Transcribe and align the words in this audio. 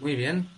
Muy 0.00 0.14
bien. 0.14 0.48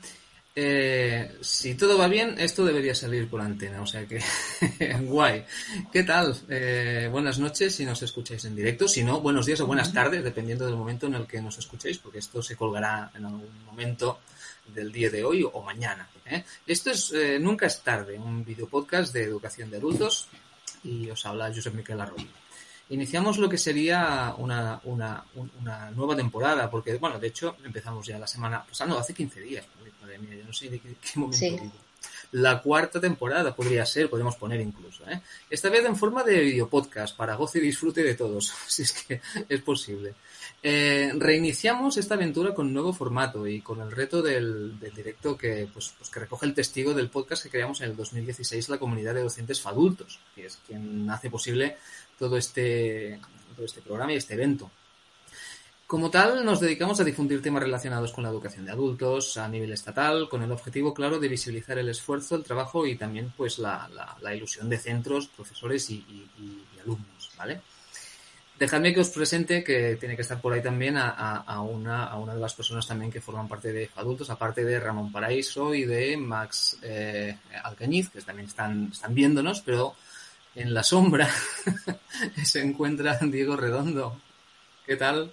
Eh, 0.55 1.39
si 1.41 1.75
todo 1.75 1.97
va 1.97 2.09
bien, 2.09 2.35
esto 2.39 2.65
debería 2.65 2.95
salir 2.95 3.29
por 3.29 3.41
antena, 3.41 3.81
o 3.81 3.87
sea 3.87 4.07
que 4.07 4.21
guay. 5.03 5.45
¿Qué 5.93 6.03
tal? 6.03 6.37
Eh, 6.49 7.09
buenas 7.11 7.39
noches 7.39 7.75
si 7.75 7.87
nos 7.87 8.03
escucháis 8.03 8.45
en 8.45 8.57
directo, 8.57 8.87
si 8.89 9.03
no, 9.03 9.21
buenos 9.21 9.47
días 9.47 9.61
o 9.61 9.67
buenas 9.67 9.93
tardes, 9.93 10.23
dependiendo 10.25 10.67
del 10.67 10.77
momento 10.77 11.07
en 11.07 11.15
el 11.15 11.27
que 11.27 11.41
nos 11.41 11.57
escuchéis, 11.57 11.99
porque 11.99 12.19
esto 12.19 12.43
se 12.43 12.57
colgará 12.57 13.11
en 13.15 13.25
algún 13.25 13.65
momento 13.65 14.19
del 14.67 14.93
día 14.93 15.09
de 15.09 15.25
hoy 15.25 15.49
o 15.51 15.63
mañana. 15.63 16.09
¿eh? 16.27 16.45
Esto 16.67 16.91
es 16.91 17.15
Nunca 17.41 17.67
es 17.67 17.81
tarde, 17.81 18.19
un 18.19 18.45
video 18.45 18.69
podcast 18.69 19.15
de 19.15 19.23
educación 19.23 19.71
de 19.71 19.79
adultos 19.79 20.29
y 20.85 21.09
os 21.09 21.25
habla 21.25 21.53
Josep 21.55 21.75
Miquel 21.75 22.01
Arroyo 22.01 22.27
iniciamos 22.91 23.39
lo 23.39 23.49
que 23.49 23.59
sería 23.59 24.35
una, 24.39 24.81
una, 24.85 25.25
una, 25.61 25.91
nueva 25.91 26.17
temporada, 26.17 26.71
porque, 26.71 26.97
bueno, 26.97 27.19
de 27.19 27.29
hecho, 27.29 27.57
empezamos 27.65 28.07
ya 28.07 28.19
la 28.19 28.27
semana 28.27 28.65
pasada, 28.65 28.99
hace 29.01 29.15
15 29.15 29.41
días, 29.41 29.65
madre 30.01 30.19
mía, 30.19 30.37
yo 30.37 30.45
no 30.45 30.53
sé 30.53 30.69
de 30.69 30.81
qué, 30.81 30.95
momento 31.15 31.73
La 32.33 32.61
cuarta 32.61 33.01
temporada 33.01 33.55
podría 33.55 33.87
ser, 33.87 34.11
podemos 34.11 34.37
poner 34.37 34.61
incluso, 34.61 35.09
¿eh? 35.09 35.21
Esta 35.49 35.69
vez 35.69 35.85
en 35.85 35.97
forma 35.97 36.23
de 36.25 36.41
videopodcast, 36.41 37.17
para 37.17 37.37
goce 37.37 37.59
y 37.59 37.63
disfrute 37.63 38.03
de 38.03 38.15
todos, 38.15 38.53
si 38.67 38.83
es 38.83 38.93
que 38.93 39.21
es 39.49 39.63
posible. 39.63 40.15
Eh, 40.63 41.13
reiniciamos 41.17 41.97
esta 41.97 42.15
aventura 42.15 42.55
con 42.55 42.67
un 42.67 42.75
nuevo 42.75 42.93
formato 42.93 43.47
y 43.47 43.63
con 43.63 43.81
el 43.81 43.91
reto 43.91 44.21
del, 44.21 44.79
directo 44.79 45.37
que, 45.37 45.69
pues, 45.73 45.95
pues, 45.97 46.11
que 46.11 46.21
recoge 46.21 46.45
el 46.45 46.55
testigo 46.55 46.93
del 46.93 47.09
podcast 47.09 47.43
que 47.43 47.51
creamos 47.51 47.81
en 47.81 47.91
el 47.91 47.97
2016 47.97 48.69
la 48.69 48.79
comunidad 48.79 49.15
de 49.15 49.23
docentes 49.23 49.65
adultos, 49.65 50.21
que 50.35 50.47
es 50.47 50.59
quien 50.67 51.09
hace 51.09 51.31
posible 51.31 51.79
todo 52.19 52.37
este, 52.37 53.19
todo 53.57 53.65
este 53.65 53.81
programa 53.81 54.13
y 54.13 54.17
este 54.17 54.35
evento. 54.35 54.71
Como 55.91 56.09
tal, 56.09 56.45
nos 56.45 56.61
dedicamos 56.61 57.01
a 57.01 57.05
difundir 57.05 57.43
temas 57.43 57.65
relacionados 57.65 58.13
con 58.13 58.23
la 58.23 58.31
educación 58.31 58.65
de 58.65 58.71
adultos 58.71 59.37
a 59.39 59.49
nivel 59.49 59.73
estatal, 59.73 60.29
con 60.29 60.41
el 60.41 60.53
objetivo 60.53 60.95
claro 60.95 61.19
de 61.19 61.27
visibilizar 61.27 61.79
el 61.79 61.89
esfuerzo, 61.89 62.37
el 62.37 62.45
trabajo 62.45 62.87
y 62.87 62.95
también 62.95 63.33
pues 63.37 63.59
la, 63.59 63.91
la, 64.23 64.33
ilusión 64.33 64.69
de 64.69 64.79
centros, 64.79 65.27
profesores 65.27 65.91
y, 65.91 66.29
alumnos, 66.81 67.33
¿vale? 67.37 67.61
Dejadme 68.61 68.93
que 68.93 69.01
os 69.01 69.09
presente, 69.09 69.65
que 69.65 69.97
tiene 69.97 70.17
que 70.17 70.21
estar 70.21 70.39
por 70.39 70.53
ahí 70.53 70.61
también, 70.61 70.99
a, 70.99 71.09
a, 71.09 71.63
una, 71.63 72.05
a 72.05 72.19
una 72.19 72.35
de 72.35 72.41
las 72.41 72.53
personas 72.53 72.87
también 72.87 73.11
que 73.11 73.23
forman 73.23 73.49
parte 73.49 73.73
de 73.73 73.89
adultos, 73.97 74.29
aparte 74.29 74.63
de 74.65 74.79
Ramón 74.79 75.11
Paraíso 75.11 75.75
y 75.75 75.87
de 75.87 76.15
Max 76.19 76.77
eh, 76.83 77.39
Alcañiz, 77.65 78.11
que 78.11 78.21
también 78.21 78.49
están, 78.49 78.91
están 78.93 79.15
viéndonos, 79.15 79.63
pero 79.63 79.95
en 80.55 80.75
la 80.75 80.83
sombra 80.83 81.27
se 82.45 82.61
encuentra 82.61 83.19
Diego 83.23 83.57
Redondo. 83.57 84.21
¿Qué 84.85 84.97
tal? 84.97 85.33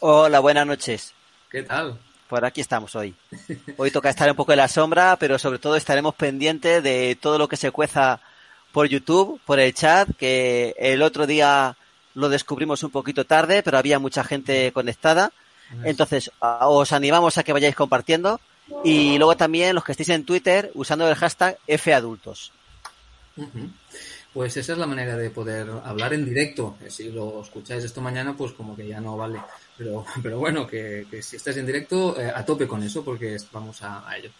Hola, 0.00 0.40
buenas 0.40 0.66
noches. 0.66 1.14
¿Qué 1.48 1.62
tal? 1.62 2.00
Por 2.28 2.44
aquí 2.44 2.62
estamos 2.62 2.96
hoy. 2.96 3.14
Hoy 3.76 3.92
toca 3.92 4.10
estar 4.10 4.28
un 4.28 4.36
poco 4.36 4.50
en 4.50 4.58
la 4.58 4.66
sombra, 4.66 5.14
pero 5.14 5.38
sobre 5.38 5.60
todo 5.60 5.76
estaremos 5.76 6.16
pendientes 6.16 6.82
de 6.82 7.16
todo 7.20 7.38
lo 7.38 7.46
que 7.46 7.56
se 7.56 7.70
cueza 7.70 8.20
por 8.72 8.88
YouTube, 8.88 9.40
por 9.44 9.60
el 9.60 9.74
chat, 9.74 10.08
que 10.16 10.74
el 10.78 11.02
otro 11.02 11.26
día 11.26 11.76
lo 12.14 12.28
descubrimos 12.28 12.82
un 12.82 12.90
poquito 12.90 13.24
tarde, 13.24 13.62
pero 13.62 13.78
había 13.78 13.98
mucha 13.98 14.24
gente 14.24 14.72
conectada. 14.72 15.32
Entonces, 15.84 16.30
os 16.40 16.92
animamos 16.92 17.38
a 17.38 17.44
que 17.44 17.52
vayáis 17.52 17.76
compartiendo. 17.76 18.40
Y 18.84 19.16
luego 19.18 19.36
también 19.36 19.74
los 19.74 19.84
que 19.84 19.92
estéis 19.92 20.10
en 20.10 20.24
Twitter 20.24 20.70
usando 20.74 21.08
el 21.08 21.14
hashtag 21.14 21.58
FAdultos. 21.78 22.52
Pues 24.38 24.56
esa 24.56 24.74
es 24.74 24.78
la 24.78 24.86
manera 24.86 25.16
de 25.16 25.30
poder 25.30 25.68
hablar 25.82 26.14
en 26.14 26.24
directo. 26.24 26.76
Eh, 26.80 26.90
si 26.90 27.10
lo 27.10 27.42
escucháis 27.42 27.82
esto 27.82 28.00
mañana, 28.00 28.36
pues 28.36 28.52
como 28.52 28.76
que 28.76 28.86
ya 28.86 29.00
no 29.00 29.16
vale. 29.16 29.40
Pero, 29.76 30.04
pero 30.22 30.38
bueno, 30.38 30.64
que, 30.64 31.08
si 31.20 31.34
estáis 31.34 31.56
en 31.56 31.66
directo, 31.66 32.16
eh, 32.16 32.30
a 32.32 32.44
tope 32.44 32.68
con 32.68 32.80
eso, 32.84 33.04
porque 33.04 33.36
vamos 33.50 33.82
a, 33.82 34.06
ello. 34.16 34.30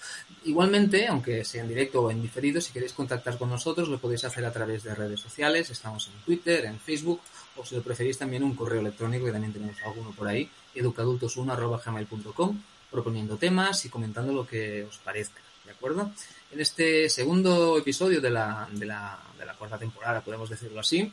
Igualmente, 0.44 1.08
aunque 1.08 1.44
sea 1.44 1.62
en 1.62 1.69
directo 1.70 2.02
o 2.02 2.12
en 2.12 2.22
diferido, 2.22 2.60
si 2.60 2.72
queréis 2.72 2.92
contactar 2.92 3.36
con 3.38 3.50
nosotros, 3.50 3.88
lo 3.88 3.98
podéis 3.98 4.24
hacer 4.24 4.44
a 4.46 4.52
través 4.52 4.84
de 4.84 4.94
redes 4.94 5.19
sociales. 5.19 5.69
Estamos 5.69 6.06
en 6.06 6.25
Twitter, 6.25 6.66
en 6.66 6.78
Facebook, 6.78 7.20
o 7.56 7.66
si 7.66 7.75
lo 7.75 7.82
preferís 7.82 8.19
también 8.19 8.44
un 8.44 8.54
correo 8.54 8.78
electrónico, 8.78 9.25
que 9.26 9.32
también 9.32 9.53
tenemos 9.53 9.82
alguno 9.84 10.12
por 10.12 10.28
ahí, 10.28 10.48
educadultos1.gmail.com, 10.76 12.62
proponiendo 12.88 13.37
temas 13.37 13.84
y 13.84 13.88
comentando 13.88 14.32
lo 14.32 14.47
que 14.47 14.84
os 14.84 14.98
parezca. 14.98 15.41
¿De 15.64 15.72
acuerdo? 15.72 16.12
En 16.50 16.60
este 16.60 17.09
segundo 17.09 17.78
episodio 17.78 18.20
de 18.20 18.31
la, 18.31 18.69
de 18.72 18.86
la, 18.86 19.19
de 19.38 19.44
la 19.44 19.54
cuarta 19.54 19.78
temporada, 19.78 20.20
podemos 20.20 20.48
decirlo 20.48 20.81
así, 20.81 21.12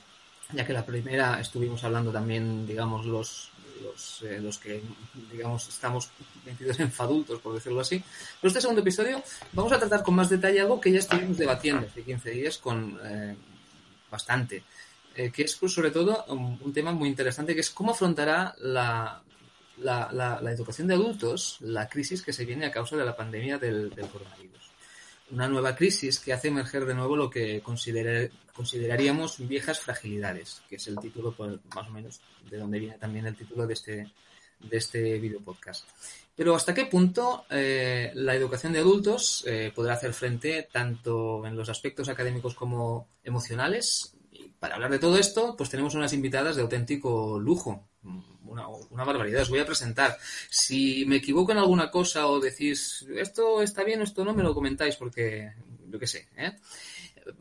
ya 0.53 0.65
que 0.65 0.73
la 0.73 0.85
primera 0.85 1.39
estuvimos 1.39 1.83
hablando 1.83 2.11
también, 2.11 2.65
digamos, 2.65 3.05
los, 3.05 3.51
los, 3.83 4.21
eh, 4.23 4.39
los 4.39 4.57
que, 4.57 4.81
digamos, 5.31 5.67
estamos 5.67 6.09
metidos 6.45 6.79
en 6.79 6.91
fadultos, 6.91 7.39
por 7.41 7.53
decirlo 7.53 7.81
así. 7.81 8.01
Pero 8.39 8.47
este 8.47 8.61
segundo 8.61 8.81
episodio 8.81 9.21
vamos 9.51 9.71
a 9.73 9.79
tratar 9.79 10.03
con 10.03 10.15
más 10.15 10.29
detalle 10.29 10.61
algo 10.61 10.79
que 10.79 10.91
ya 10.91 10.99
estuvimos 10.99 11.37
debatiendo 11.37 11.87
hace 11.87 12.03
15 12.03 12.31
días 12.31 12.57
con 12.57 12.97
eh, 13.03 13.35
bastante, 14.09 14.63
eh, 15.15 15.31
que 15.31 15.43
es 15.43 15.55
pues, 15.55 15.73
sobre 15.73 15.91
todo 15.91 16.25
un, 16.29 16.73
tema 16.73 16.93
muy 16.93 17.09
interesante, 17.09 17.53
que 17.53 17.61
es 17.61 17.71
cómo 17.71 17.91
afrontará 17.91 18.55
la, 18.59 19.21
la, 19.79 20.09
la, 20.13 20.51
educación 20.51 20.87
de 20.87 20.93
adultos 20.93 21.57
la 21.59 21.89
crisis 21.89 22.21
que 22.21 22.31
se 22.31 22.45
viene 22.45 22.65
a 22.65 22.71
causa 22.71 22.95
de 22.95 23.03
la 23.03 23.15
pandemia 23.15 23.57
del, 23.57 23.89
del 23.89 24.07
coronavirus 24.07 24.55
una 25.31 25.47
nueva 25.47 25.75
crisis 25.75 26.19
que 26.19 26.33
hace 26.33 26.49
emerger 26.49 26.85
de 26.85 26.93
nuevo 26.93 27.15
lo 27.15 27.29
que 27.29 27.61
consideraríamos 27.61 29.47
viejas 29.47 29.79
fragilidades, 29.79 30.61
que 30.69 30.75
es 30.75 30.87
el 30.87 30.97
título, 30.99 31.33
pues, 31.35 31.57
más 31.73 31.87
o 31.87 31.91
menos, 31.91 32.21
de 32.49 32.57
donde 32.57 32.79
viene 32.79 32.97
también 32.97 33.25
el 33.25 33.35
título 33.35 33.65
de 33.65 33.73
este, 33.73 34.11
de 34.59 34.77
este 34.77 35.19
video 35.19 35.41
podcast. 35.41 35.87
Pero 36.35 36.55
¿hasta 36.55 36.73
qué 36.73 36.85
punto 36.85 37.45
eh, 37.49 38.11
la 38.13 38.35
educación 38.35 38.73
de 38.73 38.79
adultos 38.79 39.43
eh, 39.47 39.71
podrá 39.73 39.93
hacer 39.93 40.13
frente 40.13 40.67
tanto 40.71 41.45
en 41.45 41.55
los 41.55 41.69
aspectos 41.69 42.09
académicos 42.09 42.55
como 42.55 43.07
emocionales? 43.23 44.14
Para 44.65 44.77
hablar 44.77 44.89
de 44.89 44.97
todo 44.97 45.19
esto, 45.19 45.55
pues 45.55 45.69
tenemos 45.69 45.93
unas 45.93 46.11
invitadas 46.11 46.55
de 46.55 46.63
auténtico 46.63 47.39
lujo 47.39 47.87
una, 48.45 49.03
barbaridad. 49.03 49.43
Os 49.43 49.51
voy 49.51 49.59
a 49.59 49.65
presentar. 49.65 50.17
Si 50.49 51.05
me 51.05 51.17
equivoco 51.17 51.51
en 51.51 51.59
alguna 51.59 51.91
cosa 51.91 52.25
o 52.25 52.39
decís 52.39 53.05
esto 53.15 53.61
está 53.61 53.83
bien 53.83 54.01
o 54.01 54.03
esto 54.05 54.25
no, 54.25 54.33
me 54.33 54.41
lo 54.41 54.55
comentáis 54.55 54.95
porque 54.95 55.53
yo 55.87 55.99
qué 55.99 56.07
sé. 56.07 56.29
¿eh? 56.35 56.57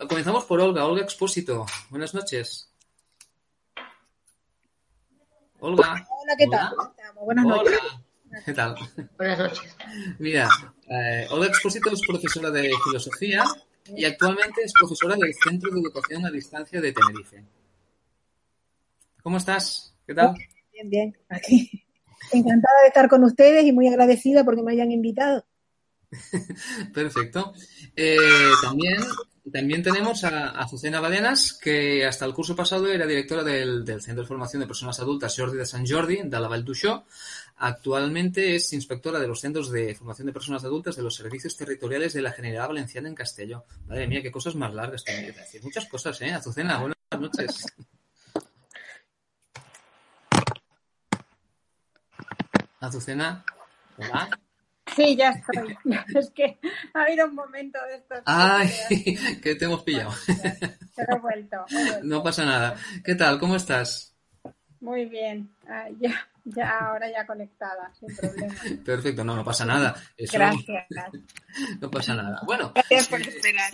Comenzamos 0.06 0.44
por 0.44 0.60
Olga. 0.60 0.84
Olga 0.84 1.00
Expósito. 1.00 1.64
Buenas 1.88 2.12
noches. 2.12 2.70
Olga. 5.60 6.06
Hola, 6.10 6.36
¿qué 6.36 6.46
tal? 6.46 6.74
Buenas 7.24 7.46
noches. 7.46 7.80
¿Qué 8.44 8.52
tal? 8.52 8.76
Buenas 9.16 9.38
noches. 9.38 9.76
Mira, 10.18 10.46
eh, 10.90 11.26
Olga 11.30 11.46
Expósito 11.46 11.88
es 11.90 12.02
profesora 12.06 12.50
de 12.50 12.70
filosofía 12.84 13.44
y 13.86 14.04
actualmente 14.04 14.62
es 14.62 14.72
profesora 14.72 15.16
del 15.16 15.34
Centro 15.34 15.70
de 15.70 15.80
Educación 15.80 16.24
a 16.24 16.30
Distancia 16.30 16.80
de 16.80 16.92
Tenerife. 16.92 17.44
¿Cómo 19.22 19.36
estás? 19.36 19.94
¿Qué 20.06 20.14
tal? 20.14 20.34
Bien, 20.72 20.90
bien, 20.90 21.18
aquí. 21.28 21.84
Encantada 22.32 22.80
de 22.82 22.88
estar 22.88 23.08
con 23.08 23.24
ustedes 23.24 23.64
y 23.64 23.72
muy 23.72 23.88
agradecida 23.88 24.44
porque 24.44 24.62
me 24.62 24.72
hayan 24.72 24.90
invitado. 24.90 25.44
Perfecto. 26.94 27.52
Eh, 27.96 28.16
también, 28.62 28.96
también 29.52 29.82
tenemos 29.82 30.24
a 30.24 30.50
Azucena 30.50 31.00
Badenas, 31.00 31.58
que 31.60 32.06
hasta 32.06 32.24
el 32.24 32.34
curso 32.34 32.56
pasado 32.56 32.90
era 32.90 33.06
directora 33.06 33.42
del, 33.42 33.84
Centro 34.00 34.22
de 34.22 34.28
Formación 34.28 34.60
de 34.60 34.66
Personas 34.66 34.98
Adultas 35.00 35.34
Jordi 35.36 35.58
de 35.58 35.66
San 35.66 35.86
Jordi, 35.86 36.22
de 36.24 36.40
la 36.40 36.48
Val 36.48 36.64
Actualmente 37.56 38.56
es 38.56 38.72
inspectora 38.72 39.20
de 39.20 39.28
los 39.28 39.40
Centros 39.40 39.70
de 39.70 39.94
Formación 39.94 40.26
de 40.26 40.32
Personas 40.32 40.64
Adultas 40.64 40.96
de 40.96 41.02
los 41.02 41.14
Servicios 41.14 41.56
Territoriales 41.56 42.12
de 42.12 42.22
la 42.22 42.32
Generalidad 42.32 42.68
Valenciana 42.68 43.08
en 43.08 43.14
Castelló. 43.14 43.64
Madre 43.86 44.08
mía, 44.08 44.22
qué 44.22 44.32
cosas 44.32 44.54
más 44.56 44.74
largas. 44.74 45.04
Muchas 45.62 45.86
cosas, 45.86 46.20
¿eh? 46.22 46.32
Azucena, 46.32 46.78
buenas 46.78 46.96
noches. 47.18 47.66
Azucena, 52.80 53.44
¿hola? 53.96 54.28
Sí, 54.94 55.16
ya 55.16 55.30
estoy. 55.30 55.76
Es 56.14 56.30
que 56.30 56.58
ha 56.92 57.02
habido 57.02 57.26
un 57.26 57.34
momento 57.34 57.78
de 57.88 57.96
estos. 57.96 58.18
¡Ay! 58.26 58.70
Que 59.42 59.54
te 59.54 59.64
hemos 59.64 59.82
pillado. 59.82 60.12
Pero 60.96 61.16
he 61.16 61.18
vuelto, 61.18 61.64
No 62.02 62.22
pasa 62.22 62.44
nada. 62.44 62.76
¿Qué 63.04 63.14
tal? 63.14 63.38
¿Cómo 63.38 63.56
estás? 63.56 64.14
Muy 64.80 65.06
bien. 65.06 65.50
Ah, 65.66 65.88
ya, 65.98 66.28
ya, 66.44 66.78
ahora 66.78 67.10
ya 67.10 67.26
conectada, 67.26 67.92
sin 67.98 68.14
problema. 68.14 68.54
Perfecto, 68.84 69.24
no, 69.24 69.36
no 69.36 69.44
pasa 69.44 69.64
nada. 69.64 69.94
Gracias. 70.16 70.86
No 71.80 71.90
pasa 71.90 72.14
nada. 72.14 72.40
Bueno. 72.44 72.72
Gracias 72.74 73.08
por 73.08 73.20
esperar. 73.20 73.70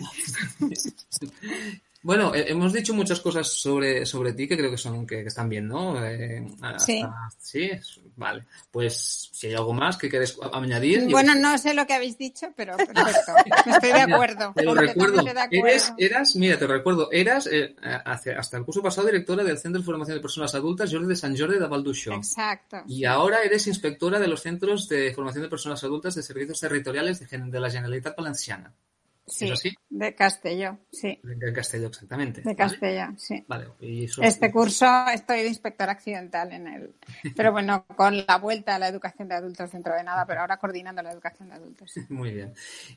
Bueno, 2.03 2.33
eh, 2.33 2.45
hemos 2.47 2.73
dicho 2.73 2.93
muchas 2.95 3.19
cosas 3.19 3.47
sobre, 3.47 4.05
sobre 4.07 4.33
ti 4.33 4.47
que 4.47 4.57
creo 4.57 4.71
que 4.71 4.77
son 4.77 5.05
que, 5.05 5.21
que 5.21 5.27
están 5.27 5.47
bien, 5.49 5.67
¿no? 5.67 6.03
Eh, 6.03 6.45
Sí. 6.77 7.03
Sí, 7.37 7.69
vale. 8.15 8.43
Pues 8.71 9.29
si 9.31 9.47
hay 9.47 9.53
algo 9.53 9.73
más 9.73 9.97
que 9.97 10.09
quieres 10.09 10.37
añadir. 10.53 11.01
yo- 11.03 11.11
Bueno, 11.11 11.35
no 11.35 11.57
sé 11.57 11.73
lo 11.73 11.85
que 11.85 11.93
habéis 11.93 12.17
dicho, 12.17 12.47
pero 12.55 12.75
perfecto. 12.77 13.33
Estoy 13.67 13.91
de 13.91 14.01
acuerdo. 14.01 14.51
Te 14.55 14.63
lo 14.63 14.73
recuerdo. 14.73 15.15
completamente 15.17 15.33
de 15.33 15.39
acuerdo. 15.41 15.67
Eres, 15.67 15.93
eras, 15.97 16.35
mira, 16.35 16.57
te 16.57 16.65
recuerdo, 16.67 17.11
eras 17.11 17.47
eh, 17.51 17.75
hasta 18.05 18.57
el 18.57 18.65
curso 18.65 18.81
pasado 18.81 19.07
directora 19.07 19.43
del 19.43 19.57
Centro 19.59 19.79
de 19.81 19.85
Formación 19.85 20.15
de 20.17 20.21
Personas 20.21 20.55
Adultas 20.55 20.91
Jordi 20.91 21.07
de 21.07 21.15
Sant 21.15 21.37
Jordi 21.39 21.59
de 21.59 21.67
Valduixó. 21.67 22.13
Exacto. 22.13 22.77
Y 22.87 23.05
ahora 23.05 23.43
eres 23.43 23.67
inspectora 23.67 24.19
de 24.19 24.27
los 24.27 24.41
Centros 24.41 24.87
de 24.89 25.13
Formación 25.13 25.43
de 25.43 25.49
Personas 25.49 25.83
Adultas 25.83 26.15
de 26.15 26.23
Servicios 26.23 26.59
Territoriales 26.59 27.19
de, 27.19 27.37
de 27.37 27.59
la 27.59 27.69
Generalitat 27.69 28.15
Valenciana. 28.17 28.73
Sí, 29.27 29.45
¿Es 29.45 29.51
así? 29.53 29.71
de 29.89 30.13
Castelló, 30.15 30.79
sí. 30.91 31.19
De 31.23 31.53
Castelló, 31.53 31.87
exactamente. 31.87 32.41
De 32.41 32.45
¿vale? 32.53 32.55
Castelló, 32.57 33.07
sí. 33.17 33.45
Vale. 33.47 33.67
y 33.79 34.05
eso- 34.05 34.21
Este 34.21 34.51
curso 34.51 34.85
estoy 35.13 35.41
de 35.43 35.47
inspectora 35.47 35.91
accidental 35.93 36.51
en 36.51 36.67
él. 36.67 36.95
Pero 37.37 37.51
bueno, 37.51 37.85
con 37.95 38.17
la 38.27 38.37
vuelta 38.39 38.75
a 38.75 38.79
la 38.79 38.87
educación 38.89 39.27
de 39.29 39.35
adultos 39.35 39.71
dentro 39.71 39.93
de 39.95 40.03
nada, 40.03 40.25
pero 40.25 40.41
ahora 40.41 40.57
coordinando 40.57 41.01
la 41.01 41.11
educación 41.11 41.49
de 41.49 41.55
adultos. 41.55 41.93
Muy 42.09 42.31
bien. 42.33 42.53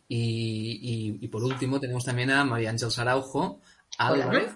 Y, 0.09 1.19
y- 1.21 1.25
y 1.25 1.29
por 1.29 1.45
último 1.45 1.79
tenemos 1.79 2.05
también 2.05 2.31
a 2.31 2.45
María 2.45 2.71
Ángeles 2.71 2.99
Araujo 2.99 3.61
Álvarez, 3.99 4.51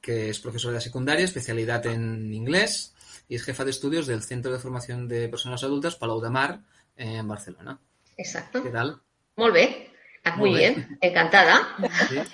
que 0.00 0.30
es 0.30 0.40
profesora 0.40 0.74
de 0.74 0.80
secundaria, 0.80 1.24
especialidad 1.24 1.86
en 1.86 2.32
inglés 2.32 2.94
y 3.28 3.36
es 3.36 3.42
jefa 3.44 3.64
de 3.64 3.70
estudios 3.70 4.06
del 4.06 4.22
Centro 4.22 4.52
de 4.52 4.58
Formación 4.58 5.08
de 5.08 5.28
Personas 5.28 5.62
Adultas 5.64 5.96
Palau 5.96 6.20
de 6.20 6.30
Mar 6.30 6.60
en 6.96 7.26
Barcelona. 7.26 7.78
Exacto. 8.16 8.62
¿Qué 8.62 8.70
tal? 8.70 9.00
Molt 9.36 9.54
bé. 9.54 9.90
Ah, 10.28 10.34
Muy 10.36 10.54
bien. 10.54 10.98
Encantada. 11.00 11.68
Sí. 12.08 12.16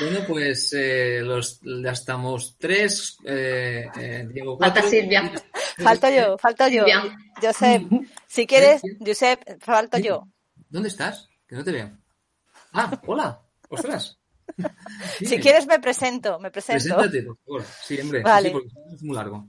Bueno, 0.00 0.20
pues 0.28 0.74
eh, 0.76 1.20
los, 1.22 1.60
ya 1.62 1.92
estamos 1.92 2.56
tres. 2.58 3.16
eh, 3.24 3.88
eh, 3.98 4.28
Diego 4.30 4.58
Falta. 4.58 4.82
Silvia. 4.82 5.32
Falto 5.78 6.10
yo, 6.10 6.36
falto 6.36 6.68
yo. 6.68 6.84
Silvia. 6.84 7.16
Josep, 7.40 7.82
si 8.26 8.46
quieres, 8.46 8.82
Josep, 9.04 9.40
falto 9.62 9.96
yo. 9.98 10.24
¿Dónde 10.68 10.88
estás? 10.90 11.28
Que 11.48 11.54
no 11.56 11.64
te 11.64 11.72
veo. 11.72 11.90
Ah, 12.72 13.00
hola. 13.06 13.40
Ostras. 13.70 14.18
Si 15.18 15.24
Dime. 15.26 15.40
quieres 15.40 15.66
me 15.66 15.80
presento, 15.80 16.38
me 16.38 16.50
presento. 16.50 16.82
Preséntate, 16.84 17.22
por 17.22 17.36
favor. 17.44 17.64
Sí, 17.84 18.00
hombre. 18.00 18.18
sí, 18.20 18.24
Vale. 18.24 18.48
Sí, 18.48 18.52
porque 18.52 18.68
es 18.94 19.02
muy 19.02 19.16
largo. 19.16 19.46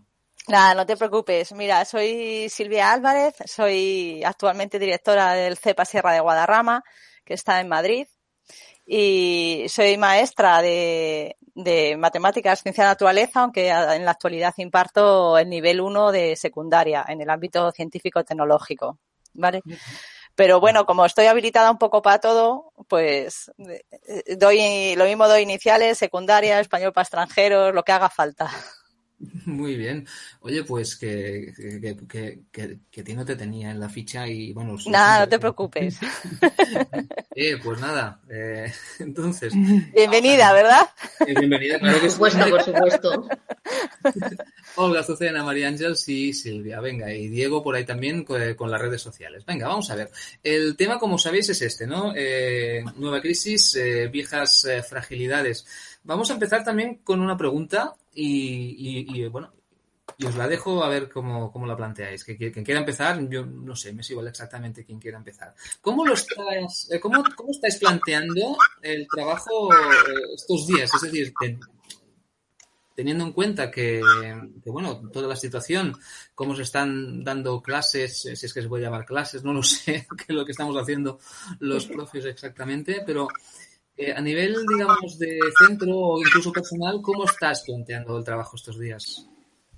Nada, 0.47 0.73
no 0.75 0.85
te 0.85 0.97
preocupes. 0.97 1.51
Mira, 1.53 1.83
soy 1.85 2.47
Silvia 2.49 2.91
Álvarez, 2.93 3.35
soy 3.45 4.23
actualmente 4.23 4.79
directora 4.79 5.33
del 5.33 5.57
CEPA 5.57 5.85
Sierra 5.85 6.13
de 6.13 6.19
Guadarrama, 6.21 6.83
que 7.27 7.33
está 7.33 7.59
en 7.59 7.67
Madrid, 7.67 8.07
y 8.85 9.65
soy 9.67 9.97
maestra 9.97 10.61
de, 10.61 11.35
de 11.53 11.97
matemáticas, 11.97 12.61
ciencia 12.61 12.85
de 12.85 12.91
naturaleza, 12.91 13.41
aunque 13.41 13.67
en 13.67 14.05
la 14.05 14.11
actualidad 14.11 14.53
imparto 14.57 15.37
el 15.37 15.49
nivel 15.49 15.81
1 15.81 16.11
de 16.13 16.35
secundaria 16.37 17.03
en 17.07 17.19
el 17.19 17.29
ámbito 17.29 17.71
científico-tecnológico. 17.71 18.97
¿Vale? 19.33 19.61
Pero 20.35 20.59
bueno, 20.59 20.85
como 20.85 21.05
estoy 21.05 21.25
habilitada 21.25 21.69
un 21.69 21.77
poco 21.77 22.01
para 22.01 22.19
todo, 22.19 22.71
pues 22.87 23.51
eh, 23.57 24.35
doy 24.37 24.95
lo 24.95 25.05
mismo 25.05 25.27
doy 25.27 25.41
iniciales, 25.41 25.97
secundaria, 25.97 26.59
español 26.59 26.93
para 26.93 27.03
extranjeros, 27.03 27.73
lo 27.73 27.83
que 27.83 27.91
haga 27.91 28.09
falta. 28.09 28.49
Muy 29.45 29.75
bien. 29.75 30.05
Oye, 30.41 30.63
pues 30.63 30.95
que, 30.95 31.51
que, 31.55 31.97
que, 32.07 32.39
que, 32.51 32.79
que 32.91 33.01
a 33.01 33.03
ti 33.03 33.13
no 33.15 33.25
te 33.25 33.35
tenía 33.35 33.71
en 33.71 33.79
la 33.79 33.89
ficha 33.89 34.27
y 34.27 34.53
bueno. 34.53 34.77
sí, 34.77 34.89
Nada, 34.91 35.19
sí, 35.21 35.21
no 35.21 35.29
te 35.29 35.39
preocupes. 35.39 35.97
Eh, 37.39 37.57
pues 37.63 37.79
nada. 37.79 38.21
eh, 38.29 38.71
entonces, 38.99 39.59
Bienvenida, 39.93 40.53
¿verdad? 40.53 40.89
eh, 41.23 41.35
bienvenida, 41.35 41.79
claro 41.79 41.99
que 42.01 42.09
Por 42.17 42.31
sí. 42.31 42.41
supuesto, 42.41 42.49
por 42.49 42.61
supuesto. 42.63 43.27
Olga, 44.75 44.99
Azucena, 45.01 45.43
María 45.43 45.67
Ángeles 45.67 46.07
y 46.09 46.33
Silvia. 46.33 46.79
Venga, 46.81 47.11
y 47.13 47.27
Diego 47.29 47.63
por 47.63 47.75
ahí 47.75 47.85
también 47.85 48.23
con, 48.23 48.53
con 48.55 48.69
las 48.71 48.79
redes 48.81 49.01
sociales. 49.01 49.45
Venga, 49.45 49.67
vamos 49.67 49.89
a 49.89 49.95
ver. 49.95 50.11
El 50.43 50.75
tema, 50.75 50.99
como 50.99 51.17
sabéis, 51.17 51.49
es 51.49 51.61
este, 51.61 51.87
¿no? 51.87 52.13
Eh, 52.15 52.83
nueva 52.95 53.21
crisis, 53.21 53.75
eh, 53.75 54.07
viejas 54.07 54.65
eh, 54.65 54.83
fragilidades. 54.83 55.65
Vamos 56.07 56.29
a 56.29 56.33
empezar 56.35 56.63
también 56.63 56.99
con 57.03 57.19
una 57.19 57.35
pregunta 57.35 57.93
y, 58.13 59.27
bueno, 59.27 59.51
y 60.17 60.25
os 60.25 60.35
la 60.37 60.47
dejo 60.47 60.81
a 60.81 60.87
ver 60.87 61.09
cómo, 61.09 61.51
cómo 61.51 61.67
la 61.67 61.75
planteáis. 61.75 62.23
Que, 62.23 62.37
quien 62.37 62.63
quiera 62.63 62.79
empezar, 62.79 63.27
yo 63.27 63.45
no 63.45 63.75
sé, 63.75 63.91
me 63.91 64.01
es 64.01 64.09
igual 64.11 64.27
exactamente 64.29 64.85
quien 64.85 64.99
quiera 64.99 65.17
empezar. 65.17 65.53
¿Cómo 65.81 66.05
lo 66.05 66.13
eh, 66.13 66.99
cómo, 67.01 67.21
cómo 67.35 67.51
estáis 67.51 67.75
planteando 67.75 68.55
el 68.81 69.05
trabajo 69.13 69.73
eh, 69.73 70.33
estos 70.33 70.65
días? 70.65 70.89
Es 70.95 71.01
decir, 71.01 71.33
ten- 71.37 71.59
teniendo 72.95 73.25
en 73.25 73.33
cuenta 73.33 73.69
que, 73.69 74.01
que, 74.63 74.69
bueno, 74.71 75.01
toda 75.11 75.27
la 75.27 75.35
situación, 75.35 75.93
cómo 76.33 76.55
se 76.55 76.63
están 76.63 77.21
dando 77.21 77.61
clases, 77.61 78.25
eh, 78.27 78.35
si 78.37 78.45
es 78.45 78.53
que 78.53 78.61
se 78.61 78.69
puede 78.69 78.85
llamar 78.85 79.05
clases, 79.05 79.43
no 79.43 79.51
lo 79.53 79.61
sé, 79.61 80.07
qué 80.17 80.23
es 80.29 80.35
lo 80.35 80.45
que 80.45 80.53
estamos 80.53 80.75
haciendo 80.77 81.19
los 81.59 81.85
profes 81.85 82.23
exactamente, 82.25 83.03
pero 83.05 83.27
eh, 83.97 84.13
a 84.13 84.21
nivel, 84.21 84.55
digamos, 84.69 85.17
de 85.17 85.39
centro 85.65 85.97
o 85.97 86.19
incluso 86.19 86.51
personal, 86.51 87.01
¿cómo 87.01 87.25
estás 87.25 87.63
planteando 87.65 88.17
el 88.17 88.23
trabajo 88.23 88.55
estos 88.55 88.79
días? 88.79 89.27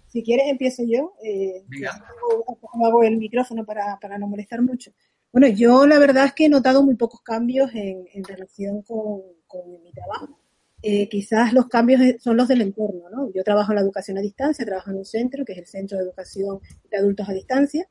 Si 0.07 0.24
quieres, 0.24 0.48
empiezo 0.50 0.83
yo. 0.86 1.13
Eh, 1.24 1.63
Venga. 1.68 1.92
hago, 1.92 2.86
hago 2.86 3.04
el 3.04 3.18
micrófono 3.18 3.66
para, 3.66 3.98
para 4.00 4.18
no 4.18 4.27
molestar 4.27 4.62
mucho. 4.62 4.92
Bueno, 5.31 5.48
yo 5.48 5.86
la 5.86 6.00
verdad 6.00 6.25
es 6.25 6.33
que 6.33 6.45
he 6.45 6.50
notado 6.50 6.83
muy 6.83 6.95
pocos 6.95 7.21
cambios 7.21 7.69
en, 7.74 8.07
en 8.13 8.24
relación 8.24 8.81
con, 8.81 9.21
con 9.45 9.83
mi 9.83 9.92
trabajo. 9.92 10.39
Eh, 10.81 11.10
quizás 11.10 11.54
los 11.54 11.68
cambios 11.68 12.01
son 12.21 12.38
los 12.38 12.48
del 12.48 12.62
entorno, 12.62 13.10
¿no? 13.10 13.31
Yo 13.33 13.44
trabajo 13.44 13.71
en 13.71 13.75
la 13.75 13.81
educación 13.81 14.18
a 14.18 14.21
distancia, 14.21 14.66
trabajo 14.66 14.92
en 14.92 14.98
un 14.98 15.06
centro 15.06 15.44
que 15.44 15.51
es 15.51 15.60
el 15.60 15.68
Centro 15.68 15.98
de 15.98 16.06
Educación 16.06 16.60
de 16.89 16.98
Adultos 16.98 17.27
a 17.27 17.33
Distancia, 17.33 17.88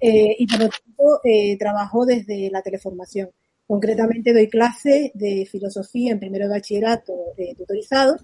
eh, 0.00 0.34
y 0.38 0.46
por 0.46 0.58
lo 0.58 0.68
tanto 0.68 1.20
eh, 1.24 1.56
trabajo 1.56 2.04
desde 2.04 2.50
la 2.50 2.62
teleformación. 2.62 3.30
Concretamente 3.66 4.32
doy 4.32 4.48
clase 4.48 5.10
de 5.14 5.44
filosofía 5.50 6.12
en 6.12 6.20
primero 6.20 6.46
de 6.46 6.52
bachillerato 6.52 7.12
eh, 7.36 7.54
tutorizado, 7.56 8.16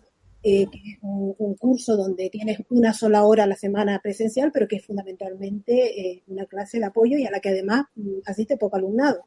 eh, 0.44 0.66
que 0.70 0.78
es 0.78 0.98
un, 1.02 1.54
curso 1.56 1.96
donde 1.96 2.30
tienes 2.30 2.60
una 2.70 2.92
sola 2.92 3.24
hora 3.24 3.44
a 3.44 3.46
la 3.48 3.56
semana 3.56 4.00
presencial, 4.00 4.50
pero 4.52 4.68
que 4.68 4.76
es 4.76 4.86
fundamentalmente 4.86 6.00
eh, 6.00 6.22
una 6.28 6.46
clase 6.46 6.78
de 6.78 6.84
apoyo 6.84 7.18
y 7.18 7.26
a 7.26 7.30
la 7.30 7.40
que 7.40 7.48
además 7.48 7.86
mm, 7.96 8.20
asiste 8.24 8.56
poco 8.56 8.76
alumnado. 8.76 9.24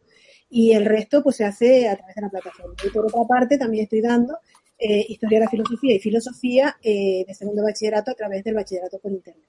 Y 0.49 0.71
el 0.71 0.85
resto 0.85 1.21
pues 1.21 1.35
se 1.35 1.43
hace 1.43 1.89
a 1.89 1.97
través 1.97 2.15
de 2.15 2.21
la 2.21 2.29
plataforma. 2.29 2.75
Y 2.85 2.89
por 2.91 3.05
otra 3.05 3.23
parte 3.27 3.57
también 3.57 3.83
estoy 3.83 4.01
dando 4.01 4.37
eh, 4.77 5.05
historia 5.09 5.39
de 5.39 5.45
la 5.45 5.51
filosofía 5.51 5.95
y 5.95 5.99
filosofía 5.99 6.77
de 6.81 7.33
segundo 7.33 7.63
bachillerato 7.63 8.11
a 8.11 8.15
través 8.15 8.43
del 8.43 8.55
bachillerato 8.55 8.99
por 8.99 9.11
internet. 9.11 9.47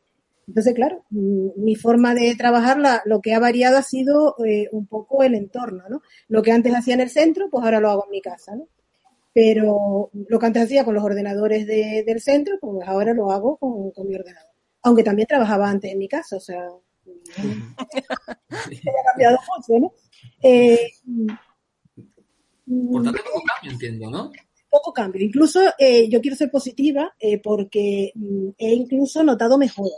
Entonces, 0.49 0.75
claro, 0.75 1.05
mm, 1.11 1.49
mi 1.57 1.75
forma 1.75 2.15
de 2.15 2.35
trabajar, 2.37 2.79
la- 2.79 3.03
lo 3.05 3.21
que 3.21 3.35
ha 3.35 3.41
variado 3.41 3.79
ha 3.79 3.83
sido 3.83 4.37
eh, 4.47 4.69
un 4.73 4.87
poco 4.87 5.23
el 5.25 5.35
entorno, 5.35 5.83
¿no? 5.89 6.03
Lo 6.29 6.43
que 6.43 6.53
antes 6.53 6.73
hacía 6.75 6.95
en 6.95 7.01
el 7.01 7.11
centro, 7.11 7.49
pues 7.51 7.65
ahora 7.65 7.81
lo 7.81 7.91
hago 7.91 8.05
en 8.05 8.11
mi 8.13 8.21
casa, 8.21 8.55
¿no? 8.55 8.69
Pero 9.35 10.11
lo 10.13 10.39
que 10.39 10.47
antes 10.47 10.63
hacía 10.63 10.85
con 10.85 10.95
los 10.95 11.05
ordenadores 11.05 11.67
de- 11.67 12.05
del 12.07 12.21
centro, 12.21 12.57
pues 12.61 12.87
ahora 12.89 13.13
lo 13.13 13.31
hago 13.33 13.57
con, 13.57 13.91
con 13.91 14.07
mi 14.09 14.15
ordenador. 14.15 14.51
Aunque 14.83 15.03
también 15.03 15.27
trabajaba 15.27 15.69
antes 15.69 15.93
en 15.93 15.99
mi 15.99 16.09
casa, 16.09 16.37
o 16.37 16.41
sea, 16.41 16.63
se 17.25 17.33
ha 18.91 19.11
cambiado 19.11 19.39
mucho, 19.57 19.81
¿no? 19.81 19.93
Eh, 20.43 20.79
Por 22.93 23.03
tanto, 23.05 23.21
poco 23.25 23.43
cambio, 23.47 23.73
entiendo, 23.73 24.11
¿no? 24.11 24.33
poco 24.71 24.93
cambio. 24.93 25.25
Incluso 25.25 25.61
eh, 25.79 26.09
yo 26.09 26.21
quiero 26.21 26.37
ser 26.37 26.51
positiva 26.51 27.15
eh, 27.19 27.41
porque 27.41 28.13
mm, 28.15 28.49
he 28.59 28.75
incluso 28.75 29.23
notado 29.25 29.57
mejora. 29.57 29.95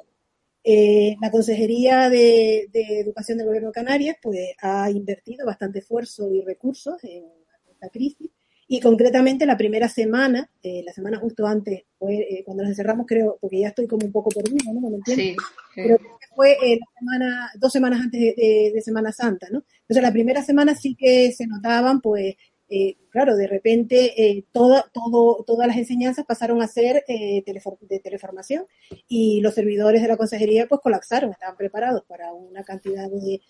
Eh, 0.70 1.16
la 1.22 1.30
Consejería 1.30 2.10
de, 2.10 2.68
de 2.70 3.00
Educación 3.00 3.38
del 3.38 3.46
Gobierno 3.46 3.68
de 3.70 3.72
Canarias 3.80 4.16
pues, 4.20 4.38
ha 4.60 4.90
invertido 4.90 5.46
bastante 5.46 5.78
esfuerzo 5.78 6.30
y 6.30 6.42
recursos 6.42 7.02
en 7.04 7.24
esta 7.70 7.88
crisis 7.88 8.30
y 8.70 8.78
concretamente 8.80 9.46
la 9.46 9.56
primera 9.56 9.88
semana, 9.88 10.50
eh, 10.62 10.82
la 10.84 10.92
semana 10.92 11.18
justo 11.18 11.46
antes, 11.46 11.84
fue 11.98 12.16
eh, 12.16 12.42
cuando 12.44 12.64
nos 12.64 12.70
encerramos, 12.72 13.06
creo, 13.06 13.38
porque 13.40 13.60
ya 13.60 13.68
estoy 13.68 13.86
como 13.86 14.04
un 14.04 14.12
poco 14.12 14.28
perdida, 14.28 14.70
¿no? 14.74 14.80
Me 14.90 14.96
entiendo. 14.96 15.22
Sí, 15.22 15.30
sí. 15.30 15.36
Pero 15.74 15.96
creo 15.96 16.18
que 16.20 16.26
fue 16.36 16.52
eh, 16.62 16.78
la 16.78 16.86
semana, 16.98 17.50
dos 17.58 17.72
semanas 17.72 18.00
antes 18.02 18.20
de, 18.20 18.34
de- 18.36 18.72
de 18.74 18.82
Semana 18.82 19.10
Santa, 19.10 19.46
¿no? 19.50 19.64
Entonces 19.80 20.02
la 20.02 20.12
primera 20.12 20.42
semana 20.42 20.74
sí 20.74 20.94
que 20.94 21.32
se 21.32 21.46
notaban, 21.46 22.02
pues, 22.02 22.34
eh, 22.70 22.96
claro, 23.10 23.34
de 23.36 23.46
repente 23.46 24.12
eh, 24.22 24.44
toda, 24.52 24.84
todo, 24.92 25.42
todas 25.46 25.66
las 25.66 25.76
enseñanzas 25.78 26.26
pasaron 26.26 26.60
a 26.62 26.68
ser 26.68 27.04
eh, 27.08 27.42
telefor- 27.44 27.78
de 27.80 27.98
teleformación 28.00 28.66
y 29.08 29.40
los 29.40 29.54
servidores 29.54 30.02
de 30.02 30.08
la 30.08 30.16
consejería 30.16 30.66
pues 30.68 30.80
colapsaron, 30.82 31.30
estaban 31.30 31.56
preparados 31.56 32.04
para 32.06 32.32
una 32.32 32.64
cantidad 32.64 33.08
de, 33.10 33.40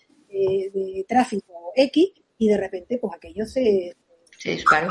tráfico 1.07 1.71
X 1.75 2.11
y 2.37 2.47
de 2.47 2.57
repente 2.57 2.97
pues 2.97 3.13
aquello 3.15 3.45
se, 3.45 3.95
Se 4.37 4.51
disparó. 4.51 4.89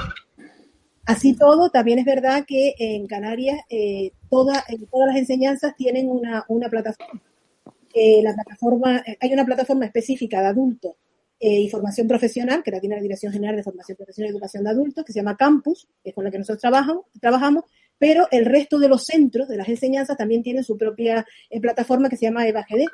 Así 1.06 1.34
todo, 1.34 1.70
también 1.70 1.98
es 1.98 2.04
verdad 2.04 2.44
que 2.46 2.74
en 2.78 3.06
Canarias 3.06 3.60
eh, 3.70 4.12
toda- 4.28 4.64
todas 4.90 5.08
las 5.08 5.16
enseñanzas 5.16 5.74
tienen 5.76 6.10
una, 6.10 6.44
una 6.48 6.68
plataforma. 6.68 7.22
La 8.22 8.34
plataforma, 8.34 9.02
hay 9.18 9.32
una 9.32 9.44
plataforma 9.44 9.86
específica 9.86 10.40
de 10.40 10.46
adultos 10.48 10.92
eh, 11.40 11.60
y 11.60 11.68
formación 11.68 12.08
profesional, 12.08 12.62
que 12.62 12.70
la 12.70 12.80
tiene 12.80 12.96
la 12.96 13.02
Dirección 13.02 13.32
General 13.32 13.56
de 13.56 13.62
Formación 13.62 13.96
Profesional 13.96 14.30
y 14.30 14.32
Educación 14.32 14.64
de 14.64 14.70
Adultos, 14.70 15.04
que 15.04 15.12
se 15.12 15.20
llama 15.20 15.36
Campus, 15.36 15.88
que 16.02 16.10
es 16.10 16.14
con 16.14 16.24
la 16.24 16.30
que 16.30 16.38
nosotros 16.38 16.60
trabajamos, 16.60 17.06
trabajamos 17.20 17.64
pero 17.98 18.28
el 18.30 18.46
resto 18.46 18.78
de 18.78 18.88
los 18.88 19.04
centros 19.04 19.48
de 19.48 19.56
las 19.56 19.68
enseñanzas 19.68 20.16
también 20.16 20.42
tienen 20.42 20.64
su 20.64 20.78
propia 20.78 21.26
eh, 21.50 21.60
plataforma 21.60 22.08
que 22.08 22.16
se 22.16 22.26
llama 22.26 22.46
EVAGD. 22.46 22.84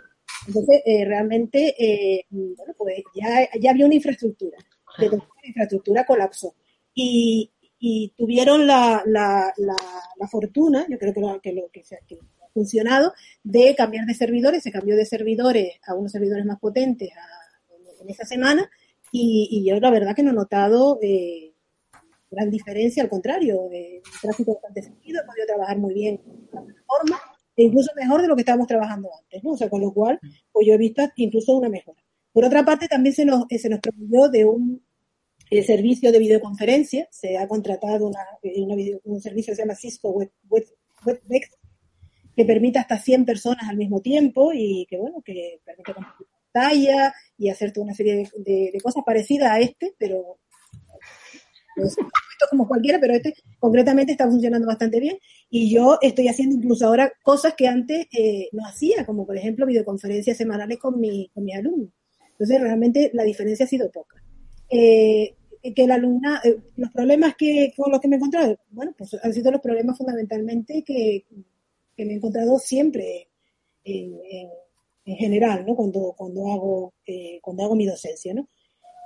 Entonces, 0.48 0.82
eh, 0.84 1.04
realmente, 1.04 1.74
eh, 1.78 2.26
bueno, 2.30 2.74
pues 2.76 3.02
ya, 3.14 3.48
ya 3.60 3.70
había 3.70 3.86
una 3.86 3.94
infraestructura, 3.94 4.58
de 4.98 5.08
la 5.10 5.18
infraestructura 5.42 6.06
colapsó. 6.06 6.54
Y, 6.94 7.50
y 7.78 8.14
tuvieron 8.16 8.66
la, 8.66 9.02
la, 9.06 9.52
la, 9.58 9.76
la 10.16 10.28
fortuna, 10.28 10.86
yo 10.88 10.98
creo 10.98 11.12
que 11.12 11.20
lo 11.20 11.40
que, 11.40 11.52
lo, 11.52 11.68
que, 11.70 11.82
se, 11.82 11.98
que 12.06 12.16
ha 12.16 12.48
funcionado, 12.52 13.12
de 13.42 13.74
cambiar 13.74 14.06
de 14.06 14.14
servidores, 14.14 14.62
se 14.62 14.72
cambió 14.72 14.96
de 14.96 15.04
servidores 15.04 15.74
a 15.86 15.94
unos 15.94 16.12
servidores 16.12 16.46
más 16.46 16.58
potentes 16.58 17.10
a, 17.12 17.43
en, 18.04 18.10
esa 18.10 18.24
semana, 18.24 18.70
y, 19.10 19.64
yo 19.66 19.78
la 19.80 19.90
verdad 19.90 20.14
que 20.14 20.22
no 20.22 20.30
he 20.30 20.34
notado 20.34 20.98
eh, 21.02 21.54
gran 22.30 22.50
diferencia, 22.50 23.02
al 23.02 23.08
contrario, 23.08 23.68
eh, 23.72 23.96
el 23.96 24.20
tráfico 24.20 24.54
bastante 24.54 24.82
fluido, 24.82 25.22
he 25.22 25.26
podido 25.26 25.46
trabajar 25.46 25.78
muy 25.78 25.94
bien 25.94 26.16
con 26.18 26.46
la 26.52 26.62
plataforma, 26.62 27.20
e 27.56 27.64
incluso 27.64 27.92
mejor 27.96 28.22
de 28.22 28.28
lo 28.28 28.34
que 28.34 28.42
estábamos 28.42 28.66
trabajando 28.66 29.10
antes, 29.16 29.44
¿no? 29.44 29.52
O 29.52 29.56
sea, 29.56 29.70
con 29.70 29.80
lo 29.80 29.92
cual, 29.92 30.18
pues 30.50 30.66
yo 30.66 30.74
he 30.74 30.78
visto 30.78 31.02
incluso 31.16 31.56
una 31.56 31.68
mejora. 31.68 32.02
Por 32.32 32.44
otra 32.44 32.64
parte, 32.64 32.88
también 32.88 33.14
se 33.14 33.24
nos, 33.24 33.44
se 33.48 33.68
nos 33.68 33.78
proveyó 33.78 34.28
de 34.28 34.44
un 34.44 34.84
eh, 35.50 35.62
servicio 35.62 36.10
de 36.10 36.18
videoconferencia, 36.18 37.06
se 37.10 37.38
ha 37.38 37.46
contratado 37.46 38.10
video, 38.42 39.00
un 39.04 39.20
servicio 39.20 39.52
que 39.52 39.56
se 39.56 39.62
llama 39.62 39.76
Cisco 39.76 40.10
Web, 40.10 40.32
Web, 40.48 40.64
WebEx, 41.06 41.50
que 42.34 42.44
permite 42.44 42.80
hasta 42.80 42.98
100 42.98 43.24
personas 43.24 43.68
al 43.68 43.76
mismo 43.76 44.00
tiempo 44.00 44.52
y 44.52 44.86
que, 44.88 44.96
bueno, 44.96 45.22
que 45.24 45.60
permite 45.64 45.94
compartir 45.94 46.26
pantalla 46.54 47.14
y 47.36 47.48
hacer 47.48 47.72
toda 47.72 47.84
una 47.84 47.94
serie 47.94 48.16
de, 48.16 48.30
de, 48.38 48.70
de 48.72 48.80
cosas 48.80 49.02
parecidas 49.04 49.50
a 49.50 49.60
este, 49.60 49.94
pero 49.98 50.38
esto 51.76 52.46
como 52.50 52.68
cualquiera, 52.68 52.98
pero 53.00 53.14
este 53.14 53.34
concretamente 53.58 54.12
está 54.12 54.28
funcionando 54.28 54.66
bastante 54.66 55.00
bien 55.00 55.18
y 55.50 55.72
yo 55.72 55.98
estoy 56.00 56.28
haciendo 56.28 56.56
incluso 56.56 56.86
ahora 56.86 57.12
cosas 57.22 57.54
que 57.54 57.66
antes 57.66 58.06
eh, 58.12 58.48
no 58.52 58.66
hacía, 58.66 59.04
como 59.04 59.26
por 59.26 59.36
ejemplo 59.36 59.66
videoconferencias 59.66 60.36
semanales 60.36 60.78
con, 60.78 61.00
mi, 61.00 61.28
con 61.34 61.44
mis 61.44 61.56
alumnos. 61.56 61.90
Entonces 62.32 62.60
realmente 62.60 63.10
la 63.12 63.22
diferencia 63.22 63.64
ha 63.64 63.68
sido 63.68 63.90
poca. 63.90 64.22
Eh, 64.70 65.34
que 65.74 65.86
la 65.86 65.94
alumna, 65.94 66.42
eh, 66.44 66.58
los 66.76 66.90
problemas 66.90 67.36
que 67.36 67.72
con 67.74 67.90
los 67.90 68.00
que 68.00 68.08
me 68.08 68.16
he 68.16 68.18
encontrado, 68.18 68.58
bueno, 68.70 68.94
pues 68.98 69.16
han 69.22 69.32
sido 69.32 69.50
los 69.50 69.62
problemas 69.62 69.96
fundamentalmente 69.96 70.82
que, 70.84 71.24
que 71.96 72.04
me 72.04 72.12
he 72.12 72.16
encontrado 72.16 72.58
siempre 72.58 73.28
en, 73.82 74.20
en, 74.30 74.48
en 75.04 75.16
general, 75.16 75.64
¿no? 75.66 75.74
Cuando, 75.74 76.14
cuando 76.16 76.52
hago, 76.52 76.94
eh, 77.06 77.38
cuando 77.42 77.64
hago 77.64 77.76
mi 77.76 77.86
docencia, 77.86 78.34
¿no? 78.34 78.48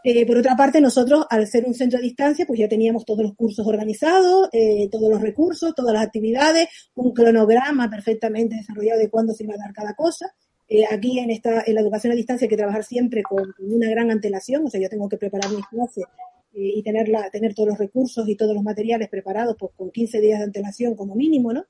Eh, 0.05 0.25
por 0.27 0.39
otra 0.39 0.57
parte, 0.57 0.81
nosotros, 0.81 1.27
al 1.29 1.47
ser 1.47 1.65
un 1.65 1.75
centro 1.75 1.99
a 1.99 2.03
distancia, 2.03 2.47
pues 2.47 2.61
ya 2.61 2.69
teníamos 2.69 3.05
todos 3.05 3.23
los 3.23 3.35
cursos 3.35 3.67
organizados, 3.67 4.49
eh, 4.53 4.89
todos 4.91 5.11
los 5.11 5.21
recursos, 5.21 5.75
todas 5.75 5.93
las 5.93 6.07
actividades, 6.07 6.69
un 6.95 7.13
cronograma 7.13 7.91
perfectamente 7.91 8.57
desarrollado 8.57 9.01
de 9.01 9.11
cuándo 9.11 9.35
se 9.35 9.45
iba 9.45 9.55
a 9.55 9.59
dar 9.59 9.73
cada 9.73 9.95
cosa. 9.95 10.33
Eh, 10.69 10.85
aquí 10.89 11.19
en 11.19 11.31
esta 11.31 11.65
en 11.67 11.75
la 11.75 11.81
educación 11.81 12.13
a 12.13 12.17
distancia 12.17 12.45
hay 12.45 12.49
que 12.49 12.57
trabajar 12.57 12.85
siempre 12.85 13.23
con 13.23 13.55
una 13.59 13.89
gran 13.91 14.11
antelación, 14.11 14.65
o 14.67 14.71
sea, 14.71 14.81
yo 14.81 14.89
tengo 14.89 15.09
que 15.09 15.17
preparar 15.17 15.51
mis 15.51 15.67
clases 15.67 16.05
y 16.53 16.83
tenerla, 16.83 17.31
tener 17.31 17.55
todos 17.55 17.71
los 17.71 17.79
recursos 17.79 18.29
y 18.29 18.37
todos 18.37 18.55
los 18.55 18.65
materiales 18.65 19.09
preparados 19.09 19.57
pues, 19.59 19.73
con 19.77 19.91
15 19.91 20.21
días 20.21 20.39
de 20.39 20.45
antelación 20.47 20.95
como 20.95 21.15
mínimo, 21.15 21.53
¿no? 21.53 21.67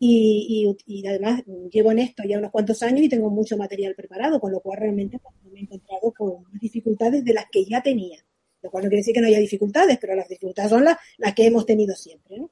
Y, 0.00 1.04
además 1.08 1.42
llevo 1.70 1.90
en 1.90 1.98
esto 1.98 2.22
ya 2.24 2.38
unos 2.38 2.52
cuantos 2.52 2.82
años 2.82 3.02
y 3.02 3.08
tengo 3.08 3.30
mucho 3.30 3.56
material 3.56 3.94
preparado, 3.96 4.38
con 4.38 4.52
lo 4.52 4.60
cual 4.60 4.78
realmente 4.78 5.18
pues, 5.18 5.34
me 5.52 5.60
he 5.60 5.62
encontrado 5.62 6.12
con 6.16 6.44
dificultades 6.60 7.24
de 7.24 7.34
las 7.34 7.46
que 7.50 7.64
ya 7.64 7.82
tenía. 7.82 8.18
Lo 8.62 8.70
cual 8.70 8.84
no 8.84 8.90
quiere 8.90 9.00
decir 9.00 9.14
que 9.14 9.20
no 9.20 9.26
haya 9.26 9.38
dificultades, 9.38 9.98
pero 10.00 10.14
las 10.14 10.28
dificultades 10.28 10.70
son 10.70 10.84
las, 10.84 10.96
las 11.16 11.34
que 11.34 11.46
hemos 11.46 11.64
tenido 11.66 11.94
siempre. 11.94 12.38
¿no? 12.38 12.50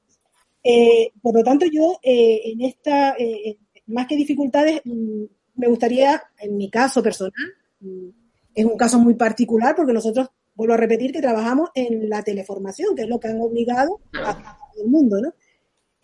Eh, 0.63 1.11
por 1.21 1.35
lo 1.35 1.43
tanto, 1.43 1.65
yo 1.71 1.99
eh, 2.03 2.41
en 2.45 2.61
esta, 2.61 3.15
eh, 3.17 3.57
más 3.87 4.07
que 4.07 4.15
dificultades, 4.15 4.81
mm, 4.83 5.23
me 5.55 5.67
gustaría, 5.67 6.21
en 6.39 6.57
mi 6.57 6.69
caso 6.69 7.01
personal, 7.01 7.33
mm, 7.79 8.09
es 8.53 8.65
un 8.65 8.77
caso 8.77 8.99
muy 8.99 9.15
particular 9.15 9.75
porque 9.75 9.93
nosotros, 9.93 10.29
vuelvo 10.55 10.73
a 10.73 10.77
repetir, 10.77 11.11
que 11.11 11.21
trabajamos 11.21 11.69
en 11.75 12.09
la 12.09 12.23
teleformación, 12.23 12.95
que 12.95 13.03
es 13.03 13.07
lo 13.07 13.19
que 13.19 13.27
han 13.27 13.39
obligado 13.39 14.01
a 14.13 14.33
todo 14.33 14.83
el 14.83 14.89
mundo, 14.89 15.21
¿no? 15.21 15.33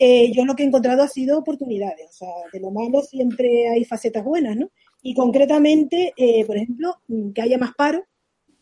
Eh, 0.06 0.34
yo 0.34 0.44
lo 0.44 0.54
que 0.54 0.64
he 0.64 0.66
encontrado 0.66 1.02
ha 1.02 1.08
sido 1.08 1.40
oportunidades. 1.40 2.10
O 2.10 2.14
sea, 2.14 2.34
de 2.52 2.60
lo 2.60 2.72
malo 2.72 3.02
siempre 3.02 3.70
hay 3.70 3.86
facetas 3.86 4.22
buenas, 4.22 4.58
¿no? 4.58 4.70
Y 5.02 5.16
concretamente, 5.16 6.14
eh, 6.18 6.44
por 6.46 6.58
ejemplo, 6.58 6.98
que 7.34 7.42
haya 7.42 7.58
más 7.58 7.74
paro 7.74 8.04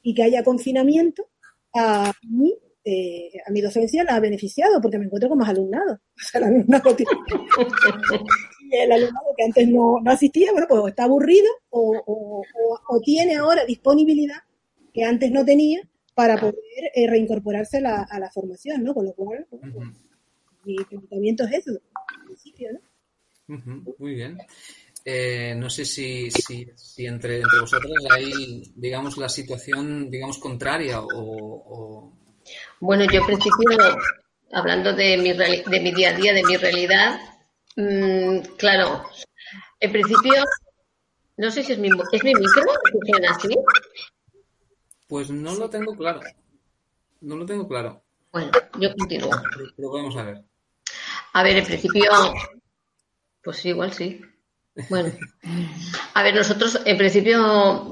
y 0.03 0.13
que 0.13 0.21
haya 0.21 0.43
confinamiento, 0.43 1.29
a 1.74 2.13
mí, 2.29 2.53
eh, 2.86 3.31
a 3.43 3.51
mi 3.51 3.60
docencia 3.60 4.03
la 4.03 4.17
ha 4.17 4.19
beneficiado 4.19 4.79
porque 4.79 5.00
me 5.00 5.05
encuentro 5.05 5.29
con 5.29 5.39
más 5.39 5.50
alumnado. 5.50 6.00
O 6.15 6.24
sea, 6.24 6.41
el 6.41 6.48
alumnado 6.48 6.95
tiene... 6.95 7.12
el 8.71 8.91
alumnado 8.91 9.25
que 9.36 9.43
antes 9.43 9.67
no, 9.67 10.00
no, 10.00 10.12
asistía, 10.12 10.51
bueno, 10.51 10.67
pues 10.69 10.89
está 10.89 11.05
aburrido 11.05 11.50
o, 11.71 11.98
o, 12.05 12.41
o, 12.41 12.79
o, 12.88 13.00
tiene 13.01 13.36
ahora 13.36 13.65
disponibilidad 13.65 14.38
que 14.93 15.03
antes 15.03 15.31
no 15.31 15.43
tenía 15.43 15.81
para 16.13 16.38
poder 16.38 16.55
eh, 16.93 17.07
reincorporarse 17.07 17.81
la, 17.81 18.03
a 18.03 18.19
la, 18.19 18.29
formación, 18.29 18.83
¿no? 18.83 18.93
Con 18.93 19.05
lo 19.05 19.13
cual, 19.13 19.48
pues, 19.50 19.62
mi 20.63 20.75
planteamiento 20.75 21.44
es 21.46 21.53
eso, 21.53 21.72
al 21.72 22.25
principio, 22.25 22.70
¿no? 22.74 23.56
Uh 23.56 23.60
-huh, 23.60 23.96
muy 23.98 24.15
bien. 24.15 24.38
Eh, 25.03 25.56
no 25.58 25.70
sé 25.70 25.84
si, 25.84 26.30
si, 26.30 26.72
si 26.75 27.06
entre, 27.06 27.38
entre, 27.38 27.60
vosotros 27.60 27.91
hay, 28.12 28.72
digamos, 28.75 29.18
la 29.18 29.30
situación, 29.30 30.12
digamos, 30.12 30.38
contraria 30.38 31.01
o, 31.01 31.08
o... 31.15 32.13
Bueno, 32.80 33.06
yo 33.12 33.22
en 33.22 33.25
principio, 33.25 33.77
hablando 34.51 34.94
de 34.94 35.18
mi, 35.18 35.34
de 35.34 35.80
mi 35.82 35.91
día 35.91 36.10
a 36.10 36.13
día, 36.13 36.34
de 36.34 36.44
mi 36.44 36.56
realidad, 36.56 37.20
mmm, 37.75 38.39
claro, 38.58 39.03
en 39.80 39.91
principio, 39.91 40.34
no 41.38 41.50
sé 41.50 41.63
si 41.63 41.74
es 41.74 41.80
mi, 41.80 41.89
¿es 42.12 42.24
mi 42.24 42.36
micro, 42.36 42.63
funciona 42.91 43.32
así. 43.32 43.50
Pues 45.08 45.32
no 45.32 45.56
lo 45.56 45.70
tengo 45.70 45.96
claro. 45.96 46.22
No 47.22 47.36
lo 47.36 47.46
tengo 47.46 47.68
claro. 47.68 48.03
Bueno, 48.32 48.51
yo 48.80 48.96
continúo. 48.96 49.32
Pero 49.75 49.91
vamos 49.91 50.15
a 50.15 50.24
ver. 50.24 50.44
A 51.33 51.43
ver, 51.43 51.57
en 51.57 51.65
principio, 51.65 52.11
pues 53.43 53.65
igual 53.65 53.93
sí. 53.93 54.21
Bueno, 54.89 55.11
a 56.13 56.23
ver, 56.23 56.35
nosotros, 56.35 56.79
en 56.85 56.97
principio, 56.97 57.83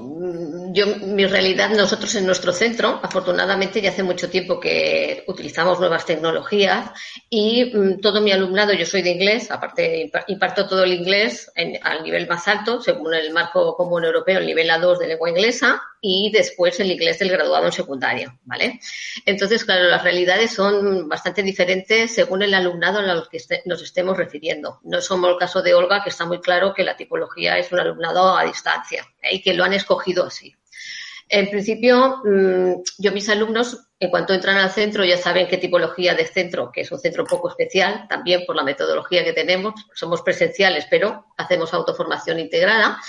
yo, 0.71 0.85
mi 0.97 1.25
realidad, 1.25 1.69
nosotros 1.69 2.13
en 2.15 2.25
nuestro 2.25 2.53
centro, 2.53 2.99
afortunadamente 3.01 3.81
ya 3.81 3.89
hace 3.89 4.03
mucho 4.03 4.29
tiempo 4.29 4.59
que 4.59 5.23
utilizamos 5.27 5.79
nuevas 5.79 6.05
tecnologías 6.05 6.91
y 7.29 7.65
mm, 7.65 8.01
todo 8.01 8.21
mi 8.21 8.31
alumnado, 8.31 8.73
yo 8.73 8.85
soy 8.85 9.01
de 9.01 9.11
inglés, 9.11 9.51
aparte 9.51 10.11
imparto 10.27 10.67
todo 10.67 10.83
el 10.83 10.93
inglés 10.93 11.51
al 11.81 12.03
nivel 12.03 12.27
más 12.27 12.47
alto, 12.47 12.81
según 12.81 13.13
el 13.13 13.31
marco 13.31 13.75
común 13.75 14.05
europeo, 14.05 14.39
el 14.39 14.45
nivel 14.45 14.69
A2 14.69 14.99
de 14.99 15.07
lengua 15.07 15.29
inglesa 15.29 15.81
y 16.01 16.31
después 16.31 16.79
el 16.79 16.91
inglés 16.91 17.19
del 17.19 17.29
graduado 17.29 17.65
en 17.65 17.71
secundaria, 17.71 18.37
¿vale? 18.43 18.79
Entonces, 19.25 19.65
claro, 19.65 19.85
las 19.85 20.03
realidades 20.03 20.53
son 20.53 21.09
bastante 21.09 21.43
diferentes 21.43 22.13
según 22.13 22.41
el 22.41 22.53
alumnado 22.53 22.99
a 22.99 23.13
los 23.13 23.27
que 23.27 23.37
este, 23.37 23.61
nos 23.65 23.81
estemos 23.81 24.17
refiriendo. 24.17 24.79
No 24.83 25.01
somos 25.01 25.31
el 25.31 25.37
caso 25.37 25.61
de 25.61 25.73
Olga, 25.73 26.03
que 26.03 26.09
está 26.09 26.25
muy 26.25 26.39
claro 26.39 26.73
que 26.73 26.83
la 26.83 26.95
tipología 26.95 27.57
es 27.57 27.71
un 27.71 27.79
alumnado 27.79 28.37
a 28.37 28.45
distancia 28.45 29.05
¿eh? 29.21 29.35
y 29.35 29.41
que 29.41 29.53
lo 29.53 29.63
han 29.63 29.73
escogido 29.73 30.25
así. 30.25 30.55
En 31.31 31.47
principio, 31.47 32.21
mm, 32.23 32.81
yo 32.97 33.11
mis 33.11 33.29
alumnos, 33.29 33.77
en 33.99 34.09
cuanto 34.09 34.33
entran 34.33 34.57
al 34.57 34.71
centro, 34.71 35.05
ya 35.05 35.15
saben 35.15 35.47
qué 35.47 35.57
tipología 35.57 36.15
de 36.15 36.25
centro, 36.25 36.71
que 36.73 36.81
es 36.81 36.91
un 36.91 36.99
centro 36.99 37.23
poco 37.23 37.49
especial, 37.49 38.07
también 38.09 38.45
por 38.47 38.55
la 38.55 38.63
metodología 38.63 39.23
que 39.23 39.33
tenemos. 39.33 39.75
Somos 39.93 40.23
presenciales, 40.23 40.87
pero 40.89 41.27
hacemos 41.37 41.71
autoformación 41.71 42.39
integrada. 42.39 42.99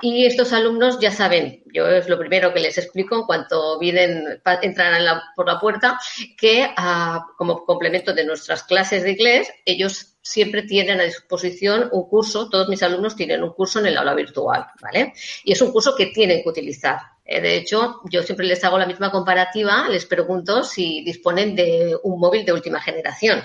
Y 0.00 0.24
estos 0.24 0.52
alumnos 0.52 1.00
ya 1.00 1.10
saben, 1.10 1.64
yo 1.72 1.88
es 1.88 2.08
lo 2.08 2.18
primero 2.18 2.52
que 2.52 2.60
les 2.60 2.78
explico 2.78 3.16
en 3.16 3.22
cuanto 3.24 3.78
vienen, 3.80 4.40
entran 4.62 5.20
por 5.34 5.46
la 5.46 5.58
puerta, 5.58 5.98
que 6.36 6.68
uh, 6.78 7.20
como 7.36 7.64
complemento 7.64 8.12
de 8.12 8.24
nuestras 8.24 8.62
clases 8.64 9.02
de 9.02 9.12
inglés, 9.12 9.50
ellos 9.64 10.16
siempre 10.22 10.62
tienen 10.62 11.00
a 11.00 11.04
disposición 11.04 11.88
un 11.92 12.08
curso, 12.08 12.48
todos 12.48 12.68
mis 12.68 12.82
alumnos 12.82 13.16
tienen 13.16 13.42
un 13.42 13.52
curso 13.52 13.80
en 13.80 13.86
el 13.86 13.96
aula 13.96 14.14
virtual, 14.14 14.66
¿vale? 14.80 15.12
Y 15.44 15.52
es 15.52 15.60
un 15.60 15.70
curso 15.72 15.94
que 15.96 16.06
tienen 16.06 16.42
que 16.42 16.48
utilizar. 16.48 16.98
Eh, 17.24 17.40
de 17.40 17.56
hecho, 17.56 18.00
yo 18.10 18.22
siempre 18.22 18.46
les 18.46 18.62
hago 18.64 18.78
la 18.78 18.86
misma 18.86 19.10
comparativa, 19.10 19.88
les 19.88 20.04
pregunto 20.04 20.62
si 20.62 21.02
disponen 21.04 21.56
de 21.56 21.96
un 22.02 22.20
móvil 22.20 22.44
de 22.44 22.52
última 22.52 22.80
generación, 22.80 23.42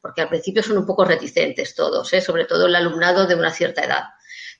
porque 0.00 0.22
al 0.22 0.28
principio 0.28 0.62
son 0.62 0.78
un 0.78 0.86
poco 0.86 1.04
reticentes 1.04 1.74
todos, 1.74 2.12
¿eh? 2.12 2.20
sobre 2.20 2.46
todo 2.46 2.66
el 2.66 2.74
alumnado 2.74 3.26
de 3.26 3.34
una 3.34 3.50
cierta 3.50 3.84
edad. 3.84 4.04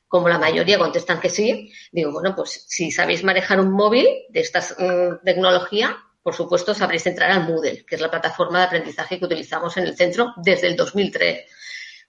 Como 0.07 0.29
la 0.29 0.39
mayoría 0.39 0.79
contestan 0.79 1.21
que 1.21 1.29
sí, 1.29 1.73
digo, 1.93 2.13
bueno, 2.13 2.35
pues 2.35 2.65
si 2.67 2.91
sabéis 2.91 3.25
manejar 3.25 3.61
un 3.61 3.71
móvil 3.71 4.07
de 4.31 4.41
esta 4.41 4.61
um, 4.79 5.19
tecnología, 5.25 5.97
por 6.23 6.35
supuesto 6.35 6.75
sabréis 6.75 7.07
entrar 7.07 7.31
al 7.31 7.45
Moodle, 7.45 7.85
que 7.87 7.95
es 7.95 8.01
la 8.01 8.11
plataforma 8.11 8.59
de 8.59 8.65
aprendizaje 8.65 9.19
que 9.19 9.25
utilizamos 9.25 9.77
en 9.77 9.85
el 9.85 9.97
centro 9.97 10.33
desde 10.37 10.67
el 10.67 10.77
2003. 10.77 11.45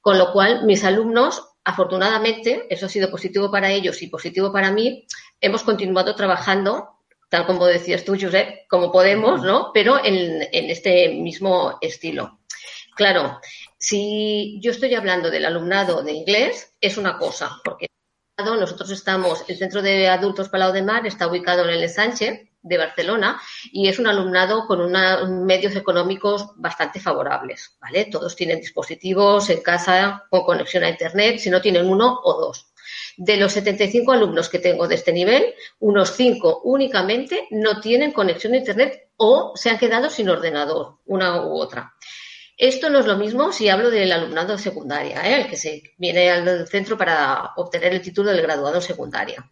Con 0.02 0.18
lo 0.18 0.32
cual, 0.32 0.66
mis 0.66 0.84
alumnos, 0.86 1.44
afortunadamente, 1.64 2.68
eso 2.70 2.86
ha 2.86 2.90
sido 2.90 3.12
positivo 3.12 3.52
para 3.52 3.70
ellos 3.70 4.02
y 4.02 4.08
positivo 4.08 4.52
para 4.52 4.72
mí, 4.72 5.06
hemos 5.42 5.64
continuado 5.64 6.16
trabajando 6.16 7.00
tal 7.30 7.46
como 7.46 7.66
decías 7.68 8.04
tú, 8.04 8.18
Josep, 8.20 8.68
como 8.68 8.92
podemos, 8.92 9.44
¿no? 9.44 9.72
Pero 9.74 10.04
en, 10.04 10.48
en 10.52 10.70
este 10.70 11.10
mismo 11.10 11.78
estilo. 11.80 12.40
Claro, 12.96 13.40
si 13.78 14.60
yo 14.62 14.72
estoy 14.72 14.94
hablando 14.96 15.30
del 15.30 15.46
alumnado 15.46 16.04
de 16.04 16.12
inglés, 16.12 16.74
es 16.82 16.98
una 16.98 17.18
cosa, 17.18 17.62
porque 17.64 17.88
nosotros 18.38 18.90
estamos, 18.92 19.44
el 19.48 19.58
Centro 19.58 19.82
de 19.82 20.08
Adultos 20.08 20.50
Palau 20.50 20.72
de 20.72 20.82
Mar 20.82 21.06
está 21.06 21.28
ubicado 21.28 21.64
en 21.64 21.72
el 21.72 21.90
Sánchez 21.90 22.50
de 22.62 22.78
Barcelona 22.78 23.40
y 23.72 23.88
es 23.88 24.00
un 24.00 24.08
alumnado 24.08 24.66
con 24.66 24.82
unos 24.82 25.30
medios 25.30 25.76
económicos 25.76 26.48
bastante 26.56 27.00
favorables, 27.00 27.78
¿vale? 27.80 28.06
Todos 28.06 28.36
tienen 28.36 28.60
dispositivos 28.60 29.50
en 29.50 29.62
casa 29.62 30.26
con 30.30 30.44
conexión 30.44 30.84
a 30.84 30.90
Internet, 30.90 31.40
si 31.40 31.50
no 31.50 31.62
tienen 31.62 31.86
uno 31.86 32.20
o 32.24 32.40
dos. 32.40 32.69
De 33.18 33.38
los 33.38 33.54
75 33.54 34.12
alumnos 34.12 34.50
que 34.50 34.60
tengo 34.60 34.88
de 34.88 34.96
este 34.96 35.12
nivel, 35.12 35.54
unos 35.80 36.16
5 36.16 36.62
únicamente 36.64 37.48
no 37.52 37.80
tienen 37.80 38.12
conexión 38.12 38.54
a 38.54 38.58
Internet 38.58 39.10
o 39.18 39.54
se 39.56 39.70
han 39.70 39.78
quedado 39.78 40.10
sin 40.10 40.30
ordenador, 40.30 41.00
una 41.06 41.42
u 41.46 41.54
otra. 41.54 41.94
Esto 42.58 42.90
no 42.90 43.00
es 43.00 43.06
lo 43.06 43.18
mismo 43.18 43.54
si 43.54 43.70
hablo 43.70 43.90
del 43.90 44.12
alumnado 44.12 44.54
de 44.54 44.62
secundaria, 44.62 45.22
¿eh? 45.26 45.42
el 45.42 45.48
que 45.48 45.56
se 45.56 45.82
viene 45.98 46.30
al 46.30 46.68
centro 46.68 46.98
para 46.98 47.54
obtener 47.56 47.94
el 47.94 48.02
título 48.02 48.32
del 48.32 48.42
graduado 48.42 48.82
secundaria. 48.82 49.50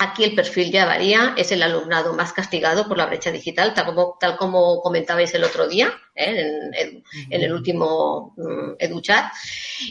Aquí 0.00 0.22
el 0.22 0.36
perfil 0.36 0.70
ya 0.70 0.86
varía, 0.86 1.34
es 1.36 1.50
el 1.50 1.60
alumnado 1.60 2.12
más 2.14 2.32
castigado 2.32 2.86
por 2.86 2.96
la 2.96 3.06
brecha 3.06 3.32
digital, 3.32 3.74
tal 3.74 3.86
como, 3.86 4.16
tal 4.20 4.36
como 4.36 4.80
comentabais 4.80 5.34
el 5.34 5.42
otro 5.42 5.66
día 5.66 5.92
¿eh? 6.14 6.72
en, 6.72 7.42
el 7.42 7.52
último 7.52 8.32
mm, 8.36 8.74
EduChat. 8.78 9.32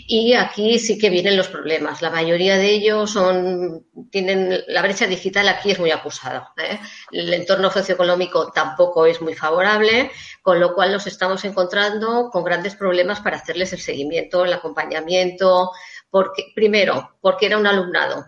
Y 0.07 0.33
aquí 0.33 0.79
sí 0.79 0.97
que 0.97 1.09
vienen 1.09 1.35
los 1.35 1.49
problemas. 1.49 2.01
La 2.01 2.09
mayoría 2.09 2.55
de 2.55 2.69
ellos 2.69 3.11
son, 3.11 3.85
tienen, 4.09 4.63
la 4.67 4.81
brecha 4.81 5.07
digital 5.07 5.49
aquí 5.49 5.71
es 5.71 5.79
muy 5.79 5.91
acusada. 5.91 6.53
¿eh? 6.55 6.79
El 7.11 7.33
entorno 7.33 7.69
socioeconómico 7.69 8.53
tampoco 8.53 9.05
es 9.07 9.21
muy 9.21 9.33
favorable, 9.35 10.09
con 10.41 10.61
lo 10.61 10.73
cual 10.73 10.93
nos 10.93 11.05
estamos 11.05 11.43
encontrando 11.43 12.29
con 12.31 12.45
grandes 12.45 12.77
problemas 12.77 13.19
para 13.19 13.35
hacerles 13.35 13.73
el 13.73 13.81
seguimiento, 13.81 14.45
el 14.45 14.53
acompañamiento. 14.53 15.71
Porque, 16.09 16.45
primero, 16.55 17.17
porque 17.19 17.47
era 17.47 17.57
un 17.57 17.67
alumnado 17.67 18.25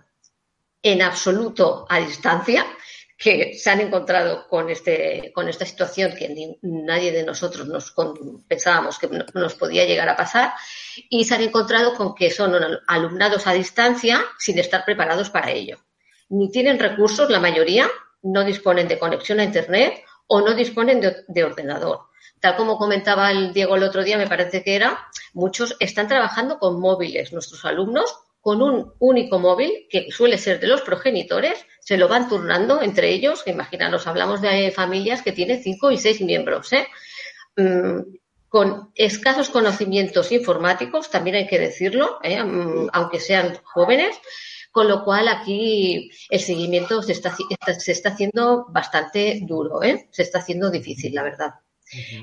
en 0.81 1.01
absoluto 1.01 1.85
a 1.89 1.99
distancia, 1.99 2.65
que 3.19 3.53
se 3.53 3.69
han 3.69 3.81
encontrado 3.81 4.47
con, 4.47 4.69
este, 4.69 5.33
con 5.35 5.49
esta 5.49 5.65
situación 5.65 6.13
que 6.17 6.57
nadie 6.61 7.11
de 7.11 7.23
nosotros 7.23 7.67
nos 7.67 7.93
pensábamos 8.47 8.97
que 8.97 9.09
nos 9.33 9.55
podía 9.55 9.83
llegar 9.83 10.07
a 10.07 10.15
pasar 10.15 10.53
y 11.09 11.25
se 11.25 11.35
han 11.35 11.41
encontrado 11.41 11.95
con 11.95 12.15
que 12.15 12.31
son 12.31 12.53
alumnados 12.87 13.45
a 13.45 13.51
distancia 13.51 14.25
sin 14.37 14.57
estar 14.57 14.85
preparados 14.85 15.29
para 15.29 15.51
ello. 15.51 15.79
Ni 16.29 16.49
tienen 16.49 16.79
recursos, 16.79 17.29
la 17.29 17.41
mayoría 17.41 17.89
no 18.21 18.45
disponen 18.45 18.87
de 18.87 18.97
conexión 18.97 19.41
a 19.41 19.43
Internet 19.43 20.01
o 20.27 20.39
no 20.39 20.53
disponen 20.53 21.01
de 21.27 21.43
ordenador. 21.43 22.09
Tal 22.39 22.55
como 22.55 22.77
comentaba 22.77 23.31
el 23.31 23.51
Diego 23.51 23.75
el 23.75 23.83
otro 23.83 24.03
día, 24.03 24.17
me 24.17 24.27
parece 24.27 24.63
que 24.63 24.75
era, 24.75 25.07
muchos 25.33 25.75
están 25.81 26.07
trabajando 26.07 26.57
con 26.57 26.79
móviles, 26.79 27.33
nuestros 27.33 27.65
alumnos, 27.65 28.15
con 28.41 28.61
un 28.61 28.93
único 28.99 29.39
móvil 29.39 29.87
que 29.89 30.07
suele 30.11 30.37
ser 30.37 30.59
de 30.59 30.67
los 30.67 30.81
progenitores, 30.81 31.65
se 31.79 31.97
lo 31.97 32.07
van 32.07 32.29
turnando 32.29 32.81
entre 32.81 33.09
ellos. 33.11 33.43
Imaginaros, 33.45 34.07
hablamos 34.07 34.41
de 34.41 34.71
familias 34.71 35.21
que 35.21 35.31
tienen 35.31 35.61
cinco 35.61 35.91
y 35.91 35.97
seis 35.97 36.21
miembros, 36.21 36.71
¿eh? 36.73 36.87
mm, 37.57 37.99
con 38.47 38.91
escasos 38.95 39.49
conocimientos 39.49 40.31
informáticos, 40.31 41.09
también 41.11 41.35
hay 41.35 41.47
que 41.47 41.59
decirlo, 41.59 42.19
¿eh? 42.23 42.41
mm, 42.41 42.89
aunque 42.93 43.19
sean 43.19 43.57
jóvenes, 43.63 44.17
con 44.71 44.87
lo 44.87 45.03
cual 45.03 45.27
aquí 45.27 46.09
el 46.29 46.39
seguimiento 46.39 47.01
se 47.01 47.11
está, 47.11 47.35
se 47.77 47.91
está 47.91 48.09
haciendo 48.09 48.65
bastante 48.69 49.39
duro, 49.43 49.83
¿eh? 49.83 50.07
se 50.11 50.23
está 50.23 50.39
haciendo 50.39 50.69
difícil, 50.69 51.13
la 51.13 51.23
verdad. 51.23 51.53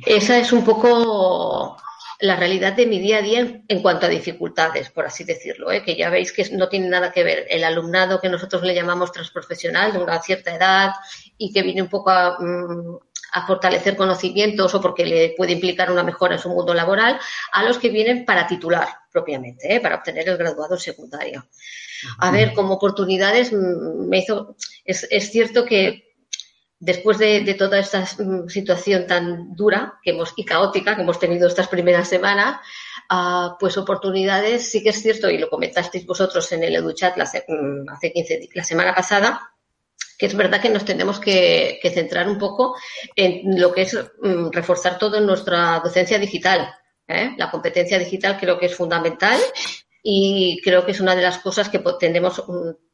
Esa 0.04 0.38
es 0.38 0.52
un 0.52 0.64
poco 0.64 1.76
la 2.20 2.36
realidad 2.36 2.72
de 2.72 2.86
mi 2.86 2.98
día 2.98 3.18
a 3.18 3.22
día 3.22 3.62
en, 3.68 3.82
cuanto 3.82 4.06
a 4.06 4.08
dificultades, 4.08 4.90
por 4.90 5.06
así 5.06 5.24
decirlo, 5.24 5.70
¿eh? 5.70 5.82
que 5.82 5.96
ya 5.96 6.08
veis 6.08 6.32
que 6.32 6.48
no 6.52 6.68
tiene 6.68 6.88
nada 6.88 7.12
que 7.12 7.24
ver 7.24 7.46
el 7.50 7.64
alumnado 7.64 8.20
que 8.20 8.28
nosotros 8.28 8.62
le 8.62 8.74
llamamos 8.74 9.12
transprofesional 9.12 9.92
de 9.92 9.98
una 9.98 10.22
cierta 10.22 10.54
edad 10.54 10.92
y 11.36 11.52
que 11.52 11.62
viene 11.62 11.82
un 11.82 11.88
poco 11.88 12.10
a, 12.10 12.38
mm, 12.38 12.98
fortalecer 13.46 13.96
conocimientos 13.96 14.74
o 14.74 14.80
porque 14.80 15.04
le 15.04 15.34
puede 15.36 15.52
implicar 15.52 15.90
una 15.90 16.02
mejora 16.02 16.36
en 16.36 16.40
su 16.40 16.48
mundo 16.48 16.72
laboral, 16.72 17.20
a 17.52 17.62
los 17.64 17.76
que 17.76 17.90
vienen 17.90 18.24
para 18.24 18.46
titular 18.46 18.88
propiamente, 19.12 19.74
¿eh? 19.74 19.80
para 19.80 19.96
obtener 19.96 20.26
el 20.28 20.38
graduado 20.38 20.78
secundario. 20.78 21.46
A 22.18 22.30
ver, 22.30 22.54
como 22.54 22.74
oportunidades, 22.74 23.52
mm, 23.52 24.08
me 24.08 24.18
hizo, 24.18 24.56
es, 24.84 25.06
es 25.10 25.30
cierto 25.30 25.66
que 25.66 26.05
después 26.78 27.18
de, 27.18 27.54
toda 27.54 27.78
esta 27.78 28.00
mm, 28.00 28.48
situación 28.48 29.06
tan 29.06 29.54
dura 29.54 29.98
que 30.02 30.10
hemos, 30.10 30.32
y 30.36 30.44
caótica 30.44 30.94
que 30.94 31.02
hemos 31.02 31.18
tenido 31.18 31.48
estas 31.48 31.68
primeras 31.68 32.08
semanas, 32.08 32.60
ah, 33.08 33.56
pues 33.58 33.76
oportunidades, 33.78 34.70
sí 34.70 34.82
que 34.82 34.90
es 34.90 35.02
cierto, 35.02 35.30
y 35.30 35.38
lo 35.38 35.48
comentasteis 35.48 36.06
vosotros 36.06 36.50
en 36.52 36.64
el 36.64 36.76
EduChat 36.76 37.16
la, 37.16 37.24
mm, 37.24 37.88
hace 37.90 38.12
15, 38.12 38.48
la 38.54 38.64
semana 38.64 38.94
pasada, 38.94 39.52
que 40.18 40.26
es 40.26 40.34
verdad 40.34 40.60
que 40.60 40.70
nos 40.70 40.84
tenemos 40.84 41.18
que, 41.18 41.78
centrar 41.94 42.28
un 42.28 42.38
poco 42.38 42.76
en 43.14 43.60
lo 43.60 43.72
que 43.72 43.82
es 43.82 43.94
mm, 43.94 44.50
reforzar 44.50 44.98
todo 44.98 45.16
en 45.16 45.26
nuestra 45.26 45.80
docencia 45.80 46.18
digital. 46.18 46.74
¿eh? 47.08 47.34
La 47.36 47.50
competencia 47.50 47.98
digital 47.98 48.38
creo 48.38 48.58
que 48.58 48.66
es 48.66 48.74
fundamental 48.74 49.40
y 50.02 50.60
creo 50.62 50.84
que 50.84 50.92
es 50.92 51.00
una 51.00 51.16
de 51.16 51.22
las 51.22 51.38
cosas 51.38 51.68
que 51.68 51.80
tendremos, 51.98 52.42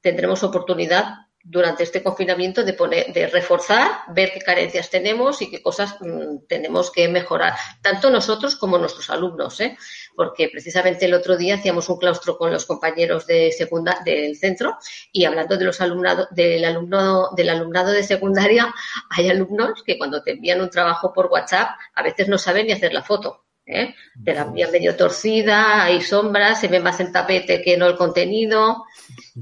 tendremos 0.01 0.43
oportunidad 0.43 1.15
durante 1.45 1.83
este 1.83 2.03
confinamiento 2.03 2.65
de 2.65 2.73
poner, 2.73 3.13
de 3.13 3.27
reforzar, 3.27 3.91
ver 4.09 4.33
qué 4.33 4.41
carencias 4.41 4.91
tenemos 4.91 5.43
y 5.43 5.51
qué 5.51 5.63
cosas 5.63 5.97
mm, 6.01 6.47
tenemos 6.49 6.91
que 6.91 7.09
mejorar, 7.09 7.55
tanto 7.83 8.11
nosotros 8.11 8.57
como 8.57 8.79
nuestros 8.79 9.11
alumnos, 9.11 9.61
¿eh? 9.61 9.77
porque 10.15 10.49
precisamente 10.49 11.07
el 11.07 11.15
otro 11.15 11.37
día 11.37 11.57
hacíamos 11.57 11.89
un 11.89 11.99
claustro 11.99 12.37
con 12.37 12.53
los 12.53 12.67
compañeros 12.67 13.27
de 13.27 13.51
segunda, 13.53 13.99
del 14.05 14.37
centro 14.37 14.79
y 15.11 15.25
hablando 15.25 15.57
de 15.57 15.65
los 15.65 15.81
alumnados, 15.81 16.29
del 16.31 16.65
alumno, 16.65 17.31
del 17.37 17.51
alumnado 17.51 17.91
de 17.91 18.03
secundaria, 18.03 18.73
hay 19.11 19.29
alumnos 19.29 19.83
que 19.85 19.99
cuando 19.99 20.23
te 20.23 20.33
envían 20.33 20.61
un 20.61 20.71
trabajo 20.71 21.13
por 21.13 21.27
WhatsApp 21.27 21.71
a 21.95 22.03
veces 22.03 22.29
no 22.29 22.39
saben 22.39 22.67
ni 22.67 22.73
hacer 22.73 22.93
la 22.93 23.03
foto. 23.03 23.45
¿eh? 23.67 23.95
Te 24.25 24.35
la 24.35 24.43
envían 24.43 24.71
medio 24.71 24.97
torcida, 24.97 25.85
hay 25.85 26.03
sombras, 26.03 26.61
se 26.61 26.69
ve 26.69 26.81
más 26.81 27.01
el 27.01 27.13
tapete 27.13 27.63
que 27.63 27.77
no 27.77 27.87
el 27.87 27.97
contenido, 27.97 28.85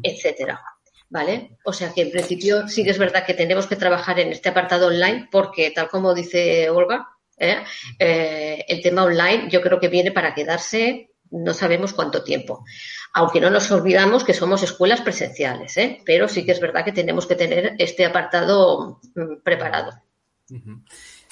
etcétera. 0.02 0.62
¿Vale? 1.10 1.58
O 1.64 1.72
sea 1.72 1.92
que 1.92 2.02
en 2.02 2.10
principio 2.10 2.66
sí 2.68 2.82
que 2.82 2.90
es 2.90 2.98
verdad 2.98 3.26
que 3.26 3.34
tenemos 3.34 3.66
que 3.66 3.76
trabajar 3.76 4.18
en 4.18 4.32
este 4.32 4.48
apartado 4.48 4.86
online 4.86 5.28
porque, 5.30 5.70
tal 5.72 5.88
como 5.88 6.14
dice 6.14 6.70
Olga, 6.70 7.08
¿eh? 7.36 7.58
Eh, 7.98 8.64
el 8.68 8.80
tema 8.80 9.04
online 9.04 9.48
yo 9.50 9.60
creo 9.60 9.78
que 9.78 9.88
viene 9.88 10.12
para 10.12 10.34
quedarse 10.34 11.10
no 11.30 11.54
sabemos 11.54 11.92
cuánto 11.92 12.24
tiempo. 12.24 12.64
Aunque 13.12 13.40
no 13.40 13.50
nos 13.50 13.70
olvidamos 13.70 14.24
que 14.24 14.34
somos 14.34 14.62
escuelas 14.62 15.00
presenciales, 15.00 15.76
¿eh? 15.76 16.00
pero 16.04 16.28
sí 16.28 16.44
que 16.44 16.52
es 16.52 16.60
verdad 16.60 16.84
que 16.84 16.92
tenemos 16.92 17.26
que 17.26 17.36
tener 17.36 17.74
este 17.78 18.04
apartado 18.04 19.00
mm, 19.14 19.42
preparado. 19.42 19.92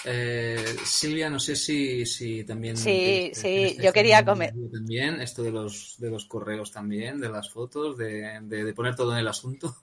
Eh, 0.04 0.76
Silvia, 0.84 1.28
no 1.28 1.40
sé 1.40 1.56
si, 1.56 2.06
si 2.06 2.44
también. 2.44 2.76
Sí, 2.76 3.32
sí, 3.34 3.76
yo 3.80 3.92
quería 3.92 4.24
comer. 4.24 4.54
También, 4.72 5.20
esto 5.20 5.42
de 5.42 5.50
los, 5.50 5.96
de 5.98 6.11
los 6.11 6.26
correos 6.26 6.70
también, 6.70 7.20
de 7.20 7.28
las 7.28 7.50
fotos, 7.50 7.96
de, 7.96 8.38
de, 8.42 8.74
poner 8.74 8.94
todo 8.94 9.12
en 9.12 9.18
el 9.18 9.28
asunto. 9.28 9.74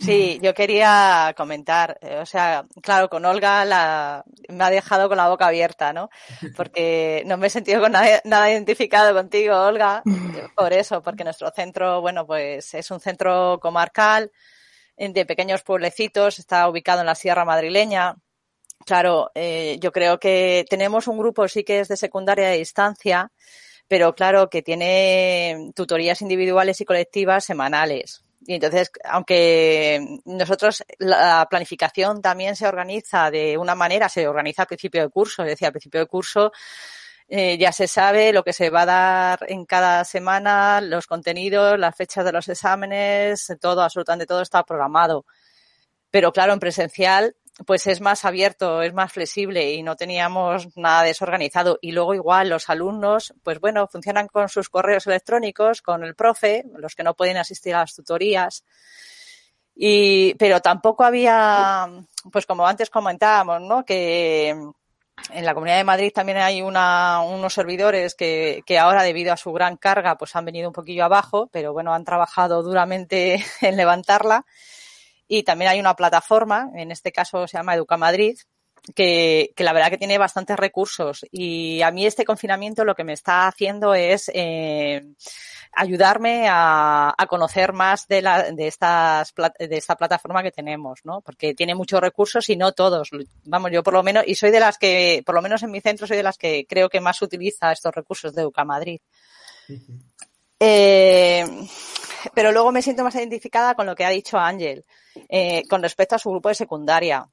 Sí, 0.00 0.40
yo 0.42 0.54
quería 0.54 1.34
comentar, 1.36 1.98
eh, 2.00 2.16
o 2.16 2.26
sea, 2.26 2.66
claro, 2.82 3.08
con 3.08 3.24
Olga 3.24 3.64
la, 3.64 4.24
me 4.48 4.64
ha 4.64 4.70
dejado 4.70 5.08
con 5.08 5.18
la 5.18 5.28
boca 5.28 5.46
abierta, 5.46 5.92
¿no? 5.92 6.10
Porque 6.56 7.22
no 7.26 7.36
me 7.36 7.46
he 7.46 7.50
sentido 7.50 7.80
con 7.80 7.92
nada, 7.92 8.20
nada, 8.24 8.50
identificado 8.50 9.14
contigo, 9.14 9.56
Olga, 9.56 10.02
por 10.56 10.72
eso, 10.72 11.00
porque 11.00 11.22
nuestro 11.22 11.48
centro, 11.50 12.00
bueno, 12.00 12.26
pues 12.26 12.74
es 12.74 12.90
un 12.90 12.98
centro 12.98 13.60
comarcal 13.60 14.32
de 14.96 15.26
pequeños 15.26 15.62
pueblecitos, 15.62 16.40
está 16.40 16.68
ubicado 16.68 17.00
en 17.00 17.06
la 17.06 17.14
Sierra 17.14 17.44
Madrileña, 17.44 18.16
Claro, 18.86 19.30
eh, 19.34 19.78
yo 19.80 19.92
creo 19.92 20.18
que 20.18 20.64
tenemos 20.68 21.08
un 21.08 21.18
grupo 21.18 21.48
sí 21.48 21.64
que 21.64 21.80
es 21.80 21.88
de 21.88 21.96
secundaria 21.96 22.48
de 22.48 22.58
distancia, 22.58 23.32
pero 23.88 24.14
claro 24.14 24.50
que 24.50 24.62
tiene 24.62 25.72
tutorías 25.74 26.20
individuales 26.22 26.80
y 26.80 26.84
colectivas 26.84 27.44
semanales. 27.44 28.24
Y 28.46 28.54
entonces, 28.54 28.90
aunque 29.04 30.20
nosotros 30.26 30.84
la 30.98 31.46
planificación 31.48 32.20
también 32.20 32.56
se 32.56 32.66
organiza 32.66 33.30
de 33.30 33.56
una 33.56 33.74
manera, 33.74 34.08
se 34.10 34.28
organiza 34.28 34.62
al 34.62 34.68
principio 34.68 35.02
de 35.02 35.08
curso, 35.08 35.42
es 35.42 35.48
decir, 35.50 35.66
al 35.66 35.72
principio 35.72 36.00
de 36.00 36.06
curso 36.06 36.52
eh, 37.28 37.56
ya 37.56 37.72
se 37.72 37.88
sabe 37.88 38.32
lo 38.32 38.44
que 38.44 38.52
se 38.52 38.68
va 38.68 38.82
a 38.82 38.86
dar 38.86 39.38
en 39.48 39.64
cada 39.64 40.04
semana, 40.04 40.80
los 40.82 41.06
contenidos, 41.06 41.78
las 41.78 41.96
fechas 41.96 42.24
de 42.24 42.32
los 42.32 42.48
exámenes, 42.48 43.50
todo, 43.60 43.82
absolutamente 43.82 44.26
todo 44.26 44.42
está 44.42 44.62
programado. 44.62 45.24
Pero 46.10 46.32
claro, 46.32 46.52
en 46.52 46.60
presencial 46.60 47.34
pues 47.66 47.86
es 47.86 48.00
más 48.00 48.24
abierto, 48.24 48.82
es 48.82 48.92
más 48.92 49.12
flexible 49.12 49.72
y 49.72 49.82
no 49.82 49.94
teníamos 49.96 50.76
nada 50.76 51.04
desorganizado. 51.04 51.78
Y 51.80 51.92
luego 51.92 52.14
igual 52.14 52.48
los 52.48 52.68
alumnos, 52.68 53.32
pues 53.42 53.60
bueno, 53.60 53.86
funcionan 53.86 54.26
con 54.26 54.48
sus 54.48 54.68
correos 54.68 55.06
electrónicos, 55.06 55.80
con 55.80 56.02
el 56.02 56.16
profe, 56.16 56.64
los 56.76 56.94
que 56.94 57.04
no 57.04 57.14
pueden 57.14 57.36
asistir 57.36 57.74
a 57.74 57.80
las 57.80 57.94
tutorías. 57.94 58.64
Y, 59.76 60.34
pero 60.34 60.60
tampoco 60.60 61.04
había, 61.04 61.88
pues 62.32 62.46
como 62.46 62.66
antes 62.66 62.90
comentábamos, 62.90 63.60
¿no? 63.60 63.84
Que 63.84 64.48
en 65.30 65.44
la 65.44 65.54
Comunidad 65.54 65.76
de 65.76 65.84
Madrid 65.84 66.12
también 66.12 66.38
hay 66.38 66.60
una, 66.60 67.20
unos 67.20 67.54
servidores 67.54 68.14
que, 68.14 68.62
que 68.66 68.78
ahora, 68.78 69.02
debido 69.02 69.32
a 69.32 69.36
su 69.36 69.52
gran 69.52 69.76
carga, 69.76 70.16
pues 70.16 70.34
han 70.34 70.44
venido 70.44 70.68
un 70.68 70.74
poquillo 70.74 71.04
abajo, 71.04 71.48
pero 71.52 71.72
bueno, 71.72 71.94
han 71.94 72.04
trabajado 72.04 72.62
duramente 72.62 73.44
en 73.60 73.76
levantarla. 73.76 74.44
Y 75.26 75.42
también 75.42 75.70
hay 75.70 75.80
una 75.80 75.94
plataforma, 75.94 76.70
en 76.74 76.90
este 76.90 77.12
caso 77.12 77.46
se 77.46 77.56
llama 77.56 77.74
Educa 77.74 77.96
Madrid, 77.96 78.36
que, 78.94 79.52
que, 79.56 79.64
la 79.64 79.72
verdad 79.72 79.90
que 79.90 79.98
tiene 79.98 80.18
bastantes 80.18 80.56
recursos. 80.56 81.24
Y 81.30 81.80
a 81.82 81.90
mí 81.90 82.04
este 82.04 82.24
confinamiento 82.24 82.84
lo 82.84 82.94
que 82.94 83.04
me 83.04 83.14
está 83.14 83.46
haciendo 83.46 83.94
es 83.94 84.30
eh, 84.34 85.02
ayudarme 85.72 86.46
a, 86.48 87.14
a, 87.16 87.26
conocer 87.26 87.72
más 87.72 88.06
de, 88.06 88.20
la, 88.20 88.50
de, 88.50 88.66
estas, 88.66 89.32
de 89.58 89.76
esta 89.76 89.96
plataforma 89.96 90.42
que 90.42 90.50
tenemos, 90.52 91.00
¿no? 91.04 91.22
Porque 91.22 91.54
tiene 91.54 91.74
muchos 91.74 92.00
recursos 92.00 92.48
y 92.50 92.56
no 92.56 92.72
todos. 92.72 93.10
Vamos, 93.44 93.70
yo 93.72 93.82
por 93.82 93.94
lo 93.94 94.02
menos, 94.02 94.24
y 94.26 94.34
soy 94.34 94.50
de 94.50 94.60
las 94.60 94.76
que, 94.76 95.22
por 95.24 95.34
lo 95.34 95.42
menos 95.42 95.62
en 95.62 95.70
mi 95.70 95.80
centro, 95.80 96.06
soy 96.06 96.18
de 96.18 96.22
las 96.22 96.36
que 96.36 96.66
creo 96.68 96.88
que 96.88 97.00
más 97.00 97.22
utiliza 97.22 97.72
estos 97.72 97.94
recursos 97.94 98.34
de 98.34 98.42
Educa 98.42 98.64
Madrid. 98.64 99.00
Uh 99.68 99.72
-huh. 99.72 100.02
eh, 100.60 101.46
pero 102.34 102.52
luego 102.52 102.72
me 102.72 102.82
siento 102.82 103.04
más 103.04 103.14
identificada 103.14 103.74
con 103.74 103.86
lo 103.86 103.94
que 103.94 104.04
ha 104.04 104.10
dicho 104.10 104.38
Ángel, 104.38 104.84
eh, 105.28 105.62
con 105.68 105.82
respecto 105.82 106.14
a 106.14 106.18
su 106.18 106.30
grupo 106.30 106.48
de 106.48 106.54
secundaria 106.54 107.28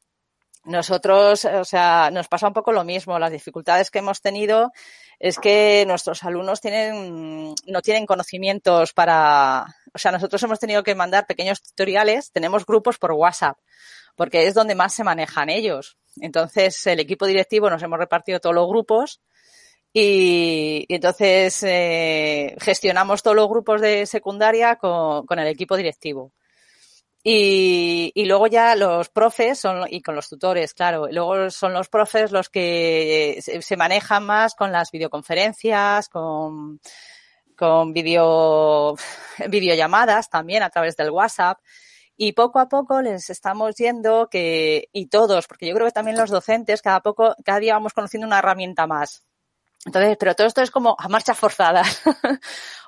nosotros, 0.64 1.46
o 1.46 1.66
sea, 1.66 2.12
nos 2.12 2.28
pasa 2.28 2.48
un 2.48 2.54
poco 2.54 2.72
lo 2.72 2.84
mismo. 2.84 3.18
Las 3.18 3.32
dificultades 3.32 3.90
que 3.90 4.00
hemos 4.00 4.22
tenido 4.22 4.72
es 5.20 5.40
que 5.40 5.84
nuestros 5.88 6.24
alumnos 6.24 6.62
tienen, 6.62 7.56
no 7.66 7.82
tienen 7.82 8.06
conocimientos 8.06 8.94
para, 8.94 9.66
o 9.94 9.98
sea, 9.98 10.12
nosotros 10.12 10.42
hemos 10.44 10.60
tenido 10.60 10.84
que 10.84 10.94
mandar 10.94 11.26
pequeños 11.26 11.64
tutoriales, 11.64 12.32
tenemos 12.32 12.66
grupos 12.66 13.00
por 13.00 13.12
WhatsApp, 13.14 13.58
porque 14.16 14.46
es 14.46 14.54
donde 14.54 14.76
más 14.76 14.94
se 14.94 15.04
manejan 15.04 15.50
ellos. 15.50 15.98
Entonces, 16.18 16.86
el 16.88 17.00
equipo 17.00 17.26
directivo 17.26 17.70
nos 17.70 17.82
hemos 17.82 17.98
repartido 17.98 18.40
todos 18.40 18.56
los 18.56 18.68
grupos 18.68 19.22
y, 19.94 20.86
y 20.88 20.96
entonces 20.96 21.64
eh, 21.64 22.56
gestionamos 22.60 23.24
todos 23.24 23.36
los 23.36 23.50
grupos 23.50 23.82
de 23.82 24.06
secundaria 24.06 24.78
con, 24.78 25.26
con 25.26 25.40
el 25.40 25.48
equipo 25.48 25.76
directivo. 25.76 26.32
Y, 27.24 28.12
y, 28.16 28.26
luego 28.26 28.48
ya 28.48 28.76
los 28.76 29.10
profes 29.10 29.60
son, 29.60 29.86
y 29.90 30.02
con 30.02 30.16
los 30.16 30.28
tutores, 30.28 30.74
claro, 30.74 31.08
luego 31.12 31.52
son 31.52 31.72
los 31.74 31.88
profes 31.88 32.32
los 32.32 32.50
que 32.50 33.38
se, 33.42 33.62
se 33.62 33.78
manejan 33.78 34.26
más 34.26 34.56
con 34.56 34.72
las 34.72 34.90
videoconferencias, 34.90 36.10
con, 36.10 36.80
con 37.56 37.94
video, 37.94 38.96
videollamadas 39.50 40.30
también 40.32 40.64
a 40.64 40.72
través 40.72 40.98
del 40.98 41.12
WhatsApp. 41.12 41.60
Y 42.18 42.34
poco 42.34 42.60
a 42.60 42.68
poco 42.68 43.02
les 43.02 43.30
estamos 43.30 43.76
yendo 43.76 44.28
que, 44.30 44.90
y 44.92 45.08
todos, 45.08 45.48
porque 45.48 45.68
yo 45.68 45.76
creo 45.76 45.88
que 45.88 45.94
también 45.94 46.18
los 46.18 46.32
docentes, 46.32 46.82
cada 46.82 47.02
poco, 47.02 47.36
cada 47.46 47.60
día 47.60 47.74
vamos 47.74 47.94
conociendo 47.94 48.26
una 48.28 48.40
herramienta 48.40 48.88
más. 48.88 49.24
Entonces, 49.86 50.16
pero 50.20 50.36
todo 50.36 50.46
esto 50.46 50.62
es 50.62 50.70
como 50.70 50.96
a 50.98 51.08
marchas 51.08 51.38
forzadas. 51.38 52.02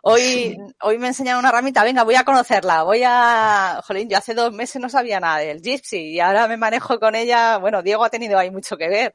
hoy, 0.03 0.58
hoy 0.82 0.97
me 0.99 1.08
enseñan 1.08 1.39
una 1.39 1.49
herramienta, 1.49 1.84
venga, 1.84 2.03
voy 2.03 2.15
a 2.15 2.23
conocerla, 2.23 2.84
voy 2.84 3.01
a, 3.03 3.82
jolín, 3.84 4.10
yo 4.10 4.17
hace 4.17 4.36
dos 4.36 4.53
meses 4.53 4.79
no 4.79 4.89
sabía 4.89 5.19
nada 5.19 5.39
del 5.39 5.62
Gypsy 5.62 6.12
y 6.12 6.19
ahora 6.19 6.47
me 6.47 6.58
manejo 6.58 6.99
con 6.99 7.15
ella, 7.15 7.58
bueno, 7.58 7.82
Diego 7.82 8.03
ha 8.03 8.12
tenido 8.12 8.38
ahí 8.38 8.51
mucho 8.51 8.77
que 8.77 8.89
ver, 8.89 9.13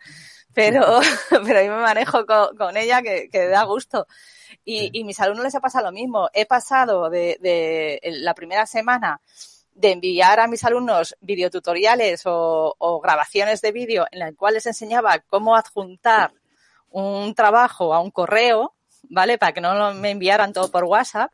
pero, 0.53 1.01
pero 1.31 1.63
yo 1.63 1.71
me 1.71 1.83
manejo 1.83 2.27
con, 2.27 2.57
con 2.57 2.77
ella 2.77 3.01
que, 3.01 3.29
que, 3.31 3.47
da 3.47 3.63
gusto. 3.63 4.09
Y, 4.65 4.91
y 4.93 5.05
mis 5.05 5.21
alumnos 5.21 5.45
les 5.45 5.55
ha 5.55 5.61
pasado 5.61 5.87
lo 5.87 5.93
mismo. 5.93 6.29
He 6.33 6.47
pasado 6.47 7.09
de, 7.11 7.39
de 7.41 8.01
la 8.03 8.35
primera 8.35 8.67
semana 8.67 9.21
de 9.73 9.93
enviar 9.93 10.41
a 10.41 10.49
mis 10.49 10.65
alumnos 10.65 11.17
videotutoriales 11.21 12.23
o, 12.27 12.75
o 12.77 13.01
grabaciones 13.01 13.61
de 13.61 13.73
vídeo 13.73 14.07
en 14.11 14.19
las 14.19 14.35
cuales 14.35 14.65
les 14.65 14.75
enseñaba 14.75 15.21
cómo 15.21 15.55
adjuntar 15.55 16.33
un 16.91 17.35
trabajo 17.35 17.95
a 17.95 18.01
un 18.01 18.11
correo, 18.11 18.75
¿vale? 19.05 19.39
Para 19.39 19.53
que 19.53 19.61
no 19.61 19.95
me 19.95 20.11
enviaran 20.11 20.53
todo 20.53 20.71
por 20.71 20.85
WhatsApp, 20.85 21.31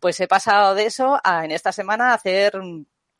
pues 0.00 0.20
he 0.20 0.28
pasado 0.28 0.74
de 0.74 0.86
eso 0.86 1.18
a 1.22 1.44
en 1.44 1.52
esta 1.52 1.72
semana 1.72 2.14
hacer 2.14 2.52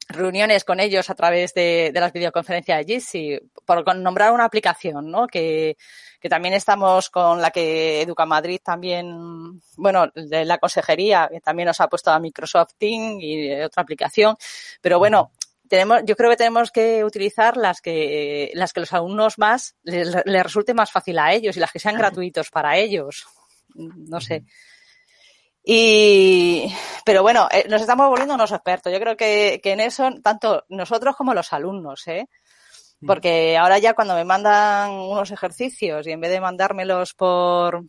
reuniones 0.09 0.65
con 0.65 0.81
ellos 0.81 1.11
a 1.11 1.15
través 1.15 1.53
de, 1.53 1.91
las 1.95 2.13
videoconferencias 2.13 2.79
de 2.79 2.95
Jitsi, 2.95 3.39
por 3.67 3.97
nombrar 3.97 4.33
una 4.33 4.45
aplicación, 4.45 5.11
¿no? 5.11 5.27
Que, 5.27 5.77
que 6.21 6.29
también 6.29 6.55
estamos 6.55 7.11
con 7.11 7.41
la 7.41 7.51
que 7.51 8.03
Educa 8.03 8.25
Madrid 8.25 8.61
también, 8.63 9.61
bueno, 9.77 10.09
de 10.15 10.45
la 10.45 10.59
consejería, 10.59 11.31
también 11.45 11.67
nos 11.67 11.81
ha 11.81 11.89
puesto 11.89 12.11
a 12.11 12.19
Microsoft 12.19 12.75
Teams 12.79 13.23
y 13.23 13.53
otra 13.61 13.83
aplicación, 13.83 14.37
pero 14.81 14.99
bueno, 14.99 15.33
tenemos, 15.69 16.03
yo 16.05 16.17
creo 16.17 16.31
que 16.31 16.37
tenemos 16.37 16.71
que 16.71 17.05
utilizar 17.05 17.57
las 17.57 17.81
que, 17.81 18.51
las 18.55 18.73
que 18.73 18.81
los 18.81 18.93
alumnos 18.93 19.39
más 19.39 19.77
les, 19.83 20.15
les 20.25 20.43
resulte 20.43 20.75
más 20.75 20.91
fácil 20.91 21.19
a 21.19 21.33
ellos 21.33 21.57
y 21.57 21.61
las 21.61 21.73
que 21.73 21.79
sean 21.79 21.97
gratuitos 21.97 22.51
para 22.51 22.77
ellos. 22.77 23.27
No 23.75 24.21
sé. 24.21 24.45
Y, 25.71 26.75
pero 27.05 27.23
bueno, 27.23 27.47
eh, 27.51 27.67
nos 27.69 27.83
estamos 27.83 28.09
volviendo 28.09 28.35
unos 28.35 28.53
expertos. 28.53 28.93
Yo 28.93 28.99
creo 29.01 29.17
que, 29.17 29.61
que 29.63 29.73
en 29.73 29.81
eso, 29.81 30.09
tanto 30.23 30.65
nosotros 30.69 31.15
como 31.15 31.35
los 31.35 31.53
alumnos, 31.53 32.09
¿eh? 32.09 32.27
Porque 33.07 33.57
ahora 33.57 33.79
ya 33.79 33.95
cuando 33.95 34.15
me 34.15 34.25
mandan 34.25 34.91
unos 34.91 35.31
ejercicios 35.31 36.07
y 36.07 36.11
en 36.11 36.21
vez 36.21 36.31
de 36.31 36.41
mandármelos 36.41 37.15
por, 37.15 37.85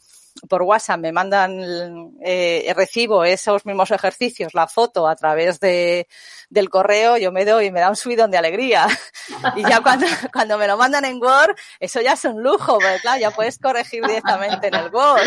por 0.48 0.64
WhatsApp 0.64 1.00
me 1.00 1.12
mandan, 1.12 2.14
eh, 2.24 2.72
recibo 2.76 3.24
esos 3.24 3.66
mismos 3.66 3.92
ejercicios, 3.92 4.54
la 4.54 4.68
foto 4.68 5.08
a 5.08 5.16
través 5.16 5.60
de, 5.60 6.08
del 6.50 6.70
correo, 6.70 7.18
yo 7.18 7.32
me 7.32 7.46
doy 7.46 7.66
y 7.66 7.72
me 7.72 7.80
da 7.80 7.90
un 7.90 7.96
subidón 7.96 8.32
de 8.32 8.38
alegría. 8.38 8.88
Y 9.56 9.62
ya 9.62 9.82
cuando, 9.82 10.06
cuando 10.34 10.58
me 10.58 10.68
lo 10.68 10.76
mandan 10.76 11.06
en 11.06 11.22
Word, 11.22 11.56
eso 11.80 12.02
ya 12.02 12.14
es 12.14 12.26
un 12.26 12.42
lujo, 12.42 12.74
porque 12.74 13.00
claro, 13.02 13.20
ya 13.20 13.32
puedes 13.32 13.58
corregir 13.60 14.04
directamente 14.04 14.68
en 14.68 14.76
el 14.76 14.94
Word. 14.94 15.22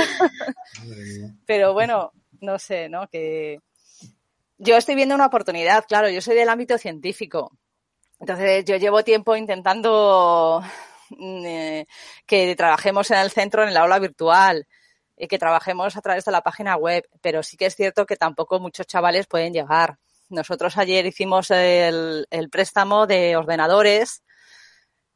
Pero 1.46 1.72
bueno, 1.72 2.12
no 2.40 2.58
sé, 2.58 2.88
¿no? 2.88 3.08
Que 3.08 3.60
yo 4.58 4.76
estoy 4.76 4.96
viendo 4.96 5.14
una 5.14 5.26
oportunidad, 5.26 5.84
claro, 5.86 6.08
yo 6.08 6.20
soy 6.20 6.36
del 6.36 6.48
ámbito 6.48 6.78
científico. 6.78 7.52
Entonces 8.18 8.64
yo 8.64 8.76
llevo 8.76 9.02
tiempo 9.02 9.36
intentando 9.36 10.62
eh, 11.20 11.86
que 12.26 12.56
trabajemos 12.56 13.10
en 13.10 13.18
el 13.18 13.30
centro, 13.30 13.62
en 13.62 13.70
el 13.70 13.76
aula 13.76 13.98
virtual 13.98 14.66
y 15.22 15.28
que 15.28 15.38
trabajemos 15.38 15.96
a 15.96 16.00
través 16.00 16.24
de 16.24 16.32
la 16.32 16.40
página 16.40 16.74
web, 16.74 17.08
pero 17.20 17.44
sí 17.44 17.56
que 17.56 17.66
es 17.66 17.76
cierto 17.76 18.06
que 18.06 18.16
tampoco 18.16 18.58
muchos 18.58 18.88
chavales 18.88 19.28
pueden 19.28 19.52
llegar. 19.52 19.98
Nosotros 20.28 20.76
ayer 20.76 21.06
hicimos 21.06 21.52
el, 21.52 22.26
el 22.28 22.50
préstamo 22.50 23.06
de 23.06 23.36
ordenadores. 23.36 24.24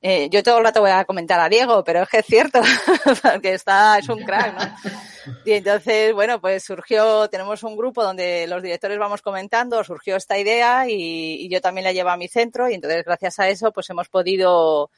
Eh, 0.01 0.29
yo 0.31 0.45
todo 0.45 0.59
el 0.59 0.65
rato 0.65 0.81
voy 0.81 0.93
a 0.93 1.05
comentar 1.07 1.41
a 1.41 1.49
Diego, 1.49 1.83
pero 1.83 2.03
es 2.03 2.09
que 2.09 2.19
es 2.19 2.27
cierto, 2.27 2.61
porque 3.23 3.55
está, 3.55 3.99
es 3.99 4.09
un 4.09 4.23
crack, 4.23 4.55
¿no? 4.55 5.35
Y 5.45 5.55
entonces, 5.55 6.15
bueno, 6.15 6.41
pues 6.41 6.63
surgió, 6.63 7.29
tenemos 7.29 7.65
un 7.65 7.77
grupo 7.77 8.05
donde 8.05 8.47
los 8.47 8.63
directores 8.63 9.01
vamos 9.01 9.23
comentando, 9.23 9.83
surgió 9.83 10.15
esta 10.15 10.39
idea 10.39 10.89
y, 10.89 11.47
y 11.47 11.49
yo 11.49 11.61
también 11.61 11.83
la 11.83 11.93
llevo 11.93 12.11
a 12.11 12.17
mi 12.17 12.29
centro 12.29 12.71
y 12.71 12.75
entonces 12.75 13.03
gracias 13.05 13.41
a 13.41 13.49
eso 13.49 13.73
pues 13.73 13.91
hemos 13.91 14.09
podido 14.09 14.89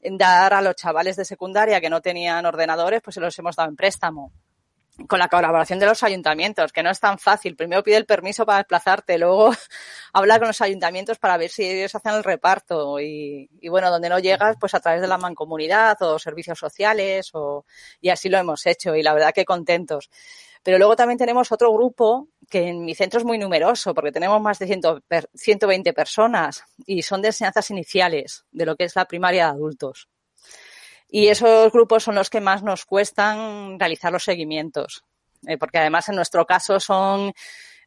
dar 0.00 0.52
a 0.52 0.62
los 0.62 0.74
chavales 0.74 1.14
de 1.14 1.24
secundaria 1.24 1.80
que 1.80 1.90
no 1.90 2.00
tenían 2.00 2.44
ordenadores, 2.44 3.02
pues 3.02 3.14
se 3.14 3.20
los 3.20 3.38
hemos 3.38 3.54
dado 3.54 3.68
en 3.68 3.76
préstamo 3.76 4.32
con 5.06 5.18
la 5.18 5.28
colaboración 5.28 5.78
de 5.78 5.86
los 5.86 6.02
ayuntamientos, 6.02 6.72
que 6.72 6.82
no 6.82 6.90
es 6.90 6.98
tan 6.98 7.18
fácil. 7.18 7.54
Primero 7.56 7.82
pide 7.82 7.96
el 7.96 8.06
permiso 8.06 8.44
para 8.44 8.58
desplazarte, 8.58 9.18
luego 9.18 9.50
habla 10.12 10.38
con 10.38 10.48
los 10.48 10.60
ayuntamientos 10.60 11.18
para 11.18 11.36
ver 11.36 11.50
si 11.50 11.64
ellos 11.64 11.94
hacen 11.94 12.14
el 12.14 12.24
reparto 12.24 12.98
y, 13.00 13.48
bueno, 13.68 13.90
donde 13.90 14.08
no 14.08 14.18
llegas, 14.18 14.56
pues 14.58 14.74
a 14.74 14.80
través 14.80 15.00
de 15.00 15.08
la 15.08 15.18
mancomunidad 15.18 16.00
o 16.02 16.18
servicios 16.18 16.58
sociales 16.58 17.30
y 18.00 18.08
así 18.08 18.28
lo 18.28 18.38
hemos 18.38 18.66
hecho 18.66 18.94
y 18.96 19.02
la 19.02 19.14
verdad 19.14 19.32
que 19.32 19.44
contentos. 19.44 20.10
Pero 20.62 20.78
luego 20.78 20.96
también 20.96 21.18
tenemos 21.18 21.52
otro 21.52 21.72
grupo 21.72 22.28
que 22.50 22.68
en 22.68 22.84
mi 22.84 22.94
centro 22.94 23.18
es 23.18 23.24
muy 23.24 23.38
numeroso 23.38 23.94
porque 23.94 24.12
tenemos 24.12 24.40
más 24.40 24.58
de 24.58 24.66
100, 24.66 24.80
120 25.34 25.92
personas 25.92 26.64
y 26.86 27.02
son 27.02 27.22
de 27.22 27.28
enseñanzas 27.28 27.70
iniciales 27.70 28.44
de 28.50 28.66
lo 28.66 28.76
que 28.76 28.84
es 28.84 28.96
la 28.96 29.06
primaria 29.06 29.44
de 29.44 29.50
adultos. 29.52 30.08
Y 31.08 31.28
esos 31.28 31.72
grupos 31.72 32.04
son 32.04 32.14
los 32.14 32.30
que 32.30 32.40
más 32.40 32.62
nos 32.62 32.84
cuestan 32.84 33.78
realizar 33.78 34.12
los 34.12 34.24
seguimientos, 34.24 35.04
eh, 35.46 35.56
porque 35.56 35.78
además 35.78 36.08
en 36.08 36.16
nuestro 36.16 36.46
caso 36.46 36.78
son 36.80 37.32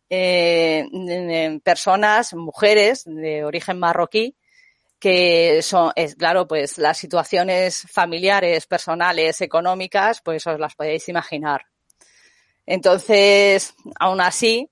eh, 0.09 1.59
personas, 1.63 2.33
mujeres 2.33 3.03
de 3.05 3.45
origen 3.45 3.79
marroquí, 3.79 4.35
que 4.99 5.61
son, 5.63 5.91
es 5.95 6.15
claro, 6.15 6.47
pues 6.47 6.77
las 6.77 6.97
situaciones 6.97 7.87
familiares, 7.91 8.67
personales, 8.67 9.41
económicas, 9.41 10.21
pues 10.21 10.45
os 10.45 10.59
las 10.59 10.75
podéis 10.75 11.07
imaginar. 11.09 11.65
Entonces, 12.65 13.73
aún 13.99 14.21
así, 14.21 14.69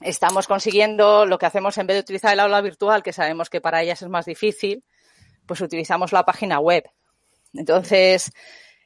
estamos 0.00 0.46
consiguiendo 0.46 1.26
lo 1.26 1.38
que 1.38 1.46
hacemos 1.46 1.78
en 1.78 1.86
vez 1.86 1.96
de 1.96 2.00
utilizar 2.00 2.32
el 2.32 2.40
aula 2.40 2.60
virtual, 2.60 3.02
que 3.02 3.12
sabemos 3.12 3.50
que 3.50 3.60
para 3.60 3.82
ellas 3.82 4.02
es 4.02 4.08
más 4.08 4.26
difícil, 4.26 4.84
pues 5.46 5.60
utilizamos 5.60 6.12
la 6.12 6.24
página 6.24 6.58
web. 6.58 6.84
Entonces, 7.58 8.30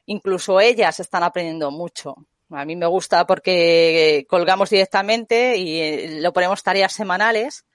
incluso 0.05 0.59
ellas 0.59 0.99
están 0.99 1.23
aprendiendo 1.23 1.71
mucho. 1.71 2.15
A 2.49 2.65
mí 2.65 2.75
me 2.75 2.85
gusta 2.85 3.25
porque 3.25 4.25
colgamos 4.29 4.69
directamente 4.69 5.57
y 5.57 6.19
lo 6.19 6.33
ponemos 6.33 6.63
tareas 6.63 6.91
semanales 6.93 7.65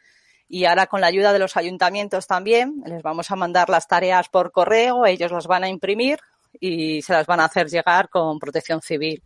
Y 0.49 0.65
ahora 0.67 0.87
con 0.87 1.01
la 1.01 1.09
ayuda 1.09 1.33
de 1.33 1.39
los 1.39 1.57
ayuntamientos 1.57 2.27
también, 2.27 2.83
les 2.87 3.03
vamos 3.03 3.31
a 3.31 3.37
mandar 3.37 3.69
las 3.69 3.89
tareas 3.89 4.29
por 4.29 4.53
correo, 4.53 5.05
ellos 5.07 5.33
las 5.33 5.47
van 5.47 5.65
a 5.65 5.69
imprimir 5.69 6.19
y 6.61 7.03
se 7.03 7.13
las 7.15 7.27
van 7.27 7.41
a 7.41 7.47
hacer 7.47 7.69
llegar 7.69 8.09
con 8.09 8.39
protección 8.39 8.81
civil. 8.81 9.23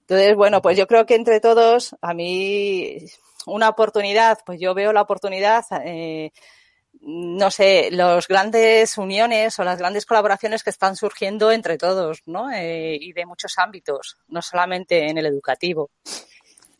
Entonces, 0.00 0.34
bueno, 0.36 0.60
pues 0.60 0.76
yo 0.76 0.86
creo 0.86 1.06
que 1.06 1.14
entre 1.14 1.40
todos, 1.40 1.94
a 2.02 2.12
mí 2.14 2.98
una 3.46 3.68
oportunidad, 3.68 4.38
pues 4.44 4.60
yo 4.60 4.74
veo 4.74 4.92
la 4.92 5.02
oportunidad, 5.02 5.64
eh, 5.84 6.32
no 7.00 7.50
sé, 7.50 7.90
las 7.90 8.28
grandes 8.28 8.96
uniones 8.98 9.58
o 9.58 9.64
las 9.64 9.78
grandes 9.78 10.06
colaboraciones 10.06 10.62
que 10.62 10.70
están 10.70 10.96
surgiendo 10.96 11.52
entre 11.52 11.76
todos, 11.76 12.22
¿no? 12.26 12.50
Eh, 12.50 12.96
y 13.00 13.12
de 13.12 13.26
muchos 13.26 13.58
ámbitos, 13.58 14.16
no 14.28 14.40
solamente 14.40 15.08
en 15.08 15.18
el 15.18 15.26
educativo. 15.26 15.90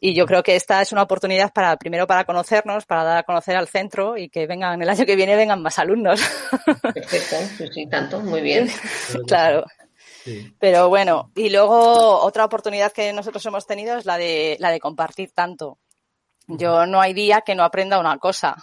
Y 0.01 0.15
yo 0.15 0.27
creo 0.27 0.43
que 0.43 0.55
esta 0.55 0.83
es 0.83 0.93
una 0.93 1.03
oportunidad 1.03 1.53
para, 1.53 1.77
primero 1.77 2.07
para 2.07 2.25
conocernos, 2.25 2.85
para 2.85 3.05
dar 3.05 3.17
a 3.19 3.23
conocer 3.23 3.57
al 3.57 3.69
centro 3.69 4.19
y 4.19 4.29
que 4.29 4.47
vengan, 4.47 4.83
el 4.83 4.89
año 4.89 5.07
que 5.07 5.17
viene 5.17 5.35
vengan 5.35 5.63
más 5.63 5.79
alumnos. 5.79 6.21
Perfecto, 6.95 7.37
sí, 7.57 7.69
sí, 7.73 7.87
tanto, 7.87 8.21
muy 8.21 8.43
bien. 8.43 8.69
claro. 9.27 9.65
Pero 10.59 10.89
bueno, 10.89 11.31
y 11.35 11.51
luego 11.51 12.19
otra 12.21 12.45
oportunidad 12.45 12.93
que 12.93 13.13
nosotros 13.13 13.45
hemos 13.47 13.67
tenido 13.67 13.97
es 13.97 14.05
la 14.05 14.17
de, 14.17 14.57
la 14.59 14.71
de 14.71 14.81
compartir 14.81 15.33
tanto. 15.33 15.79
Yo 16.47 16.87
no 16.87 17.01
hay 17.01 17.15
día 17.15 17.41
que 17.41 17.55
no 17.55 17.65
aprenda 17.65 17.99
una 17.99 18.19
cosa. 18.19 18.57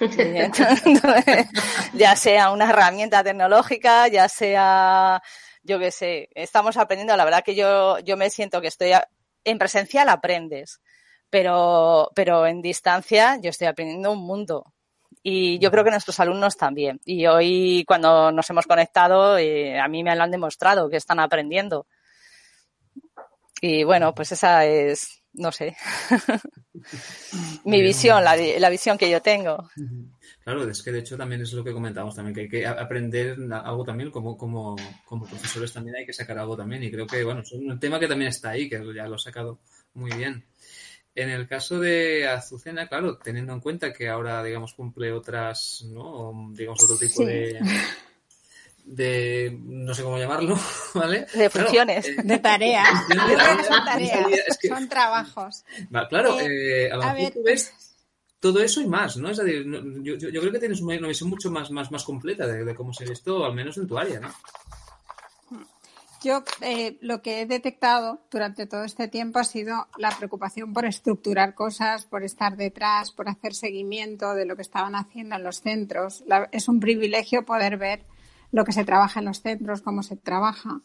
ya 1.94 2.16
sea 2.16 2.50
una 2.50 2.70
herramienta 2.70 3.22
tecnológica, 3.22 4.08
ya 4.08 4.28
sea, 4.28 5.22
yo 5.62 5.78
qué 5.78 5.90
sé, 5.90 6.28
estamos 6.34 6.76
aprendiendo. 6.76 7.16
La 7.16 7.24
verdad 7.24 7.44
que 7.44 7.54
yo, 7.54 7.98
yo 8.00 8.16
me 8.16 8.30
siento 8.30 8.60
que 8.60 8.68
estoy 8.68 8.92
en 9.44 9.58
presencial 9.58 10.08
aprendes, 10.08 10.80
pero, 11.30 12.10
pero 12.14 12.46
en 12.46 12.62
distancia 12.62 13.38
yo 13.40 13.50
estoy 13.50 13.68
aprendiendo 13.68 14.12
un 14.12 14.24
mundo. 14.24 14.72
Y 15.22 15.58
yo 15.60 15.70
creo 15.70 15.84
que 15.84 15.90
nuestros 15.90 16.18
alumnos 16.18 16.56
también. 16.56 17.00
Y 17.04 17.26
hoy, 17.26 17.84
cuando 17.86 18.32
nos 18.32 18.50
hemos 18.50 18.66
conectado, 18.66 19.38
eh, 19.38 19.78
a 19.78 19.86
mí 19.86 20.02
me 20.02 20.16
lo 20.16 20.22
han 20.24 20.32
demostrado 20.32 20.90
que 20.90 20.96
están 20.96 21.20
aprendiendo. 21.20 21.86
Y 23.60 23.84
bueno, 23.84 24.12
pues 24.14 24.32
esa 24.32 24.66
es, 24.66 25.21
no 25.34 25.52
sé, 25.52 25.76
mi 27.64 27.80
visión, 27.82 28.22
la, 28.22 28.36
la, 28.36 28.70
visión 28.70 28.98
que 28.98 29.10
yo 29.10 29.22
tengo. 29.22 29.68
Claro, 30.44 30.68
es 30.68 30.82
que 30.82 30.92
de 30.92 30.98
hecho 30.98 31.16
también 31.16 31.42
es 31.42 31.52
lo 31.52 31.62
que 31.62 31.72
comentamos 31.72 32.14
también, 32.14 32.34
que 32.34 32.40
hay 32.42 32.48
que 32.48 32.66
aprender 32.66 33.36
algo 33.52 33.84
también, 33.84 34.10
como, 34.10 34.36
como, 34.36 34.76
como 35.04 35.26
profesores 35.26 35.72
también 35.72 35.96
hay 35.96 36.06
que 36.06 36.12
sacar 36.12 36.38
algo 36.38 36.56
también. 36.56 36.82
Y 36.82 36.90
creo 36.90 37.06
que, 37.06 37.22
bueno, 37.22 37.40
es 37.42 37.52
un 37.52 37.78
tema 37.78 38.00
que 38.00 38.08
también 38.08 38.30
está 38.30 38.50
ahí, 38.50 38.68
que 38.68 38.82
ya 38.94 39.06
lo 39.06 39.14
ha 39.14 39.18
sacado 39.18 39.60
muy 39.94 40.10
bien. 40.12 40.44
En 41.14 41.28
el 41.28 41.46
caso 41.46 41.78
de 41.78 42.26
Azucena, 42.26 42.88
claro, 42.88 43.18
teniendo 43.18 43.52
en 43.52 43.60
cuenta 43.60 43.92
que 43.92 44.08
ahora, 44.08 44.42
digamos, 44.42 44.72
cumple 44.74 45.12
otras, 45.12 45.84
¿no? 45.92 46.50
Digamos, 46.54 46.82
otro 46.82 46.96
tipo 46.96 47.24
de, 47.24 47.60
de, 48.84 49.58
no 49.62 49.94
sé 49.94 50.02
cómo 50.02 50.18
llamarlo, 50.18 50.58
¿vale? 50.94 51.26
De 51.34 51.50
funciones. 51.50 52.08
Eh, 52.08 52.16
de 52.22 52.38
tareas. 52.38 52.88
son 53.66 53.84
tareas, 53.84 54.58
son 54.68 54.88
trabajos. 54.88 55.64
claro, 56.08 56.40
eh, 56.40 56.90
a 56.90 56.96
lo 56.96 57.02
mejor 57.02 57.32
tú 57.32 57.42
ves 57.42 57.72
todo 58.40 58.62
eso 58.62 58.80
y 58.80 58.86
más, 58.86 59.16
¿no? 59.16 59.30
Es 59.30 59.36
decir, 59.36 59.64
yo, 60.02 60.16
yo, 60.16 60.40
creo 60.40 60.52
que 60.52 60.58
tienes 60.58 60.80
una, 60.80 61.06
visión 61.06 61.30
mucho 61.30 61.50
más, 61.50 61.70
más, 61.70 61.90
más 61.92 62.02
completa 62.02 62.46
de, 62.46 62.64
de 62.64 62.74
cómo 62.74 62.92
se 62.92 63.04
ve 63.04 63.12
esto, 63.12 63.44
al 63.44 63.54
menos 63.54 63.76
en 63.78 63.86
tu 63.86 63.96
área, 63.96 64.18
¿no? 64.18 64.28
Yo 66.22 66.44
eh, 66.60 66.98
lo 67.00 67.20
que 67.20 67.40
he 67.40 67.46
detectado 67.46 68.20
durante 68.30 68.66
todo 68.66 68.84
este 68.84 69.08
tiempo 69.08 69.40
ha 69.40 69.44
sido 69.44 69.88
la 69.98 70.10
preocupación 70.16 70.72
por 70.72 70.84
estructurar 70.84 71.54
cosas, 71.54 72.04
por 72.06 72.22
estar 72.22 72.56
detrás, 72.56 73.10
por 73.10 73.28
hacer 73.28 73.54
seguimiento 73.54 74.34
de 74.34 74.46
lo 74.46 74.54
que 74.54 74.62
estaban 74.62 74.94
haciendo 74.94 75.34
en 75.34 75.42
los 75.42 75.62
centros. 75.62 76.22
es 76.52 76.68
un 76.68 76.78
privilegio 76.78 77.44
poder 77.44 77.76
ver 77.76 78.04
lo 78.52 78.64
que 78.64 78.72
se 78.72 78.84
trabaja 78.84 79.20
en 79.20 79.26
los 79.26 79.42
centros, 79.42 79.82
cómo 79.82 80.02
se 80.02 80.16
trabaja 80.16 80.82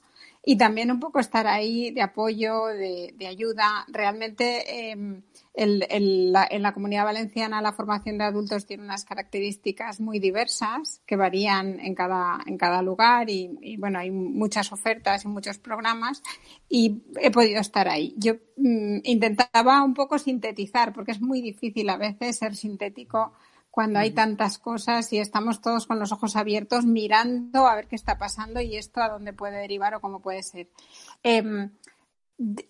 y 0.49 0.56
también 0.56 0.89
un 0.91 1.01
poco 1.01 1.19
estar 1.19 1.45
ahí 1.45 1.91
de 1.91 2.01
apoyo, 2.01 2.67
de, 2.67 3.27
ayuda. 3.27 3.86
Realmente 3.89 4.91
em, 4.91 5.21
en 5.53 6.32
la 6.32 6.73
comunidad 6.73 7.03
valenciana 7.03 7.62
la 7.62 7.73
formación 7.73 8.17
de 8.17 8.23
adultos 8.23 8.65
tiene 8.65 8.84
unas 8.84 9.03
características 9.03 9.99
muy 9.99 10.19
diversas 10.19 11.01
que 11.06 11.17
varían 11.17 11.82
en 11.82 11.93
cada, 11.93 12.39
en 12.45 12.58
cada 12.58 12.82
lugar 12.82 13.30
y, 13.30 13.75
bueno, 13.75 13.99
hay 13.99 14.10
muchas 14.10 14.71
ofertas 14.71 15.25
y 15.25 15.27
muchos 15.27 15.58
programas 15.58 16.23
y 16.69 17.01
he 17.19 17.30
podido 17.30 17.60
estar 17.60 17.89
ahí. 17.89 18.15
Yo 18.17 18.36
mm, 18.56 18.99
intentaba 19.03 19.84
un 19.84 19.93
poco 19.93 20.17
sintetizar 20.17 20.93
porque 20.93 21.12
es 21.12 21.19
muy 21.19 21.41
difícil 21.41 21.89
a 21.89 21.97
veces 21.97 22.38
ser 22.38 22.56
sintético 22.56 23.34
cuando 23.77 23.99
hay 23.99 24.09
tantas 24.09 24.57
cosas 24.57 25.13
y 25.13 25.19
estamos 25.19 25.61
todos 25.61 25.85
con 25.85 25.99
los 25.99 26.11
ojos 26.11 26.35
abiertos 26.35 26.87
mirando 26.87 27.67
a 27.67 27.75
ver 27.75 27.85
qué 27.85 27.95
está 27.95 28.17
pasando 28.17 28.59
y 28.59 28.75
esto 28.75 29.03
a 29.03 29.09
dónde 29.09 29.33
puede 29.33 29.59
derivar 29.59 29.93
o 29.93 30.01
cómo 30.01 30.19
puede 30.19 30.41
ser. 30.41 30.67
Em, 31.21 31.69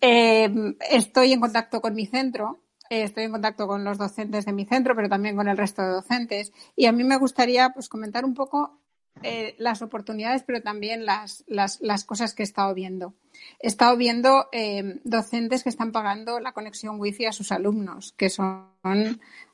em, 0.02 0.76
estoy 0.92 1.32
en 1.32 1.40
contacto 1.40 1.80
con 1.80 1.96
mi 1.96 2.08
centro, 2.08 2.60
eh, 2.90 3.04
estoy 3.04 3.24
en 3.24 3.32
contacto 3.32 3.68
con 3.68 3.86
los 3.86 3.98
docentes 3.98 4.44
de 4.44 4.52
mi 4.52 4.66
centro, 4.66 4.98
pero 4.98 5.08
también 5.08 5.38
con 5.38 5.48
el 5.48 5.56
resto 5.56 5.82
de 5.82 5.92
docentes. 5.92 6.52
Y 6.76 6.88
a 6.88 6.92
mí 6.92 7.06
me 7.06 7.16
gustaría 7.16 7.70
pues, 7.70 7.88
comentar 7.88 8.26
un 8.26 8.34
poco 8.34 8.78
eh, 9.24 9.56
las 9.60 9.82
oportunidades, 9.82 10.44
pero 10.44 10.62
también 10.62 11.06
las, 11.06 11.46
las, 11.48 11.80
las, 11.80 12.04
cosas 12.04 12.34
que 12.34 12.44
he 12.44 12.52
estado 12.52 12.74
viendo. 12.74 13.14
He 13.62 13.68
estado 13.68 13.96
viendo 13.96 14.50
em, 14.52 15.00
docentes 15.06 15.64
que 15.64 15.70
están 15.70 15.94
pagando 15.94 16.42
la 16.42 16.52
conexión 16.52 17.00
wifi 17.00 17.28
a 17.28 17.32
sus 17.32 17.54
alumnos, 17.54 18.12
que 18.18 18.30
son 18.30 18.68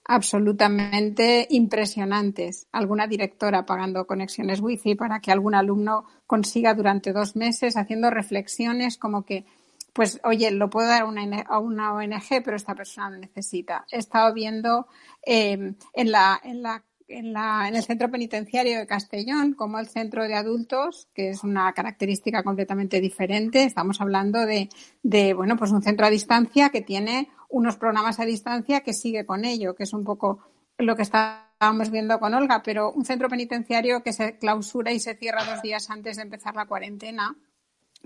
absolutamente 0.06 1.48
impresionantes. 1.50 2.68
Alguna 2.72 3.08
directora 3.08 3.66
pagando 3.66 4.06
conexiones 4.06 4.60
wifi 4.60 4.96
para 4.96 5.20
que 5.20 5.32
algún 5.32 5.56
alumno 5.56 6.06
consiga 6.28 6.74
durante 6.74 7.14
dos 7.14 7.36
meses 7.36 7.78
haciendo 7.78 8.10
reflexiones 8.10 8.98
como 8.98 9.24
que, 9.24 9.46
pues, 9.94 10.20
oye, 10.24 10.52
lo 10.52 10.70
puedo 10.70 10.88
dar 10.88 11.04
a 11.04 11.60
una, 11.60 11.94
ONG, 11.94 12.44
pero 12.44 12.58
esta 12.58 12.76
persona 12.76 13.12
lo 13.12 13.18
necesita. 13.18 13.86
He 13.92 13.98
estado 13.98 14.34
viendo 14.34 14.88
eh, 15.26 15.74
en 15.94 16.12
la, 16.12 16.40
en 16.44 16.64
la 16.64 16.84
en, 17.18 17.34
la, 17.34 17.68
en, 17.68 17.76
el 17.76 17.84
centro 17.84 18.10
penitenciario 18.10 18.80
de 18.80 18.88
Castellón 18.88 19.54
como 19.54 19.80
el 19.80 19.88
centro 19.88 20.24
de 20.24 20.36
adultos, 20.36 21.08
que 21.14 21.30
es 21.30 21.44
una 21.44 21.72
característica 21.74 22.44
completamente 22.44 23.00
diferente. 23.00 23.64
Estamos 23.64 24.02
hablando 24.02 24.46
de, 24.46 24.70
de, 25.02 25.34
bueno, 25.34 25.58
pues 25.58 25.72
un 25.72 25.82
centro 25.82 26.06
a 26.06 26.10
distancia 26.10 26.70
que 26.70 26.82
tiene 26.82 27.30
unos 27.50 27.78
programas 27.78 28.20
a 28.20 28.26
distancia 28.26 28.82
que 28.82 28.94
sigue 28.94 29.26
con 29.26 29.46
ello, 29.46 29.76
que 29.76 29.84
es 29.84 29.94
un 29.94 30.04
poco 30.04 30.40
lo 30.78 30.96
que 30.96 31.04
estábamos 31.04 31.92
viendo 31.92 32.20
con 32.20 32.34
Olga, 32.34 32.62
pero 32.64 32.92
un 32.92 33.06
centro 33.06 33.30
penitenciario 33.30 34.04
que 34.04 34.14
se 34.14 34.38
clausura 34.38 34.92
y 34.92 35.00
se 35.00 35.16
cierra 35.16 35.46
dos 35.46 35.62
días 35.62 35.90
antes 35.90 36.18
de 36.18 36.24
empezar 36.24 36.56
la 36.56 36.66
cuarentena 36.66 37.36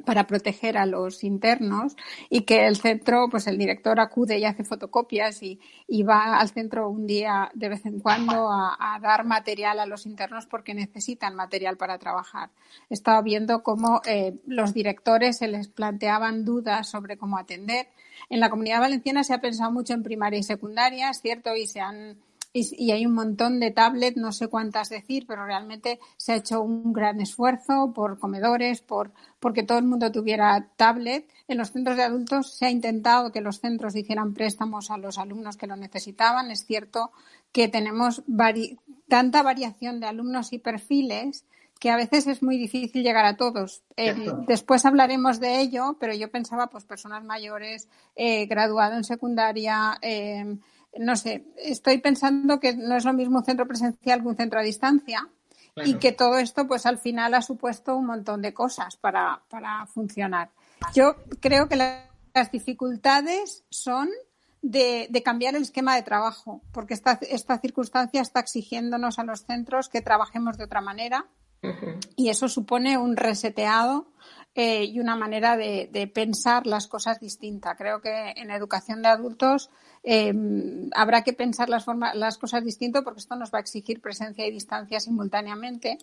para 0.05 0.27
proteger 0.27 0.77
a 0.77 0.86
los 0.86 1.23
internos 1.23 1.95
y 2.29 2.41
que 2.41 2.67
el 2.67 2.77
centro, 2.77 3.27
pues 3.29 3.47
el 3.47 3.57
director 3.57 3.99
acude 3.99 4.38
y 4.38 4.45
hace 4.45 4.63
fotocopias 4.63 5.41
y, 5.41 5.60
va 6.03 6.39
al 6.39 6.49
centro 6.49 6.89
un 6.89 7.07
día 7.07 7.49
de 7.53 7.69
vez 7.69 7.86
en 7.86 7.99
cuando 7.99 8.49
a, 8.51 8.99
dar 9.01 9.25
material 9.25 9.79
a 9.79 9.86
los 9.86 10.05
internos 10.05 10.45
porque 10.45 10.73
necesitan 10.73 11.36
material 11.36 11.77
para 11.77 11.97
trabajar. 11.97 12.49
Estaba 12.89 13.21
viendo 13.21 13.63
cómo 13.63 14.01
eh, 14.05 14.36
los 14.45 14.73
directores 14.73 15.38
se 15.38 15.47
les 15.47 15.67
planteaban 15.67 16.45
dudas 16.45 16.89
sobre 16.89 17.17
cómo 17.17 17.38
atender. 17.38 17.88
En 18.29 18.39
la 18.39 18.49
comunidad 18.49 18.79
valenciana 18.79 19.23
se 19.23 19.33
ha 19.33 19.41
pensado 19.41 19.71
mucho 19.71 19.93
en 19.93 20.03
primaria 20.03 20.39
y 20.39 20.43
secundaria, 20.43 21.13
cierto, 21.13 21.55
y 21.55 21.67
se 21.67 21.81
han 21.81 22.17
y, 22.53 22.91
hay 22.91 23.05
un 23.05 23.13
montón 23.13 23.60
de 23.60 23.71
tablets, 23.71 24.17
no 24.17 24.31
sé 24.31 24.47
cuántas 24.47 24.89
decir, 24.89 25.25
pero 25.27 25.45
realmente 25.45 25.99
se 26.17 26.33
ha 26.33 26.36
hecho 26.36 26.62
un 26.62 26.93
gran 26.93 27.21
esfuerzo 27.21 27.91
por 27.93 28.19
comedores, 28.19 28.81
por 28.81 29.12
porque 29.39 29.63
todo 29.63 29.77
el 29.77 29.86
mundo 29.86 30.12
tuviera 30.12 30.69
tablet. 30.75 31.31
En 31.47 31.57
los 31.57 31.71
centros 31.71 31.97
de 31.97 32.03
adultos 32.03 32.55
se 32.55 32.65
ha 32.65 32.69
intentado 32.69 33.31
que 33.31 33.41
los 33.41 33.60
centros 33.60 33.95
hicieran 33.95 34.33
préstamos 34.33 34.89
a 34.89 34.97
los 34.97 35.17
alumnos 35.17 35.57
que 35.57 35.67
lo 35.67 35.75
necesitaban. 35.75 36.51
Es 36.51 36.65
cierto 36.65 37.12
que 37.51 37.67
tenemos 37.67 38.23
tanta 39.07 39.43
variación 39.43 39.99
de 39.99 40.07
alumnos 40.07 40.53
y 40.53 40.60
perfiles 40.60 41.45
que 41.79 41.91
a 41.91 41.95
veces 41.95 42.27
es 42.27 42.41
muy 42.41 42.57
difícil 42.57 43.03
llegar 43.03 43.25
a 43.25 43.38
todos. 43.38 43.83
Eh, 43.95 44.15
después 44.47 44.86
hablaremos 44.86 45.39
de 45.39 45.60
ello, 45.60 45.95
pero 45.99 46.13
yo 46.13 46.31
pensaba, 46.31 46.67
pues, 46.67 46.86
personas 46.86 47.23
mayores, 47.23 47.88
eh, 48.15 48.45
graduado 48.47 48.95
en 48.95 49.03
secundaria, 49.03 49.97
eh, 50.01 50.57
no 50.99 51.15
sé, 51.15 51.45
estoy 51.57 51.99
pensando 51.99 52.60
que 52.60 52.75
no 52.75 52.95
es 52.95 53.05
lo 53.05 53.13
mismo 53.13 53.39
un 53.39 53.45
centro 53.45 53.67
presencial 53.67 54.21
que 54.21 54.27
un 54.27 54.36
centro 54.36 54.60
a 54.60 54.63
distancia 54.63 55.27
y 55.86 55.95
que 55.95 56.12
todo 56.12 56.38
esto 56.39 56.67
pues 56.67 56.86
al 56.86 56.97
final 56.97 57.33
ha 57.36 57.41
supuesto 57.41 57.95
un 57.95 58.07
montón 58.07 58.41
de 58.41 58.53
cosas 58.53 58.97
para, 58.97 59.43
para 59.49 59.86
funcionar. 59.86 60.49
Yo 60.93 61.15
creo 61.39 61.67
que 61.67 61.75
las 61.75 62.51
dificultades 62.51 63.63
son 63.69 64.10
de, 64.62 65.07
de, 65.10 65.23
cambiar 65.23 65.55
el 65.55 65.62
esquema 65.62 65.95
de 65.95 66.01
trabajo, 66.01 66.62
porque 66.71 66.95
esta, 66.95 67.19
esta 67.29 67.60
circunstancia 67.60 68.21
está 68.21 68.39
exigiéndonos 68.39 69.19
a 69.19 69.23
los 69.23 69.45
centros 69.45 69.88
que 69.88 70.01
trabajemos 70.01 70.57
de 70.57 70.63
otra 70.63 70.81
manera 70.81 71.27
y 72.15 72.29
eso 72.29 72.47
supone 72.47 72.97
un 72.97 73.17
reseteado 73.17 74.07
eh, 74.60 74.86
y 74.86 75.00
una 75.00 75.15
manera 75.15 75.56
de, 75.56 76.12
pensar 76.12 76.65
las 76.65 76.88
cosas 76.88 77.20
distinta. 77.20 77.76
Creo 77.76 78.02
que 78.02 78.32
en 78.36 78.50
educación 78.50 79.04
de 79.04 79.08
adultos 79.08 79.70
em, 80.02 80.89
habrá 80.96 81.24
que 81.24 81.34
pensar 81.34 81.70
las, 81.70 81.86
las 82.15 82.39
cosas 82.39 82.65
distinto 82.65 83.04
porque 83.04 83.20
esto 83.20 83.36
nos 83.36 83.54
va 83.54 83.60
a 83.60 83.62
exigir 83.62 84.02
presencia 84.02 84.48
y 84.48 84.52
distancia 84.52 85.00
simultáneamente, 85.00 86.00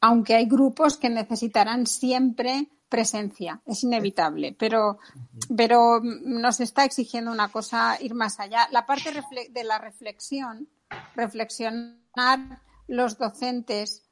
aunque 0.00 0.36
hay 0.36 0.46
grupos 0.46 0.96
que 0.96 1.10
necesitarán 1.10 1.86
siempre 1.86 2.70
presencia, 2.88 3.60
es 3.66 3.84
inevitable, 3.84 4.56
pero, 4.58 4.98
pero 5.54 6.00
nos 6.02 6.60
está 6.60 6.86
exigiendo 6.86 7.30
una 7.30 7.50
cosa 7.50 7.98
ir 8.00 8.14
más 8.14 8.40
allá. 8.40 8.68
La 8.70 8.86
parte 8.86 9.10
de 9.50 9.64
la 9.64 9.76
reflexión, 9.76 10.66
reflexionar 11.14 12.62
los 12.86 13.18
docentes 13.18 14.02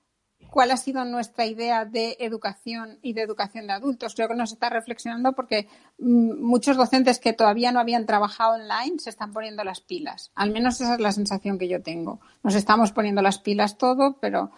cuál 0.51 0.71
ha 0.71 0.77
sido 0.77 1.05
nuestra 1.05 1.47
idea 1.47 1.85
de 1.85 2.17
educación 2.21 2.99
y 3.03 3.13
de 3.13 3.23
educación 3.23 3.67
de 3.67 3.73
adultos. 3.73 4.15
Creo 4.15 4.29
que 4.29 4.35
nos 4.35 4.53
está 4.53 4.69
reflexionando 4.69 5.33
porque 5.33 5.69
mm, 5.99 6.43
muchos 6.43 6.77
docentes 6.77 7.19
que 7.19 7.33
todavía 7.33 7.73
no 7.73 7.81
habían 7.81 8.07
trabajado 8.07 8.55
online 8.55 8.99
se 8.99 9.11
están 9.11 9.33
poniendo 9.33 9.65
las 9.65 9.81
pilas. 9.81 10.33
Al 10.35 10.51
menos 10.51 10.81
esa 10.81 10.95
es 10.95 11.01
la 11.01 11.13
sensación 11.13 11.59
que 11.59 11.69
yo 11.69 11.83
tengo. 11.83 12.21
Nos 12.43 12.55
estamos 12.55 12.93
poniendo 12.93 13.23
las 13.23 13.39
pilas 13.39 13.79
todo, 13.79 14.19
pero 14.21 14.51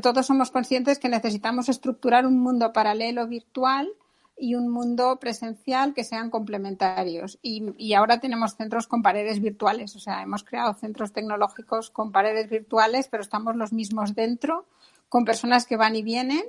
todos 0.00 0.26
somos 0.26 0.50
conscientes 0.50 0.98
que 0.98 1.08
necesitamos 1.08 1.68
estructurar 1.68 2.26
un 2.26 2.38
mundo 2.40 2.72
paralelo 2.72 3.26
virtual 3.26 3.88
y 4.36 4.54
un 4.54 4.68
mundo 4.70 5.18
presencial 5.20 5.92
que 5.92 6.04
sean 6.04 6.30
complementarios. 6.30 7.38
Y, 7.42 7.74
y, 7.76 7.94
ahora 7.94 8.18
tenemos 8.18 8.56
centros 8.56 8.86
con 8.86 9.02
paredes 9.02 9.40
virtuales, 9.40 9.94
o 9.94 10.00
sea, 10.00 10.22
hemos 10.22 10.42
creado 10.42 10.72
centros 10.74 11.12
tecnológicos 11.12 11.90
con 11.90 12.10
paredes 12.10 12.48
virtuales, 12.48 13.08
pero 13.08 13.22
estamos 13.22 13.54
los 13.56 13.72
mismos 13.72 14.14
dentro 14.14 14.66
con 15.12 15.26
personas 15.26 15.66
que 15.66 15.76
van 15.76 15.94
y 15.94 16.02
vienen 16.02 16.42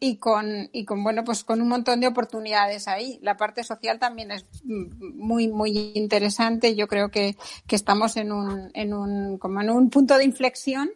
y 0.00 0.16
con, 0.16 0.70
y 0.72 0.86
con 0.86 1.04
bueno 1.04 1.24
pues 1.24 1.44
con 1.44 1.60
un 1.60 1.68
montón 1.68 2.00
de 2.00 2.06
oportunidades 2.06 2.88
ahí. 2.88 3.18
La 3.20 3.36
parte 3.36 3.62
social 3.64 3.98
también 3.98 4.30
es 4.30 4.46
muy 4.64 5.48
muy 5.48 5.92
interesante. 5.94 6.74
Yo 6.74 6.88
creo 6.88 7.10
que, 7.10 7.36
que 7.66 7.76
estamos 7.76 8.16
en 8.16 8.32
un, 8.32 8.70
en 8.72 8.94
un 8.94 9.36
como 9.36 9.60
en 9.60 9.68
un 9.68 9.90
punto 9.90 10.16
de 10.16 10.24
inflexión 10.24 10.88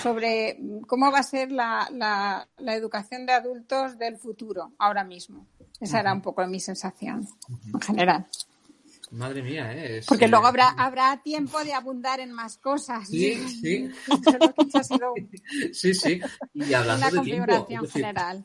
sobre 0.00 0.60
cómo 0.86 1.10
va 1.10 1.18
a 1.18 1.24
ser 1.24 1.50
la, 1.50 1.88
la, 1.90 2.46
la 2.58 2.74
educación 2.76 3.26
de 3.26 3.32
adultos 3.32 3.98
del 3.98 4.16
futuro 4.16 4.70
ahora 4.78 5.02
mismo. 5.02 5.48
Esa 5.80 5.98
era 5.98 6.12
un 6.12 6.22
poco 6.22 6.46
mi 6.46 6.60
sensación 6.60 7.26
en 7.74 7.80
general. 7.80 8.26
Madre 9.10 9.42
mía, 9.42 9.72
¿eh? 9.74 10.02
Porque 10.06 10.28
luego 10.28 10.46
habrá, 10.46 10.68
habrá 10.70 11.20
tiempo 11.22 11.62
de 11.64 11.74
abundar 11.74 12.20
en 12.20 12.32
más 12.32 12.58
cosas. 12.58 13.08
Sí, 13.08 13.34
sí. 13.48 13.90
sí, 15.72 15.94
sí. 15.94 16.20
Y 16.54 16.72
hablando 16.74 17.06
una 17.06 17.10
de 17.10 17.16
configuración 17.16 17.66
tiempo, 17.66 17.88
general. 17.88 18.44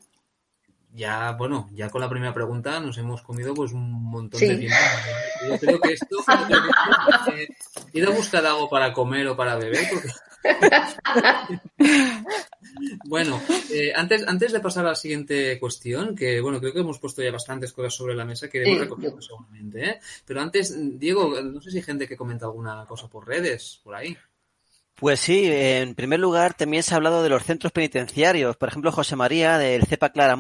Ya, 0.94 1.34
bueno, 1.34 1.70
ya 1.74 1.90
con 1.90 2.02
la 2.02 2.10
primera 2.10 2.34
pregunta 2.34 2.80
nos 2.80 2.98
hemos 2.98 3.22
comido 3.22 3.54
pues 3.54 3.74
un 3.74 3.92
montón 3.92 4.40
Sí. 4.40 4.48
de 4.48 4.58
tiempo. 4.58 4.78
Yo 5.50 5.60
creo 5.60 5.80
que 5.82 5.94
esto 5.94 6.18
ir 7.94 8.08
a 8.08 8.10
buscar 8.12 8.46
algo 8.46 8.70
para 8.70 8.94
comer 8.94 9.28
o 9.28 9.36
para 9.36 9.56
beber 9.56 9.86
porque 9.92 10.08
bueno, 13.06 13.42
eh, 13.72 13.94
antes, 13.96 14.28
antes 14.28 14.52
de 14.52 14.60
pasar 14.60 14.86
a 14.86 14.90
la 14.90 14.96
siguiente 14.96 15.60
cuestión, 15.60 16.16
que 16.16 16.42
bueno, 16.42 16.60
creo 16.60 16.74
que 16.74 16.80
hemos 16.80 17.00
puesto 17.00 17.22
ya 17.22 17.32
bastantes 17.32 17.72
cosas 17.72 17.94
sobre 17.94 18.16
la 18.16 18.26
mesa 18.26 18.50
que 18.50 18.60
iremos 18.60 18.78
Sí. 18.78 18.84
recogiendo 18.84 19.22
seguramente, 19.22 19.90
¿eh? 19.90 20.00
Pero 20.26 20.42
antes, 20.42 20.76
Diego, 21.00 21.42
no 21.42 21.62
sé 21.62 21.72
si 21.72 21.78
hay 21.78 21.84
gente 21.84 22.08
que 22.08 22.18
comenta 22.18 22.46
alguna 22.46 22.86
cosa 22.88 23.08
por 23.08 23.28
redes, 23.28 23.80
por 23.84 23.96
ahí. 23.96 24.18
Pues 24.96 25.20
sí, 25.20 25.46
en 25.46 25.94
primer 25.94 26.20
lugar 26.20 26.54
también 26.54 26.82
se 26.84 26.94
ha 26.94 26.98
hablado 26.98 27.22
de 27.22 27.30
los 27.30 27.44
centros 27.44 27.74
penitenciarios. 27.74 28.56
Por 28.56 28.70
ejemplo, 28.70 28.92
José 28.92 29.16
María 29.16 29.58
del 29.58 29.86
Cepa 29.86 30.10
Clara, 30.12 30.38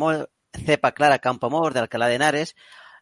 Cepa 0.65 0.93
Clara 0.93 1.19
Campo 1.19 1.47
Amor 1.47 1.73
de 1.73 1.81
Alcalá 1.81 2.07
de 2.07 2.15
Henares 2.15 2.55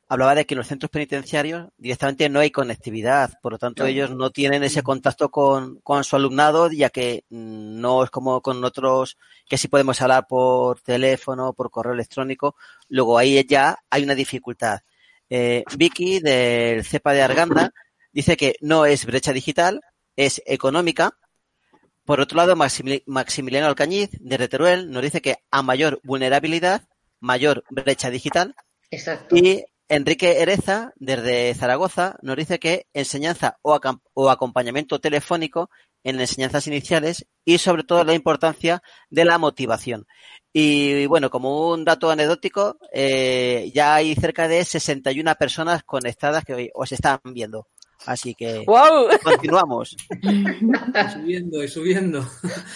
hablaba 0.07 0.35
de 0.35 0.45
que 0.45 0.53
en 0.53 0.59
los 0.59 0.67
centros 0.67 0.89
penitenciarios 0.91 1.69
directamente 1.77 2.29
no 2.29 2.39
hay 2.39 2.51
conectividad, 2.51 3.33
por 3.41 3.53
lo 3.53 3.57
tanto 3.57 3.85
ellos 3.85 4.11
no 4.15 4.29
tienen 4.31 4.63
ese 4.63 4.83
contacto 4.83 5.29
con, 5.29 5.79
con 5.81 6.03
su 6.03 6.15
alumnado, 6.15 6.69
ya 6.71 6.89
que 6.89 7.23
mm, 7.29 7.79
no 7.81 8.03
es 8.03 8.09
como 8.09 8.41
con 8.41 8.63
otros 8.63 9.17
que 9.47 9.57
sí 9.57 9.67
podemos 9.67 10.01
hablar 10.01 10.27
por 10.27 10.81
teléfono, 10.81 11.53
por 11.53 11.71
correo 11.71 11.93
electrónico, 11.93 12.55
luego 12.89 13.17
ahí 13.17 13.43
ya 13.47 13.77
hay 13.89 14.03
una 14.03 14.15
dificultad. 14.15 14.79
Eh, 15.29 15.63
Vicky 15.77 16.19
del 16.19 16.83
CEPA 16.83 17.13
de 17.13 17.21
Arganda 17.23 17.73
dice 18.11 18.37
que 18.37 18.55
no 18.61 18.85
es 18.85 19.05
brecha 19.05 19.33
digital, 19.33 19.81
es 20.15 20.41
económica. 20.45 21.17
Por 22.05 22.19
otro 22.19 22.37
lado, 22.37 22.55
Maximili- 22.55 23.03
Maximiliano 23.07 23.67
Alcañiz 23.67 24.09
de 24.19 24.47
Teruel 24.47 24.91
nos 24.91 25.01
dice 25.01 25.21
que 25.21 25.37
a 25.49 25.63
mayor 25.63 26.01
vulnerabilidad, 26.03 26.83
mayor 27.19 27.63
brecha 27.69 28.09
digital. 28.09 28.53
Exacto. 28.91 29.35
Y 29.35 29.63
Enrique 29.95 30.41
Ereza, 30.41 30.91
desde 30.95 31.53
Zaragoza, 31.53 32.17
nos 32.23 32.35
dice 32.35 32.57
que 32.57 32.87
enseñanza 32.93 33.59
o, 33.61 33.79
acompañamiento 34.27 34.99
telefónico 34.99 35.69
en 36.03 36.19
enseñanzas 36.19 36.65
iniciales 36.65 37.27
y 37.45 37.59
sobre 37.59 37.83
todo 37.83 38.03
la 38.03 38.15
importancia 38.15 38.81
de 39.11 39.23
la 39.23 39.37
motivación. 39.37 40.07
Y 40.51 41.05
bueno, 41.05 41.29
como 41.29 41.69
un 41.69 41.85
dato 41.85 42.09
anecdótico, 42.09 42.79
eh, 42.91 43.71
ya 43.75 43.93
hay 43.93 44.15
cerca 44.15 44.47
de 44.47 44.65
61 44.65 45.35
personas 45.35 45.83
conectadas 45.83 46.43
que 46.43 46.55
hoy 46.55 46.71
os 46.73 46.91
están 46.91 47.19
viendo. 47.25 47.67
Así 48.05 48.35
que 48.35 48.63
¡Wow! 48.65 49.09
continuamos. 49.23 49.95
Y 50.21 50.43
subiendo 51.13 51.63
y 51.63 51.67
subiendo. 51.67 52.27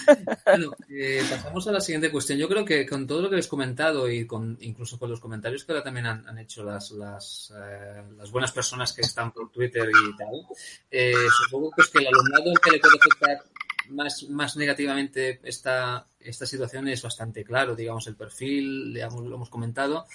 bueno, 0.46 0.72
eh, 0.90 1.24
pasamos 1.30 1.68
a 1.68 1.72
la 1.72 1.82
siguiente 1.82 2.12
cuestión. 2.12 2.40
Yo 2.40 2.48
creo 2.48 2.64
que 2.64 2.86
con 2.86 3.06
todo 3.06 3.22
lo 3.22 3.30
que 3.30 3.36
les 3.38 3.48
he 3.48 3.50
comentado 3.50 4.10
y 4.10 4.26
con 4.26 4.58
incluso 4.62 4.98
con 4.98 5.10
los 5.10 5.20
comentarios 5.20 5.66
que 5.66 5.72
ahora 5.72 5.84
también 5.84 6.06
han, 6.06 6.28
han 6.28 6.38
hecho 6.38 6.64
las, 6.64 6.92
las, 6.92 7.54
eh, 7.56 8.04
las 8.18 8.32
buenas 8.32 8.52
personas 8.52 8.94
que 8.94 9.02
están 9.02 9.32
por 9.32 9.52
Twitter 9.52 9.90
y 9.90 10.18
tal, 10.18 10.48
eh, 10.92 11.14
supongo 11.44 11.72
pues, 11.76 11.90
que 11.90 12.00
el 12.00 12.08
alumnado 12.08 12.52
al 12.52 12.60
que 12.60 12.72
le 12.72 12.80
puede 12.80 12.98
afectar 12.98 13.44
más, 13.90 14.24
más 14.30 14.56
negativamente 14.58 15.40
esta, 15.44 16.08
esta 16.20 16.46
situación 16.46 16.88
es 16.88 17.02
bastante 17.02 17.44
claro, 17.44 17.76
digamos, 17.76 18.08
el 18.08 18.16
perfil, 18.16 18.94
digamos, 18.94 19.26
lo 19.26 19.36
hemos 19.36 19.50
comentado. 19.50 20.06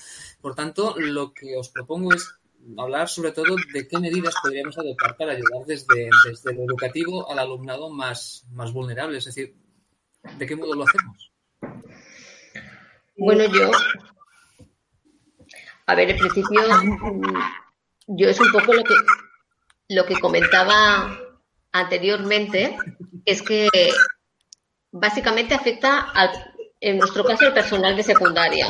Por 0.41 0.55
tanto, 0.55 0.95
lo 0.99 1.33
que 1.33 1.57
os 1.57 1.69
propongo 1.69 2.15
es 2.15 2.35
hablar 2.79 3.09
sobre 3.09 3.33
todo 3.33 3.57
de 3.73 3.89
qué 3.89 3.99
medidas 3.99 4.35
podríamos 4.43 4.79
adoptar 4.79 5.17
para 5.17 5.33
ayudar 5.33 5.67
desde, 5.67 6.09
desde 6.27 6.55
lo 6.55 6.65
educativo 6.65 7.31
al 7.31 7.39
alumnado 7.39 7.91
más, 7.91 8.47
más 8.51 8.73
vulnerable, 8.73 9.19
es 9.19 9.25
decir, 9.25 9.55
¿de 10.39 10.47
qué 10.47 10.57
modo 10.57 10.75
lo 10.75 10.85
hacemos? 10.85 11.33
Bueno, 13.17 13.45
yo. 13.45 13.71
A 15.87 15.95
ver, 15.95 16.11
en 16.11 16.19
principio, 16.19 16.61
mm, 16.83 17.23
yo 18.07 18.29
es 18.29 18.41
un 18.41 18.53
poco 18.53 18.73
lo 18.73 18.85
que, 18.85 18.95
lo 19.89 20.07
que 20.07 20.19
comentaba 20.19 21.19
anteriormente, 21.73 22.77
es 23.25 23.43
que 23.43 23.69
básicamente 24.91 25.55
afecta, 25.55 26.11
al, 26.11 26.31
en 26.81 26.99
nuestro 26.99 27.25
caso, 27.25 27.47
al 27.47 27.55
personal 27.55 27.97
de 27.97 28.03
secundaria. 28.03 28.69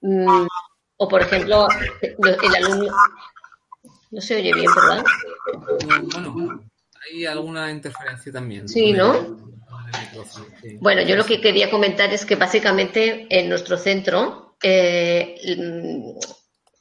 Mm, 0.00 0.46
O, 0.96 1.08
por 1.08 1.22
ejemplo, 1.22 1.66
el 2.02 2.54
alumno. 2.64 2.92
No 4.10 4.20
se 4.20 4.36
oye 4.36 4.52
bien, 4.54 4.70
¿verdad? 4.74 5.04
Bueno, 6.12 6.60
hay 7.04 7.26
alguna 7.26 7.70
interferencia 7.70 8.32
también. 8.32 8.68
Sí, 8.68 8.92
¿no? 8.92 9.14
el- 9.14 10.18
el 10.18 10.24
sí. 10.62 10.76
Bueno, 10.80 11.02
yo 11.02 11.16
lo 11.16 11.24
que 11.24 11.40
quería 11.40 11.70
comentar 11.70 12.12
es 12.12 12.24
que 12.24 12.36
básicamente 12.36 13.26
en 13.28 13.48
nuestro 13.48 13.76
centro 13.76 14.56
eh, 14.62 15.36
mm, 15.58 16.18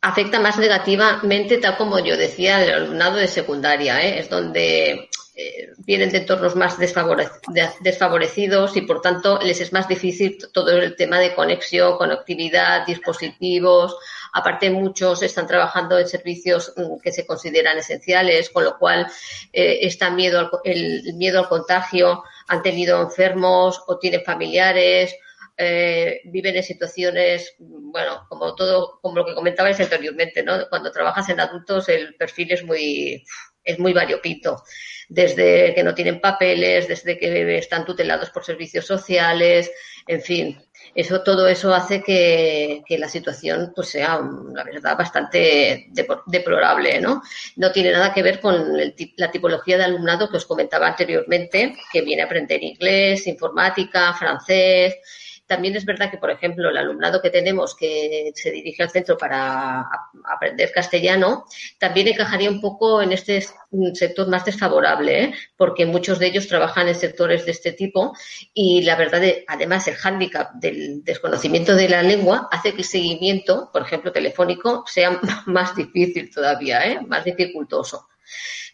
afecta 0.01 0.39
más 0.39 0.57
negativamente, 0.57 1.57
tal 1.57 1.75
como 1.77 1.99
yo 1.99 2.15
decía, 2.15 2.57
al 2.57 2.69
alumnado 2.71 3.17
de 3.17 3.27
secundaria. 3.27 4.01
¿eh? 4.03 4.19
Es 4.19 4.29
donde 4.29 5.09
eh, 5.35 5.69
vienen 5.79 6.09
de 6.11 6.19
entornos 6.19 6.55
más 6.55 6.77
desfavore- 6.77 7.29
de- 7.47 7.69
desfavorecidos 7.81 8.75
y 8.77 8.81
por 8.81 9.01
tanto 9.01 9.39
les 9.41 9.59
es 9.61 9.73
más 9.73 9.87
difícil 9.87 10.37
todo 10.53 10.71
el 10.71 10.95
tema 10.95 11.19
de 11.19 11.33
conexión, 11.33 11.97
conectividad, 11.97 12.85
dispositivos. 12.85 13.95
Aparte, 14.33 14.69
muchos 14.69 15.21
están 15.23 15.47
trabajando 15.47 15.97
en 15.99 16.07
servicios 16.07 16.73
mm, 16.75 16.99
que 17.01 17.11
se 17.11 17.25
consideran 17.25 17.77
esenciales, 17.77 18.49
con 18.49 18.63
lo 18.63 18.77
cual 18.77 19.07
eh, 19.51 19.79
está 19.81 20.09
miedo 20.09 20.39
al, 20.39 20.49
el, 20.63 21.13
miedo 21.15 21.39
al 21.39 21.49
contagio, 21.49 22.23
han 22.47 22.61
tenido 22.61 23.01
enfermos 23.01 23.81
o 23.87 23.97
tienen 23.99 24.23
familiares, 24.23 25.15
eh, 25.57 26.21
viven 26.25 26.55
en 26.55 26.63
situaciones, 26.63 27.53
bueno, 27.59 28.25
como 28.27 28.55
todo, 28.55 28.99
como 29.01 29.17
lo 29.17 29.25
que 29.25 29.35
comentabais 29.35 29.79
anteriormente, 29.79 30.41
¿no? 30.43 30.67
Cuando 30.69 30.91
trabajas 30.91 31.29
en 31.29 31.39
adultos 31.39 31.89
el 31.89 32.15
perfil 32.15 32.51
es 32.53 32.63
muy, 32.63 33.23
es 33.63 33.79
muy 33.79 33.93
variopinto. 33.93 34.63
Desde 35.09 35.73
que 35.75 35.83
no 35.83 35.93
tienen 35.93 36.21
papeles, 36.21 36.87
desde 36.87 37.17
que 37.17 37.57
están 37.57 37.85
tutelados 37.85 38.29
por 38.29 38.45
servicios 38.45 38.85
sociales, 38.85 39.71
en 40.07 40.21
fin. 40.21 40.61
Eso, 40.95 41.23
todo 41.23 41.47
eso 41.47 41.73
hace 41.73 42.03
que, 42.03 42.83
la 42.89 43.07
situación 43.07 43.71
pues 43.75 43.89
sea, 43.89 44.19
la 44.53 44.63
verdad, 44.63 44.97
bastante 44.97 45.87
deplorable, 46.27 46.99
¿no? 47.01 47.23
No 47.55 47.71
tiene 47.71 47.91
nada 47.91 48.13
que 48.13 48.21
ver 48.21 48.39
con 48.39 48.79
el 48.79 48.93
la 49.17 49.31
tipología 49.31 49.77
de 49.77 49.85
alumnado 49.85 50.29
que 50.29 50.37
os 50.37 50.45
comentaba 50.45 50.87
anteriormente, 50.87 51.75
que 51.91 52.01
viene 52.01 52.21
a 52.21 52.25
aprender 52.25 52.61
inglés, 52.63 53.25
informática, 53.27 54.13
francés, 54.13 54.95
También 55.45 55.75
es 55.75 55.85
verdad 55.85 56.09
que, 56.09 56.17
por 56.17 56.31
ejemplo, 56.31 56.69
el 56.69 56.77
alumnado 56.77 57.21
que 57.21 57.29
tenemos 57.29 57.75
que 57.75 58.31
se 58.33 58.51
dirige 58.51 58.83
al 58.83 58.89
centro 58.89 59.17
para 59.17 59.85
aprender 60.23 60.71
castellano, 60.71 61.45
también 61.77 62.07
encajaría 62.07 62.49
un 62.49 62.61
poco 62.61 63.01
en 63.01 63.11
este 63.11 63.45
sector 63.93 64.27
más 64.29 64.45
desfavorable, 64.45 65.23
¿eh? 65.23 65.33
porque 65.57 65.85
muchos 65.85 66.19
de 66.19 66.27
ellos 66.27 66.47
trabajan 66.47 66.87
en 66.87 66.95
sectores 66.95 67.45
de 67.45 67.51
este 67.51 67.73
tipo 67.73 68.15
y 68.53 68.83
la 68.83 68.95
verdad, 68.95 69.21
además, 69.47 69.87
el 69.87 69.95
hándicap 69.95 70.53
del 70.53 71.03
desconocimiento 71.03 71.75
de 71.75 71.89
la 71.89 72.03
lengua 72.03 72.47
hace 72.51 72.71
que 72.71 72.81
el 72.81 72.87
seguimiento, 72.87 73.69
por 73.71 73.81
ejemplo, 73.81 74.11
telefónico, 74.11 74.85
sea 74.87 75.19
más 75.45 75.75
difícil 75.75 76.33
todavía, 76.33 76.85
¿eh? 76.87 77.01
más 77.05 77.25
dificultoso. 77.25 78.07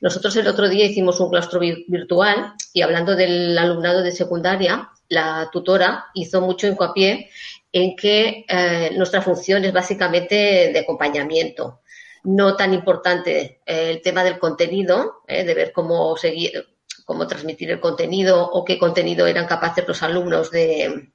Nosotros 0.01 0.35
el 0.37 0.47
otro 0.47 0.69
día 0.69 0.85
hicimos 0.85 1.19
un 1.19 1.29
claustro 1.29 1.59
virtual 1.59 2.53
y 2.73 2.81
hablando 2.81 3.15
del 3.15 3.57
alumnado 3.57 4.01
de 4.01 4.11
secundaria, 4.11 4.89
la 5.09 5.49
tutora 5.51 6.07
hizo 6.13 6.41
mucho 6.41 6.67
hincapié 6.67 7.29
en 7.71 7.95
que 7.95 8.45
eh, 8.47 8.91
nuestra 8.95 9.21
función 9.21 9.65
es 9.65 9.73
básicamente 9.73 10.71
de 10.71 10.79
acompañamiento. 10.79 11.81
No 12.23 12.55
tan 12.55 12.73
importante 12.73 13.61
eh, 13.65 13.91
el 13.91 14.01
tema 14.01 14.23
del 14.23 14.39
contenido, 14.39 15.23
eh, 15.27 15.43
de 15.43 15.53
ver 15.53 15.71
cómo 15.71 16.15
seguir, 16.17 16.67
cómo 17.05 17.27
transmitir 17.27 17.71
el 17.71 17.79
contenido 17.79 18.49
o 18.49 18.63
qué 18.63 18.77
contenido 18.77 19.27
eran 19.27 19.47
capaces 19.47 19.87
los 19.87 20.03
alumnos 20.03 20.51
de, 20.51 21.11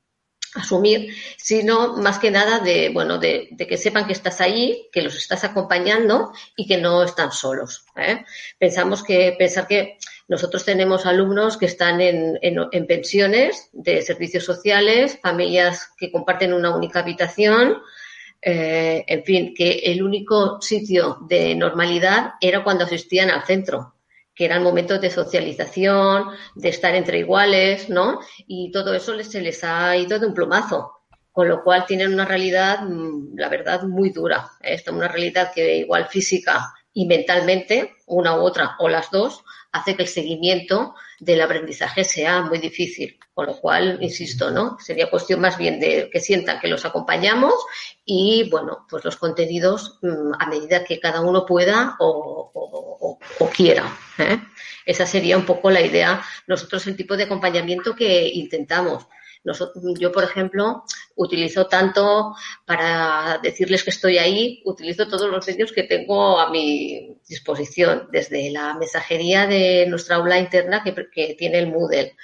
asumir, 0.54 1.12
sino 1.36 1.96
más 1.96 2.18
que 2.18 2.30
nada 2.30 2.60
de, 2.60 2.90
bueno, 2.90 3.18
de, 3.18 3.54
que 3.68 3.76
sepan 3.76 4.06
que 4.06 4.12
estás 4.12 4.40
ahí, 4.40 4.88
que 4.92 5.02
los 5.02 5.16
estás 5.16 5.44
acompañando 5.44 6.32
y 6.56 6.66
que 6.66 6.78
no 6.78 7.02
están 7.02 7.32
solos. 7.32 7.84
Pensamos 8.58 9.02
que, 9.02 9.34
pensar 9.38 9.66
que 9.66 9.98
nosotros 10.28 10.64
tenemos 10.64 11.06
alumnos 11.06 11.56
que 11.56 11.66
están 11.66 12.00
en, 12.00 12.38
en, 12.40 12.86
pensiones 12.86 13.68
de 13.72 14.00
servicios 14.02 14.44
sociales, 14.44 15.18
familias 15.22 15.90
que 15.98 16.10
comparten 16.10 16.54
una 16.54 16.74
única 16.74 17.00
habitación, 17.00 17.78
eh, 18.40 19.04
en 19.06 19.24
fin, 19.24 19.54
que 19.54 19.80
el 19.84 20.02
único 20.02 20.60
sitio 20.60 21.18
de 21.28 21.54
normalidad 21.54 22.32
era 22.40 22.64
cuando 22.64 22.84
asistían 22.84 23.30
al 23.30 23.44
centro 23.44 23.94
que 24.34 24.44
eran 24.44 24.62
momentos 24.62 25.00
de 25.00 25.10
socialización, 25.10 26.30
de 26.56 26.68
estar 26.68 26.94
entre 26.94 27.20
iguales, 27.20 27.88
¿no? 27.88 28.20
Y 28.46 28.72
todo 28.72 28.92
eso 28.92 29.14
se 29.22 29.40
les 29.40 29.62
ha 29.62 29.96
ido 29.96 30.18
de 30.18 30.26
un 30.26 30.34
plumazo, 30.34 30.92
con 31.30 31.48
lo 31.48 31.62
cual 31.62 31.86
tienen 31.86 32.12
una 32.12 32.24
realidad, 32.24 32.80
mm, 32.82 33.36
la 33.36 33.48
verdad, 33.48 33.84
muy 33.84 34.10
dura. 34.10 34.50
Esta 34.60 34.90
una 34.90 35.08
realidad 35.08 35.52
que 35.54 35.76
igual 35.76 36.08
física 36.08 36.72
y 36.92 37.06
mentalmente, 37.06 37.94
una 38.06 38.36
u 38.36 38.40
otra 38.40 38.74
o 38.80 38.88
las 38.88 39.10
dos, 39.10 39.44
hace 39.74 39.96
que 39.96 40.04
el 40.04 40.08
seguimiento 40.08 40.94
del 41.18 41.42
aprendizaje 41.42 42.04
sea 42.04 42.42
muy 42.42 42.58
difícil. 42.58 43.18
Con 43.34 43.46
lo 43.46 43.56
cual, 43.58 43.98
insisto, 44.00 44.52
¿no? 44.52 44.78
Sería 44.78 45.10
cuestión 45.10 45.40
más 45.40 45.58
bien 45.58 45.80
de 45.80 46.08
que 46.12 46.20
sientan 46.20 46.60
que 46.60 46.68
los 46.68 46.84
acompañamos 46.84 47.54
y, 48.04 48.48
bueno, 48.48 48.86
pues 48.88 49.04
los 49.04 49.16
contenidos 49.16 49.98
mm, 50.02 50.34
a 50.38 50.46
medida 50.46 50.84
que 50.84 51.00
cada 51.00 51.20
uno 51.20 51.44
pueda 51.44 51.96
o, 51.98 53.18
quiera. 53.52 53.92
¿eh? 54.18 54.38
Esa 54.86 55.06
sería 55.06 55.36
un 55.36 55.44
poco 55.44 55.68
la 55.70 55.80
idea. 55.80 56.24
Nosotros 56.46 56.86
el 56.86 56.96
tipo 56.96 57.16
de 57.16 57.24
acompañamiento 57.24 57.96
que 57.96 58.28
intentamos 58.28 59.08
yo, 59.98 60.12
por 60.12 60.24
ejemplo, 60.24 60.84
utilizo 61.16 61.66
tanto 61.66 62.34
para 62.64 63.38
decirles 63.42 63.84
que 63.84 63.90
estoy 63.90 64.16
ahí, 64.18 64.62
utilizo 64.64 65.06
todos 65.06 65.30
los 65.30 65.46
medios 65.46 65.72
que 65.72 65.82
tengo 65.82 66.40
a 66.40 66.50
mi 66.50 67.18
disposición, 67.28 68.08
desde 68.10 68.50
la 68.50 68.74
mensajería 68.74 69.46
de 69.46 69.86
nuestra 69.86 70.16
aula 70.16 70.38
interna 70.38 70.82
que, 70.82 71.34
tiene 71.38 71.58
el 71.58 71.70
Moodle, 71.70 72.16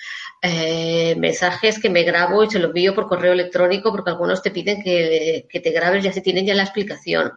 eh, 0.43 1.15
mensajes 1.17 1.79
que 1.79 1.91
me 1.91 2.05
grabo 2.05 2.43
y 2.43 2.51
se 2.51 2.59
los 2.59 2.69
envío 2.69 2.95
por 2.95 3.09
correo 3.09 3.33
electrónico 3.33 3.91
porque 3.91 4.11
algunos 4.11 4.43
te 4.43 4.51
piden 4.51 4.83
que, 4.83 5.47
que 5.49 5.61
te 5.61 5.71
grabes, 5.71 6.03
ya 6.03 6.13
se 6.13 6.23
tienen 6.23 6.47
ya 6.47 6.55
la 6.55 6.63
explicación. 6.63 7.33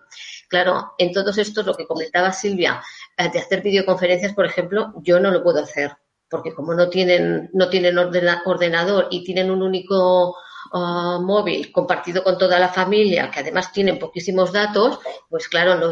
Claro, 0.48 0.94
en 0.98 1.12
todos 1.12 1.38
estos, 1.38 1.66
lo 1.66 1.74
que 1.74 1.88
comentaba 1.88 2.32
Silvia, 2.32 2.82
eh, 3.18 3.30
de 3.32 3.40
hacer 3.40 3.62
videoconferencias, 3.62 4.34
por 4.34 4.46
ejemplo, 4.46 4.94
yo 5.02 5.20
no 5.20 5.32
lo 5.32 5.44
puedo 5.44 5.62
hacer 5.62 5.98
porque 6.30 6.54
como 6.54 6.74
no 6.74 6.90
tienen, 6.90 7.50
no 7.54 7.70
tienen 7.70 7.98
ordenador 7.98 9.08
y 9.12 9.24
tienen 9.24 9.52
un 9.52 9.62
único 9.62 10.36
ah, 10.74 11.20
móvil 11.22 11.72
compartido 11.72 12.24
con 12.24 12.38
toda 12.38 12.60
la 12.60 12.70
familia, 12.70 13.30
que 13.30 13.40
además 13.42 13.72
tienen 13.72 14.00
poquísimos 14.00 14.52
datos, 14.52 15.00
pues 15.30 15.48
claro, 15.48 15.76
no 15.76 15.92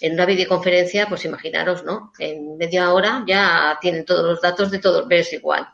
en 0.00 0.14
una 0.14 0.24
videoconferencia, 0.24 1.06
pues 1.08 1.24
imaginaros, 1.24 1.84
¿no? 1.84 2.12
En 2.18 2.56
media 2.56 2.92
hora 2.92 3.22
ya 3.26 3.78
tienen 3.80 4.04
todos 4.04 4.24
los 4.24 4.40
datos 4.40 4.70
de 4.70 4.78
todos, 4.78 5.06
ves 5.06 5.32
igual. 5.34 5.68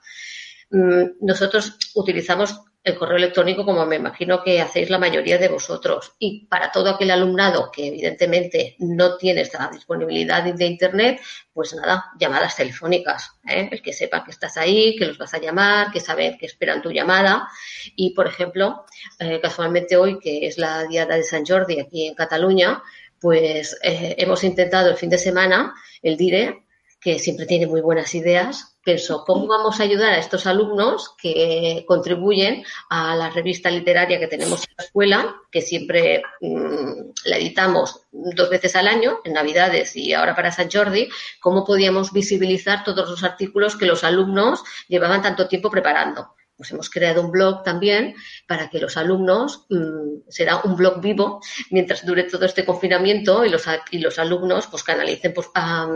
Mm, 0.71 1.05
nosotros 1.21 1.79
utilizamos 1.95 2.61
el 2.87 2.97
correo 2.97 3.17
electrónico 3.17 3.65
como 3.65 3.85
me 3.85 3.97
imagino 3.97 4.45
que 4.45 4.61
hacéis 4.61 4.91
la 4.91 4.99
mayoría 5.01 5.39
de 5.39 5.49
vosotros. 5.49 6.13
Y 6.21 6.47
para 6.47 6.71
todo 6.71 6.89
aquel 6.89 7.11
alumnado 7.11 7.69
que 7.73 7.89
evidentemente 7.89 8.77
no 8.79 9.17
tiene 9.17 9.41
esta 9.41 9.69
disponibilidad 9.73 10.45
de 10.45 10.67
Internet, 10.67 11.21
pues 11.53 11.75
nada, 11.75 12.13
llamadas 12.17 12.55
telefónicas. 12.55 13.33
¿eh? 13.45 13.69
El 13.73 13.83
que 13.83 13.93
sepa 13.93 14.23
que 14.23 14.31
estás 14.31 14.57
ahí, 14.57 14.95
que 14.95 15.05
los 15.05 15.19
vas 15.19 15.35
a 15.35 15.41
llamar, 15.41 15.91
que 15.91 15.99
saben 15.99 16.39
que 16.39 16.47
esperan 16.47 16.81
tu 16.81 16.93
llamada. 16.93 17.49
Y, 17.97 18.11
por 18.15 18.29
ejemplo, 18.29 18.85
eh, 19.19 19.41
casualmente 19.41 19.97
hoy, 19.97 20.21
que 20.21 20.47
es 20.47 20.57
la 20.57 20.85
Diada 20.85 21.17
de 21.17 21.25
San 21.25 21.45
Jordi 21.45 21.81
aquí 21.81 22.07
en 22.07 22.15
Cataluña, 22.15 22.85
pues 23.21 23.77
eh, 23.83 24.15
hemos 24.17 24.45
intentado 24.45 24.91
el 24.91 24.97
fin 24.97 25.11
de 25.11 25.19
semana 25.19 25.75
el 26.03 26.17
DIRE, 26.17 26.63
que 27.01 27.19
siempre 27.19 27.47
tiene 27.47 27.67
muy 27.67 27.81
buenas 27.81 28.15
ideas, 28.15 28.76
Pienso, 28.87 29.25
¿cómo 29.25 29.49
vamos 29.49 29.81
a 29.81 29.83
ayudar 29.83 30.13
a 30.13 30.19
estos 30.19 30.47
alumnos 30.47 31.17
que 31.21 31.85
contribuyen 31.89 32.65
a 32.89 33.17
la 33.17 33.31
revista 33.31 33.69
literaria 33.69 34.21
que 34.21 34.29
tenemos 34.29 34.61
en 34.61 34.75
la 34.79 34.85
escuela, 34.85 35.37
que 35.51 35.61
siempre 35.61 36.23
mm, 36.41 37.11
la 37.25 37.37
editamos 37.37 38.03
dos 38.13 38.49
veces 38.49 38.77
al 38.77 38.87
año, 38.87 39.19
en 39.25 39.33
Navidades 39.33 39.97
y 39.97 40.15
ahora 40.15 40.37
para 40.37 40.53
San 40.53 40.71
Jordi? 40.71 41.09
¿Cómo 41.41 41.65
podíamos 41.65 42.13
visibilizar 42.13 42.85
todos 42.85 43.11
los 43.11 43.25
artículos 43.25 43.75
que 43.75 43.87
los 43.87 44.05
alumnos 44.05 44.63
llevaban 44.87 45.21
tanto 45.21 45.49
tiempo 45.49 45.69
preparando? 45.69 46.37
Pues 46.57 46.71
hemos 46.71 46.91
creado 46.91 47.23
un 47.23 47.31
blog 47.31 47.63
también 47.63 48.15
para 48.47 48.71
que 48.71 48.81
los 48.81 48.97
alumnos, 48.97 49.67
mm, 49.69 50.29
será 50.29 50.63
un 50.65 50.77
blog 50.77 51.01
vivo 51.01 51.41
mientras 51.71 52.05
dure 52.05 52.25
todo 52.25 52.47
este 52.47 52.65
confinamiento 52.65 53.45
y 53.45 53.51
los, 53.51 53.65
y 53.91 53.99
los 53.99 54.19
alumnos 54.19 54.67
pues 54.69 54.83
canalicen 54.83 55.35
pues, 55.35 55.49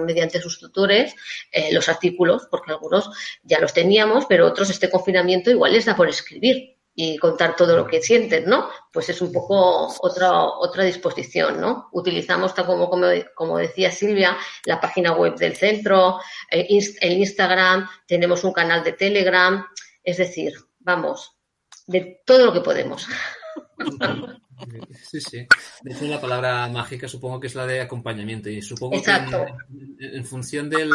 mediante 0.06 0.40
sus 0.40 0.58
tutores 0.58 1.14
eh, 1.50 1.72
los 1.72 1.88
artículos, 1.88 2.46
porque 2.50 2.72
algunos 2.72 3.10
ya 3.42 3.60
los 3.60 3.72
teníamos, 3.72 4.26
pero 4.26 4.46
otros 4.46 4.70
este 4.70 4.90
confinamiento 4.90 5.50
igual 5.50 5.72
les 5.72 5.86
da 5.86 5.96
por 5.96 6.08
escribir 6.08 6.76
y 6.94 7.16
contar 7.16 7.56
todo 7.56 7.76
lo 7.76 7.86
que 7.86 8.02
sienten, 8.02 8.44
¿no? 8.46 8.68
Pues 8.92 9.08
es 9.08 9.22
un 9.22 9.32
poco 9.32 9.94
otra, 10.00 10.42
otra 10.42 10.84
disposición, 10.84 11.60
¿no? 11.60 11.88
Utilizamos, 11.92 12.52
como, 12.52 12.90
como, 12.90 13.06
como 13.34 13.58
decía 13.58 13.90
Silvia, 13.90 14.36
la 14.64 14.80
página 14.80 15.12
web 15.12 15.36
del 15.36 15.56
centro, 15.56 16.20
eh, 16.50 16.66
el 17.00 17.12
Instagram, 17.12 17.88
tenemos 18.06 18.44
un 18.44 18.52
canal 18.52 18.82
de 18.82 18.92
Telegram, 18.92 19.64
es 20.10 20.18
decir, 20.18 20.52
vamos, 20.80 21.36
de 21.86 22.22
todo 22.24 22.46
lo 22.46 22.52
que 22.52 22.60
podemos. 22.60 23.06
Sí, 25.10 25.20
sí. 25.20 25.46
De 25.82 25.92
hecho, 25.92 26.04
la 26.04 26.20
palabra 26.20 26.68
mágica 26.68 27.08
supongo 27.08 27.40
que 27.40 27.46
es 27.46 27.54
la 27.54 27.66
de 27.66 27.80
acompañamiento 27.80 28.50
y 28.50 28.60
supongo 28.62 29.00
que 29.02 29.10
en, 29.98 30.24
función 30.24 30.68
del, 30.68 30.90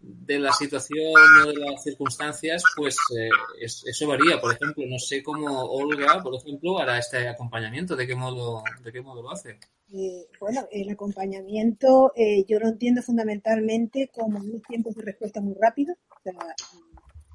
de 0.00 0.38
la 0.38 0.52
situación 0.52 1.14
o 1.42 1.48
de 1.48 1.56
las 1.56 1.82
circunstancias, 1.82 2.62
pues 2.76 2.96
eh, 3.16 3.30
eso 3.60 4.06
varía. 4.06 4.40
Por 4.40 4.54
ejemplo, 4.54 4.84
no 4.86 4.98
sé 4.98 5.22
cómo 5.22 5.64
Olga, 5.64 6.22
por 6.22 6.34
ejemplo, 6.34 6.78
hará 6.78 6.98
este 6.98 7.28
acompañamiento. 7.28 7.96
¿De 7.96 8.06
qué 8.06 8.14
modo, 8.14 8.62
de 8.82 8.92
qué 8.92 9.00
modo 9.00 9.22
lo 9.22 9.30
hace? 9.30 9.58
Eh, 9.92 10.28
bueno, 10.38 10.68
el 10.70 10.88
acompañamiento 10.90 12.12
eh, 12.14 12.44
yo 12.46 12.60
lo 12.60 12.68
entiendo 12.68 13.02
fundamentalmente 13.02 14.10
como 14.14 14.38
unos 14.38 14.62
tiempos 14.62 14.94
de 14.94 15.02
respuesta 15.02 15.40
muy 15.40 15.54
rápidos. 15.60 15.96
O 16.08 16.20
sea, 16.22 16.34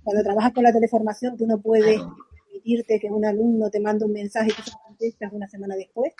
cuando 0.05 0.23
trabajas 0.23 0.53
con 0.53 0.63
la 0.63 0.71
teleformación, 0.71 1.35
tú 1.35 1.47
no 1.47 1.59
puedes 1.59 1.99
permitirte 2.45 2.99
que 2.99 3.07
un 3.07 3.25
alumno 3.25 3.71
te 3.71 3.79
mande 3.79 4.05
un 4.05 4.13
mensaje 4.13 4.51
y 4.51 4.53
tú 4.53 4.61
se 4.61 4.77
contestas 4.85 5.33
una 5.33 5.47
semana 5.49 5.75
después. 5.75 6.13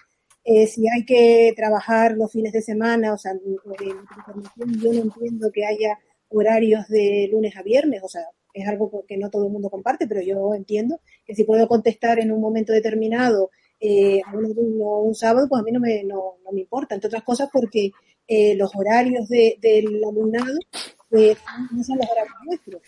Eh, 0.44 0.66
si 0.66 0.90
hay 0.90 1.06
que 1.06 1.54
trabajar 1.56 2.18
los 2.18 2.32
fines 2.32 2.52
de 2.52 2.64
semana, 2.64 3.14
o 3.14 3.18
sea, 3.18 3.34
en 3.34 3.40
teleformación 3.78 4.82
yo 4.82 4.92
no 4.92 5.02
entiendo 5.04 5.52
que 5.52 5.66
haya 5.66 6.00
horarios 6.30 6.88
de 6.88 7.30
lunes 7.32 7.56
a 7.56 7.62
viernes, 7.62 8.02
o 8.04 8.10
sea, 8.10 8.24
es 8.54 8.68
algo 8.68 9.06
que 9.08 9.18
no 9.18 9.30
todo 9.30 9.46
el 9.46 9.52
mundo 9.52 9.70
comparte, 9.70 10.08
pero 10.08 10.22
yo 10.22 10.56
entiendo 10.56 11.00
que 11.26 11.36
si 11.36 11.44
puedo 11.44 11.68
contestar 11.68 12.20
en 12.20 12.32
un 12.32 12.42
momento 12.42 12.74
determinado 12.74 13.52
eh, 13.80 14.20
a 14.26 14.36
un 14.36 14.46
alumno 14.46 15.00
un 15.02 15.14
sábado, 15.14 15.48
pues 15.48 15.62
a 15.62 15.64
mí 15.64 15.72
no 15.72 15.80
me, 15.80 16.04
no, 16.04 16.38
me 16.52 16.62
importa, 16.62 16.96
entre 16.96 17.10
otras 17.10 17.24
cosas 17.24 17.50
porque 17.54 17.92
eh, 18.28 18.56
los 18.56 18.76
horarios 18.76 19.30
de, 19.30 19.60
del 19.62 20.04
alumnado 20.04 20.58
pues, 21.08 21.38
no 21.72 21.84
son 21.84 21.98
los 21.98 22.10
horarios 22.10 22.36
nuestros. 22.46 22.82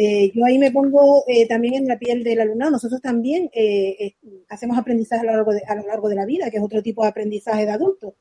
Eh, 0.00 0.30
yo 0.32 0.44
ahí 0.44 0.60
me 0.60 0.70
pongo 0.70 1.24
eh, 1.26 1.48
también 1.48 1.74
en 1.74 1.88
la 1.88 1.98
piel 1.98 2.22
del 2.22 2.40
alumnado. 2.40 2.70
Nosotros 2.70 3.00
también 3.02 3.50
eh, 3.52 4.14
hacemos 4.48 4.78
aprendizaje 4.78 5.22
a 5.22 5.24
lo, 5.24 5.32
largo 5.32 5.52
de, 5.52 5.62
a 5.66 5.74
lo 5.74 5.84
largo 5.88 6.08
de 6.08 6.14
la 6.14 6.24
vida, 6.24 6.52
que 6.52 6.58
es 6.58 6.62
otro 6.62 6.80
tipo 6.84 7.02
de 7.02 7.08
aprendizaje 7.08 7.66
de 7.66 7.72
adultos. 7.72 8.14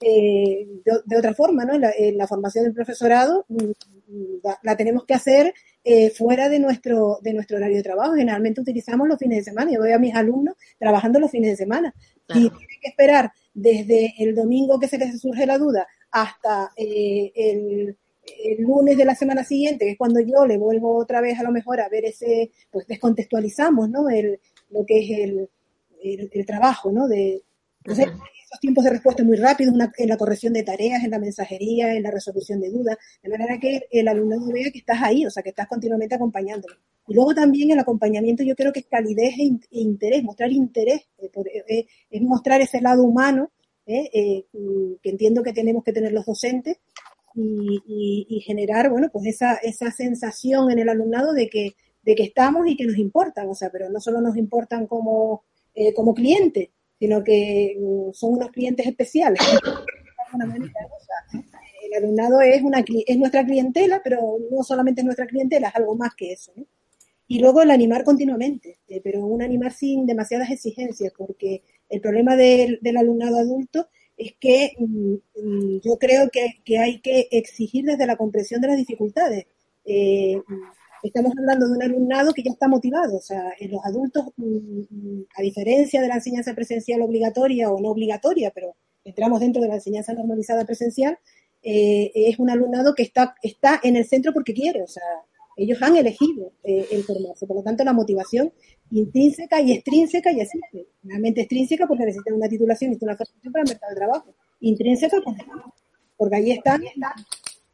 eh, 0.00 0.66
de, 0.84 1.16
otra 1.16 1.32
forma, 1.32 1.64
¿no? 1.64 1.78
La, 1.78 1.92
la 2.14 2.26
formación 2.26 2.64
del 2.64 2.74
profesorado 2.74 3.44
mm, 3.48 3.70
la, 4.62 4.76
tenemos 4.76 5.04
que 5.04 5.14
hacer 5.14 5.54
fuera 6.16 6.48
de 6.48 6.58
nuestro, 6.58 7.18
de 7.22 7.32
nuestro 7.32 7.58
horario 7.58 7.76
de 7.76 7.82
trabajo. 7.84 8.14
Generalmente 8.14 8.60
utilizamos 8.60 9.06
los 9.06 9.18
fines 9.18 9.38
de 9.38 9.44
semana. 9.44 9.70
Yo 9.72 9.82
veo 9.82 9.94
a 9.94 10.00
mis 10.00 10.14
alumnos 10.14 10.56
trabajando 10.80 11.20
los 11.20 11.30
fines 11.30 11.50
de 11.50 11.56
semana. 11.56 11.94
Y 12.28 12.50
tiene 12.50 12.78
que 12.82 12.88
esperar 12.88 13.30
desde 13.54 14.14
el 14.18 14.34
domingo 14.34 14.80
que 14.80 14.88
se 14.88 14.98
les 14.98 15.20
surge 15.20 15.46
la 15.46 15.58
duda 15.58 15.86
hasta 16.10 16.72
eh, 16.76 17.94
el, 18.44 18.62
lunes 18.62 18.96
de 18.96 19.04
la 19.04 19.14
semana 19.14 19.44
siguiente, 19.44 19.84
que 19.84 19.90
es 19.92 19.98
cuando 19.98 20.20
yo 20.20 20.46
le 20.46 20.58
vuelvo 20.58 20.96
otra 20.96 21.20
vez 21.20 21.38
a 21.38 21.42
lo 21.42 21.52
mejor 21.52 21.80
a 21.80 21.88
ver 21.88 22.04
ese, 22.04 22.50
pues 22.70 22.86
descontextualizamos, 22.86 23.88
¿no? 23.90 24.08
El, 24.08 24.40
lo 24.70 24.84
que 24.86 25.00
es 25.00 25.10
el, 25.18 25.48
el, 26.02 26.46
trabajo, 26.46 26.92
¿no? 26.92 27.08
De, 27.08 27.42
entonces, 27.84 28.06
esos 28.50 28.60
tiempos 28.60 28.84
de 28.84 28.90
respuesta 28.90 29.22
muy 29.22 29.36
rápidos 29.36 29.74
en 29.96 30.08
la 30.08 30.16
corrección 30.16 30.52
de 30.52 30.64
tareas, 30.64 31.04
en 31.04 31.12
la 31.12 31.18
mensajería, 31.18 31.94
en 31.94 32.02
la 32.02 32.10
resolución 32.10 32.60
de 32.60 32.70
dudas, 32.70 32.98
de 33.22 33.28
manera 33.28 33.58
que 33.60 33.86
el 33.90 34.08
alumno 34.08 34.44
vea 34.52 34.70
que 34.72 34.80
estás 34.80 35.00
ahí, 35.02 35.24
o 35.24 35.30
sea, 35.30 35.42
que 35.42 35.50
estás 35.50 35.68
continuamente 35.68 36.16
acompañándolo. 36.16 36.74
Y 37.06 37.14
luego 37.14 37.34
también 37.34 37.70
el 37.70 37.78
acompañamiento 37.78 38.42
yo 38.42 38.56
creo 38.56 38.72
que 38.72 38.80
es 38.80 38.86
calidez 38.86 39.34
e, 39.38 39.44
e 39.70 39.80
interés, 39.80 40.22
mostrar 40.22 40.50
interés, 40.50 41.02
eh, 41.18 41.30
eh, 41.68 41.86
es 42.10 42.22
mostrar 42.22 42.60
ese 42.60 42.80
lado 42.80 43.04
humano 43.04 43.50
¿eh? 43.86 44.44
que 45.02 45.10
entiendo 45.10 45.42
que 45.42 45.52
tenemos 45.52 45.84
que 45.84 45.92
tener 45.92 46.12
los 46.12 46.26
docentes 46.26 46.78
y, 47.34 48.42
generar, 48.44 48.90
bueno, 48.90 49.08
pues 49.12 49.26
esa, 49.26 49.54
esa 49.56 49.90
sensación 49.90 50.70
en 50.70 50.78
el 50.78 50.88
alumnado 50.88 51.32
de 51.32 51.48
que, 51.48 51.74
de 52.02 52.14
que 52.14 52.24
estamos 52.24 52.66
y 52.66 52.76
que 52.76 52.86
nos 52.86 52.98
importan, 52.98 53.48
o 53.48 53.54
sea, 53.54 53.70
pero 53.70 53.88
no 53.90 54.00
solo 54.00 54.20
nos 54.20 54.36
importan 54.36 54.86
como, 54.86 55.44
como 55.94 56.14
clientes, 56.14 56.70
sino 56.98 57.24
que 57.24 57.76
mm, 57.80 58.12
son 58.12 58.34
unos 58.34 58.50
clientes 58.50 58.86
especiales. 58.86 59.40
el 61.90 61.94
alumnado 61.94 62.40
es, 62.40 62.62
una, 62.62 62.84
es 63.06 63.18
nuestra 63.18 63.44
clientela, 63.44 64.00
pero 64.02 64.36
no 64.50 64.62
solamente 64.62 65.00
es 65.00 65.04
nuestra 65.04 65.26
clientela, 65.26 65.68
es 65.68 65.76
algo 65.76 65.96
más 65.96 66.14
que 66.14 66.32
eso. 66.32 66.52
Y 67.26 67.38
luego 67.38 67.62
el 67.62 67.70
animar 67.70 68.04
continuamente, 68.04 68.78
eh, 68.88 69.00
pero 69.02 69.24
un 69.24 69.42
animar 69.42 69.72
sin 69.72 70.06
demasiadas 70.06 70.50
exigencias, 70.50 71.12
porque 71.16 71.62
el 71.88 72.00
problema 72.00 72.36
del, 72.36 72.80
alumnado 72.98 73.38
adulto 73.38 73.88
es 74.20 74.34
que 74.38 74.72
mm, 74.78 75.78
yo 75.82 75.96
creo 75.98 76.28
que, 76.30 76.78
hay 76.78 77.00
que 77.00 77.28
exigir 77.30 77.86
desde 77.86 78.06
la 78.06 78.16
comprensión 78.16 78.60
de 78.60 78.68
las 78.68 78.76
dificultades. 78.76 79.46
Eh, 79.84 80.36
estamos 81.02 81.32
hablando 81.38 81.66
de 81.66 81.72
un 81.72 81.82
alumnado 81.82 82.34
que 82.34 82.42
ya 82.42 82.50
está 82.50 82.68
motivado. 82.68 83.16
O 83.16 83.20
sea, 83.20 83.54
en 83.58 83.72
los 83.72 83.84
adultos, 83.84 84.26
mm, 84.36 84.80
mm, 84.90 85.26
a 85.36 85.42
diferencia 85.42 86.02
de 86.02 86.08
la 86.08 86.16
enseñanza 86.16 86.54
presencial 86.54 87.00
obligatoria 87.00 87.70
o 87.70 87.80
no 87.80 87.88
obligatoria, 87.88 88.50
pero 88.54 88.76
entramos 89.04 89.40
dentro 89.40 89.62
de 89.62 89.68
la 89.68 89.76
enseñanza 89.76 90.12
normalizada 90.12 90.66
presencial, 90.66 91.18
eh, 91.62 92.12
es 92.14 92.38
un 92.38 92.50
alumnado 92.50 92.94
que 92.94 93.02
está, 93.02 93.34
está 93.42 93.80
en 93.82 93.96
el 93.96 94.04
centro 94.06 94.34
porque 94.34 94.52
quiere. 94.52 94.82
O 94.82 94.88
sea, 94.88 95.02
ellos 95.64 95.80
han 95.82 95.96
elegido 95.96 96.52
eh, 96.64 96.86
el 96.90 97.04
formarse. 97.04 97.46
Por 97.46 97.56
lo 97.56 97.62
tanto, 97.62 97.84
la 97.84 97.92
motivación 97.92 98.52
intrínseca 98.90 99.60
y 99.60 99.72
extrínseca 99.72 100.32
ya 100.32 100.42
existe. 100.42 100.86
Realmente 101.02 101.42
extrínseca 101.42 101.86
porque 101.86 102.04
necesitan 102.04 102.34
una 102.34 102.48
titulación 102.48 102.92
y 102.92 102.98
una 103.00 103.16
formación 103.16 103.52
para 103.52 103.62
el 103.62 103.68
mercado 103.68 103.90
de 103.90 103.96
trabajo. 103.96 104.34
Intrínseca 104.60 105.18
porque, 105.24 105.44
porque 106.16 106.36
ahí 106.36 106.50
están 106.52 106.82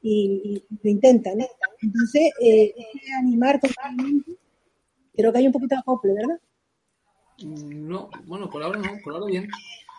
y, 0.03 0.63
lo 0.83 0.91
intentan. 0.91 1.39
Entonces, 1.83 2.31
eh, 2.41 2.75
animar 3.19 3.61
totalmente. 3.61 4.33
Creo 5.15 5.33
que 5.33 5.39
hay 5.39 5.47
un 5.47 5.53
poquito 5.53 5.75
de 5.75 5.81
acople, 5.81 6.13
¿verdad? 6.13 6.41
Mm, 7.43 7.89
no, 7.89 8.11
bueno, 8.27 8.49
por 8.51 8.63
ahora 8.63 8.79
no, 8.79 8.91
por 9.03 9.15
ahora 9.15 9.27
bien. 9.27 9.49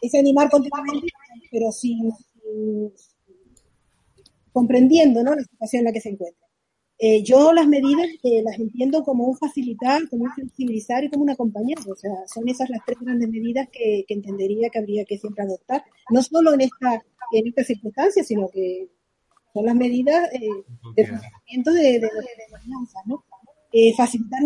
Es 0.02 0.14
animar 0.14 0.50
continuamente, 0.50 1.08
pero 1.52 1.72
sin, 1.72 2.12
comprendiendo 4.52 5.24
¿no? 5.24 5.36
la 5.36 5.42
situación 5.44 5.82
en 5.82 5.86
la 5.86 5.92
que 5.92 6.02
se 6.02 6.10
encuentra. 6.10 6.47
Eh, 7.00 7.22
yo 7.24 7.54
las 7.54 7.68
medidas 7.68 8.08
eh, 8.24 8.42
las 8.44 8.58
entiendo 8.58 9.04
como 9.04 9.26
un 9.26 9.38
facilitar, 9.38 10.10
como 10.10 10.24
un 10.24 10.32
flexibilizar 10.32 11.04
y 11.04 11.10
como 11.10 11.24
un 11.24 11.30
acompañar. 11.30 11.78
O 11.88 11.96
sea, 11.96 12.12
son 12.28 12.48
esas 12.50 12.70
las 12.70 12.84
tres 12.86 12.98
grandes 13.00 13.30
medidas 13.30 13.70
que, 13.72 14.04
que 14.08 14.14
entendería 14.16 14.70
que 14.70 14.80
habría 14.80 15.06
que 15.06 15.18
siempre 15.18 15.44
adoptar, 15.44 15.84
no 16.10 16.24
solo 16.24 16.54
en 16.54 16.62
esta, 16.62 17.04
en 17.32 17.48
esta 17.48 17.64
circunstancia, 17.64 18.24
sino 18.24 18.50
que 18.50 18.90
son 19.54 19.66
las 19.66 19.76
medidas 19.76 20.32
eh, 20.34 20.48
de 20.96 21.08
funcionamiento 21.08 21.72
de, 21.72 22.00
de, 22.00 22.10
¿no? 23.06 23.24
Eh, 23.72 23.94
facilitar 23.96 24.40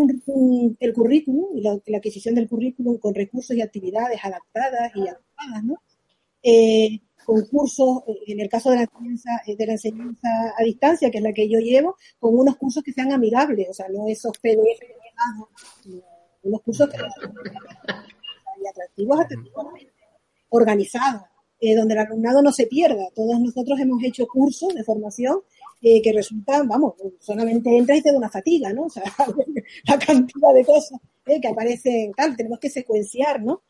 el 0.79 0.93
currículum 0.93 1.57
y 1.57 1.61
la, 1.61 1.79
adquisición 1.97 2.35
del 2.35 2.49
currículum 2.49 2.97
con 2.97 3.13
recursos 3.13 3.55
y 3.55 3.61
actividades 3.61 4.19
adaptadas 4.23 4.91
y 4.95 5.01
adecuadas, 5.01 5.63
¿no? 5.63 5.75
Eh, 7.21 7.25
concursos, 7.25 8.03
en 8.27 8.39
el 8.39 8.49
caso 8.49 8.71
de 8.71 8.77
la, 8.77 8.83
enseñanza, 8.83 9.29
de 9.45 9.65
la 9.65 9.73
enseñanza 9.73 10.27
a 10.57 10.63
distancia, 10.63 11.09
que 11.09 11.17
es 11.17 11.23
la 11.23 11.33
que 11.33 11.49
yo 11.49 11.59
llevo, 11.59 11.95
con 12.19 12.37
unos 12.37 12.57
cursos 12.57 12.83
que 12.83 12.93
sean 12.93 13.11
amigables, 13.11 13.69
o 13.69 13.73
sea, 13.73 13.87
no 13.89 14.07
esos 14.07 14.37
PDF 14.39 15.01
unos 16.43 16.61
cursos 16.61 16.89
que 16.89 16.97
sean 16.97 17.09
atractivos, 18.71 19.19
organizados, 20.49 21.23
eh, 21.59 21.75
donde 21.75 21.93
el 21.93 21.99
alumnado 21.99 22.41
no 22.41 22.51
se 22.51 22.67
pierda. 22.67 23.09
Todos 23.15 23.39
nosotros 23.39 23.79
hemos 23.79 24.03
hecho 24.03 24.27
cursos 24.27 24.73
de 24.73 24.83
formación 24.83 25.39
eh, 25.81 26.01
que 26.01 26.13
resultan, 26.13 26.67
vamos, 26.67 26.95
solamente 27.19 27.75
entra 27.75 27.95
y 27.95 28.01
te 28.01 28.11
da 28.11 28.17
una 28.17 28.29
fatiga, 28.29 28.73
¿no? 28.73 28.83
O 28.83 28.89
sea, 28.89 29.03
la 29.85 29.99
cantidad 29.99 30.53
de 30.53 30.65
cosas 30.65 30.99
eh, 31.25 31.39
que 31.39 31.47
aparecen, 31.47 32.11
tal, 32.13 32.35
tenemos 32.35 32.59
que 32.59 32.69
secuenciar, 32.69 33.41
¿no? 33.41 33.61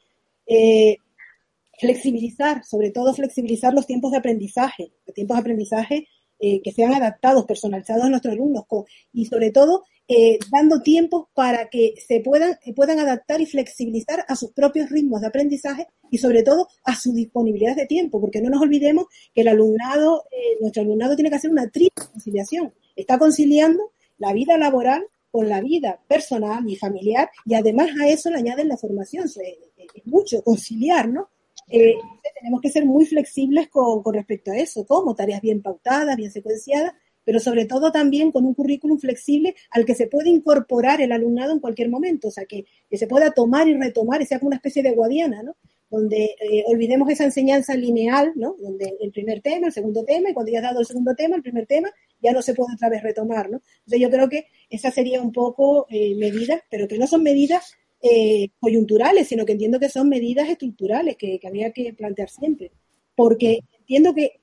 Flexibilizar, 1.81 2.63
sobre 2.63 2.91
todo 2.91 3.13
flexibilizar 3.13 3.73
los 3.73 3.85
tiempos 3.85 4.11
de 4.11 4.19
aprendizaje, 4.19 4.93
los 5.05 5.13
tiempos 5.13 5.35
de 5.35 5.41
aprendizaje 5.41 6.07
que 6.39 6.71
sean 6.71 6.91
adaptados, 6.91 7.45
personalizados 7.45 8.03
a 8.03 8.09
nuestros 8.09 8.33
alumnos, 8.33 8.65
y 9.13 9.25
sobre 9.25 9.51
todo 9.51 9.83
eh, 10.13 10.39
dando 10.51 10.81
tiempo 10.81 11.29
para 11.33 11.69
que 11.69 11.93
se 12.05 12.19
puedan, 12.19 12.57
puedan 12.75 12.99
adaptar 12.99 13.39
y 13.39 13.45
flexibilizar 13.45 14.25
a 14.27 14.35
sus 14.35 14.51
propios 14.51 14.89
ritmos 14.89 15.21
de 15.21 15.27
aprendizaje 15.27 15.87
y 16.09 16.17
sobre 16.17 16.43
todo 16.43 16.67
a 16.83 16.95
su 16.95 17.13
disponibilidad 17.13 17.77
de 17.77 17.85
tiempo, 17.85 18.19
porque 18.19 18.41
no 18.41 18.49
nos 18.49 18.61
olvidemos 18.61 19.05
que 19.33 19.39
el 19.39 19.47
alumnado, 19.47 20.25
eh, 20.29 20.57
nuestro 20.59 20.81
alumnado 20.81 21.15
tiene 21.15 21.29
que 21.29 21.37
hacer 21.37 21.49
una 21.49 21.69
triple 21.69 22.07
conciliación. 22.11 22.73
Está 22.97 23.17
conciliando 23.17 23.93
la 24.17 24.33
vida 24.33 24.57
laboral 24.57 25.05
con 25.31 25.47
la 25.47 25.61
vida 25.61 26.01
personal 26.09 26.69
y 26.69 26.75
familiar 26.75 27.29
y 27.45 27.53
además 27.53 27.91
a 28.01 28.09
eso 28.09 28.29
le 28.31 28.39
añaden 28.39 28.67
la 28.67 28.75
formación. 28.75 29.27
es 29.27 30.05
mucho 30.05 30.43
conciliar, 30.43 31.07
¿no? 31.07 31.29
Eh, 31.67 31.95
tenemos 32.39 32.61
que 32.61 32.69
ser 32.69 32.85
muy 32.85 33.05
flexibles 33.05 33.69
con, 33.69 34.03
con 34.03 34.13
respecto 34.13 34.51
a 34.51 34.57
eso, 34.57 34.85
como 34.85 35.15
tareas 35.15 35.41
bien 35.41 35.61
pautadas, 35.61 36.17
bien 36.17 36.31
secuenciadas, 36.31 36.93
pero 37.23 37.39
sobre 37.39 37.65
todo 37.65 37.91
también 37.91 38.31
con 38.31 38.45
un 38.45 38.53
currículum 38.53 38.99
flexible 38.99 39.55
al 39.69 39.85
que 39.85 39.95
se 39.95 40.07
puede 40.07 40.29
incorporar 40.29 41.01
el 41.01 41.11
alumnado 41.11 41.53
en 41.53 41.59
cualquier 41.59 41.89
momento, 41.89 42.29
o 42.29 42.31
sea, 42.31 42.45
que, 42.45 42.65
se 42.91 43.07
pueda 43.07 43.31
tomar 43.31 43.67
y 43.67 43.75
retomar 43.75 44.21
y 44.21 44.25
sea 44.25 44.39
como 44.39 44.47
una 44.47 44.57
especie 44.57 44.83
de 44.83 44.91
guadiana, 44.91 45.43
¿no? 45.43 45.55
Donde 45.89 46.35
eh, 46.39 46.63
olvidemos 46.67 47.09
esa 47.09 47.25
enseñanza 47.25 47.75
lineal, 47.75 48.31
¿no? 48.35 48.55
Donde 48.59 48.97
el 49.01 49.11
primer 49.11 49.41
tema, 49.41 49.67
el 49.67 49.73
segundo 49.73 50.03
tema, 50.05 50.29
y 50.29 50.33
cuando 50.33 50.51
ya 50.51 50.59
has 50.59 50.63
dado 50.63 50.79
el 50.79 50.85
segundo 50.85 51.13
tema, 51.15 51.35
el 51.35 51.41
primer 51.41 51.65
tema, 51.67 51.89
ya 52.21 52.31
no 52.31 52.41
se 52.41 52.53
puede 52.53 52.73
otra 52.73 52.89
vez 52.89 53.03
retomar, 53.03 53.49
¿no? 53.49 53.61
Entonces 53.79 53.99
yo 53.99 54.09
creo 54.09 54.29
que 54.29 54.47
esa 54.69 54.89
sería 54.91 55.21
un 55.21 55.31
poco 55.31 55.85
eh, 55.89 56.15
medidas, 56.15 56.61
pero 56.69 56.87
que 56.87 56.97
no 56.97 57.07
son 57.07 57.23
medidas 57.23 57.75
eh, 58.01 58.49
coyunturales, 58.59 59.27
sino 59.27 59.45
que 59.45 59.53
entiendo 59.53 59.79
que 59.79 59.89
son 59.89 60.09
medidas 60.09 60.49
estructurales 60.49 61.17
que, 61.17 61.39
que 61.39 61.47
había 61.47 61.71
que 61.71 61.93
plantear 61.93 62.29
siempre. 62.29 62.71
Porque 63.15 63.59
entiendo 63.79 64.13
que 64.13 64.41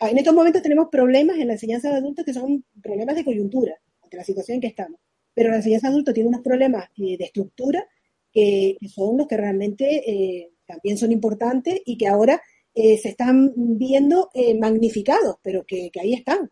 en 0.00 0.18
estos 0.18 0.34
momentos 0.34 0.62
tenemos 0.62 0.88
problemas 0.90 1.38
en 1.38 1.48
la 1.48 1.54
enseñanza 1.54 1.90
de 1.90 1.96
adultos 1.96 2.24
que 2.24 2.32
son 2.32 2.64
problemas 2.80 3.16
de 3.16 3.24
coyuntura 3.24 3.74
ante 4.02 4.16
la 4.16 4.24
situación 4.24 4.56
en 4.56 4.60
que 4.60 4.66
estamos. 4.68 5.00
Pero 5.34 5.50
la 5.50 5.56
enseñanza 5.56 5.88
de 5.88 5.94
adultos 5.94 6.14
tiene 6.14 6.28
unos 6.28 6.42
problemas 6.42 6.88
eh, 6.96 7.16
de 7.18 7.24
estructura 7.24 7.86
que, 8.32 8.76
son 8.88 9.16
los 9.16 9.26
que 9.26 9.36
realmente 9.36 10.10
eh, 10.10 10.50
también 10.66 10.98
son 10.98 11.10
importantes 11.10 11.80
y 11.84 11.96
que 11.96 12.06
ahora 12.06 12.40
eh, 12.74 12.96
se 12.98 13.08
están 13.08 13.52
viendo 13.56 14.30
magnificados, 14.58 15.36
pero 15.42 15.64
que, 15.64 15.90
ahí 16.00 16.14
están. 16.14 16.48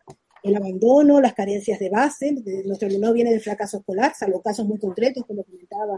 El 0.47 0.55
abandono, 0.55 1.21
las 1.21 1.33
carencias 1.33 1.79
de 1.79 1.89
base, 1.89 2.31
nuestro 2.65 2.87
alumnado 2.87 3.13
viene 3.13 3.31
del 3.31 3.41
fracaso 3.41 3.77
escolar, 3.77 4.13
salvo 4.15 4.41
casos 4.41 4.65
muy 4.65 4.79
concretos, 4.79 5.25
como 5.25 5.43
comentaba, 5.43 5.97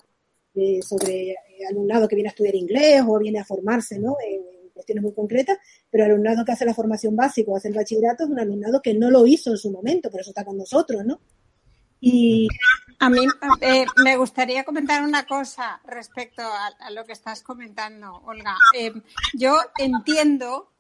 sobre 0.82 1.36
alumnado 1.70 2.08
que 2.08 2.16
viene 2.16 2.30
a 2.30 2.32
estudiar 2.32 2.56
inglés 2.56 3.04
o 3.08 3.20
viene 3.20 3.40
a 3.40 3.46
formarse 3.46 4.00
¿no? 4.00 4.16
cuestiones 4.80 5.04
muy 5.04 5.14
concretas, 5.14 5.58
pero 5.92 6.06
el 6.06 6.12
alumnado 6.12 6.46
que 6.46 6.54
hace 6.54 6.66
la 6.66 6.74
formación 6.74 7.16
básica 7.16 7.52
o 7.52 7.58
hace 7.58 7.68
el 7.68 7.74
bachillerato 7.74 8.24
es 8.24 8.30
un 8.30 8.40
alumnado 8.40 8.82
que 8.82 8.94
no 8.94 9.12
lo 9.12 9.28
hizo 9.28 9.52
en 9.52 9.58
su 9.58 9.72
momento, 9.72 10.10
por 10.10 10.22
eso 10.22 10.32
está 10.32 10.46
con 10.46 10.58
nosotros, 10.58 11.06
¿no? 11.06 11.20
Y 12.00 12.48
a 13.00 13.10
mí 13.10 13.26
eh, 13.60 13.86
me 14.04 14.16
gustaría 14.16 14.64
comentar 14.64 15.04
una 15.04 15.26
cosa 15.26 15.82
respecto 15.86 16.42
a, 16.42 16.92
lo 16.92 17.04
que 17.04 17.12
estás 17.12 17.44
comentando, 17.44 18.22
Olga. 18.26 18.56
Eh, 18.78 18.94
yo 19.34 19.58
entiendo 19.78 20.72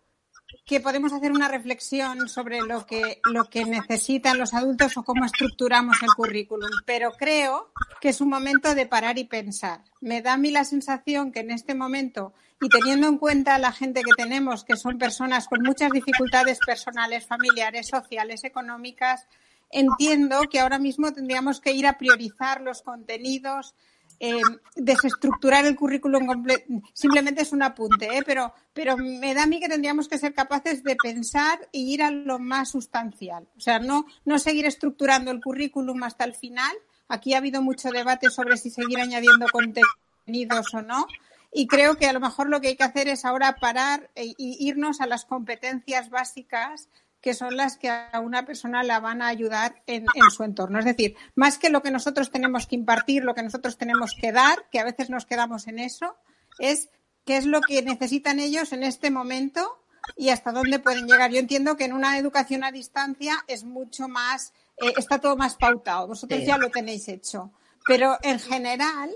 que 0.65 0.79
podemos 0.79 1.13
hacer 1.13 1.31
una 1.31 1.47
reflexión 1.47 2.29
sobre 2.29 2.61
lo 2.61 2.85
que, 2.85 3.21
lo 3.31 3.45
que 3.45 3.65
necesitan 3.65 4.37
los 4.37 4.53
adultos 4.53 4.97
o 4.97 5.03
cómo 5.03 5.25
estructuramos 5.25 5.97
el 6.01 6.09
currículum, 6.15 6.69
pero 6.85 7.11
creo 7.13 7.71
que 7.99 8.09
es 8.09 8.21
un 8.21 8.29
momento 8.29 8.75
de 8.75 8.85
parar 8.85 9.17
y 9.17 9.23
pensar. 9.23 9.83
Me 10.01 10.21
da 10.21 10.33
a 10.33 10.37
mí 10.37 10.51
la 10.51 10.63
sensación 10.63 11.31
que 11.31 11.39
en 11.39 11.51
este 11.51 11.75
momento, 11.75 12.33
y 12.61 12.69
teniendo 12.69 13.07
en 13.07 13.17
cuenta 13.17 13.57
la 13.57 13.71
gente 13.71 14.01
que 14.01 14.11
tenemos, 14.15 14.63
que 14.63 14.75
son 14.75 14.97
personas 14.97 15.47
con 15.47 15.61
muchas 15.63 15.91
dificultades 15.91 16.59
personales, 16.65 17.25
familiares, 17.25 17.87
sociales, 17.87 18.43
económicas, 18.43 19.27
entiendo 19.71 20.41
que 20.51 20.59
ahora 20.59 20.79
mismo 20.79 21.13
tendríamos 21.13 21.61
que 21.61 21.73
ir 21.73 21.87
a 21.87 21.97
priorizar 21.97 22.61
los 22.61 22.81
contenidos, 22.81 23.75
eh, 24.19 24.41
desestructurar 24.75 25.65
el 25.65 25.75
currículum 25.75 26.25
completo. 26.25 26.65
Simplemente 26.93 27.41
es 27.41 27.53
un 27.53 27.63
apunte, 27.63 28.17
¿eh? 28.17 28.23
pero, 28.25 28.53
me 28.97 29.33
da 29.33 29.43
a 29.43 29.47
mí 29.47 29.59
que 29.59 29.69
tendríamos 29.69 30.09
que 30.09 30.17
ser 30.17 30.33
capaces 30.33 30.83
de 30.83 30.95
pensar 30.95 31.69
y 31.71 31.93
ir 31.93 32.03
a 32.03 32.11
lo 32.11 32.37
más 32.37 32.69
sustancial. 32.69 33.47
O 33.55 33.61
sea, 33.61 33.79
no, 33.79 34.05
no 34.25 34.37
seguir 34.39 34.65
estructurando 34.65 35.31
el 35.31 35.41
currículum 35.41 36.03
hasta 36.03 36.25
el 36.25 36.35
final. 36.35 36.75
Aquí 37.07 37.33
ha 37.33 37.37
habido 37.37 37.61
mucho 37.61 37.91
debate 37.91 38.29
sobre 38.29 38.57
si 38.57 38.69
seguir 38.69 38.99
añadiendo 38.99 39.47
contenidos 39.51 40.73
o 40.73 40.81
no. 40.81 41.07
Y 41.51 41.67
creo 41.67 41.97
que 41.97 42.05
a 42.05 42.13
lo 42.13 42.19
mejor 42.19 42.49
lo 42.49 42.61
que 42.61 42.67
hay 42.67 42.75
que 42.75 42.83
hacer 42.83 43.07
es 43.07 43.25
ahora 43.25 43.55
parar 43.55 44.11
e, 44.15 44.35
irnos 44.37 45.01
a 45.01 45.07
las 45.07 45.25
competencias 45.25 46.09
básicas 46.09 46.89
que 47.21 47.33
son 47.33 47.57
las 47.57 47.77
que 47.77 47.89
a 47.89 48.19
una 48.21 48.45
persona 48.45 48.83
la 48.83 48.99
van 48.99 49.21
a 49.21 49.27
ayudar 49.27 49.81
en, 49.87 50.05
su 50.35 50.43
entorno. 50.43 50.79
Es 50.79 50.85
decir, 50.85 51.15
más 51.35 51.57
que 51.57 51.69
lo 51.69 51.81
que 51.81 51.91
nosotros 51.91 52.31
tenemos 52.31 52.65
que 52.65 52.75
impartir, 52.75 53.23
lo 53.23 53.35
que 53.35 53.43
nosotros 53.43 53.77
tenemos 53.77 54.15
que 54.19 54.31
dar, 54.31 54.69
que 54.71 54.79
a 54.79 54.85
veces 54.85 55.09
nos 55.09 55.25
quedamos 55.25 55.67
en 55.67 55.79
eso, 55.79 56.15
es 56.59 56.89
qué 57.25 57.37
es 57.37 57.45
lo 57.45 57.61
que 57.61 57.81
necesitan 57.81 58.39
ellos 58.39 58.71
en 58.71 58.83
este 58.83 59.11
momento 59.11 59.83
y 60.15 60.29
hasta 60.29 60.51
dónde 60.51 60.79
pueden 60.79 61.07
llegar. 61.07 61.31
Yo 61.31 61.39
entiendo 61.39 61.75
que 61.75 61.85
en 61.85 61.93
una 61.93 62.17
educación 62.17 62.63
a 62.63 62.71
distancia 62.71 63.43
es 63.47 63.63
mucho 63.65 64.07
más, 64.07 64.53
eh, 64.77 64.93
está 64.97 65.19
todo 65.19 65.35
más 65.35 65.55
pautado. 65.55 66.07
Vosotros 66.07 66.41
ya 66.45 66.57
lo 66.57 66.69
tenéis 66.69 67.07
hecho. 67.09 67.51
Pero 67.85 68.17
en 68.21 68.39
general, 68.39 69.11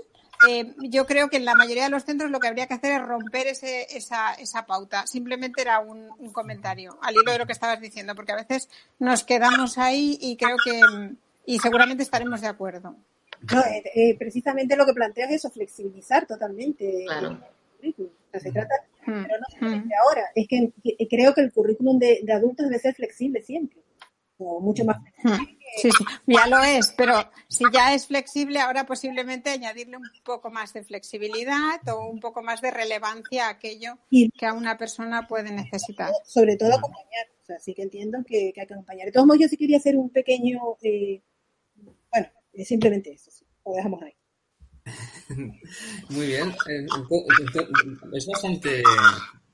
eh, 0.48 0.74
yo 0.90 1.06
creo 1.06 1.28
que 1.28 1.36
en 1.36 1.44
la 1.44 1.54
mayoría 1.54 1.84
de 1.84 1.90
los 1.90 2.04
centros 2.04 2.30
lo 2.30 2.40
que 2.40 2.48
habría 2.48 2.66
que 2.66 2.74
hacer 2.74 2.92
es 2.92 3.02
romper 3.06 3.46
ese, 3.46 3.86
esa, 3.96 4.34
esa 4.34 4.66
pauta. 4.66 5.06
Simplemente 5.06 5.62
era 5.62 5.80
un, 5.80 6.08
comentario 6.32 6.98
al 7.02 7.14
hilo 7.14 7.32
de 7.32 7.38
lo 7.38 7.46
que 7.46 7.52
estabas 7.52 7.80
diciendo, 7.80 8.14
porque 8.14 8.32
a 8.32 8.36
veces 8.36 8.68
nos 8.98 9.24
quedamos 9.24 9.78
ahí 9.78 10.18
y 10.20 10.36
creo 10.36 10.56
que, 10.64 10.80
y 11.46 11.58
seguramente 11.58 12.02
estaremos 12.02 12.40
de 12.40 12.48
acuerdo. 12.48 12.96
No, 13.52 13.60
eh, 13.60 13.82
eh, 13.94 14.16
precisamente 14.18 14.76
lo 14.76 14.86
que 14.86 14.94
planteas 14.94 15.30
es 15.30 15.36
eso, 15.36 15.50
flexibilizar 15.50 16.26
totalmente 16.26 17.04
el 17.04 17.38
currículum. 17.76 18.10
se 18.32 18.50
trata, 18.50 18.74
mm, 19.06 19.22
pero 19.22 19.38
no 19.38 19.46
solamente 19.50 19.94
mm. 19.94 19.98
ahora, 20.02 20.22
es 20.34 20.48
que, 20.48 20.72
creo 21.08 21.34
que 21.34 21.42
el 21.42 21.52
currículum 21.52 21.98
de, 21.98 22.20
de 22.22 22.32
adultos 22.32 22.66
debe 22.66 22.78
ser 22.78 22.94
flexible 22.94 23.42
siempre 23.42 23.84
mucho 24.60 24.84
más 24.84 24.98
hmm. 25.22 25.54
Sí, 25.76 25.90
sí, 25.90 26.04
ya 26.26 26.46
lo 26.46 26.62
es, 26.62 26.94
pero 26.96 27.14
si 27.48 27.64
ya 27.72 27.94
es 27.94 28.06
flexible, 28.06 28.60
ahora 28.60 28.86
posiblemente 28.86 29.50
añadirle 29.50 29.96
un 29.96 30.08
poco 30.22 30.50
más 30.50 30.72
de 30.72 30.84
flexibilidad 30.84 31.80
o 31.88 32.08
un 32.08 32.20
poco 32.20 32.42
más 32.42 32.60
de 32.60 32.70
relevancia 32.70 33.46
a 33.46 33.50
aquello 33.50 33.98
que 34.10 34.46
a 34.46 34.52
una 34.52 34.78
persona 34.78 35.26
puede 35.26 35.50
necesitar. 35.50 36.12
Sobre 36.24 36.56
todo 36.56 36.74
acompañar, 36.74 37.26
o 37.42 37.44
sea, 37.44 37.58
sí 37.58 37.74
que 37.74 37.82
entiendo 37.82 38.18
que, 38.24 38.46
hay 38.46 38.52
que 38.52 38.60
acompañar. 38.60 39.06
De 39.06 39.12
todos 39.12 39.26
modos, 39.26 39.40
yo 39.40 39.48
sí 39.48 39.56
quería 39.56 39.78
hacer 39.78 39.96
un 39.96 40.10
pequeño, 40.10 40.60
eh, 40.80 41.20
bueno, 42.12 42.28
simplemente 42.64 43.12
eso, 43.12 43.30
lo 43.66 43.72
dejamos 43.72 44.02
ahí. 44.02 44.14
Muy 46.10 46.26
bien, 46.26 46.50
eh, 46.68 46.86
es 48.12 48.26
bastante 48.26 48.82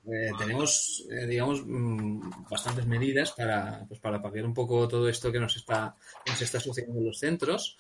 eh, 0.07 0.30
tenemos, 0.38 1.05
eh, 1.11 1.26
digamos, 1.26 1.62
mm, 1.64 2.48
bastantes 2.48 2.86
medidas 2.86 3.32
para, 3.32 3.84
pues, 3.86 4.01
para 4.01 4.20
paliar 4.20 4.46
un 4.46 4.55
poco 4.55 4.88
todo 4.88 5.09
esto 5.09 5.30
que 5.30 5.38
nos 5.38 5.57
está, 5.57 5.94
nos 6.26 6.40
está 6.40 6.59
sucediendo 6.59 6.98
en 7.01 7.07
los 7.07 7.18
centros. 7.18 7.76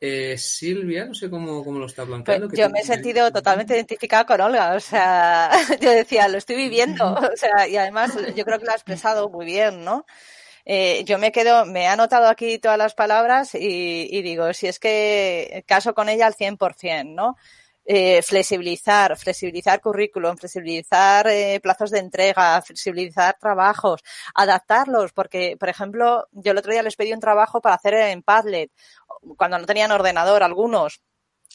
Eh, 0.00 0.36
Silvia, 0.36 1.04
no 1.04 1.14
sé 1.14 1.30
cómo, 1.30 1.62
cómo 1.62 1.78
lo 1.78 1.86
está 1.86 2.04
planteando. 2.04 2.48
Pues 2.48 2.58
yo 2.58 2.70
me 2.70 2.80
he 2.80 2.84
sentido 2.84 3.30
totalmente 3.30 3.74
identificada 3.74 4.26
con 4.26 4.40
Olga, 4.40 4.74
o 4.74 4.80
sea, 4.80 5.50
yo 5.80 5.90
decía, 5.90 6.26
lo 6.26 6.38
estoy 6.38 6.56
viviendo, 6.56 7.04
o 7.14 7.36
sea, 7.36 7.68
y 7.68 7.76
además 7.76 8.16
yo 8.34 8.44
creo 8.44 8.58
que 8.58 8.64
lo 8.64 8.72
ha 8.72 8.76
expresado 8.76 9.28
muy 9.28 9.46
bien, 9.46 9.84
¿no? 9.84 10.06
yo 11.04 11.18
me 11.18 11.32
quedo, 11.32 11.66
me 11.66 11.82
he 11.82 11.86
anotado 11.88 12.28
aquí 12.28 12.60
todas 12.60 12.78
las 12.78 12.94
palabras 12.94 13.56
y, 13.56 14.06
y 14.08 14.22
digo, 14.22 14.52
si 14.52 14.68
es 14.68 14.78
que 14.78 15.64
caso 15.66 15.94
con 15.94 16.08
ella 16.08 16.28
al 16.28 16.36
100%, 16.36 17.12
¿no? 17.12 17.36
Eh, 17.84 18.22
flexibilizar, 18.22 19.16
flexibilizar 19.16 19.80
currículum, 19.80 20.36
flexibilizar 20.36 21.26
eh, 21.28 21.60
plazos 21.60 21.90
de 21.90 21.98
entrega, 21.98 22.60
flexibilizar 22.62 23.36
trabajos, 23.40 24.02
adaptarlos, 24.34 25.12
porque, 25.12 25.56
por 25.58 25.68
ejemplo, 25.68 26.28
yo 26.32 26.52
el 26.52 26.58
otro 26.58 26.72
día 26.72 26.82
les 26.82 26.96
pedí 26.96 27.12
un 27.12 27.20
trabajo 27.20 27.60
para 27.60 27.76
hacer 27.76 27.94
en 27.94 28.22
Padlet, 28.22 28.70
cuando 29.36 29.58
no 29.58 29.66
tenían 29.66 29.92
ordenador 29.92 30.42
algunos, 30.42 31.00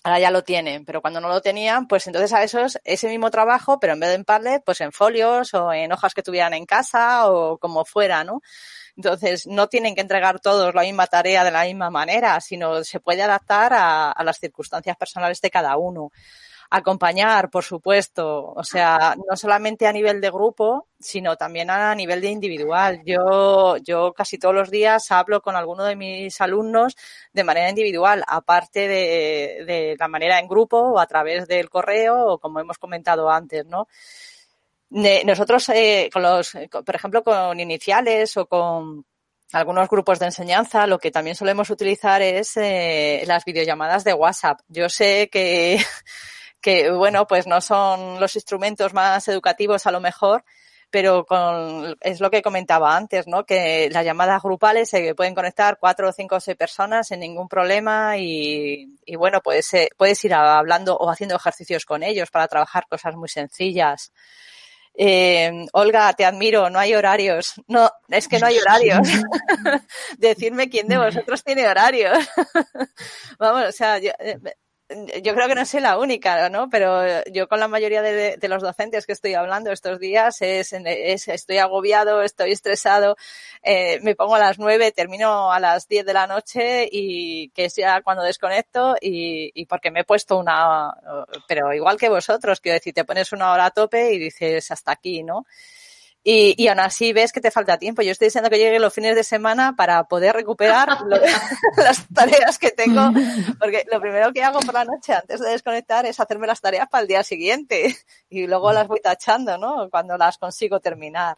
ahora 0.03 0.19
ya 0.19 0.31
lo 0.31 0.43
tienen, 0.43 0.85
pero 0.85 1.01
cuando 1.01 1.19
no 1.19 1.29
lo 1.29 1.41
tenían, 1.41 1.87
pues 1.87 2.05
entonces 2.07 2.31
a 2.33 2.43
esos 2.43 2.79
ese 2.83 3.07
mismo 3.07 3.31
trabajo, 3.31 3.79
pero 3.79 3.93
en 3.93 3.99
vez 3.99 4.09
de 4.09 4.15
en 4.15 4.25
Padlet, 4.25 4.63
pues 4.63 4.81
en 4.81 4.91
folios 4.91 5.53
o 5.53 5.73
en 5.73 5.91
hojas 5.91 6.13
que 6.13 6.21
tuvieran 6.23 6.53
en 6.53 6.65
casa 6.65 7.29
o 7.31 7.57
como 7.57 7.85
fuera, 7.85 8.23
¿no? 8.23 8.41
Entonces, 8.97 9.45
no 9.47 9.67
tienen 9.67 9.93
que 9.95 10.01
entregar 10.01 10.39
todos 10.39 10.73
la 10.73 10.83
misma 10.83 11.07
tarea 11.07 11.43
de 11.43 11.51
la 11.51 11.65
misma 11.65 11.89
manera, 11.89 12.39
sino 12.39 12.83
se 12.83 12.99
puede 12.99 13.21
adaptar 13.23 13.73
a, 13.73 14.23
las 14.23 14.39
circunstancias 14.39 14.95
personales 14.97 15.41
de 15.41 15.49
cada 15.49 15.77
uno 15.77 16.11
acompañar, 16.69 17.51
por 17.51 17.63
supuesto, 17.63 18.51
o 18.55 18.63
sea, 18.63 19.15
no 19.29 19.37
solamente 19.37 19.85
a 19.85 19.93
nivel 19.93 20.19
de 20.19 20.31
grupo, 20.31 20.87
sino 20.99 21.37
también 21.37 21.69
a 21.69 21.93
nivel 21.93 22.21
de 22.21 22.29
individual. 22.29 23.01
Yo, 23.05 23.77
yo 23.77 24.13
casi 24.13 24.39
todos 24.39 24.55
los 24.55 24.71
días 24.71 25.11
hablo 25.11 25.41
con 25.41 25.55
alguno 25.55 25.83
de 25.83 25.95
mis 25.95 26.41
alumnos 26.41 26.95
de 27.33 27.43
manera 27.43 27.69
individual, 27.69 28.23
aparte 28.27 28.87
de, 28.87 29.63
de 29.65 29.95
la 29.99 30.07
manera 30.07 30.39
en 30.39 30.47
grupo 30.47 30.79
o 30.79 30.99
a 30.99 31.05
través 31.05 31.47
del 31.47 31.69
correo 31.69 32.25
o 32.25 32.39
como 32.39 32.59
hemos 32.59 32.79
comentado 32.79 33.29
antes, 33.29 33.63
¿no? 33.65 33.87
Nosotros, 35.25 35.67
eh, 35.69 36.09
con 36.11 36.21
los, 36.21 36.53
por 36.71 36.95
ejemplo, 36.95 37.23
con 37.23 37.59
iniciales 37.59 38.37
o 38.37 38.47
con 38.47 39.05
algunos 39.51 39.89
grupos 39.89 40.19
de 40.19 40.27
enseñanza, 40.27 40.87
lo 40.87 40.99
que 40.99 41.11
también 41.11 41.35
solemos 41.35 41.69
utilizar 41.69 42.21
es 42.21 42.55
eh, 42.57 43.23
las 43.27 43.43
videollamadas 43.43 44.03
de 44.05 44.13
WhatsApp. 44.13 44.61
Yo 44.69 44.87
sé 44.89 45.29
que, 45.29 45.79
que, 46.61 46.91
bueno, 46.91 47.27
pues 47.27 47.45
no 47.45 47.59
son 47.61 48.19
los 48.19 48.35
instrumentos 48.35 48.93
más 48.93 49.27
educativos 49.27 49.85
a 49.85 49.91
lo 49.91 49.99
mejor, 49.99 50.45
pero 50.89 51.25
con, 51.25 51.97
es 51.99 52.21
lo 52.21 52.31
que 52.31 52.41
comentaba 52.41 52.95
antes, 52.95 53.27
¿no? 53.27 53.45
Que 53.45 53.89
las 53.91 54.05
llamadas 54.05 54.41
grupales 54.41 54.89
se 54.89 55.13
pueden 55.13 55.35
conectar 55.35 55.77
cuatro, 55.77 56.11
cinco 56.13 56.37
o 56.37 56.39
seis 56.39 56.55
personas 56.55 57.09
sin 57.09 57.19
ningún 57.19 57.49
problema 57.49 58.17
y, 58.17 58.97
y 59.05 59.15
bueno, 59.17 59.41
puedes, 59.41 59.69
puedes 59.97 60.23
ir 60.23 60.33
hablando 60.33 60.95
o 60.95 61.09
haciendo 61.09 61.35
ejercicios 61.35 61.83
con 61.85 62.01
ellos 62.01 62.31
para 62.31 62.47
trabajar 62.47 62.85
cosas 62.87 63.15
muy 63.15 63.27
sencillas. 63.27 64.13
Eh, 64.97 65.65
Olga, 65.73 66.13
te 66.13 66.25
admiro, 66.25 66.69
no 66.69 66.79
hay 66.79 66.93
horarios. 66.95 67.53
No, 67.67 67.89
es 68.09 68.27
que 68.27 68.39
no 68.39 68.47
hay 68.47 68.57
horarios. 68.57 68.99
Decirme 70.17 70.69
quién 70.69 70.87
de 70.87 70.97
vosotros 70.97 71.43
tiene 71.43 71.67
horarios. 71.67 72.17
Vamos, 73.39 73.65
o 73.69 73.71
sea, 73.71 73.99
yo, 73.99 74.11
eh, 74.19 74.39
yo 75.23 75.33
creo 75.33 75.47
que 75.47 75.55
no 75.55 75.65
soy 75.65 75.81
la 75.81 75.97
única, 75.97 76.49
¿no? 76.49 76.69
Pero 76.69 77.23
yo 77.31 77.47
con 77.47 77.59
la 77.59 77.67
mayoría 77.67 78.01
de, 78.01 78.37
los 78.47 78.61
docentes 78.61 79.05
que 79.05 79.13
estoy 79.13 79.33
hablando 79.33 79.71
estos 79.71 79.99
días 79.99 80.41
es, 80.41 80.73
estoy 80.73 81.57
agobiado, 81.57 82.21
estoy 82.21 82.51
estresado, 82.51 83.17
eh, 83.63 83.99
me 84.01 84.15
pongo 84.15 84.35
a 84.35 84.39
las 84.39 84.59
nueve, 84.59 84.91
termino 84.91 85.51
a 85.51 85.59
las 85.59 85.87
diez 85.87 86.05
de 86.05 86.13
la 86.13 86.27
noche 86.27 86.87
y 86.91 87.49
que 87.49 87.65
es 87.65 87.75
ya 87.75 88.01
cuando 88.01 88.21
desconecto 88.23 88.95
y, 89.01 89.51
y 89.59 89.65
porque 89.65 89.89
me 89.89 90.01
he 90.01 90.03
puesto 90.03 90.37
una, 90.37 90.93
pero 91.47 91.73
igual 91.73 91.97
que 91.97 92.09
vosotros, 92.09 92.59
quiero 92.59 92.75
decir, 92.75 92.93
te 92.93 93.05
pones 93.05 93.31
una 93.31 93.51
hora 93.51 93.65
a 93.65 93.71
tope 93.71 94.13
y 94.13 94.19
dices 94.19 94.69
hasta 94.69 94.91
aquí, 94.91 95.23
¿no? 95.23 95.45
Y, 96.27 96.55
y 96.57 96.67
aún 96.69 96.79
así 96.79 97.13
ves 97.13 97.31
que 97.31 97.39
te 97.39 97.51
falta 97.51 97.77
tiempo. 97.77 98.01
Yo 98.01 98.11
estoy 98.11 98.25
deseando 98.25 98.49
que 98.49 98.57
lleguen 98.57 98.81
los 98.81 98.91
fines 98.91 99.15
de 99.15 99.23
semana 99.23 99.75
para 99.75 100.05
poder 100.05 100.33
recuperar 100.33 100.89
las 101.77 102.07
tareas 102.11 102.57
que 102.57 102.71
tengo, 102.71 103.11
porque 103.59 103.85
lo 103.91 104.01
primero 104.01 104.33
que 104.33 104.41
hago 104.41 104.59
por 104.61 104.73
la 104.73 104.85
noche 104.85 105.13
antes 105.13 105.39
de 105.39 105.51
desconectar 105.51 106.03
es 106.07 106.19
hacerme 106.19 106.47
las 106.47 106.59
tareas 106.59 106.89
para 106.89 107.03
el 107.03 107.07
día 107.07 107.21
siguiente 107.21 107.95
y 108.27 108.47
luego 108.47 108.73
las 108.73 108.87
voy 108.87 109.01
tachando, 109.01 109.59
¿no? 109.59 109.87
Cuando 109.91 110.17
las 110.17 110.39
consigo 110.39 110.79
terminar. 110.79 111.37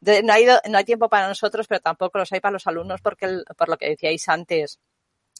no, 0.00 0.32
hay, 0.32 0.46
no 0.70 0.76
hay 0.76 0.84
tiempo 0.84 1.08
para 1.08 1.28
nosotros, 1.28 1.68
pero 1.68 1.80
tampoco 1.80 2.18
los 2.18 2.32
hay 2.32 2.40
para 2.40 2.54
los 2.54 2.66
alumnos 2.66 3.00
porque, 3.00 3.42
por 3.56 3.68
lo 3.68 3.76
que 3.76 3.90
decíais 3.90 4.28
antes, 4.28 4.80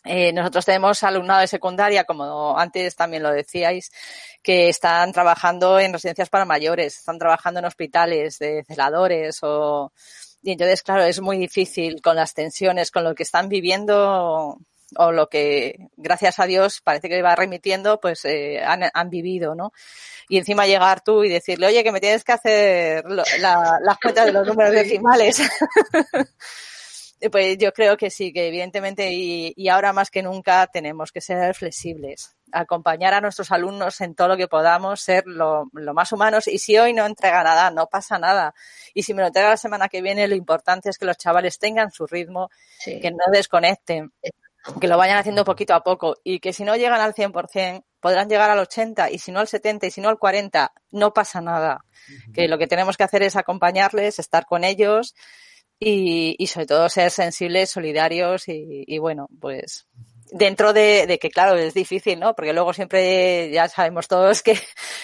eh, 0.06 0.32
nosotros 0.32 0.64
tenemos 0.64 1.02
alumnado 1.02 1.40
de 1.40 1.48
secundaria, 1.48 2.04
como 2.04 2.58
antes 2.58 2.96
también 2.96 3.22
lo 3.22 3.30
decíais, 3.32 3.90
que 4.42 4.68
están 4.68 5.12
trabajando 5.12 5.78
en 5.80 5.92
residencias 5.92 6.28
para 6.28 6.44
mayores, 6.44 6.98
están 6.98 7.18
trabajando 7.18 7.60
en 7.60 7.66
hospitales 7.66 8.38
de 8.38 8.64
celadores 8.64 9.38
o... 9.42 9.92
Y 10.42 10.52
entonces, 10.52 10.82
claro, 10.82 11.02
es 11.02 11.20
muy 11.20 11.38
difícil 11.38 12.00
con 12.00 12.14
las 12.14 12.32
tensiones, 12.32 12.92
con 12.92 13.02
lo 13.02 13.16
que 13.16 13.24
están 13.24 13.48
viviendo, 13.48 14.58
o 14.96 15.12
lo 15.12 15.28
que, 15.28 15.88
gracias 15.96 16.38
a 16.38 16.46
Dios, 16.46 16.80
parece 16.82 17.08
que 17.08 17.22
va 17.22 17.34
remitiendo, 17.34 18.00
pues 18.00 18.24
eh, 18.24 18.62
han, 18.64 18.82
han, 18.92 19.10
vivido, 19.10 19.54
¿no? 19.54 19.72
Y 20.28 20.38
encima 20.38 20.66
llegar 20.66 21.00
tú 21.00 21.24
y 21.24 21.28
decirle, 21.28 21.66
oye, 21.66 21.82
que 21.82 21.92
me 21.92 22.00
tienes 22.00 22.22
que 22.22 22.32
hacer 22.32 23.04
lo, 23.06 23.24
la, 23.40 23.78
las 23.82 23.98
cuentas 23.98 24.26
de 24.26 24.32
los 24.32 24.46
números 24.46 24.72
decimales. 24.74 25.42
pues 27.30 27.56
yo 27.58 27.72
creo 27.72 27.96
que 27.96 28.10
sí, 28.10 28.32
que 28.32 28.48
evidentemente 28.48 29.12
y, 29.12 29.52
y, 29.56 29.68
ahora 29.68 29.92
más 29.92 30.10
que 30.10 30.22
nunca 30.22 30.66
tenemos 30.66 31.12
que 31.12 31.20
ser 31.20 31.54
flexibles, 31.54 32.36
acompañar 32.52 33.14
a 33.14 33.20
nuestros 33.20 33.50
alumnos 33.52 34.00
en 34.00 34.14
todo 34.14 34.28
lo 34.28 34.36
que 34.36 34.48
podamos, 34.48 35.00
ser 35.00 35.24
lo, 35.26 35.68
lo, 35.72 35.94
más 35.94 36.12
humanos 36.12 36.46
y 36.48 36.58
si 36.58 36.76
hoy 36.78 36.92
no 36.92 37.06
entrega 37.06 37.42
nada, 37.42 37.70
no 37.70 37.86
pasa 37.86 38.18
nada. 38.18 38.54
Y 38.94 39.02
si 39.02 39.14
me 39.14 39.22
lo 39.22 39.28
entrega 39.28 39.50
la 39.50 39.56
semana 39.56 39.88
que 39.88 40.02
viene, 40.02 40.28
lo 40.28 40.34
importante 40.34 40.90
es 40.90 40.98
que 40.98 41.06
los 41.06 41.16
chavales 41.16 41.58
tengan 41.58 41.90
su 41.90 42.06
ritmo, 42.06 42.50
sí. 42.78 43.00
que 43.00 43.10
no 43.10 43.24
desconecten, 43.32 44.12
que 44.80 44.88
lo 44.88 44.98
vayan 44.98 45.18
haciendo 45.18 45.44
poquito 45.44 45.74
a 45.74 45.82
poco 45.82 46.16
y 46.24 46.40
que 46.40 46.52
si 46.52 46.64
no 46.64 46.76
llegan 46.76 47.00
al 47.00 47.14
100%, 47.14 47.84
podrán 48.00 48.28
llegar 48.28 48.50
al 48.50 48.58
80 48.58 49.10
y 49.10 49.18
si 49.18 49.32
no 49.32 49.40
al 49.40 49.48
70 49.48 49.86
y 49.86 49.90
si 49.90 50.00
no 50.00 50.08
al 50.08 50.18
40, 50.18 50.72
no 50.90 51.12
pasa 51.12 51.40
nada. 51.40 51.84
Uh 51.84 52.12
-huh. 52.12 52.34
Que 52.34 52.48
lo 52.48 52.58
que 52.58 52.66
tenemos 52.66 52.96
que 52.96 53.04
hacer 53.04 53.22
es 53.22 53.36
acompañarles, 53.36 54.18
estar 54.18 54.46
con 54.46 54.64
ellos 54.64 55.14
y, 55.78 56.36
y 56.38 56.46
sobre 56.46 56.66
todo 56.66 56.88
ser 56.88 57.10
sensibles, 57.10 57.70
solidarios 57.70 58.48
y, 58.48 58.84
y 58.86 58.98
bueno, 58.98 59.28
pues 59.40 59.86
dentro 60.32 60.72
de, 60.72 61.06
de, 61.06 61.18
que 61.18 61.30
claro 61.30 61.56
es 61.56 61.74
difícil, 61.74 62.18
¿no? 62.18 62.34
Porque 62.34 62.52
luego 62.52 62.72
siempre 62.72 63.50
ya 63.50 63.68
sabemos 63.68 64.08
todos 64.08 64.42
que, 64.42 64.58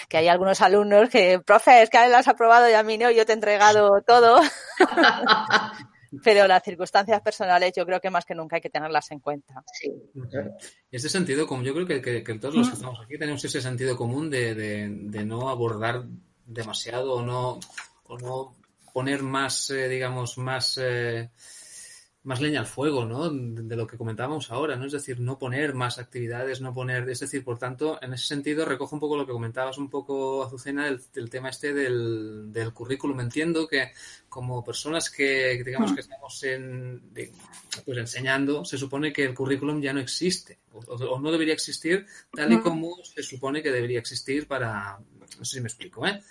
que 0.09 0.17
hay 0.17 0.27
algunos 0.27 0.61
alumnos 0.61 1.09
que, 1.09 1.39
profe, 1.39 1.83
es 1.83 1.89
que 1.89 1.97
a 1.97 2.05
él 2.05 2.11
las 2.11 2.27
has 2.27 2.33
aprobado 2.33 2.69
y 2.69 2.73
a 2.73 2.83
mí 2.83 2.97
no, 2.97 3.11
yo 3.11 3.25
te 3.25 3.31
he 3.31 3.35
entregado 3.35 4.01
todo. 4.05 4.39
Pero 6.23 6.45
las 6.47 6.61
circunstancias 6.63 7.21
personales 7.21 7.73
yo 7.75 7.87
creo 7.87 7.99
que 7.99 8.11
más 8.11 8.23
que 8.23 8.35
nunca 8.35 8.57
hay 8.57 8.61
que 8.61 8.69
tenerlas 8.69 9.09
en 9.09 9.19
cuenta. 9.19 9.63
Sí. 9.73 9.91
En 10.13 10.51
este 10.91 11.09
sentido, 11.09 11.47
como 11.47 11.63
yo 11.63 11.73
creo 11.73 11.87
que, 11.87 12.01
que, 12.03 12.23
que 12.23 12.33
todos 12.35 12.53
los 12.53 12.69
que 12.69 12.75
estamos 12.75 12.99
aquí 13.03 13.17
tenemos 13.17 13.43
ese 13.43 13.61
sentido 13.61 13.97
común 13.97 14.29
de, 14.29 14.53
de, 14.53 14.89
de 14.89 15.25
no 15.25 15.49
abordar 15.49 16.03
demasiado 16.45 17.13
o 17.13 17.23
no, 17.23 17.59
o 18.03 18.17
no 18.19 18.55
poner 18.93 19.23
más, 19.23 19.69
eh, 19.71 19.89
digamos, 19.89 20.37
más, 20.37 20.79
eh, 20.81 21.31
más 22.21 22.39
leña 22.39 22.61
al 22.61 22.67
fuego, 22.67 23.05
¿no? 23.05 23.29
De 23.29 23.75
lo 23.75 23.85
que 23.85 23.97
comentábamos 23.97 24.49
ahora, 24.51 24.77
¿no? 24.77 24.85
Es 24.85 24.93
decir, 24.93 25.19
no 25.19 25.37
poner 25.37 25.73
más 25.73 25.97
actividades, 25.97 26.61
no 26.61 26.73
poner, 26.73 27.09
es 27.09 27.19
decir, 27.19 27.43
por 27.43 27.57
tanto, 27.57 27.99
en 28.01 28.13
ese 28.13 28.27
sentido 28.27 28.63
recojo 28.63 28.95
un 28.95 29.01
poco 29.01 29.17
lo 29.17 29.25
que 29.25 29.33
comentabas 29.33 29.77
un 29.77 29.89
poco, 29.89 30.43
Azucena, 30.43 30.85
del, 30.85 31.01
del 31.11 31.29
tema 31.29 31.49
este 31.49 31.73
del, 31.73 32.53
del, 32.53 32.71
currículum. 32.71 33.19
Entiendo 33.19 33.67
que 33.67 33.91
como 34.29 34.63
personas 34.63 35.09
que, 35.09 35.61
digamos, 35.65 35.91
que 35.91 36.01
estamos 36.01 36.43
en, 36.43 37.01
pues 37.83 37.97
enseñando, 37.97 38.63
se 38.63 38.77
supone 38.77 39.11
que 39.11 39.25
el 39.25 39.33
currículum 39.33 39.81
ya 39.81 39.91
no 39.91 39.99
existe, 39.99 40.59
o, 40.71 40.79
o 40.79 41.19
no 41.19 41.31
debería 41.31 41.53
existir 41.55 42.05
tal 42.31 42.53
y 42.53 42.59
como 42.61 42.95
se 43.03 43.21
supone 43.21 43.61
que 43.61 43.71
debería 43.71 43.99
existir 43.99 44.47
para, 44.47 44.97
no 45.37 45.45
sé 45.45 45.57
si 45.57 45.61
me 45.61 45.67
explico, 45.67 46.07
¿eh? 46.07 46.21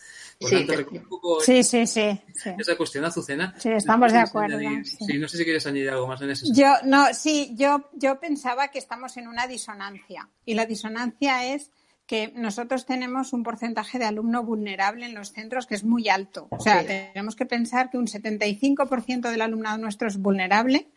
Por 0.42 0.50
sí, 0.50 0.66
tanto, 0.66 0.90
un 0.90 1.08
poco 1.08 1.40
sí, 1.40 1.62
sí, 1.62 1.86
sí, 1.86 2.20
sí, 2.34 2.50
Esa 2.58 2.76
cuestión, 2.76 3.04
Azucena. 3.04 3.54
Sí, 3.58 3.70
estamos 3.70 4.12
no 4.12 4.18
de 4.18 4.24
acuerdo. 4.24 4.58
Añadir, 4.58 4.86
sí. 4.86 4.96
sí. 5.06 5.18
no 5.18 5.28
sé 5.28 5.38
si 5.38 5.44
quieres 5.44 5.66
añadir 5.66 5.90
algo 5.90 6.06
más 6.06 6.20
en 6.20 6.30
ese 6.30 6.46
sentido. 6.46 6.66
Yo, 6.66 6.88
no, 6.88 7.14
sí, 7.14 7.54
yo, 7.56 7.88
yo 7.94 8.20
pensaba 8.20 8.68
que 8.68 8.78
estamos 8.78 9.16
en 9.16 9.28
una 9.28 9.46
disonancia. 9.46 10.28
Y 10.44 10.54
la 10.54 10.66
disonancia 10.66 11.54
es 11.54 11.70
que 12.06 12.32
nosotros 12.36 12.84
tenemos 12.84 13.32
un 13.32 13.42
porcentaje 13.42 13.98
de 13.98 14.04
alumno 14.04 14.42
vulnerable 14.42 15.06
en 15.06 15.14
los 15.14 15.32
centros 15.32 15.66
que 15.66 15.74
es 15.74 15.84
muy 15.84 16.08
alto. 16.08 16.48
O 16.50 16.60
sea, 16.60 16.84
tenemos 16.84 17.36
que 17.36 17.46
pensar 17.46 17.90
que 17.90 17.96
un 17.96 18.06
75% 18.06 19.30
del 19.30 19.40
alumnado 19.40 19.78
nuestro 19.78 20.08
es 20.08 20.18
vulnerable 20.18 20.90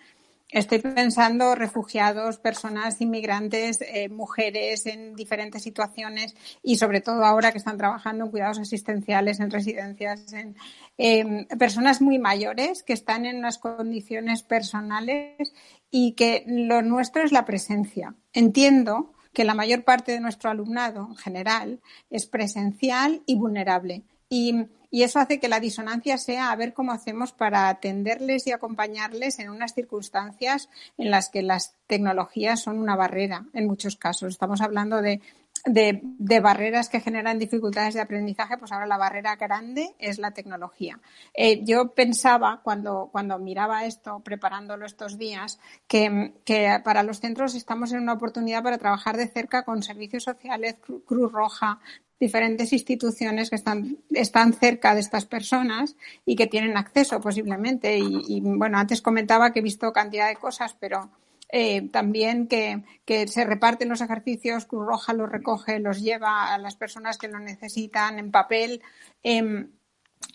Estoy 0.55 0.79
pensando 0.79 1.53
refugiados, 1.53 2.37
personas 2.37 3.01
inmigrantes, 3.01 3.81
eh, 3.81 4.07
mujeres 4.07 4.85
en 4.85 5.13
diferentes 5.13 5.61
situaciones 5.61 6.33
y 6.63 6.77
sobre 6.77 7.01
todo 7.01 7.25
ahora 7.25 7.51
que 7.51 7.57
están 7.57 7.77
trabajando 7.77 8.23
en 8.23 8.31
cuidados 8.31 8.59
asistenciales, 8.59 9.41
en 9.41 9.51
residencias, 9.51 10.31
en 10.31 10.55
eh, 10.97 11.45
personas 11.59 12.01
muy 12.01 12.19
mayores 12.19 12.83
que 12.83 12.93
están 12.93 13.25
en 13.25 13.35
unas 13.35 13.57
condiciones 13.57 14.43
personales 14.43 15.51
y 15.91 16.13
que 16.13 16.45
lo 16.47 16.81
nuestro 16.81 17.23
es 17.23 17.33
la 17.33 17.43
presencia. 17.43 18.15
Entiendo 18.31 19.11
que 19.33 19.43
la 19.43 19.55
mayor 19.55 19.83
parte 19.83 20.13
de 20.13 20.21
nuestro 20.21 20.49
alumnado 20.49 21.05
en 21.09 21.17
general 21.17 21.81
es 22.09 22.27
presencial 22.27 23.23
y 23.25 23.35
vulnerable. 23.35 24.03
Y 24.30 24.67
eso 25.03 25.19
hace 25.19 25.39
que 25.39 25.49
la 25.49 25.59
disonancia 25.59 26.17
sea 26.17 26.51
a 26.51 26.55
ver 26.55 26.73
cómo 26.73 26.93
hacemos 26.93 27.34
para 27.34 27.67
atenderles 27.67 28.47
y 28.47 28.53
acompañarles 28.53 29.39
en 29.39 29.49
unas 29.49 29.73
circunstancias 29.73 30.69
en 30.97 31.11
las 31.11 31.30
que 31.30 31.41
las 31.41 31.76
tecnologías 31.86 32.61
son 32.61 32.80
una 32.80 32.95
barrera 32.95 33.45
en 33.53 33.67
muchos 33.67 33.97
casos. 33.97 34.30
Estamos 34.30 34.61
hablando 34.61 35.01
de, 35.01 35.21
de, 35.65 35.99
de 36.03 36.39
barreras 36.39 36.89
que 36.89 37.01
generan 37.01 37.39
dificultades 37.39 37.95
de 37.95 38.01
aprendizaje, 38.01 38.57
pues 38.57 38.71
ahora 38.71 38.88
la 38.88 38.97
barrera 38.97 39.36
grande 39.36 39.95
es 39.99 40.17
la 40.17 40.32
tecnología. 40.32 40.99
Eh, 41.34 41.63
yo 41.65 41.93
pensaba 41.93 42.61
cuando, 42.63 43.09
cuando 43.11 43.38
miraba 43.38 43.86
esto, 43.86 44.21
preparándolo 44.21 44.86
estos 44.86 45.17
días, 45.17 45.59
que, 45.88 46.36
que 46.45 46.80
para 46.84 47.03
los 47.03 47.19
centros 47.19 47.55
estamos 47.55 47.91
en 47.91 47.99
una 47.99 48.13
oportunidad 48.13 48.63
para 48.63 48.78
trabajar 48.78 49.17
de 49.17 49.28
cerca 49.28 49.63
con 49.63 49.84
servicios 49.84 50.23
sociales, 50.23 50.78
Cruz 51.05 51.32
Roja, 51.32 51.80
diferentes 52.20 52.72
instituciones 52.74 53.49
que 53.49 53.55
están, 53.55 53.97
están 54.11 54.53
cerca 54.53 54.93
de 54.93 55.01
estas 55.01 55.26
personas 55.26 55.95
y 56.26 56.36
que 56.36 56.47
tienen 56.47 56.78
acceso 56.78 57.20
posiblemente. 57.20 57.97
Y, 57.97 58.22
y 58.28 58.41
bueno, 58.41 58.78
antes 58.78 59.01
comentaba 59.01 59.51
que 59.51 59.59
he 59.59 59.63
visto 59.63 59.91
cantidad 59.91 60.28
de 60.30 60.36
cosas, 60.36 60.76
pero 60.80 61.09
eh, 61.49 61.89
también 61.89 62.47
que, 62.47 62.84
que, 63.05 63.28
se 63.28 63.45
reparten 63.45 63.89
los 63.89 64.01
ejercicios, 64.01 64.66
Cruz 64.66 64.86
Roja 64.86 65.13
los 65.13 65.32
recoge, 65.32 65.80
los 65.80 66.01
lleva 66.01 66.53
a 66.53 66.57
las 66.57 66.76
personas 66.76 67.18
que 67.18 67.28
lo 67.28 67.39
necesitan 67.39 68.20
en 68.20 68.32
papel. 68.32 68.82
Eh, 69.24 69.68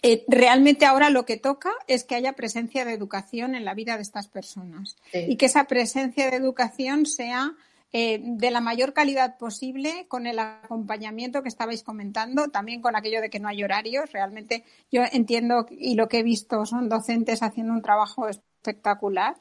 eh, 0.02 0.24
realmente 0.28 0.86
ahora 0.86 1.10
lo 1.10 1.26
que 1.26 1.36
toca 1.36 1.72
es 1.88 2.04
que 2.04 2.14
haya 2.14 2.34
presencia 2.34 2.84
de 2.84 2.92
educación 2.92 3.54
en 3.54 3.64
la 3.64 3.74
vida 3.74 3.96
de 3.96 4.02
estas 4.02 4.28
personas 4.28 4.96
sí. 5.12 5.26
y 5.28 5.36
que 5.36 5.46
esa 5.46 5.64
presencia 5.64 6.30
de 6.30 6.36
educación 6.36 7.06
sea 7.06 7.54
eh, 7.92 8.20
de 8.22 8.50
la 8.50 8.60
mayor 8.60 8.92
calidad 8.92 9.36
posible, 9.36 10.06
con 10.08 10.26
el 10.26 10.38
acompañamiento 10.38 11.42
que 11.42 11.48
estabais 11.48 11.82
comentando, 11.82 12.48
también 12.48 12.82
con 12.82 12.94
aquello 12.94 13.20
de 13.20 13.30
que 13.30 13.40
no 13.40 13.48
hay 13.48 13.64
horarios. 13.64 14.12
Realmente 14.12 14.64
yo 14.92 15.02
entiendo 15.10 15.66
y 15.70 15.94
lo 15.94 16.08
que 16.08 16.18
he 16.20 16.22
visto 16.22 16.64
son 16.66 16.88
docentes 16.88 17.42
haciendo 17.42 17.72
un 17.72 17.82
trabajo 17.82 18.28
espectacular 18.28 19.36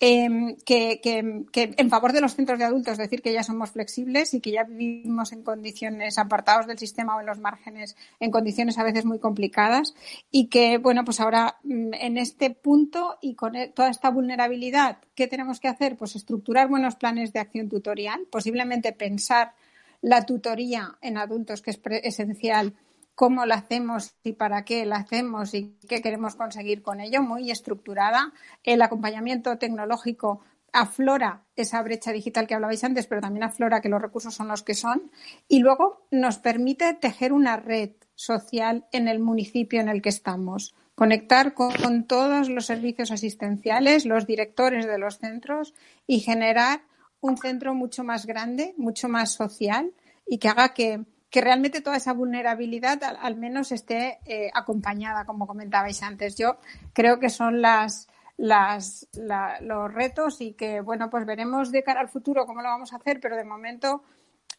que, 0.00 1.00
que, 1.02 1.44
que, 1.52 1.74
en 1.76 1.90
favor 1.90 2.14
de 2.14 2.22
los 2.22 2.34
centros 2.34 2.58
de 2.58 2.64
adultos, 2.64 2.96
decir 2.96 3.20
que 3.20 3.34
ya 3.34 3.42
somos 3.42 3.70
flexibles 3.70 4.32
y 4.32 4.40
que 4.40 4.50
ya 4.50 4.64
vivimos 4.64 5.32
en 5.32 5.42
condiciones 5.42 6.16
apartados 6.16 6.66
del 6.66 6.78
sistema 6.78 7.16
o 7.16 7.20
en 7.20 7.26
los 7.26 7.38
márgenes, 7.38 7.96
en 8.18 8.30
condiciones 8.30 8.78
a 8.78 8.82
veces 8.82 9.04
muy 9.04 9.18
complicadas 9.18 9.94
y 10.30 10.46
que, 10.46 10.78
bueno, 10.78 11.04
pues 11.04 11.20
ahora 11.20 11.58
mm, 11.64 11.92
en 11.92 12.16
este 12.16 12.48
punto 12.48 13.18
y 13.20 13.34
con 13.34 13.56
e, 13.56 13.68
toda 13.68 13.90
esta 13.90 14.10
vulnerabilidad, 14.10 14.98
¿qué 15.14 15.26
tenemos 15.26 15.60
que 15.60 15.68
hacer? 15.68 15.98
Pues 15.98 16.16
estructurar 16.16 16.68
buenos 16.68 16.96
planes 16.96 17.34
de 17.34 17.40
acción 17.40 17.68
tutorial, 17.68 18.26
posiblemente 18.30 18.92
pensar 18.92 19.52
la 20.00 20.24
tutoría 20.24 20.96
en 21.02 21.18
adultos, 21.18 21.60
que 21.60 21.72
es 21.72 21.80
esencial 21.84 22.72
cómo 23.14 23.46
la 23.46 23.56
hacemos 23.56 24.14
y 24.22 24.32
para 24.32 24.64
qué 24.64 24.86
la 24.86 24.96
hacemos 24.96 25.54
y 25.54 25.76
qué 25.88 26.00
queremos 26.00 26.36
conseguir 26.36 26.82
con 26.82 27.00
ello, 27.00 27.22
muy 27.22 27.50
estructurada. 27.50 28.32
El 28.62 28.82
acompañamiento 28.82 29.58
tecnológico 29.58 30.40
aflora 30.72 31.44
esa 31.56 31.82
brecha 31.82 32.12
digital 32.12 32.46
que 32.46 32.54
hablabais 32.54 32.84
antes, 32.84 33.06
pero 33.06 33.20
también 33.20 33.44
aflora 33.44 33.80
que 33.80 33.88
los 33.88 34.00
recursos 34.00 34.34
son 34.34 34.48
los 34.48 34.62
que 34.62 34.74
son 34.74 35.10
y 35.48 35.60
luego 35.60 36.06
nos 36.10 36.38
permite 36.38 36.94
tejer 36.94 37.32
una 37.32 37.56
red 37.56 37.90
social 38.14 38.86
en 38.92 39.08
el 39.08 39.18
municipio 39.18 39.80
en 39.80 39.88
el 39.88 40.02
que 40.02 40.10
estamos, 40.10 40.74
conectar 40.94 41.54
con, 41.54 41.72
con 41.72 42.04
todos 42.04 42.48
los 42.48 42.66
servicios 42.66 43.10
asistenciales, 43.10 44.04
los 44.04 44.26
directores 44.26 44.86
de 44.86 44.98
los 44.98 45.18
centros 45.18 45.74
y 46.06 46.20
generar 46.20 46.82
un 47.20 47.36
centro 47.36 47.74
mucho 47.74 48.04
más 48.04 48.26
grande, 48.26 48.74
mucho 48.76 49.08
más 49.08 49.32
social 49.32 49.92
y 50.26 50.38
que 50.38 50.48
haga 50.48 50.74
que 50.74 51.04
que 51.30 51.40
realmente 51.40 51.80
toda 51.80 51.96
esa 51.96 52.12
vulnerabilidad 52.12 53.02
al, 53.04 53.36
menos 53.36 53.72
esté 53.72 54.18
eh, 54.26 54.50
acompañada, 54.52 55.24
como 55.24 55.46
comentabais 55.46 56.02
antes. 56.02 56.36
Yo 56.36 56.58
creo 56.92 57.20
que 57.20 57.30
son 57.30 57.62
las, 57.62 58.08
las, 58.36 59.06
la, 59.12 59.60
los 59.60 59.92
retos 59.94 60.40
y 60.40 60.54
que, 60.54 60.80
bueno, 60.80 61.08
pues 61.08 61.24
veremos 61.24 61.70
de 61.70 61.84
cara 61.84 62.00
al 62.00 62.08
futuro 62.08 62.46
cómo 62.46 62.62
lo 62.62 62.68
vamos 62.68 62.92
a 62.92 62.96
hacer, 62.96 63.20
pero 63.20 63.36
de 63.36 63.44
momento 63.44 64.02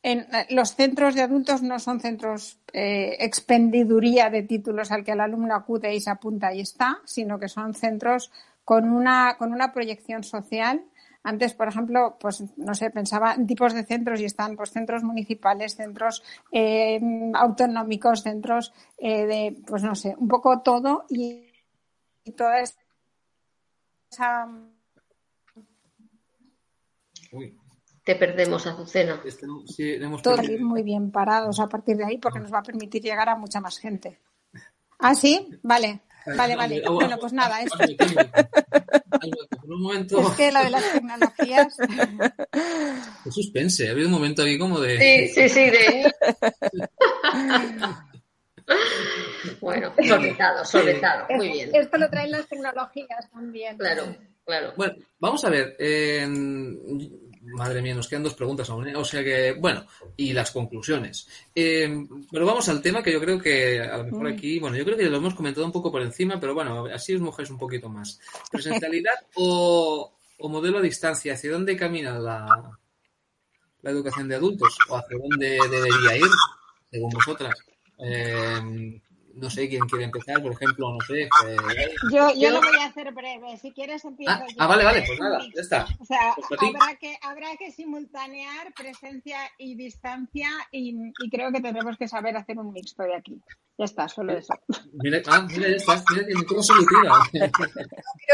en, 0.04 0.28
los 0.50 0.76
centros 0.76 1.14
de 1.14 1.22
adultos 1.22 1.62
no 1.62 1.78
son 1.78 2.00
centros 2.00 2.60
eh, 2.74 3.18
expendiduría 3.20 4.30
de 4.30 4.44
títulos 4.44 4.92
al 4.92 5.04
que 5.04 5.12
el 5.12 5.20
alumno 5.20 5.56
acude 5.56 5.94
y 5.94 6.02
se 6.02 6.10
apunta 6.10 6.54
y 6.54 6.62
está, 6.62 7.02
sino 7.06 7.38
que 7.38 7.50
son 7.50 7.74
centros 7.74 8.32
con 8.64 8.90
una, 8.90 9.36
con 9.38 9.52
una 9.52 9.74
proyección 9.74 10.24
social 10.24 10.86
antes, 11.24 11.54
por 11.54 11.68
ejemplo, 11.68 12.18
pues 12.20 12.44
no 12.58 12.74
sé, 12.74 12.90
pensaba 12.90 13.34
en 13.34 13.48
tipos 13.48 13.74
de 13.74 13.84
centros 13.84 14.20
y 14.20 14.26
están 14.26 14.56
pues 14.56 14.72
centros 14.72 15.04
municipales, 15.04 15.76
centros 15.76 16.24
eh, 16.52 17.00
autonómicos, 17.34 18.24
centros 18.24 18.74
eh, 18.98 19.26
de, 19.26 19.64
pues 19.66 19.84
no 19.84 19.96
sé, 19.96 20.16
un 20.18 20.28
poco 20.28 20.62
todo 20.62 21.06
y, 21.10 21.46
y 22.24 22.32
toda 22.32 22.60
esa 22.60 22.78
te 28.04 28.16
perdemos, 28.16 28.66
Azucena. 28.66 29.22
Sí, 29.66 29.98
Todos 30.24 30.50
muy 30.60 30.84
bien 30.84 31.12
parados 31.12 31.60
a 31.60 31.68
partir 31.68 31.98
de 31.98 32.06
ahí 32.06 32.18
porque 32.18 32.40
nos 32.40 32.52
va 32.52 32.60
a 32.60 32.64
permitir 32.64 33.02
llegar 33.02 33.30
a 33.30 33.36
mucha 33.36 33.62
más 33.62 33.78
gente. 33.78 34.20
¿Ah, 35.00 35.16
sí? 35.16 35.48
Vale. 35.64 36.02
Vale, 36.26 36.56
vale. 36.56 36.82
Bueno, 36.88 37.18
pues 37.20 37.34
nada, 37.34 37.62
esto. 37.62 37.78
Es 40.20 40.28
que 40.38 40.52
la 40.52 40.64
de 40.64 40.70
las 40.70 40.94
tecnologías. 40.94 41.76
Qué 43.24 43.32
suspense. 43.32 43.88
Ha 43.88 43.92
habido 43.92 44.08
un 44.08 44.14
momento 44.14 44.44
aquí 44.44 44.58
como 44.58 44.80
de. 44.80 45.00
Sí, 45.00 45.28
sí, 45.30 45.50
sí. 45.50 45.70
De... 45.70 46.12
bueno, 49.62 49.94
sorbetado, 50.08 50.66
sorbetado. 50.66 51.28
Muy 51.36 51.50
bien. 51.50 51.70
Esto 51.74 51.98
lo 51.98 52.10
traen 52.10 52.32
las 52.32 52.48
tecnologías 52.48 53.30
también. 53.32 53.78
Claro, 53.78 54.16
claro. 54.46 54.74
Bueno, 54.76 54.96
vamos 55.20 55.44
a 55.46 55.50
ver. 55.50 55.76
Eh, 55.80 56.28
Madre 57.44 57.82
mía, 57.82 57.96
nos 57.96 58.08
quedan 58.08 58.24
dos 58.24 58.36
preguntas 58.36 58.70
aún. 58.70 58.88
¿eh? 58.88 58.96
O 58.96 59.04
sea 59.04 59.24
que, 59.24 59.54
bueno, 59.54 59.86
y 60.16 60.32
las 60.32 60.52
conclusiones. 60.52 61.28
Eh, 61.56 62.06
pero 62.32 62.46
vamos 62.46 62.70
al 62.70 62.82
tema 62.82 63.02
que 63.02 63.12
yo 63.12 63.20
creo 63.20 63.40
que 63.40 63.80
a 63.80 63.98
lo 63.98 64.04
mejor 64.06 64.24
mm. 64.24 64.34
aquí, 64.34 64.60
bueno, 64.60 64.78
yo 64.78 64.86
creo 64.86 64.98
que 64.98 65.10
lo 65.10 65.18
hemos 65.18 65.34
comentado 65.34 65.66
un 65.66 65.72
poco 65.72 65.92
por 65.92 66.02
encima, 66.02 66.40
pero 66.40 66.54
bueno, 66.54 66.86
así 66.86 67.16
os 67.16 67.22
mojáis 67.22 67.50
un 67.50 67.58
poquito 67.58 67.90
más. 67.90 68.20
¿Presencialidad 68.52 69.16
o, 69.36 70.14
modelo 70.40 70.78
a 70.78 70.82
distancia? 70.82 71.34
¿Hacia 71.34 71.52
dónde 71.52 71.76
camina 71.76 72.20
la, 72.20 72.78
la 73.82 73.92
educación 73.92 74.28
de 74.28 74.36
adultos? 74.36 74.78
¿O 74.90 74.96
hacia 74.96 75.18
dónde 75.18 75.58
debería 75.70 76.18
ir, 76.18 76.32
según 76.92 77.10
vosotras? 77.10 77.56
Eh, 78.04 79.02
no 79.36 79.50
sé 79.50 79.68
quién 79.70 79.82
quiere 79.88 80.06
empezar, 80.06 80.42
por 80.42 80.52
ejemplo, 80.54 80.94
no 80.94 81.00
sé. 81.06 81.30
yo, 82.12 82.34
yo, 82.36 82.50
lo 82.52 82.60
voy 82.62 82.78
a 82.80 82.86
hacer 82.86 83.12
breve, 83.14 83.58
si 83.58 83.72
quieres 83.72 84.04
empiezo 84.06 84.32
ah, 84.34 84.46
Ah, 84.58 84.68
vale, 84.68 84.84
vale, 84.84 85.04
pues 85.06 85.20
nada, 85.20 85.40
ya 85.56 85.62
está. 85.62 85.88
O 86.00 86.06
sea, 86.06 86.34
pues 86.36 86.62
habrá, 86.62 86.96
que, 87.00 87.18
habrá 87.22 87.58
que 87.58 87.72
simultanear 87.72 88.74
presencia 88.74 89.38
y 89.58 89.76
distancia 89.76 90.50
y, 90.72 90.96
y, 91.24 91.30
creo 91.30 91.52
que 91.52 91.62
tendremos 91.62 91.98
que 91.98 92.08
saber 92.08 92.36
hacer 92.38 92.58
un 92.58 92.72
mixto 92.72 93.04
de 93.04 93.16
aquí. 93.16 93.42
Ya 93.78 93.86
está, 93.86 94.08
solo 94.08 94.38
eso. 94.38 94.54
Mira, 94.94 95.22
ah, 95.28 95.48
mira, 95.50 95.70
ya 95.70 95.76
está, 95.76 96.04
mira 96.12 96.28
que 96.28 96.46
todo 96.46 96.64
solutiva. 96.64 97.24
creo 97.32 97.48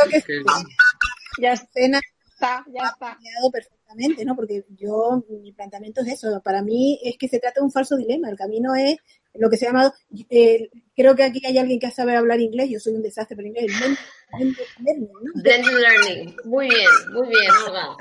que 0.09 0.43
ya 1.41 1.53
escena 1.53 2.01
está, 2.37 2.65
ya 2.67 2.87
está. 2.87 3.17
perfectamente, 3.51 4.25
¿no? 4.25 4.35
Porque 4.35 4.65
yo, 4.69 5.23
mi 5.29 5.51
planteamiento 5.53 6.01
es 6.01 6.13
eso. 6.13 6.41
Para 6.43 6.61
mí 6.61 6.99
es 7.03 7.17
que 7.17 7.27
se 7.27 7.39
trata 7.39 7.59
de 7.59 7.65
un 7.65 7.71
falso 7.71 7.97
dilema. 7.97 8.29
El 8.29 8.37
camino 8.37 8.75
es 8.75 8.97
lo 9.33 9.49
que 9.49 9.57
se 9.57 9.65
llama, 9.65 9.93
eh, 10.29 10.69
creo 10.97 11.15
que 11.15 11.23
aquí 11.23 11.41
hay 11.45 11.57
alguien 11.59 11.79
que 11.79 11.91
sabe 11.91 12.15
hablar 12.15 12.41
inglés, 12.41 12.69
yo 12.71 12.79
soy 12.79 12.95
un 12.95 13.03
desastre 13.03 13.35
para 13.35 13.47
inglés. 13.47 13.71
Learning, 14.81 15.77
learning. 15.77 16.35
Muy 16.45 16.67
bien, 16.67 16.89
muy 17.13 17.27
bien, 17.29 17.51
Olga. 17.67 17.95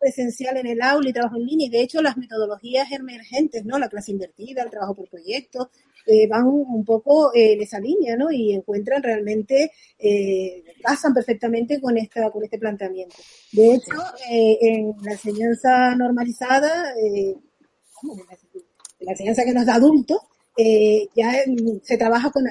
presencial 0.00 0.56
en 0.58 0.66
el 0.66 0.82
aula 0.82 1.08
y 1.08 1.12
trabajo 1.12 1.36
en 1.36 1.46
línea 1.46 1.66
y 1.68 1.70
de 1.70 1.80
hecho 1.80 2.02
las 2.02 2.16
metodologías 2.16 2.90
emergentes, 2.92 3.64
¿no? 3.64 3.78
La 3.78 3.88
clase 3.88 4.12
invertida, 4.12 4.62
el 4.62 4.70
trabajo 4.70 4.94
por 4.94 5.08
proyectos, 5.08 5.68
eh, 6.04 6.28
van 6.28 6.46
un 6.46 6.84
poco 6.84 7.32
en 7.34 7.60
esa 7.62 7.80
línea, 7.80 8.16
¿no? 8.16 8.30
Y 8.30 8.52
encuentran 8.52 9.02
realmente, 9.02 9.72
eh, 9.98 10.62
casan 10.82 11.14
perfectamente 11.14 11.80
con 11.80 11.96
esta, 11.96 12.30
con 12.30 12.44
este 12.44 12.58
planteamiento. 12.58 13.16
De 13.52 13.74
hecho, 13.74 13.96
eh, 14.30 14.58
en 14.60 14.94
la 15.02 15.12
enseñanza 15.12 15.94
normalizada, 15.96 16.92
eh, 17.00 17.34
la 19.00 19.12
enseñanza 19.12 19.44
que 19.44 19.54
nos 19.54 19.66
da 19.66 19.76
adultos, 19.76 20.18
eh, 20.56 21.08
ya 21.14 21.32
se 21.82 21.98
trabaja 21.98 22.30
con, 22.30 22.44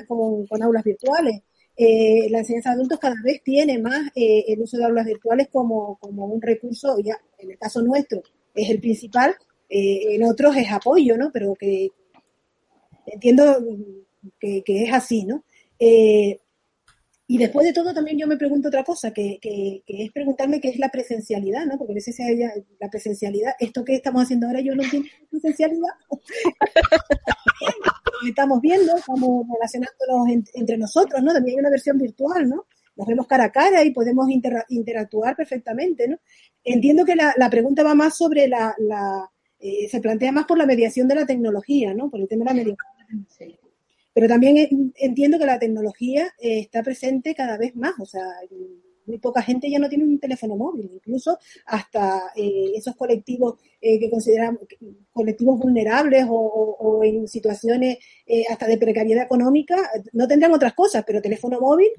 con, 0.47 0.64
aulas 0.64 0.84
virtuales. 0.84 1.41
Eh, 1.78 2.30
la 2.30 2.39
enseñanza 2.39 2.70
de 2.70 2.76
adultos 2.76 2.99
cada 2.99 3.16
vez 3.24 3.41
tiene 3.43 3.80
más 3.80 4.12
eh, 4.16 4.45
el 4.47 4.62
uso 4.62 4.78
de 4.78 4.86
aulas 4.86 5.06
virtuales 5.06 5.49
como, 5.51 5.97
como, 5.97 6.26
un 6.26 6.41
recurso, 6.41 6.97
ya 6.99 7.18
en 7.39 7.51
el 7.51 7.58
caso 7.58 7.82
nuestro 7.82 8.22
es 8.53 8.70
el 8.70 8.80
principal, 8.80 9.36
en 9.68 10.24
otros 10.24 10.56
es 10.56 10.72
apoyo, 10.72 11.18
¿no? 11.18 11.32
Pero 11.34 11.53
que 11.56 11.89
entiendo 13.08 13.58
que, 14.39 14.64
que 14.64 14.84
es 14.84 14.93
así, 14.93 15.26
¿no? 15.26 15.43
Y 17.28 17.39
después 17.39 17.66
de 17.66 17.74
todo 17.74 17.93
también 17.93 18.20
yo 18.20 18.28
me 18.28 18.38
pregunto 18.38 18.68
otra 18.68 18.84
cosa, 18.84 19.12
que, 19.12 19.39
que, 19.41 19.84
es 19.88 20.12
preguntarme 20.12 20.62
qué 20.62 20.70
es 20.70 20.78
la 20.78 20.89
presencialidad, 20.89 21.66
¿no? 21.66 21.78
Porque 21.78 21.93
a 21.93 21.95
veces 21.95 22.20
hay 22.20 22.38
la 22.38 22.89
presencialidad, 22.89 23.53
esto 23.60 23.84
que 23.84 23.95
estamos 23.95 24.24
haciendo 24.24 24.45
ahora 24.47 24.62
yo 24.62 24.76
no 24.76 24.84
entiendo 24.84 25.10
presencialidad. 25.32 25.89
Nos 28.22 28.30
estamos 28.30 28.61
viendo, 28.61 28.95
estamos 28.95 29.45
relacionándonos 29.53 30.49
entre 30.53 30.78
nosotros, 30.78 31.22
¿no? 31.22 31.34
También 31.34 31.57
hay 31.57 31.59
una 31.61 31.70
versión 31.70 31.97
virtual, 31.97 32.49
¿no? 32.49 32.66
Nos 32.95 33.07
vemos 33.07 33.28
cara 33.28 33.45
a 33.45 33.51
cara 33.51 33.84
y 33.84 33.91
podemos 33.91 34.28
interactuar 34.70 35.36
perfectamente, 35.36 36.07
¿no? 36.07 36.18
Entiendo 36.63 37.03
que 37.03 37.16
la, 37.16 37.34
la 37.38 37.49
pregunta 37.49 37.84
va 37.84 37.93
más 37.93 38.18
sobre 38.18 38.47
la, 38.47 38.74
la 38.78 39.30
eh, 39.59 39.88
se 39.89 39.99
plantea 39.99 40.32
más 40.32 40.45
por 40.45 40.57
la 40.57 40.66
mediación 40.66 41.07
de 41.07 41.16
la 41.16 41.26
tecnología, 41.26 41.93
¿no? 41.93 42.09
Por 42.09 42.22
el 42.22 42.28
tema 42.28 42.43
de 42.43 42.45
la 42.45 42.53
mediación. 42.53 43.28
Sí. 43.38 43.57
Pero 44.13 44.28
también 44.28 44.93
entiendo 44.95 45.38
que 45.38 45.45
la 45.45 45.59
tecnología 45.59 46.28
eh, 46.39 46.59
está 46.59 46.84
presente 46.84 47.36
cada 47.36 47.57
vez 47.57 47.76
más, 47.76 47.93
o 47.99 48.05
sea, 48.05 48.24
muy 49.06 49.20
poca 49.20 49.41
gente 49.41 49.70
ya 49.70 49.80
no 49.80 49.89
tiene 49.89 50.03
un 50.03 50.20
teléfono 50.20 50.56
móvil, 50.56 50.89
incluso 50.93 51.38
hasta 51.66 52.32
eh, 52.36 52.72
esos 52.76 52.95
colectivos 52.95 53.60
eh, 53.82 53.99
que 53.99 54.10
consideramos 54.10 54.62
colectivos 55.12 55.60
vulnerables 55.60 56.26
o, 56.30 57.01
en 57.03 57.28
situaciones 57.28 57.97
hasta 58.49 58.68
de 58.68 58.78
precariedad 58.78 59.26
económica, 59.26 59.76
no 60.14 60.28
tendrán 60.28 60.53
otras 60.53 60.74
cosas, 60.74 61.03
pero 61.06 61.22
teléfono 61.22 61.60
móvil 61.60 61.89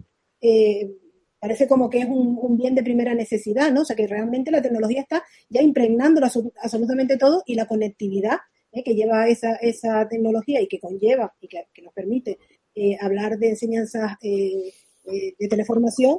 parece 1.39 1.69
como 1.69 1.89
que 1.89 1.99
es 1.99 2.09
un, 2.09 2.57
bien 2.57 2.75
de 2.75 2.83
primera 2.83 3.15
necesidad, 3.15 3.71
¿no? 3.71 3.83
O 3.83 3.85
sea, 3.85 3.97
que 3.97 4.07
realmente 4.07 4.51
la 4.51 4.63
tecnología 4.63 5.03
está 5.03 5.23
ya 5.49 5.63
impregnando 5.63 6.21
absolutamente 6.63 7.17
todo 7.17 7.43
y 7.47 7.55
la 7.55 7.67
conectividad 7.67 8.39
¿eh? 8.73 8.83
que 8.83 8.95
lleva 8.95 9.29
esa, 9.29 9.55
esa 9.57 10.09
tecnología 10.09 10.61
y 10.61 10.67
que 10.67 10.81
conlleva 10.81 11.35
y 11.41 11.49
que, 11.49 11.67
nos 11.83 11.93
permite 11.93 12.39
eh, 12.75 12.97
hablar 13.01 13.39
de 13.39 13.51
enseñanzas 13.51 14.17
eh, 14.23 14.73
de 15.05 15.49
teleformación, 15.49 16.19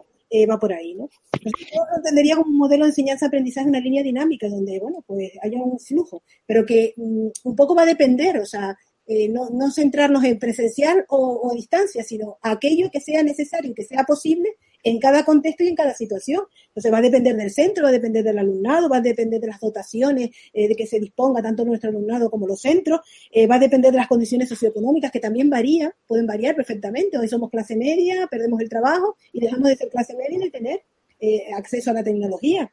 va 0.49 0.59
por 0.59 0.73
ahí, 0.73 0.93
¿no? 0.93 1.09
yo 1.41 1.83
entendería 1.95 2.35
como 2.35 2.51
un 2.51 2.57
modelo 2.57 2.83
de 2.85 2.89
enseñanza-aprendizaje 2.89 3.69
una 3.69 3.79
línea 3.79 4.03
dinámica 4.03 4.49
donde, 4.49 4.79
bueno, 4.79 5.03
pues 5.05 5.31
haya 5.41 5.57
un 5.59 5.79
flujo, 5.79 6.23
pero 6.45 6.65
que 6.65 6.93
mm, 6.97 7.27
un 7.43 7.55
poco 7.55 7.75
va 7.75 7.83
a 7.83 7.87
depender, 7.87 8.37
o 8.37 8.45
sea, 8.45 8.77
eh, 9.05 9.29
no, 9.29 9.49
no, 9.49 9.71
centrarnos 9.71 10.23
en 10.25 10.37
presencial 10.37 11.05
o, 11.07 11.53
distancia, 11.55 12.03
sino 12.03 12.37
aquello 12.41 12.89
que 12.91 12.99
sea 12.99 13.23
necesario 13.23 13.73
que 13.73 13.85
sea 13.85 14.03
posible 14.03 14.49
en 14.87 14.99
cada 14.99 15.25
contexto 15.25 15.63
y 15.63 15.67
en 15.67 15.75
cada 15.75 15.93
situación. 15.93 16.43
Entonces 16.69 16.93
va 16.93 16.99
a 16.99 17.01
depender 17.01 17.35
del 17.35 17.51
centro, 17.51 17.83
va 17.83 17.89
a 17.89 17.91
depender 17.91 18.23
del 18.23 18.37
alumnado, 18.37 18.87
va 18.87 18.97
a 18.97 19.01
depender 19.01 19.41
de 19.41 19.47
las 19.47 19.59
dotaciones 19.59 20.29
eh, 20.53 20.69
de 20.69 20.75
que 20.75 20.87
se 20.87 20.99
disponga 20.99 21.41
tanto 21.41 21.65
nuestro 21.65 21.89
alumnado 21.89 22.29
como 22.29 22.47
los 22.47 22.61
centros, 22.61 23.01
eh, 23.31 23.47
va 23.47 23.55
a 23.55 23.59
depender 23.59 23.91
de 23.91 23.97
las 23.97 24.07
condiciones 24.07 24.47
socioeconómicas 24.47 25.11
que 25.11 25.19
también 25.19 25.49
varían, 25.49 25.91
pueden 26.07 26.25
variar 26.25 26.55
perfectamente. 26.55 27.17
Hoy 27.17 27.27
somos 27.27 27.49
clase 27.49 27.75
media, 27.75 28.27
perdemos 28.31 28.61
el 28.61 28.69
trabajo 28.69 29.17
y 29.33 29.41
dejamos 29.41 29.67
de 29.67 29.75
ser 29.75 29.89
clase 29.89 30.15
media 30.15 30.45
y 30.45 30.49
tener 30.49 30.81
acceso 31.55 31.91
a 31.91 31.93
la 31.93 32.03
tecnología. 32.03 32.71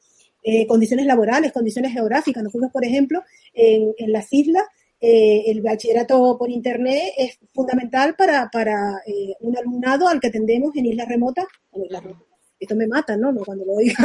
condiciones 0.69 1.07
laborales, 1.07 1.53
condiciones 1.53 1.93
geográficas. 1.93 2.45
Nosotros, 2.45 2.71
por 2.71 2.85
ejemplo, 2.85 3.23
en 3.55 4.13
las 4.13 4.31
islas 4.31 4.65
eh, 5.07 5.51
el 5.51 5.61
bachillerato 5.61 6.39
por 6.39 6.51
Internet 6.51 7.13
es 7.19 7.39
fundamental 7.53 8.15
para, 8.17 8.49
para 8.51 9.03
eh, 9.07 9.37
un 9.41 9.55
alumnado 9.55 10.09
al 10.09 10.19
que 10.19 10.29
atendemos 10.29 10.75
en 10.77 10.87
islas 10.87 11.07
remotas. 11.07 11.45
esto 12.59 12.75
me 12.75 12.87
mata, 12.87 13.15
¿no? 13.15 13.35
Cuando 13.45 13.67
lo 13.67 13.75
oiga. 13.75 13.95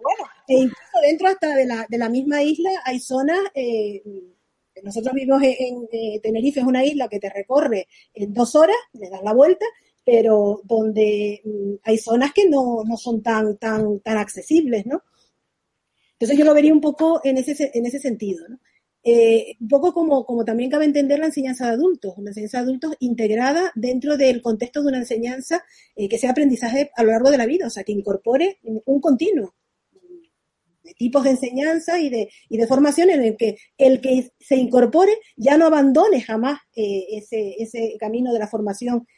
bueno, 0.00 0.24
e 0.46 0.54
incluso 0.54 1.00
dentro 1.02 1.26
hasta 1.26 1.56
de 1.56 1.66
la, 1.66 1.86
de 1.88 1.98
la 1.98 2.08
misma 2.08 2.40
isla 2.40 2.70
hay 2.84 3.00
zonas, 3.00 3.40
eh, 3.56 4.00
nosotros 4.84 5.12
vivimos 5.14 5.42
en, 5.42 5.88
Tenerife, 6.22 6.60
es 6.60 6.66
una 6.66 6.84
isla 6.84 7.08
que 7.08 7.18
te 7.18 7.30
recorre 7.30 7.88
en 8.14 8.32
dos 8.32 8.54
horas, 8.54 8.76
le 8.92 9.10
das 9.10 9.24
la 9.24 9.32
vuelta, 9.32 9.66
pero 10.04 10.60
donde 10.62 11.40
mm, 11.44 11.74
hay 11.82 11.98
zonas 11.98 12.32
que 12.32 12.48
no, 12.48 12.84
no 12.84 12.96
son 12.96 13.24
tan, 13.24 13.56
tan, 13.56 13.98
tan 13.98 14.18
accesibles, 14.18 14.86
¿no? 14.86 15.02
Entonces 16.22 16.38
yo 16.38 16.44
lo 16.44 16.54
vería 16.54 16.72
un 16.72 16.80
poco 16.80 17.20
en 17.24 17.36
ese, 17.36 17.72
en 17.74 17.84
ese 17.84 17.98
sentido, 17.98 18.48
¿no? 18.48 18.60
Eh, 19.02 19.56
un 19.58 19.66
poco 19.66 19.92
como, 19.92 20.24
como 20.24 20.44
también 20.44 20.70
cabe 20.70 20.84
entender 20.84 21.18
la 21.18 21.26
enseñanza 21.26 21.66
de 21.66 21.72
adultos, 21.72 22.14
una 22.16 22.30
enseñanza 22.30 22.58
de 22.58 22.62
adultos 22.62 22.94
integrada 23.00 23.72
dentro 23.74 24.16
del 24.16 24.40
contexto 24.40 24.82
de 24.82 24.88
una 24.90 24.98
enseñanza 24.98 25.64
eh, 25.96 26.08
que 26.08 26.18
sea 26.18 26.30
aprendizaje 26.30 26.92
a 26.94 27.02
lo 27.02 27.10
largo 27.10 27.28
de 27.32 27.38
la 27.38 27.46
vida, 27.46 27.66
o 27.66 27.70
sea, 27.70 27.82
que 27.82 27.90
incorpore 27.90 28.60
un 28.62 29.00
continuo 29.00 29.56
de 30.84 30.94
tipos 30.94 31.24
de 31.24 31.30
enseñanza 31.30 31.98
y 31.98 32.08
de, 32.08 32.30
y 32.48 32.56
de 32.56 32.68
formación 32.68 33.10
en 33.10 33.24
el 33.24 33.36
que 33.36 33.56
el 33.76 34.00
que 34.00 34.30
se 34.38 34.54
incorpore 34.54 35.18
ya 35.36 35.56
no 35.56 35.66
abandone 35.66 36.20
jamás 36.20 36.60
eh, 36.76 37.04
ese, 37.10 37.56
ese 37.58 37.96
camino 37.98 38.32
de 38.32 38.38
la 38.38 38.46
formación 38.46 39.08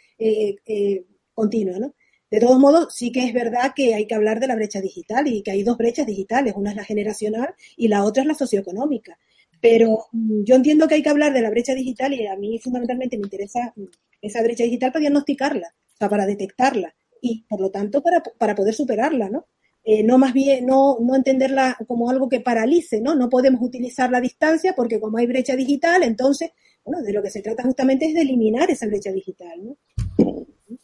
continua, 1.35 1.79
¿no? 1.79 1.95
De 2.35 2.41
todos 2.41 2.59
modos, 2.59 2.93
sí 2.93 3.12
que 3.12 3.24
es 3.24 3.32
verdad 3.32 3.74
que 3.76 3.95
hay 3.95 4.09
que 4.09 4.14
hablar 4.16 4.41
de 4.41 4.49
la 4.49 4.57
brecha 4.57 4.80
digital 4.80 5.28
y 5.28 5.41
que 5.41 5.53
hay 5.53 5.62
dos 5.62 5.78
brechas 5.78 6.05
digitales, 6.05 6.55
una 6.57 6.70
es 6.70 6.76
la 6.76 6.82
generacional 6.82 7.55
y 7.76 7.87
la 7.87 8.03
otra 8.03 8.24
es 8.24 8.26
la 8.26 8.35
socioeconómica. 8.35 9.16
Pero 9.61 10.07
mm, 10.11 10.43
yo 10.43 10.57
entiendo 10.57 10.89
que 10.89 10.97
hay 10.97 11.03
que 11.05 11.11
hablar 11.11 11.32
de 11.32 11.43
la 11.43 11.51
brecha 11.51 11.76
digital 11.76 12.12
y 12.12 12.26
a 12.26 12.35
mí 12.35 12.59
fundamentalmente 12.59 13.18
me 13.18 13.26
interesa 13.26 13.72
mm, 13.76 13.85
esa 14.20 14.43
brecha 14.43 14.64
digital 14.64 14.91
para 14.91 15.03
diagnosticarla, 15.03 15.68
o 15.68 15.97
sea, 15.97 16.09
para 16.09 16.26
detectarla 16.26 16.93
y 17.20 17.45
por 17.49 17.61
lo 17.61 17.70
tanto 17.70 18.03
para, 18.03 18.20
para 18.20 18.57
poder 18.57 18.74
superarla, 18.74 19.28
¿no? 19.28 19.47
Eh, 19.85 20.03
no 20.03 20.18
más 20.18 20.32
bien, 20.32 20.66
no, 20.66 20.99
no 21.01 21.14
entenderla 21.14 21.78
como 21.87 22.11
algo 22.11 22.28
que 22.28 22.41
paralice, 22.41 23.01
¿no? 23.01 23.14
No 23.14 23.28
podemos 23.28 23.62
utilizar 23.62 24.11
la 24.11 24.20
distancia 24.20 24.74
porque 24.74 24.99
como 24.99 25.18
hay 25.18 25.28
brecha 25.28 25.55
digital, 25.55 26.03
entonces, 26.03 26.51
bueno, 26.85 27.01
de 27.01 27.12
lo 27.12 27.22
que 27.22 27.30
se 27.30 27.43
trata 27.43 27.62
justamente 27.62 28.07
es 28.07 28.14
de 28.14 28.22
eliminar 28.22 28.68
esa 28.72 28.89
brecha 28.89 29.12
digital, 29.12 29.64
¿no? 29.64 29.76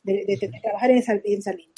De, 0.03 0.51
trabajar 0.62 0.91
en 0.91 0.99
esa, 0.99 1.12
en 1.12 1.38
esa, 1.38 1.53
línea. 1.53 1.74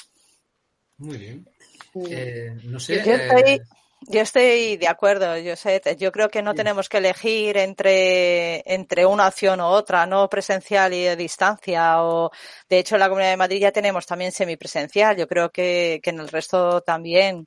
Muy 0.99 1.19
bien. 1.19 1.49
Eh, 1.95 2.57
no 2.65 2.81
sé. 2.81 2.97
Eh, 2.97 3.61
yo 4.09 4.21
estoy 4.21 4.77
de 4.79 4.89
acuerdo, 4.89 5.39
yo 5.39 5.55
sé, 5.55 5.81
yo 5.99 6.11
creo 6.11 6.29
que 6.29 6.43
no 6.43 6.55
tenemos 6.55 6.89
que 6.89 6.99
elegir 6.99 7.57
entre, 7.57 8.63
entre 8.67 9.07
una 9.07 9.29
opción 9.29 9.61
u 9.61 9.65
otra, 9.65 10.07
no 10.07 10.29
presencial 10.29 10.93
y 10.93 11.07
a 11.07 11.15
distancia, 11.15 12.03
o 12.03 12.31
de 12.69 12.81
hecho 12.81 12.97
en 12.97 13.01
la 13.01 13.09
Comunidad 13.09 13.31
de 13.31 13.37
Madrid 13.37 13.61
ya 13.61 13.71
tenemos 13.71 14.05
también 14.05 14.33
semipresencial, 14.33 15.17
yo 15.17 15.29
creo 15.29 15.51
que, 15.51 16.01
que 16.03 16.11
en 16.11 16.19
el 16.19 16.29
resto 16.29 16.81
también. 16.81 17.47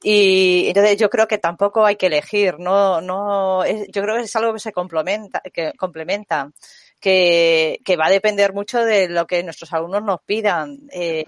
Y 0.00 0.68
entonces 0.68 0.96
yo 0.96 1.10
creo 1.10 1.26
que 1.26 1.38
tampoco 1.38 1.84
hay 1.84 1.96
que 1.96 2.06
elegir, 2.06 2.58
no, 2.60 3.00
no, 3.00 3.66
yo 3.66 4.02
creo 4.02 4.16
que 4.16 4.22
es 4.22 4.36
algo 4.36 4.52
que 4.52 4.60
se 4.60 4.72
complementa, 4.72 5.40
que 5.52 5.72
complementa. 5.76 6.52
Que, 7.00 7.78
que 7.84 7.96
va 7.96 8.06
a 8.06 8.10
depender 8.10 8.52
mucho 8.52 8.84
de 8.84 9.08
lo 9.08 9.24
que 9.26 9.44
nuestros 9.44 9.72
alumnos 9.72 10.02
nos 10.02 10.20
pidan. 10.22 10.78
Eh, 10.90 11.24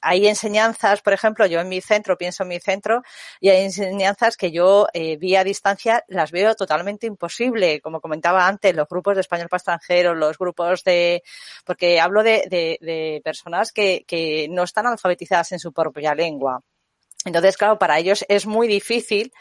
hay 0.00 0.26
enseñanzas, 0.26 1.02
por 1.02 1.12
ejemplo, 1.12 1.46
yo 1.46 1.60
en 1.60 1.68
mi 1.68 1.80
centro, 1.80 2.16
pienso 2.16 2.42
en 2.42 2.48
mi 2.50 2.60
centro, 2.60 3.02
y 3.40 3.48
hay 3.50 3.64
enseñanzas 3.64 4.36
que 4.36 4.50
yo 4.50 4.86
eh, 4.92 5.16
vía 5.16 5.44
distancia 5.44 6.04
las 6.08 6.30
veo 6.30 6.54
totalmente 6.54 7.06
imposible, 7.06 7.80
como 7.80 8.00
comentaba 8.00 8.46
antes, 8.46 8.74
los 8.74 8.88
grupos 8.88 9.14
de 9.14 9.20
español 9.22 9.48
para 9.48 9.58
extranjeros, 9.58 10.16
los 10.16 10.38
grupos 10.38 10.84
de, 10.84 11.22
porque 11.64 12.00
hablo 12.00 12.22
de, 12.22 12.44
de, 12.48 12.78
de 12.80 13.20
personas 13.24 13.72
que, 13.72 14.04
que 14.06 14.46
no 14.50 14.62
están 14.62 14.86
alfabetizadas 14.86 15.52
en 15.52 15.58
su 15.58 15.72
propia 15.72 16.14
lengua. 16.14 16.60
Entonces, 17.24 17.56
claro, 17.56 17.78
para 17.78 17.98
ellos 17.98 18.24
es 18.28 18.46
muy 18.46 18.68
difícil 18.68 19.32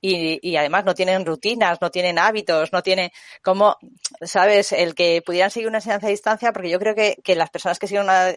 y, 0.00 0.38
y, 0.48 0.56
además 0.56 0.84
no 0.84 0.94
tienen 0.94 1.24
rutinas, 1.24 1.80
no 1.80 1.90
tienen 1.90 2.18
hábitos, 2.18 2.72
no 2.72 2.82
tienen 2.82 3.10
como, 3.42 3.76
sabes, 4.22 4.72
el 4.72 4.94
que 4.94 5.22
pudieran 5.24 5.50
seguir 5.50 5.68
una 5.68 5.78
enseñanza 5.78 6.06
a 6.06 6.10
distancia, 6.10 6.52
porque 6.52 6.70
yo 6.70 6.78
creo 6.78 6.94
que, 6.94 7.16
que 7.24 7.34
las 7.34 7.50
personas 7.50 7.78
que 7.78 7.86
siguen 7.86 8.04
una 8.04 8.30
eh, 8.30 8.36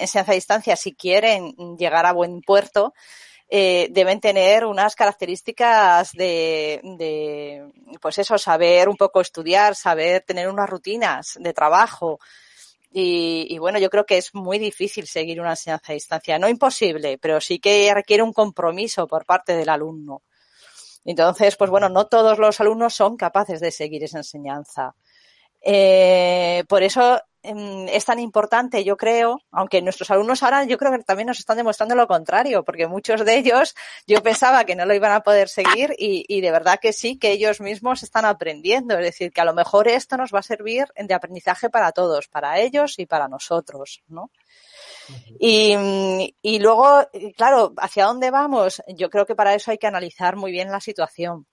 enseñanza 0.00 0.32
a 0.32 0.34
distancia, 0.34 0.76
si 0.76 0.94
quieren 0.94 1.54
llegar 1.78 2.04
a 2.04 2.12
buen 2.12 2.42
puerto, 2.42 2.94
eh, 3.50 3.88
deben 3.90 4.20
tener 4.20 4.66
unas 4.66 4.94
características 4.94 6.12
de, 6.12 6.80
de, 6.82 7.70
pues 8.00 8.18
eso, 8.18 8.36
saber 8.36 8.88
un 8.88 8.96
poco 8.96 9.20
estudiar, 9.20 9.74
saber 9.74 10.22
tener 10.22 10.48
unas 10.48 10.68
rutinas 10.68 11.38
de 11.40 11.54
trabajo. 11.54 12.18
Y, 12.90 13.46
y, 13.50 13.58
bueno, 13.58 13.78
yo 13.78 13.88
creo 13.90 14.04
que 14.04 14.18
es 14.18 14.34
muy 14.34 14.58
difícil 14.58 15.06
seguir 15.06 15.40
una 15.40 15.50
enseñanza 15.50 15.92
a 15.92 15.94
distancia. 15.94 16.38
No 16.38 16.48
imposible, 16.48 17.18
pero 17.18 17.40
sí 17.40 17.58
que 17.58 17.92
requiere 17.94 18.22
un 18.22 18.32
compromiso 18.32 19.06
por 19.06 19.24
parte 19.24 19.56
del 19.56 19.68
alumno. 19.68 20.22
Entonces, 21.04 21.56
pues 21.56 21.70
bueno, 21.70 21.88
no 21.88 22.06
todos 22.06 22.38
los 22.38 22.60
alumnos 22.60 22.94
son 22.94 23.16
capaces 23.16 23.60
de 23.60 23.70
seguir 23.70 24.04
esa 24.04 24.18
enseñanza. 24.18 24.94
Eh, 25.60 26.64
por 26.68 26.82
eso 26.82 27.20
em, 27.42 27.88
es 27.88 28.04
tan 28.04 28.18
importante, 28.20 28.84
yo 28.84 28.96
creo, 28.96 29.40
aunque 29.50 29.82
nuestros 29.82 30.10
alumnos 30.10 30.42
ahora 30.42 30.64
yo 30.64 30.78
creo 30.78 30.92
que 30.92 31.02
también 31.02 31.26
nos 31.26 31.38
están 31.38 31.56
demostrando 31.56 31.94
lo 31.94 32.06
contrario, 32.06 32.64
porque 32.64 32.86
muchos 32.86 33.24
de 33.24 33.36
ellos 33.36 33.74
yo 34.06 34.22
pensaba 34.22 34.64
que 34.64 34.76
no 34.76 34.86
lo 34.86 34.94
iban 34.94 35.12
a 35.12 35.22
poder 35.22 35.48
seguir 35.48 35.94
y, 35.98 36.24
y, 36.28 36.40
de 36.40 36.50
verdad 36.50 36.78
que 36.80 36.92
sí, 36.92 37.18
que 37.18 37.32
ellos 37.32 37.60
mismos 37.60 38.02
están 38.02 38.24
aprendiendo. 38.24 38.94
Es 38.98 39.04
decir, 39.04 39.32
que 39.32 39.40
a 39.40 39.44
lo 39.44 39.54
mejor 39.54 39.88
esto 39.88 40.16
nos 40.16 40.32
va 40.32 40.40
a 40.40 40.42
servir 40.42 40.86
de 40.96 41.14
aprendizaje 41.14 41.70
para 41.70 41.92
todos, 41.92 42.28
para 42.28 42.58
ellos 42.60 42.98
y 42.98 43.06
para 43.06 43.28
nosotros, 43.28 44.02
¿no? 44.08 44.30
Y, 45.38 46.34
y 46.42 46.58
luego, 46.58 47.06
claro, 47.36 47.72
¿hacia 47.76 48.06
dónde 48.06 48.30
vamos? 48.30 48.82
Yo 48.88 49.10
creo 49.10 49.26
que 49.26 49.34
para 49.34 49.54
eso 49.54 49.70
hay 49.70 49.78
que 49.78 49.86
analizar 49.86 50.36
muy 50.36 50.52
bien 50.52 50.70
la 50.70 50.80
situación 50.80 51.46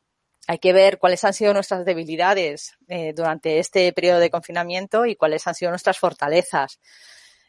hay 0.47 0.59
que 0.59 0.73
ver 0.73 0.99
cuáles 0.99 1.23
han 1.23 1.33
sido 1.33 1.53
nuestras 1.53 1.85
debilidades 1.85 2.73
eh, 2.87 3.13
durante 3.15 3.59
este 3.59 3.91
periodo 3.93 4.19
de 4.19 4.29
confinamiento 4.29 5.05
y 5.05 5.15
cuáles 5.15 5.47
han 5.47 5.55
sido 5.55 5.71
nuestras 5.71 5.97
fortalezas. 5.97 6.79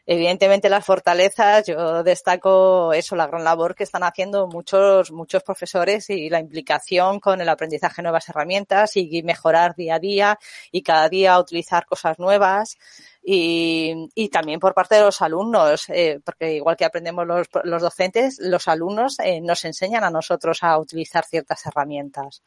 Evidentemente 0.09 0.69
las 0.69 0.85
fortalezas, 0.85 1.65
yo 1.67 2.01
destaco 2.01 2.93
eso, 2.93 3.17
la 3.17 3.27
gran 3.27 3.43
labor 3.43 3.75
que 3.75 3.83
están 3.83 4.03
haciendo 4.03 4.47
muchos, 4.47 5.11
muchos 5.11 5.43
profesores 5.43 6.09
y 6.09 6.29
la 6.29 6.39
implicación 6.39 7.19
con 7.19 7.41
el 7.41 7.49
aprendizaje 7.49 7.97
de 7.97 8.03
nuevas 8.03 8.29
herramientas 8.29 8.95
y 8.95 9.21
mejorar 9.23 9.75
día 9.75 9.95
a 9.95 9.99
día 9.99 10.39
y 10.71 10.81
cada 10.81 11.09
día 11.09 11.37
utilizar 11.37 11.85
cosas 11.85 12.19
nuevas 12.19 12.77
y, 13.29 14.29
también 14.29 14.57
por 14.57 14.73
parte 14.73 14.95
de 14.95 15.01
los 15.01 15.21
alumnos, 15.21 15.89
eh, 15.89 16.21
porque 16.23 16.53
igual 16.53 16.77
que 16.77 16.85
aprendemos 16.85 17.27
los, 17.27 17.47
los 17.65 17.81
docentes, 17.81 18.37
los 18.39 18.69
alumnos 18.69 19.19
eh, 19.19 19.41
nos 19.41 19.65
enseñan 19.65 20.05
a 20.05 20.09
nosotros 20.09 20.59
a 20.63 20.77
utilizar 20.77 21.25
ciertas 21.25 21.65
herramientas. 21.65 22.41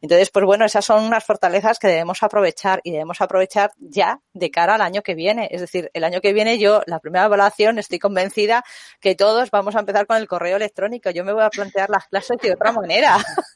Entonces, 0.00 0.30
pues 0.30 0.44
bueno, 0.44 0.64
esas 0.64 0.84
son 0.84 1.02
unas 1.02 1.24
fortalezas 1.24 1.80
que 1.80 1.88
debemos 1.88 2.22
aprovechar 2.22 2.80
y 2.84 2.92
debemos 2.92 3.20
aprovechar 3.20 3.72
ya 3.78 4.20
de 4.32 4.52
cara 4.52 4.76
al 4.76 4.82
año 4.82 5.02
que 5.02 5.16
viene. 5.16 5.48
Es 5.50 5.62
decir, 5.62 5.90
el 5.94 6.04
año 6.04 6.20
que 6.20 6.32
viene 6.32 6.60
yo, 6.60 6.82
la 6.86 7.00
primera 7.00 7.24
evaluación, 7.24 7.80
estoy 7.80 7.98
convencida 7.98 8.62
que 9.00 9.16
todos 9.16 9.50
vamos 9.50 9.74
a 9.74 9.80
empezar 9.80 10.06
con 10.06 10.16
el 10.16 10.28
correo 10.28 10.58
electrónico. 10.58 11.10
Yo 11.10 11.24
me 11.24 11.32
voy 11.32 11.42
a 11.42 11.50
plantear 11.50 11.90
las 11.90 12.06
clases 12.06 12.38
de 12.40 12.52
otra 12.52 12.70
manera. 12.70 13.16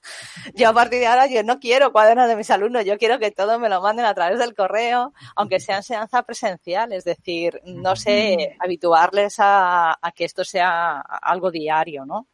yo 0.55 0.69
a 0.69 0.73
partir 0.73 1.01
de 1.01 1.07
ahora, 1.07 1.27
yo 1.27 1.43
no 1.43 1.59
quiero 1.59 1.93
cuadernos 1.93 2.29
de 2.29 2.37
mis 2.37 2.51
alumnos, 2.51 2.85
yo 2.85 2.99
quiero 2.99 3.19
que 3.19 3.31
todos 3.31 3.59
me 3.59 3.69
lo 3.69 3.81
manden 3.81 4.05
a 4.05 4.15
través 4.15 4.39
del 4.39 4.55
correo, 4.55 5.13
aunque 5.37 5.61
sea 5.61 5.79
enseñanza 5.79 6.23
presencial 6.23 6.93
es 6.93 7.05
decir, 7.05 7.61
no 7.65 7.97
sé, 7.97 8.57
habituarles 8.61 9.37
a, 9.39 9.97
a 10.01 10.13
que 10.13 10.25
esto 10.25 10.45
sea 10.45 11.01
algo 11.01 11.51
diario, 11.51 12.05
¿no? 12.05 12.27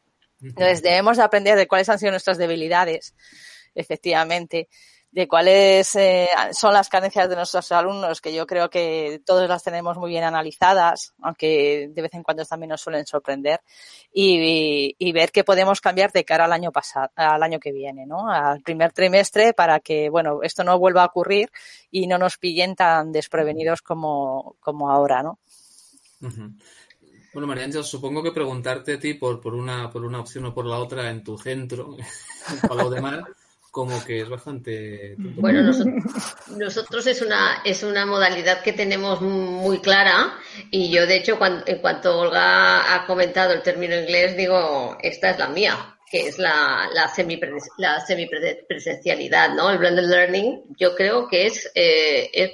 Entonces 0.43 0.83
debemos 0.83 1.19
de 1.19 1.23
aprender 1.23 1.57
de 1.57 1.69
cuáles 1.69 1.89
han 1.89 1.99
sido 1.99 2.13
nuestras 2.13 2.39
debilidades, 2.39 3.15
efectivamente 3.75 4.69
de 5.13 5.27
cuáles 5.27 5.97
eh, 5.97 6.29
son 6.53 6.73
las 6.73 6.89
carencias 6.89 7.29
de 7.29 7.35
nuestros 7.35 7.73
alumnos, 7.73 8.21
que 8.21 8.33
yo 8.33 8.47
creo 8.47 8.71
que 8.71 9.21
todos 9.27 9.49
las 9.49 9.65
tenemos 9.65 9.97
muy 9.97 10.11
bien 10.11 10.23
analizadas, 10.23 11.15
aunque 11.21 11.91
de 11.93 12.03
vez 12.03 12.15
en 12.15 12.23
cuando 12.23 12.45
también 12.45 12.71
nos 12.71 12.81
suelen 12.81 13.05
sorprender, 13.07 13.61
y, 14.13 15.13
ver 15.13 15.33
qué 15.33 15.43
podemos 15.43 15.81
cambiar 15.81 16.13
de 16.13 16.25
cara 16.25 16.45
al 16.45 16.53
año 16.53 16.71
pasado, 16.71 17.09
al 17.17 17.43
año 17.43 17.59
que 17.59 17.73
viene, 17.73 18.07
¿no? 18.07 18.31
Al 18.31 18.63
primer 18.63 18.93
trimestre 18.93 19.53
para 19.53 19.81
que, 19.81 20.09
bueno, 20.09 20.41
esto 20.43 20.63
no 20.63 20.79
vuelva 20.79 21.03
a 21.03 21.07
ocurrir 21.07 21.51
y 21.91 22.07
no 22.07 22.17
nos 22.17 22.39
pillen 22.39 22.77
tan 22.77 23.11
desprevenidos 23.11 23.83
como, 23.83 24.57
como 24.61 24.91
ahora, 24.91 25.25
¿no? 25.25 25.41
Bueno, 27.33 27.47
María 27.47 27.65
Ángel, 27.65 27.85
supongo 27.85 28.23
que 28.23 28.33
preguntarte 28.33 28.95
a 28.95 28.99
ti 28.99 29.15
por, 29.15 29.41
por, 29.41 29.55
una, 29.55 29.91
por 29.91 30.05
una 30.05 30.21
opción 30.21 30.47
o 30.47 30.55
por 30.55 30.67
la 30.67 30.79
otra 30.79 31.11
en 31.11 31.25
tu 31.25 31.37
centro, 31.37 31.97
en 31.97 32.69
Palau 32.69 32.91
de 32.91 33.01
como 33.71 34.05
que 34.05 34.21
es 34.21 34.29
bastante. 34.29 35.15
Bueno, 35.17 35.63
nosotros, 35.63 35.95
nosotros, 36.57 37.07
es 37.07 37.23
una 37.23 37.63
es 37.65 37.83
una 37.83 38.05
modalidad 38.05 38.63
que 38.63 38.73
tenemos 38.73 39.21
muy 39.21 39.79
clara 39.81 40.35
y 40.71 40.91
yo 40.91 41.07
de 41.07 41.17
hecho 41.17 41.39
cuando, 41.39 41.65
en 41.67 41.79
cuanto 41.79 42.19
Olga 42.19 42.95
ha 42.95 43.07
comentado 43.07 43.53
el 43.53 43.63
término 43.63 43.97
inglés 43.97 44.37
digo 44.37 44.97
esta 45.01 45.31
es 45.31 45.39
la 45.39 45.49
mía 45.49 45.97
que 46.11 46.27
es 46.27 46.39
la 46.39 46.89
la 46.93 47.07
semi 47.09 47.41
la 47.79 48.01
semipresencialidad, 48.01 49.55
¿no? 49.55 49.71
El 49.71 49.79
blended 49.79 50.09
learning 50.09 50.63
yo 50.77 50.97
creo 50.97 51.29
que 51.29 51.47
es, 51.47 51.71
eh, 51.75 52.29
es 52.33 52.51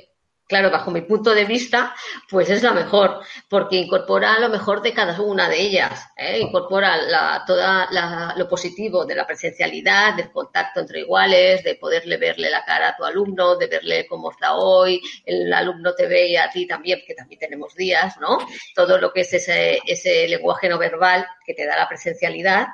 claro, 0.47 0.71
bajo 0.71 0.91
mi 0.91 1.03
punto 1.03 1.35
de 1.35 1.45
vista, 1.45 1.95
pues 2.31 2.49
es 2.51 2.63
la 2.63 2.73
mejor, 2.73 3.21
porque 3.49 3.77
incorpora 3.77 4.39
lo 4.39 4.49
mejor 4.49 4.83
de 4.83 4.93
cada 4.93 5.21
una 5.21 5.49
de 5.49 5.61
ellas, 5.61 6.09
¿eh? 6.17 6.39
incorpora 6.41 6.97
la, 6.97 7.45
toda 7.47 7.89
la, 7.91 8.35
lo 8.37 8.49
positivo 8.49 9.05
de 9.05 9.15
la 9.15 9.27
presencialidad, 9.27 10.15
del 10.15 10.31
contacto 10.31 10.81
entre 10.81 11.01
iguales, 11.01 11.65
de 11.65 11.75
poderle 11.75 12.17
verle 12.17 12.51
la 12.51 12.65
cara 12.65 12.91
a 12.91 12.97
tu 12.97 13.05
alumno, 13.05 13.57
de 13.57 13.67
verle 13.67 14.07
cómo 14.07 14.31
está 14.31 14.55
hoy, 14.55 15.01
el 15.25 15.53
alumno 15.53 15.95
te 15.95 16.07
ve 16.07 16.29
y 16.29 16.37
a 16.37 16.51
ti 16.51 16.67
también, 16.67 17.03
que 17.07 17.15
también 17.15 17.41
tenemos 17.41 17.75
días, 17.75 18.17
¿no? 18.21 18.39
Todo 18.75 18.99
lo 18.99 19.13
que 19.13 19.23
es 19.23 19.33
ese, 19.33 19.81
ese 19.87 20.29
lenguaje 20.29 20.69
no 20.69 20.79
verbal 20.79 21.27
que 21.45 21.55
te 21.55 21.67
da 21.67 21.77
la 21.77 21.89
presencialidad. 21.89 22.67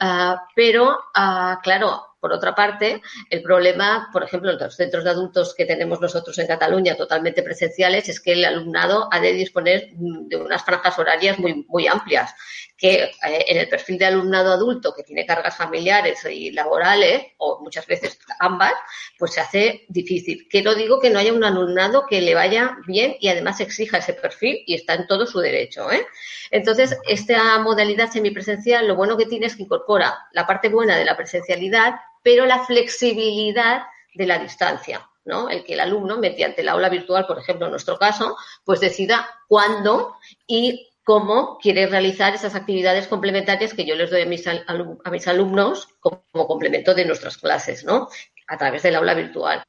Uh, 0.00 0.36
pero, 0.56 0.98
uh, 1.14 1.60
claro, 1.62 2.11
por 2.22 2.32
otra 2.32 2.54
parte, 2.54 3.02
el 3.30 3.42
problema, 3.42 4.08
por 4.12 4.22
ejemplo, 4.22 4.52
en 4.52 4.56
los 4.56 4.76
centros 4.76 5.02
de 5.02 5.10
adultos 5.10 5.56
que 5.56 5.66
tenemos 5.66 6.00
nosotros 6.00 6.38
en 6.38 6.46
Cataluña 6.46 6.94
totalmente 6.94 7.42
presenciales 7.42 8.08
es 8.08 8.20
que 8.20 8.34
el 8.34 8.44
alumnado 8.44 9.08
ha 9.10 9.18
de 9.18 9.32
disponer 9.32 9.88
de 9.92 10.36
unas 10.36 10.64
franjas 10.64 10.96
horarias 11.00 11.40
muy, 11.40 11.66
muy 11.68 11.88
amplias, 11.88 12.32
que 12.76 13.02
eh, 13.02 13.10
en 13.48 13.56
el 13.56 13.68
perfil 13.68 13.98
de 13.98 14.06
alumnado 14.06 14.52
adulto 14.52 14.94
que 14.94 15.02
tiene 15.02 15.26
cargas 15.26 15.56
familiares 15.56 16.24
y 16.30 16.52
laborales, 16.52 17.24
o 17.38 17.58
muchas 17.60 17.88
veces 17.88 18.16
ambas, 18.38 18.74
pues 19.18 19.32
se 19.32 19.40
hace 19.40 19.84
difícil. 19.88 20.46
Que 20.48 20.62
no 20.62 20.76
digo 20.76 21.00
que 21.00 21.10
no 21.10 21.18
haya 21.18 21.32
un 21.32 21.42
alumnado 21.42 22.06
que 22.08 22.20
le 22.20 22.36
vaya 22.36 22.76
bien 22.86 23.16
y 23.18 23.30
además 23.30 23.58
exija 23.58 23.98
ese 23.98 24.14
perfil 24.14 24.62
y 24.64 24.74
está 24.74 24.94
en 24.94 25.08
todo 25.08 25.26
su 25.26 25.40
derecho. 25.40 25.90
¿eh? 25.90 26.06
Entonces, 26.52 26.96
esta 27.08 27.58
modalidad 27.58 28.10
semipresencial, 28.12 28.86
lo 28.86 28.94
bueno 28.94 29.16
que 29.16 29.26
tiene 29.26 29.46
es 29.46 29.56
que 29.56 29.64
incorpora 29.64 30.16
la 30.32 30.46
parte 30.46 30.68
buena 30.68 30.96
de 30.96 31.04
la 31.04 31.16
presencialidad, 31.16 31.94
pero 32.22 32.46
la 32.46 32.64
flexibilidad 32.64 33.82
de 34.14 34.26
la 34.26 34.38
distancia, 34.38 35.08
¿no? 35.24 35.48
El 35.48 35.64
que 35.64 35.74
el 35.74 35.80
alumno, 35.80 36.18
mediante 36.18 36.62
la 36.62 36.72
aula 36.72 36.88
virtual, 36.88 37.26
por 37.26 37.38
ejemplo, 37.38 37.66
en 37.66 37.72
nuestro 37.72 37.98
caso, 37.98 38.36
pues 38.64 38.80
decida 38.80 39.28
cuándo 39.48 40.16
y 40.46 40.88
cómo 41.04 41.58
quiere 41.58 41.86
realizar 41.86 42.34
esas 42.34 42.54
actividades 42.54 43.08
complementarias 43.08 43.74
que 43.74 43.84
yo 43.84 43.94
les 43.96 44.10
doy 44.10 44.22
a 44.22 44.26
mis, 44.26 44.46
a 44.46 45.10
mis 45.10 45.28
alumnos 45.28 45.88
como, 46.00 46.22
complemento 46.46 46.94
de 46.94 47.04
nuestras 47.04 47.38
clases, 47.38 47.84
¿no? 47.84 48.08
A 48.46 48.56
través 48.56 48.82
del 48.82 48.96
aula 48.96 49.14
virtual. 49.14 49.62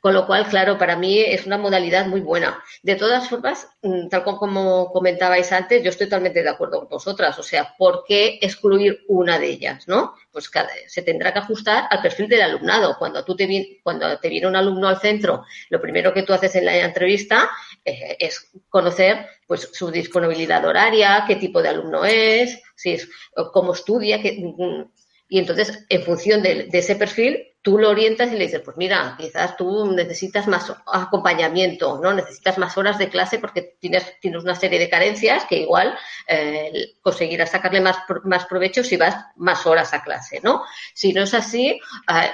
Con 0.00 0.14
lo 0.14 0.26
cual, 0.26 0.46
claro, 0.46 0.78
para 0.78 0.96
mí 0.96 1.18
es 1.20 1.46
una 1.46 1.58
modalidad 1.58 2.06
muy 2.06 2.20
buena. 2.20 2.62
De 2.82 2.94
todas 2.94 3.28
formas, 3.28 3.68
mm, 3.82 4.08
tal 4.08 4.22
como 4.22 4.92
comentabais 4.92 5.50
antes, 5.52 5.82
yo 5.82 5.90
estoy 5.90 6.06
totalmente 6.06 6.42
de 6.42 6.48
acuerdo 6.48 6.80
con 6.80 6.88
vosotras. 6.88 7.38
O 7.38 7.42
sea, 7.42 7.74
¿por 7.76 8.04
qué 8.06 8.38
excluir 8.40 9.00
una 9.08 9.38
de 9.38 9.48
ellas? 9.48 9.88
¿no? 9.88 10.14
Pues 10.30 10.50
se 10.86 11.02
tendrá 11.02 11.32
que 11.32 11.40
ajustar 11.40 11.84
al 11.90 12.00
perfil 12.00 12.28
del 12.28 12.42
alumnado. 12.42 12.96
Cuando, 12.98 13.24
tú 13.24 13.34
te, 13.34 13.80
cuando 13.82 14.18
te 14.18 14.28
viene 14.28 14.46
un 14.46 14.56
alumno 14.56 14.88
al 14.88 15.00
centro, 15.00 15.44
lo 15.68 15.80
primero 15.80 16.14
que 16.14 16.22
tú 16.22 16.32
haces 16.32 16.54
en 16.54 16.66
la 16.66 16.76
entrevista 16.76 17.50
eh, 17.84 18.16
es 18.20 18.50
conocer 18.68 19.26
pues, 19.46 19.70
su 19.72 19.90
disponibilidad 19.90 20.64
horaria, 20.64 21.24
qué 21.26 21.36
tipo 21.36 21.60
de 21.60 21.70
alumno 21.70 22.04
es, 22.04 22.62
si 22.76 22.92
es 22.92 23.08
cómo 23.52 23.72
estudia, 23.72 24.20
qué, 24.22 24.38
mm, 24.40 24.84
y 25.28 25.38
entonces, 25.38 25.84
en 25.88 26.02
función 26.02 26.42
de, 26.42 26.68
ese 26.72 26.96
perfil, 26.96 27.47
tú 27.68 27.76
lo 27.76 27.90
orientas 27.90 28.32
y 28.32 28.36
le 28.36 28.46
dices, 28.46 28.62
pues 28.64 28.78
mira, 28.78 29.14
quizás 29.18 29.54
tú 29.58 29.92
necesitas 29.92 30.48
más 30.48 30.72
acompañamiento, 30.86 32.00
¿no? 32.02 32.14
Necesitas 32.14 32.56
más 32.56 32.78
horas 32.78 32.96
de 32.96 33.10
clase 33.10 33.38
porque 33.38 33.76
tienes, 33.78 34.18
tienes 34.20 34.42
una 34.42 34.54
serie 34.54 34.78
de 34.78 34.88
carencias 34.88 35.44
que 35.44 35.58
igual 35.58 35.94
eh, 36.26 36.94
conseguirás 37.02 37.50
sacarle 37.50 37.82
más, 37.82 37.98
más 38.24 38.46
provecho 38.46 38.82
si 38.82 38.96
vas 38.96 39.16
más 39.36 39.66
horas 39.66 39.92
a 39.92 40.02
clase, 40.02 40.40
¿no? 40.42 40.62
Si 40.94 41.12
no 41.12 41.24
es 41.24 41.34
así, 41.34 41.78
eh, 42.08 42.32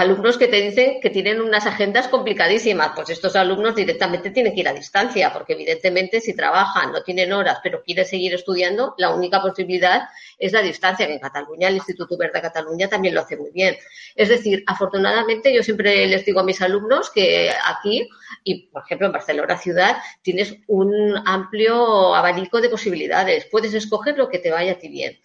alumnos 0.00 0.38
que 0.38 0.48
te 0.48 0.60
dicen 0.60 1.00
que 1.00 1.10
tienen 1.10 1.40
unas 1.40 1.66
agendas 1.66 2.08
complicadísimas, 2.08 2.92
pues 2.94 3.10
estos 3.10 3.34
alumnos 3.36 3.74
directamente 3.74 4.30
tienen 4.30 4.54
que 4.54 4.60
ir 4.60 4.68
a 4.68 4.72
distancia, 4.72 5.32
porque 5.32 5.54
evidentemente 5.54 6.20
si 6.20 6.34
trabajan, 6.34 6.92
no 6.92 7.02
tienen 7.02 7.32
horas, 7.32 7.58
pero 7.62 7.82
quieren 7.82 8.04
seguir 8.04 8.34
estudiando, 8.34 8.94
la 8.98 9.14
única 9.14 9.40
posibilidad 9.40 10.08
es 10.38 10.52
la 10.52 10.62
distancia, 10.62 11.06
que 11.06 11.14
en 11.14 11.18
Cataluña, 11.18 11.68
el 11.68 11.76
Instituto 11.76 12.16
Verde 12.16 12.34
de 12.34 12.42
Cataluña 12.42 12.88
también 12.88 13.14
lo 13.14 13.22
hace 13.22 13.36
muy 13.36 13.50
bien. 13.50 13.76
Es 14.14 14.28
decir, 14.28 14.62
afortunadamente 14.66 15.52
yo 15.52 15.62
siempre 15.62 16.06
les 16.06 16.24
digo 16.24 16.40
a 16.40 16.44
mis 16.44 16.60
alumnos 16.60 17.10
que 17.10 17.50
aquí, 17.64 18.08
y 18.44 18.66
por 18.68 18.82
ejemplo 18.84 19.06
en 19.06 19.12
Barcelona 19.12 19.56
ciudad, 19.56 19.96
tienes 20.22 20.56
un 20.66 21.16
amplio 21.24 22.14
abanico 22.14 22.60
de 22.60 22.68
posibilidades, 22.68 23.46
puedes 23.46 23.74
escoger 23.74 24.16
lo 24.18 24.28
que 24.28 24.38
te 24.38 24.50
vaya 24.50 24.72
a 24.72 24.78
ti 24.78 24.88
bien. 24.88 25.18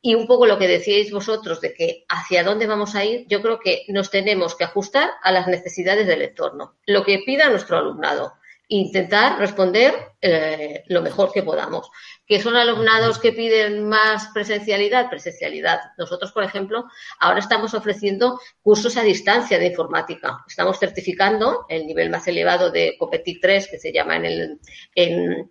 Y 0.00 0.14
un 0.14 0.26
poco 0.26 0.46
lo 0.46 0.58
que 0.58 0.68
decíais 0.68 1.10
vosotros 1.10 1.60
de 1.60 1.74
que 1.74 2.04
hacia 2.08 2.44
dónde 2.44 2.66
vamos 2.66 2.94
a 2.94 3.04
ir, 3.04 3.26
yo 3.28 3.42
creo 3.42 3.58
que 3.58 3.84
nos 3.88 4.10
tenemos 4.10 4.54
que 4.54 4.64
ajustar 4.64 5.10
a 5.22 5.32
las 5.32 5.48
necesidades 5.48 6.06
del 6.06 6.22
entorno, 6.22 6.76
lo 6.86 7.04
que 7.04 7.22
pida 7.26 7.50
nuestro 7.50 7.78
alumnado, 7.78 8.34
intentar 8.68 9.38
responder 9.38 9.94
eh, 10.20 10.84
lo 10.88 11.02
mejor 11.02 11.32
que 11.32 11.42
podamos. 11.42 11.90
¿Que 12.26 12.40
son 12.40 12.56
alumnados 12.56 13.18
que 13.18 13.32
piden 13.32 13.88
más 13.88 14.28
presencialidad? 14.34 15.08
Presencialidad. 15.08 15.80
Nosotros, 15.96 16.30
por 16.32 16.44
ejemplo, 16.44 16.84
ahora 17.18 17.40
estamos 17.40 17.72
ofreciendo 17.72 18.38
cursos 18.62 18.96
a 18.98 19.02
distancia 19.02 19.58
de 19.58 19.66
informática. 19.66 20.44
Estamos 20.46 20.78
certificando 20.78 21.64
el 21.68 21.86
nivel 21.86 22.10
más 22.10 22.28
elevado 22.28 22.70
de 22.70 22.96
Copetic 22.98 23.40
3, 23.40 23.68
que 23.68 23.78
se 23.78 23.92
llama 23.92 24.16
en 24.16 24.24
el, 24.26 24.60
en, 24.94 25.50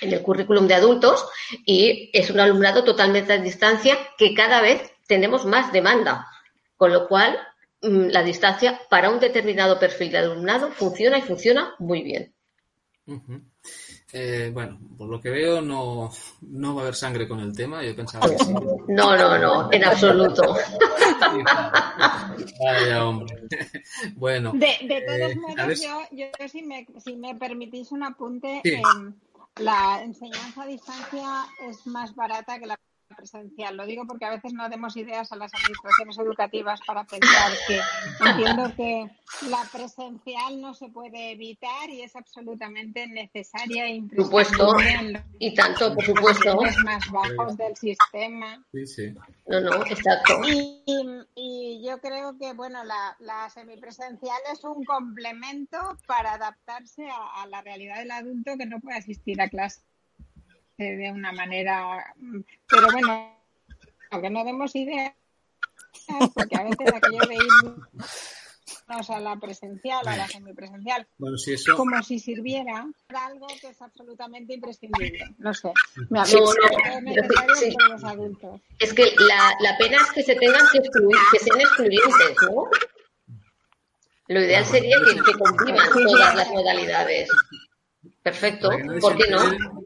en 0.00 0.12
el 0.12 0.22
currículum 0.22 0.66
de 0.66 0.74
adultos 0.74 1.26
y 1.64 2.10
es 2.12 2.30
un 2.30 2.40
alumnado 2.40 2.84
totalmente 2.84 3.32
a 3.32 3.38
distancia 3.38 3.98
que 4.16 4.34
cada 4.34 4.60
vez 4.60 4.82
tenemos 5.06 5.44
más 5.44 5.72
demanda, 5.72 6.26
con 6.76 6.92
lo 6.92 7.08
cual 7.08 7.38
mm, 7.82 8.08
la 8.08 8.22
distancia 8.22 8.80
para 8.88 9.10
un 9.10 9.20
determinado 9.20 9.78
perfil 9.78 10.12
de 10.12 10.18
alumnado 10.18 10.70
funciona 10.72 11.18
y 11.18 11.22
funciona 11.22 11.74
muy 11.78 12.02
bien. 12.02 12.32
Eh, 14.12 14.50
bueno, 14.52 14.78
por 14.98 15.08
lo 15.08 15.20
que 15.20 15.30
veo 15.30 15.60
no, 15.60 16.10
no 16.42 16.74
va 16.74 16.80
a 16.80 16.84
haber 16.84 16.96
sangre 16.96 17.28
con 17.28 17.40
el 17.40 17.54
tema. 17.54 17.82
Yo 17.84 17.94
pensaba 17.94 18.28
que 18.28 18.38
sí. 18.38 18.52
No, 18.88 19.16
no, 19.16 19.38
no, 19.38 19.72
en 19.72 19.84
absoluto. 19.84 20.42
Vaya 22.60 23.04
hombre. 23.04 23.36
Bueno. 24.16 24.52
De, 24.52 24.78
de 24.82 25.02
todos 25.02 25.30
eh, 25.30 25.36
modos, 25.36 25.82
yo, 25.82 26.00
yo 26.12 26.26
si, 26.48 26.62
me, 26.62 26.86
si 26.98 27.14
me 27.16 27.36
permitís 27.36 27.92
un 27.92 28.02
apunte, 28.02 28.60
em, 28.64 29.14
la 29.56 30.02
enseñanza 30.02 30.62
a 30.62 30.66
distancia 30.66 31.46
es 31.68 31.86
más 31.86 32.14
barata 32.14 32.58
que 32.58 32.66
la 32.66 32.76
presencial. 33.14 33.76
Lo 33.76 33.86
digo 33.86 34.06
porque 34.06 34.24
a 34.24 34.30
veces 34.30 34.52
no 34.52 34.68
demos 34.68 34.96
ideas 34.96 35.30
a 35.32 35.36
las 35.36 35.52
administraciones 35.54 36.18
educativas 36.18 36.80
para 36.86 37.04
pensar 37.04 37.52
que 37.66 37.80
entiendo 38.24 38.74
que 38.76 39.10
la 39.48 39.62
presencial 39.72 40.60
no 40.60 40.74
se 40.74 40.88
puede 40.88 41.32
evitar 41.32 41.90
y 41.90 42.02
es 42.02 42.16
absolutamente 42.16 43.06
necesaria 43.06 43.86
e 43.88 44.02
supuesto. 44.16 44.76
Y 45.38 45.54
tanto, 45.54 45.94
por 45.94 46.04
supuesto. 46.04 46.54
Los 46.54 46.76
más 46.84 47.10
bajos 47.10 47.56
del 47.56 47.76
sistema. 47.76 48.64
Sí, 48.72 48.86
sí. 48.86 49.14
No, 49.46 49.60
no, 49.60 49.84
exacto. 49.86 50.40
Y, 50.46 50.82
y, 51.34 51.82
yo 51.86 51.98
creo 52.00 52.36
que, 52.38 52.52
bueno, 52.52 52.84
la, 52.84 53.16
la, 53.20 53.48
semipresencial 53.50 54.38
es 54.52 54.62
un 54.64 54.84
complemento 54.84 55.78
para 56.06 56.34
adaptarse 56.34 57.08
a, 57.08 57.42
a 57.42 57.46
la 57.46 57.60
realidad 57.62 57.98
del 57.98 58.10
adulto 58.10 58.56
que 58.56 58.66
no 58.66 58.80
puede 58.80 58.98
asistir 58.98 59.40
a 59.40 59.48
clase 59.48 59.80
de 60.84 61.12
una 61.12 61.32
manera. 61.32 62.14
Pero 62.68 62.90
bueno, 62.92 63.36
aunque 64.10 64.30
no 64.30 64.44
demos 64.44 64.74
ideas, 64.76 65.12
porque 66.34 66.56
a 66.56 66.64
veces 66.64 66.92
aquello 66.94 67.26
de 67.28 67.34
irnos 67.34 69.10
a 69.10 69.20
la 69.20 69.36
presencial, 69.36 70.06
a 70.08 70.16
la 70.16 70.26
semipresencial, 70.26 71.06
bueno, 71.18 71.36
si 71.36 71.52
eso... 71.52 71.76
como 71.76 72.02
si 72.02 72.18
sirviera 72.18 72.86
algo 73.08 73.46
que 73.60 73.68
es 73.68 73.80
absolutamente 73.80 74.54
imprescindible. 74.54 75.36
No 75.38 75.54
sé, 75.54 75.72
me 76.08 76.18
los 76.18 78.04
adultos. 78.04 78.60
Es 78.80 78.92
que 78.92 79.12
la, 79.16 79.54
la 79.60 79.78
pena 79.78 79.98
es 79.98 80.10
que 80.12 80.22
se 80.24 80.34
tengan 80.34 80.66
que 80.72 80.78
excluir, 80.78 81.18
que 81.30 81.38
sean 81.38 81.60
excluyentes, 81.60 82.36
¿no? 82.42 82.64
Lo 84.26 84.40
ideal 84.40 84.64
sería 84.64 84.96
que, 85.04 85.20
que 85.22 85.38
convivan 85.38 85.90
todas 85.92 86.34
las 86.34 86.48
modalidades. 86.50 87.28
Perfecto, 88.22 88.70
¿por 89.00 89.16
qué 89.16 89.30
no? 89.30 89.79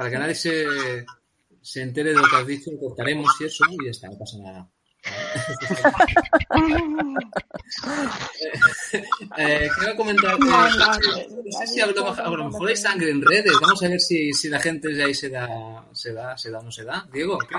Para 0.00 0.10
que 0.10 0.18
nadie 0.18 0.34
se, 0.34 1.04
se 1.60 1.82
entere 1.82 2.14
de 2.14 2.16
lo 2.16 2.26
que 2.26 2.36
has 2.36 2.46
dicho, 2.46 2.70
cortaremos 2.80 3.38
y 3.38 3.44
eso, 3.44 3.66
y 3.68 3.84
ya 3.84 3.90
está, 3.90 4.08
no 4.08 4.16
pasa 4.16 4.38
nada. 4.38 4.66
eh, 9.36 9.68
quiero 9.78 9.96
comentar 9.96 10.38
que 10.38 10.44
no, 10.46 10.68
si 11.66 11.82
a, 11.82 11.86
lo, 11.86 12.50
mejor 12.50 12.70
hay 12.70 12.76
sangre 12.76 13.10
en 13.10 13.20
redes. 13.20 13.52
Vamos 13.60 13.82
a 13.82 13.88
ver 13.88 14.00
si, 14.00 14.32
si 14.32 14.48
la 14.48 14.58
gente 14.58 14.88
de 14.88 15.04
ahí 15.04 15.12
se 15.12 15.28
da, 15.28 15.86
se 15.92 16.14
da, 16.14 16.34
se 16.38 16.50
da 16.50 16.60
o 16.60 16.62
no 16.62 16.72
se 16.72 16.84
da. 16.84 17.06
Diego, 17.12 17.38
¿qué? 17.38 17.56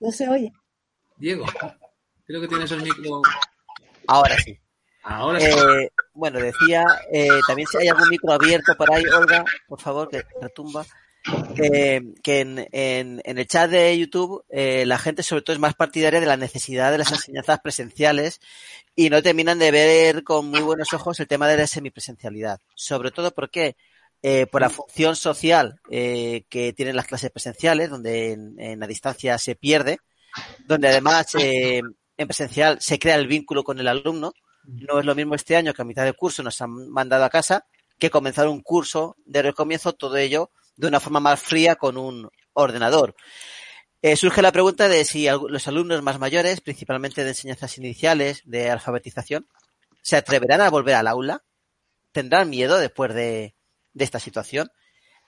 No 0.00 0.10
se 0.10 0.28
oye. 0.28 0.52
Diego, 1.18 1.46
creo 2.24 2.40
que 2.40 2.48
tienes 2.48 2.72
el 2.72 2.82
micro. 2.82 3.22
Ahora 4.08 4.36
sí. 4.38 4.58
Ahora 5.08 5.40
sí. 5.40 5.46
Eh, 5.46 5.90
bueno, 6.14 6.40
decía, 6.40 6.84
eh, 7.12 7.28
también 7.46 7.68
si 7.68 7.78
hay 7.78 7.88
algún 7.88 8.08
micro 8.08 8.32
abierto 8.32 8.74
por 8.76 8.92
ahí, 8.92 9.04
Olga, 9.04 9.44
por 9.68 9.80
favor, 9.80 10.08
que 10.08 10.24
retumba. 10.40 10.84
Que 11.56 12.02
en, 12.24 13.20
el 13.24 13.46
chat 13.48 13.68
de 13.68 13.98
YouTube 13.98 14.44
eh, 14.48 14.84
la 14.86 14.96
gente 14.96 15.24
sobre 15.24 15.42
todo 15.42 15.54
es 15.54 15.60
más 15.60 15.74
partidaria 15.74 16.20
de 16.20 16.26
la 16.26 16.36
necesidad 16.36 16.92
de 16.92 16.98
las 16.98 17.10
enseñanzas 17.10 17.58
presenciales 17.60 18.40
y 18.94 19.10
no 19.10 19.20
terminan 19.22 19.58
de 19.58 19.72
ver 19.72 20.22
con 20.22 20.46
muy 20.46 20.60
buenos 20.60 20.92
ojos 20.92 21.18
el 21.18 21.26
tema 21.26 21.48
de 21.48 21.56
la 21.56 21.66
semipresencialidad. 21.66 22.60
Sobre 22.76 23.10
todo 23.10 23.32
porque 23.32 23.76
eh, 24.22 24.46
por 24.46 24.60
la 24.60 24.70
función 24.70 25.14
social 25.14 25.80
eh, 25.90 26.44
que 26.48 26.72
tienen 26.72 26.96
las 26.96 27.06
clases 27.06 27.30
presenciales, 27.30 27.90
donde 27.90 28.32
en, 28.32 28.58
en 28.58 28.80
la 28.80 28.86
distancia 28.86 29.38
se 29.38 29.54
pierde, 29.54 29.98
donde 30.64 30.88
además 30.88 31.34
eh, 31.34 31.80
en 32.16 32.26
presencial 32.26 32.78
se 32.80 32.98
crea 32.98 33.16
el 33.16 33.26
vínculo 33.26 33.62
con 33.62 33.78
el 33.78 33.88
alumno, 33.88 34.32
no 34.66 35.00
es 35.00 35.06
lo 35.06 35.14
mismo 35.14 35.34
este 35.34 35.56
año 35.56 35.72
que 35.72 35.82
a 35.82 35.86
mitad 35.86 36.04
de 36.04 36.12
curso 36.12 36.42
nos 36.42 36.60
han 36.60 36.90
mandado 36.90 37.24
a 37.24 37.30
casa 37.30 37.66
que 37.98 38.10
comenzar 38.10 38.48
un 38.48 38.60
curso 38.62 39.16
de 39.24 39.42
recomienzo, 39.42 39.94
todo 39.94 40.16
ello 40.16 40.50
de 40.76 40.88
una 40.88 41.00
forma 41.00 41.20
más 41.20 41.40
fría 41.40 41.76
con 41.76 41.96
un 41.96 42.28
ordenador. 42.52 43.14
Eh, 44.02 44.16
surge 44.16 44.42
la 44.42 44.52
pregunta 44.52 44.88
de 44.88 45.04
si 45.04 45.26
los 45.26 45.66
alumnos 45.68 46.02
más 46.02 46.18
mayores, 46.18 46.60
principalmente 46.60 47.24
de 47.24 47.30
enseñanzas 47.30 47.78
iniciales, 47.78 48.42
de 48.44 48.70
alfabetización, 48.70 49.48
se 50.02 50.16
atreverán 50.16 50.60
a 50.60 50.70
volver 50.70 50.94
al 50.94 51.06
aula, 51.06 51.42
tendrán 52.12 52.50
miedo 52.50 52.78
después 52.78 53.14
de, 53.14 53.56
de 53.94 54.04
esta 54.04 54.20
situación. 54.20 54.70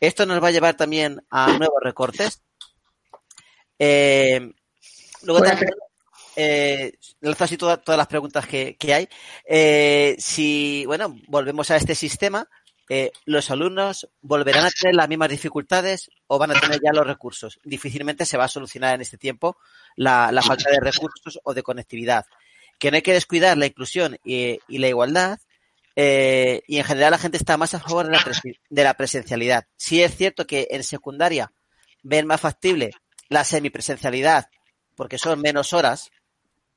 Esto 0.00 0.26
nos 0.26 0.42
va 0.42 0.48
a 0.48 0.52
llevar 0.52 0.76
también 0.76 1.24
a 1.30 1.48
nuevos 1.58 1.80
recortes. 1.82 2.42
Eh, 3.78 4.52
luego 5.22 5.42
también, 5.42 5.70
eh, 6.40 6.92
lanzo 7.20 7.44
así 7.44 7.56
todas 7.56 7.82
las 7.84 8.06
preguntas 8.06 8.46
que, 8.46 8.76
que 8.76 8.94
hay. 8.94 9.08
Eh, 9.44 10.14
si, 10.20 10.84
bueno, 10.86 11.16
volvemos 11.26 11.68
a 11.72 11.76
este 11.76 11.96
sistema, 11.96 12.48
eh, 12.88 13.10
¿los 13.24 13.50
alumnos 13.50 14.08
volverán 14.20 14.64
a 14.64 14.70
tener 14.70 14.94
las 14.94 15.08
mismas 15.08 15.30
dificultades 15.30 16.08
o 16.28 16.38
van 16.38 16.52
a 16.52 16.60
tener 16.60 16.80
ya 16.80 16.92
los 16.92 17.04
recursos? 17.04 17.58
Difícilmente 17.64 18.24
se 18.24 18.36
va 18.36 18.44
a 18.44 18.48
solucionar 18.48 18.94
en 18.94 19.00
este 19.00 19.18
tiempo 19.18 19.56
la, 19.96 20.30
falta 20.46 20.70
de 20.70 20.78
recursos 20.78 21.40
o 21.42 21.54
de 21.54 21.64
conectividad. 21.64 22.24
Que 22.78 22.92
no 22.92 22.94
hay 22.94 23.02
que 23.02 23.14
descuidar 23.14 23.58
la 23.58 23.66
inclusión 23.66 24.16
y, 24.22 24.60
la 24.68 24.88
igualdad, 24.88 25.40
Eh, 26.00 26.62
y 26.68 26.78
en 26.78 26.84
general 26.84 27.10
la 27.10 27.18
gente 27.18 27.38
está 27.38 27.56
más 27.56 27.74
a 27.74 27.80
favor 27.80 28.06
de 28.06 28.12
la, 28.12 28.24
de 28.70 28.84
la 28.84 28.94
presencialidad. 28.94 29.66
Sí 29.76 30.00
es 30.00 30.14
cierto 30.16 30.46
que 30.46 30.68
en 30.70 30.84
secundaria 30.84 31.50
ven 32.04 32.28
más 32.28 32.40
factible 32.40 32.90
la 33.28 33.42
semipresencialidad 33.42 34.46
porque 34.98 35.16
son 35.16 35.40
menos 35.40 35.72
horas 35.72 36.10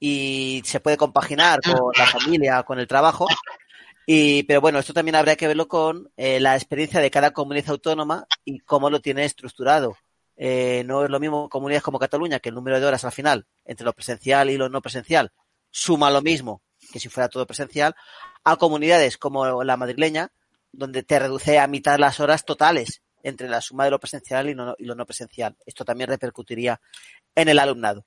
y 0.04 0.64
se 0.66 0.80
puede 0.80 0.98
compaginar 0.98 1.60
con 1.62 1.92
la 1.96 2.08
familia, 2.08 2.64
con 2.64 2.80
el 2.80 2.88
trabajo. 2.88 3.28
Y, 4.08 4.42
pero 4.44 4.60
bueno, 4.60 4.80
esto 4.80 4.94
también 4.94 5.16
habría 5.16 5.36
que 5.36 5.48
verlo 5.48 5.68
con 5.68 6.12
eh, 6.18 6.40
la 6.40 6.56
experiencia 6.56 7.00
de 7.00 7.12
cada 7.12 7.32
comunidad 7.32 7.70
autónoma 7.70 8.26
y 8.44 8.60
cómo 8.60 8.90
lo 8.90 9.00
tiene 9.00 9.26
estructurado. 9.26 9.96
Eh, 10.36 10.84
no 10.88 11.04
es 11.04 11.12
lo 11.12 11.20
mismo 11.20 11.48
comunidades 11.50 11.84
como 11.84 12.00
Cataluña, 12.00 12.40
que 12.40 12.50
el 12.50 12.56
número 12.56 12.80
de 12.80 12.86
horas 12.88 13.06
al 13.06 13.12
final, 13.12 13.46
entre 13.64 13.86
lo 13.86 13.94
presencial 13.94 14.50
y 14.50 14.58
lo 14.58 14.70
no 14.70 14.82
presencial, 14.82 15.32
suma 15.70 16.10
lo 16.10 16.24
mismo 16.24 16.64
que 16.92 17.00
si 17.00 17.08
fuera 17.08 17.30
todo 17.30 17.46
presencial, 17.46 17.96
a 18.44 18.56
comunidades 18.56 19.20
como 19.20 19.64
la 19.64 19.78
madrileña, 19.78 20.32
donde 20.72 21.04
te 21.04 21.20
reduce 21.20 21.60
a 21.60 21.68
mitad 21.68 22.00
las 22.00 22.20
horas 22.20 22.44
totales 22.44 23.04
entre 23.22 23.48
la 23.48 23.62
suma 23.62 23.86
de 23.86 23.92
lo 23.92 24.00
presencial 24.00 24.50
y, 24.50 24.56
lo 24.56 24.96
no 24.96 25.06
presencial. 25.06 25.56
Esto 25.64 25.86
también 25.86 26.10
repercutiría 26.10 26.82
en 27.36 27.50
el 27.50 27.60
alumnado. 27.60 28.04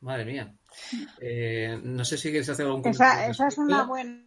Madre 0.00 0.24
mía. 0.24 0.54
Eh, 1.20 1.78
no 1.82 2.04
sé 2.04 2.16
si 2.16 2.30
quieres 2.30 2.48
hacer 2.48 2.66
algún 2.66 2.86
Esa, 2.86 3.26
esa 3.26 3.48
es 3.48 3.58
una 3.58 3.84
buena, 3.84 4.24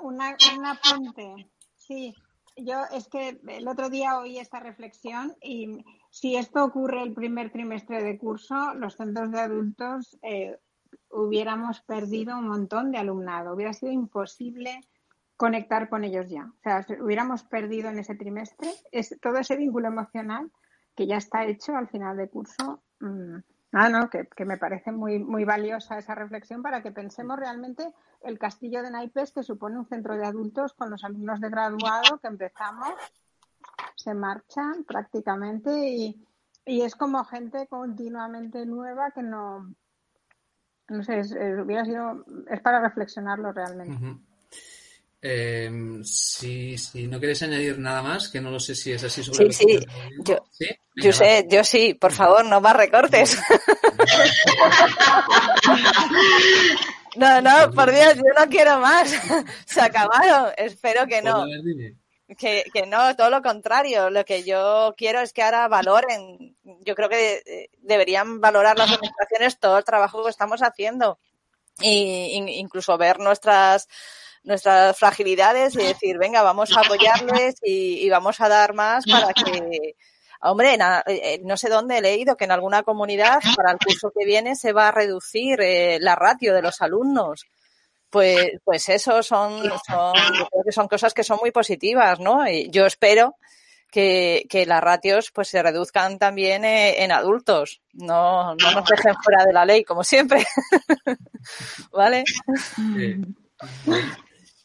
una, 0.00 0.36
una 0.56 0.70
apunte. 0.72 1.50
Sí, 1.76 2.14
yo 2.56 2.82
es 2.92 3.08
que 3.08 3.40
el 3.48 3.68
otro 3.68 3.90
día 3.90 4.18
oí 4.18 4.38
esta 4.38 4.60
reflexión 4.60 5.34
y 5.42 5.84
si 6.10 6.36
esto 6.36 6.64
ocurre 6.64 7.02
el 7.02 7.12
primer 7.12 7.50
trimestre 7.50 8.02
de 8.02 8.18
curso, 8.18 8.74
los 8.74 8.96
centros 8.96 9.30
de 9.30 9.40
adultos 9.40 10.18
eh, 10.22 10.58
hubiéramos 11.10 11.80
perdido 11.82 12.38
un 12.38 12.48
montón 12.48 12.90
de 12.90 12.98
alumnado. 12.98 13.54
Hubiera 13.54 13.72
sido 13.72 13.92
imposible 13.92 14.80
conectar 15.36 15.88
con 15.88 16.04
ellos 16.04 16.28
ya. 16.28 16.44
O 16.44 16.62
sea, 16.62 16.86
hubiéramos 17.00 17.44
perdido 17.44 17.88
en 17.88 17.98
ese 17.98 18.14
trimestre 18.14 18.70
es, 18.92 19.16
todo 19.20 19.38
ese 19.38 19.56
vínculo 19.56 19.88
emocional 19.88 20.50
que 20.94 21.06
ya 21.06 21.16
está 21.16 21.46
hecho 21.46 21.76
al 21.76 21.88
final 21.88 22.16
de 22.16 22.28
curso. 22.28 22.82
Mm, 23.00 23.38
Ah, 23.72 23.88
no, 23.88 24.10
que, 24.10 24.26
me 24.44 24.56
parece 24.56 24.90
muy, 24.90 25.20
muy 25.20 25.44
valiosa 25.44 25.98
esa 25.98 26.16
reflexión 26.16 26.60
para 26.60 26.82
que 26.82 26.90
pensemos 26.90 27.38
realmente 27.38 27.94
el 28.22 28.38
castillo 28.38 28.82
de 28.82 28.90
naipes 28.90 29.30
que 29.32 29.44
supone 29.44 29.78
un 29.78 29.86
centro 29.86 30.16
de 30.16 30.26
adultos 30.26 30.72
con 30.72 30.90
los 30.90 31.04
alumnos 31.04 31.40
de 31.40 31.50
graduado 31.50 32.18
que 32.18 32.26
empezamos, 32.26 32.94
se 33.94 34.12
marchan 34.14 34.84
prácticamente 34.84 35.70
y, 35.70 36.26
es 36.66 36.94
como 36.94 37.24
gente 37.24 37.66
continuamente 37.66 38.64
nueva 38.66 39.10
que 39.10 39.22
no, 39.22 39.74
no 40.88 41.02
sé, 41.02 41.20
es, 41.20 41.32
hubiera 41.32 41.84
sido, 41.84 42.24
es 42.48 42.60
para 42.60 42.80
reflexionarlo 42.80 43.52
realmente. 43.52 44.20
Eh, 45.22 45.70
si, 46.02 46.78
si, 46.78 47.06
no 47.06 47.18
quieres 47.18 47.42
añadir 47.42 47.78
nada 47.78 48.02
más, 48.02 48.30
que 48.30 48.40
no 48.40 48.50
lo 48.50 48.58
sé 48.58 48.74
si 48.74 48.92
es 48.92 49.04
así 49.04 49.22
sobre 49.22 49.52
Sí, 49.52 49.66
sí. 49.66 49.78
Yo, 50.24 50.38
yo 50.96 51.12
sé, 51.12 51.46
yo 51.48 51.62
sí. 51.62 51.92
Por 51.94 52.12
favor, 52.12 52.42
no 52.44 52.62
más 52.62 52.74
recortes. 52.74 53.38
no, 57.16 57.42
no, 57.42 57.70
por 57.72 57.92
Dios, 57.92 58.16
yo 58.16 58.32
no 58.38 58.48
quiero 58.48 58.80
más. 58.80 59.10
Se 59.66 59.82
acabaron. 59.82 60.52
Espero 60.56 61.06
que 61.06 61.20
no. 61.20 61.44
Que, 62.38 62.64
que, 62.72 62.86
no, 62.86 63.14
todo 63.14 63.28
lo 63.28 63.42
contrario. 63.42 64.08
Lo 64.08 64.24
que 64.24 64.42
yo 64.42 64.94
quiero 64.96 65.20
es 65.20 65.34
que 65.34 65.42
ahora 65.42 65.68
valoren. 65.68 66.56
Yo 66.62 66.94
creo 66.94 67.10
que 67.10 67.42
eh, 67.44 67.68
deberían 67.78 68.40
valorar 68.40 68.78
las 68.78 68.90
administraciones 68.90 69.58
todo 69.58 69.76
el 69.76 69.84
trabajo 69.84 70.24
que 70.24 70.30
estamos 70.30 70.62
haciendo. 70.62 71.18
Y 71.82 72.42
incluso 72.58 72.96
ver 72.96 73.20
nuestras 73.20 73.86
nuestras 74.42 74.98
fragilidades 74.98 75.74
y 75.74 75.78
decir, 75.78 76.18
venga, 76.18 76.42
vamos 76.42 76.76
a 76.76 76.80
apoyarles 76.80 77.56
y, 77.62 78.08
vamos 78.10 78.40
a 78.40 78.48
dar 78.48 78.74
más 78.74 79.04
para 79.06 79.32
que, 79.32 79.96
hombre, 80.40 80.78
eh, 81.06 81.40
no 81.44 81.56
sé 81.56 81.68
dónde 81.68 81.98
he 81.98 82.02
leído 82.02 82.36
que 82.36 82.44
en 82.44 82.52
alguna 82.52 82.82
comunidad 82.82 83.40
para 83.56 83.72
el 83.72 83.78
curso 83.78 84.12
que 84.16 84.24
viene 84.24 84.56
se 84.56 84.72
va 84.72 84.88
a 84.88 84.92
reducir 84.92 85.60
eh, 85.60 85.98
la 86.00 86.16
ratio 86.16 86.54
de 86.54 86.62
los 86.62 86.80
alumnos. 86.80 87.46
Pues, 88.08 88.50
pues 88.64 88.88
eso 88.88 89.22
son, 89.22 89.62
son, 89.86 90.14
yo 90.36 90.48
creo 90.48 90.64
que 90.64 90.72
son 90.72 90.88
cosas 90.88 91.14
que 91.14 91.22
son 91.22 91.38
muy 91.40 91.52
positivas, 91.52 92.18
¿no? 92.18 92.48
Y 92.48 92.68
yo 92.70 92.84
espero 92.84 93.36
que, 93.90 94.46
que 94.48 94.66
las 94.66 94.82
ratios 94.82 95.30
pues 95.32 95.48
se 95.48 95.62
reduzcan 95.62 96.18
también 96.18 96.64
eh, 96.64 97.04
en 97.04 97.12
adultos. 97.12 97.82
No, 97.92 98.56
no 98.56 98.72
nos 98.72 98.88
dejen 98.88 99.14
fuera 99.22 99.44
de 99.44 99.52
la 99.52 99.64
ley, 99.64 99.84
como 99.84 100.02
siempre. 100.02 100.44
¿Vale? 101.92 102.24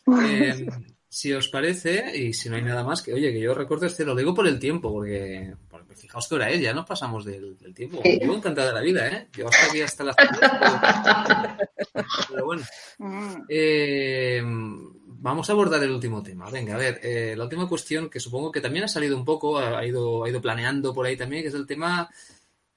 Eh, 0.07 0.67
si 1.15 1.31
os 1.31 1.47
parece, 1.47 2.11
y 2.13 2.33
si 2.33 2.49
no 2.49 2.57
hay 2.57 2.61
nada 2.61 2.83
más, 2.83 3.01
que 3.01 3.13
oye, 3.13 3.31
que 3.31 3.39
yo 3.39 3.53
recuerdo 3.53 3.85
este, 3.85 4.03
lo 4.03 4.13
digo 4.15 4.33
por 4.33 4.45
el 4.45 4.59
tiempo, 4.59 4.91
porque, 4.91 5.53
fijaos 5.95 6.27
que 6.27 6.35
hora 6.35 6.49
es, 6.49 6.59
ya 6.59 6.73
nos 6.73 6.85
pasamos 6.85 7.23
del, 7.23 7.55
tiempo. 7.73 8.01
Yo 8.03 8.35
encantado 8.35 8.67
de 8.67 8.73
la 8.73 8.81
vida, 8.81 9.07
¿eh? 9.07 9.29
Yo 9.31 9.47
hasta 9.47 9.65
aquí 9.65 9.81
hasta 9.81 10.03
las. 10.03 10.15
Pero 12.29 12.45
bueno. 12.45 12.63
Eh, 13.47 14.41
vamos 14.43 15.49
a 15.49 15.53
abordar 15.53 15.81
el 15.81 15.91
último 15.91 16.21
tema. 16.21 16.49
Venga, 16.49 16.75
a 16.75 16.79
ver, 16.79 16.99
eh, 17.01 17.33
la 17.37 17.45
última 17.45 17.69
cuestión 17.69 18.09
que 18.09 18.19
supongo 18.19 18.51
que 18.51 18.59
también 18.59 18.83
ha 18.83 18.89
salido 18.89 19.15
un 19.15 19.23
poco, 19.23 19.57
ha 19.57 19.85
ido, 19.85 20.25
ha 20.25 20.29
ido 20.29 20.41
planeando 20.41 20.93
por 20.93 21.05
ahí 21.05 21.15
también, 21.15 21.43
que 21.43 21.47
es 21.47 21.55
el 21.55 21.65
tema 21.65 22.09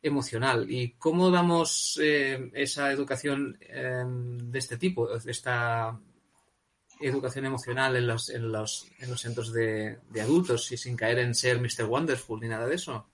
emocional 0.00 0.70
y 0.70 0.92
cómo 0.92 1.28
damos 1.32 1.98
eh, 2.00 2.52
esa 2.54 2.92
educación 2.92 3.58
de 3.58 4.58
este 4.60 4.76
tipo, 4.76 5.12
esta 5.12 5.98
educación 7.00 7.46
emocional 7.46 7.96
en 7.96 8.06
los, 8.06 8.30
en 8.30 8.50
los, 8.50 8.86
en 8.98 9.10
los 9.10 9.20
centros 9.20 9.52
de, 9.52 9.98
de 10.10 10.20
adultos 10.20 10.70
y 10.72 10.76
sin 10.76 10.96
caer 10.96 11.18
en 11.18 11.34
ser 11.34 11.60
Mr. 11.60 11.84
Wonderful 11.84 12.40
ni 12.40 12.48
nada 12.48 12.66
de 12.66 12.74
eso. 12.74 13.06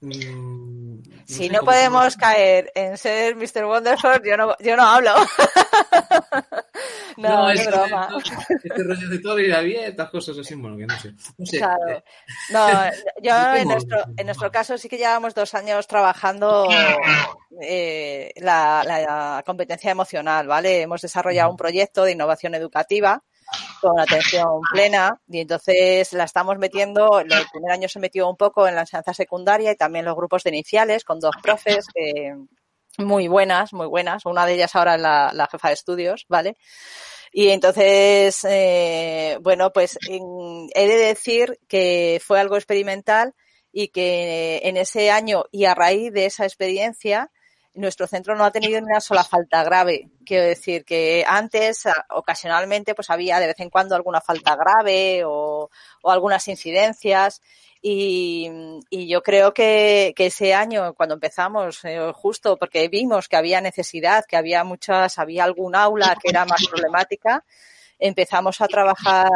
Mm, 0.00 1.02
si 1.26 1.50
no 1.50 1.60
podemos 1.60 2.16
caer 2.16 2.72
en 2.74 2.96
ser 2.96 3.36
Mr. 3.36 3.64
Wonderful, 3.66 4.22
yo 4.24 4.36
no, 4.36 4.56
yo 4.58 4.76
no 4.76 4.82
hablo. 4.82 5.14
no, 7.20 7.50
es 7.50 7.66
broma. 7.66 8.08
Este 8.48 8.82
rollo 8.82 9.08
de 9.08 9.18
todo 9.18 9.38
irá 9.38 9.60
bien, 9.60 9.84
estas 9.84 10.10
cosas 10.10 10.38
así, 10.38 10.54
bueno, 10.54 10.76
que 10.76 10.86
no 10.86 10.98
sé. 10.98 11.12
No, 11.38 11.46
sé. 11.46 11.58
Claro. 11.58 11.88
Eh, 11.88 12.04
no 12.50 12.68
yo 13.22 13.54
en 13.56 13.68
nuestro, 13.68 14.04
en 14.16 14.26
nuestro 14.26 14.50
caso 14.50 14.78
sí 14.78 14.88
que 14.88 14.98
llevamos 14.98 15.34
dos 15.34 15.54
años 15.54 15.86
trabajando 15.86 16.68
eh, 17.60 18.32
la, 18.36 18.82
la 18.84 19.42
competencia 19.44 19.90
emocional, 19.90 20.46
¿vale? 20.46 20.82
Hemos 20.82 21.02
desarrollado 21.02 21.50
un 21.50 21.56
proyecto 21.56 22.04
de 22.04 22.12
innovación 22.12 22.54
educativa 22.54 23.22
con 23.80 23.98
atención 23.98 24.60
plena 24.72 25.20
y 25.28 25.40
entonces 25.40 26.12
la 26.12 26.24
estamos 26.24 26.58
metiendo, 26.58 27.20
el 27.20 27.28
primer 27.52 27.72
año 27.72 27.88
se 27.88 27.98
metió 27.98 28.28
un 28.28 28.36
poco 28.36 28.68
en 28.68 28.74
la 28.74 28.82
enseñanza 28.82 29.14
secundaria 29.14 29.72
y 29.72 29.76
también 29.76 30.04
los 30.04 30.14
grupos 30.14 30.44
de 30.44 30.50
iniciales 30.50 31.04
con 31.04 31.18
dos 31.18 31.34
profes 31.42 31.86
muy 33.00 33.28
buenas, 33.28 33.72
muy 33.72 33.86
buenas. 33.86 34.26
Una 34.26 34.46
de 34.46 34.54
ellas 34.54 34.74
ahora 34.76 34.94
es 34.94 35.00
la, 35.00 35.48
jefa 35.50 35.68
de 35.68 35.74
estudios, 35.74 36.26
¿vale? 36.28 36.56
Y 37.32 37.48
entonces, 37.48 38.44
eh, 38.44 39.38
bueno, 39.40 39.72
pues 39.72 39.98
he 40.08 40.88
de 40.88 40.96
decir 40.96 41.58
que 41.68 42.20
fue 42.24 42.40
algo 42.40 42.56
experimental 42.56 43.34
y 43.72 43.88
que 43.88 44.60
en 44.64 44.76
ese 44.76 45.10
año 45.10 45.44
y 45.52 45.64
a 45.64 45.74
raíz 45.74 46.12
de 46.12 46.26
esa 46.26 46.44
experiencia, 46.44 47.30
nuestro 47.74 48.06
centro 48.06 48.34
no 48.34 48.44
ha 48.44 48.50
tenido 48.50 48.80
ni 48.80 48.86
una 48.86 49.00
sola 49.00 49.24
falta 49.24 49.62
grave. 49.62 50.10
Quiero 50.24 50.44
decir 50.44 50.84
que 50.84 51.24
antes, 51.26 51.84
ocasionalmente, 52.10 52.94
pues 52.94 53.10
había 53.10 53.38
de 53.38 53.46
vez 53.48 53.60
en 53.60 53.70
cuando 53.70 53.94
alguna 53.94 54.20
falta 54.20 54.56
grave 54.56 55.22
o, 55.24 55.70
algunas 56.04 56.46
incidencias. 56.48 57.40
Y, 57.82 58.50
yo 58.90 59.22
creo 59.22 59.54
que, 59.54 60.14
ese 60.16 60.54
año, 60.54 60.94
cuando 60.94 61.14
empezamos, 61.14 61.84
eh, 61.84 62.12
justo 62.14 62.56
porque 62.58 62.88
vimos 62.88 63.28
que 63.28 63.36
había 63.36 63.60
necesidad, 63.60 64.24
que 64.26 64.36
había 64.36 64.64
muchas, 64.64 65.18
había 65.18 65.44
algún 65.44 65.74
aula 65.74 66.16
que 66.22 66.30
era 66.30 66.44
más 66.44 66.66
problemática, 66.68 67.44
empezamos 67.98 68.60
a 68.60 68.68
trabajar 68.68 69.30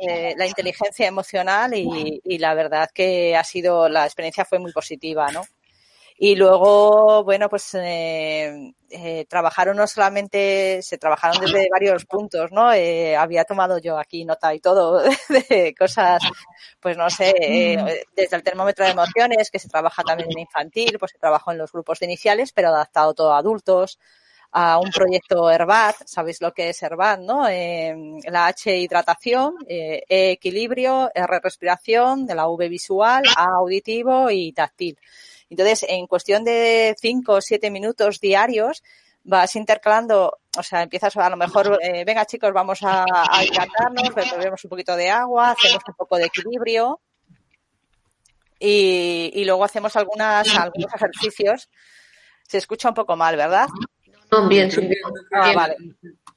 eh, 0.00 0.34
la 0.36 0.46
inteligencia 0.46 1.06
emocional 1.06 1.74
y, 1.74 2.20
y, 2.24 2.38
la 2.38 2.54
verdad 2.54 2.90
que 2.92 3.36
ha 3.36 3.44
sido, 3.44 3.88
la 3.88 4.04
experiencia 4.04 4.44
fue 4.44 4.58
muy 4.58 4.72
positiva, 4.72 5.30
¿no? 5.32 5.42
Y 6.18 6.34
luego, 6.34 7.24
bueno, 7.24 7.48
pues 7.50 7.74
eh, 7.74 8.72
eh, 8.88 9.26
trabajaron 9.28 9.76
no 9.76 9.86
solamente, 9.86 10.80
se 10.82 10.96
trabajaron 10.96 11.40
desde 11.42 11.68
varios 11.70 12.06
puntos, 12.06 12.50
¿no? 12.52 12.72
Eh, 12.72 13.14
había 13.14 13.44
tomado 13.44 13.78
yo 13.78 13.98
aquí 13.98 14.24
nota 14.24 14.54
y 14.54 14.60
todo 14.60 15.02
de 15.50 15.74
cosas, 15.78 16.22
pues 16.80 16.96
no 16.96 17.10
sé, 17.10 17.34
eh, 17.38 18.04
desde 18.14 18.36
el 18.36 18.42
termómetro 18.42 18.84
de 18.86 18.92
emociones, 18.92 19.50
que 19.50 19.58
se 19.58 19.68
trabaja 19.68 20.02
también 20.02 20.30
en 20.32 20.38
infantil, 20.38 20.96
pues 20.98 21.12
se 21.12 21.18
trabajó 21.18 21.52
en 21.52 21.58
los 21.58 21.70
grupos 21.72 22.00
iniciales, 22.02 22.52
pero 22.52 22.68
adaptado 22.68 23.12
todo 23.14 23.32
a 23.34 23.38
adultos 23.38 23.98
a 24.52 24.78
un 24.78 24.90
proyecto 24.90 25.50
Herbat, 25.50 25.96
sabéis 26.06 26.40
lo 26.40 26.52
que 26.52 26.70
es 26.70 26.82
Herbat, 26.82 27.20
¿no? 27.20 27.46
Eh, 27.48 27.94
la 28.30 28.46
H 28.46 28.74
hidratación, 28.74 29.54
eh, 29.68 30.02
E 30.08 30.30
equilibrio, 30.30 31.10
R 31.14 31.40
respiración, 31.42 32.26
de 32.26 32.34
la 32.34 32.48
V 32.48 32.68
visual, 32.68 33.24
A 33.36 33.44
auditivo 33.58 34.30
y 34.30 34.52
táctil. 34.52 34.96
Entonces, 35.50 35.84
en 35.88 36.06
cuestión 36.06 36.44
de 36.44 36.94
cinco 37.00 37.34
o 37.34 37.40
siete 37.40 37.70
minutos 37.70 38.20
diarios, 38.20 38.82
vas 39.22 39.54
intercalando, 39.56 40.38
o 40.56 40.62
sea, 40.62 40.82
empiezas 40.82 41.16
a 41.16 41.28
lo 41.30 41.36
mejor, 41.36 41.78
eh, 41.82 42.04
venga 42.04 42.24
chicos, 42.26 42.52
vamos 42.52 42.80
a, 42.82 43.04
a 43.30 43.44
hidratarnos, 43.44 44.14
bebemos 44.14 44.64
un 44.64 44.68
poquito 44.70 44.94
de 44.96 45.10
agua, 45.10 45.50
hacemos 45.52 45.82
un 45.88 45.94
poco 45.94 46.16
de 46.16 46.26
equilibrio 46.26 47.00
y, 48.58 49.30
y 49.34 49.44
luego 49.44 49.64
hacemos 49.64 49.94
algunas, 49.96 50.48
algunos 50.56 50.92
ejercicios. 50.94 51.68
Se 52.48 52.58
escucha 52.58 52.88
un 52.88 52.94
poco 52.94 53.16
mal, 53.16 53.36
¿verdad? 53.36 53.66
No, 54.30 54.48
bien, 54.48 54.70
Sí, 54.70 54.80
bien. 54.80 54.92
Ah, 55.32 55.44
Bien. 55.44 55.56
vale. 55.56 55.76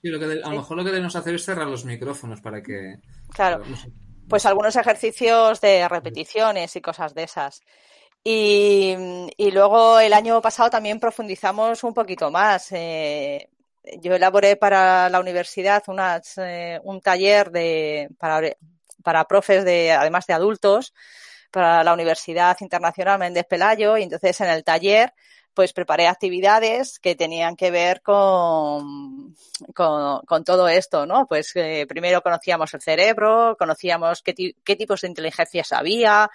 Sí, 0.02 0.08
lo 0.10 0.20
que 0.20 0.28
de- 0.28 0.44
a 0.44 0.50
lo 0.50 0.58
mejor 0.58 0.78
lo 0.78 0.84
que 0.84 0.92
debemos 0.92 1.16
hacer 1.16 1.36
es 1.36 1.46
cerrar 1.46 1.68
los 1.68 1.86
micrófonos 1.86 2.42
para 2.42 2.62
que. 2.62 2.96
Claro. 3.34 3.64
pues 4.28 4.46
algunos 4.46 4.76
ejercicios 4.76 5.60
de 5.62 5.88
repeticiones 5.88 6.76
y 6.76 6.82
cosas 6.82 7.14
de 7.16 7.24
esas. 7.24 7.62
Y, 8.24 8.96
y 9.38 9.52
luego 9.52 10.00
el 10.00 10.14
año 10.14 10.42
pasado 10.42 10.70
también 10.70 11.00
profundizamos 11.00 11.84
un 11.84 11.94
poquito 11.94 12.30
más. 12.32 12.72
Eh, 12.72 13.50
yo 14.02 14.16
elaboré 14.16 14.56
para 14.56 15.10
la 15.10 15.20
universidad 15.20 15.84
unas, 15.88 16.38
eh, 16.38 16.80
un 16.84 17.02
taller 17.02 17.52
de, 17.52 18.10
para, 18.18 19.26
profes 19.26 19.64
de, 19.66 19.92
además 19.92 20.28
de 20.28 20.34
adultos, 20.34 20.94
para 21.52 21.84
la 21.84 21.94
Universidad 21.94 22.58
Internacional 22.60 23.20
Méndez 23.20 23.46
Pelayo, 23.48 23.98
y 23.98 24.04
entonces 24.04 24.40
en 24.42 24.50
el 24.50 24.64
taller 24.64 25.14
pues 25.54 25.74
preparé 25.74 26.08
actividades 26.08 27.00
que 27.00 27.16
tenían 27.16 27.58
que 27.58 27.70
ver 27.72 28.02
con, 28.02 29.36
con, 29.74 30.44
todo 30.46 30.70
esto, 30.70 31.06
¿no? 31.06 31.28
Pues 31.28 31.52
eh, 31.56 31.86
primero 31.90 32.22
conocíamos 32.22 32.74
el 32.74 32.82
cerebro, 32.82 33.58
conocíamos 33.60 34.22
qué, 34.22 34.56
qué 34.64 34.76
tipos 34.78 35.02
de 35.02 35.10
inteligencias 35.10 35.74
había, 35.74 36.30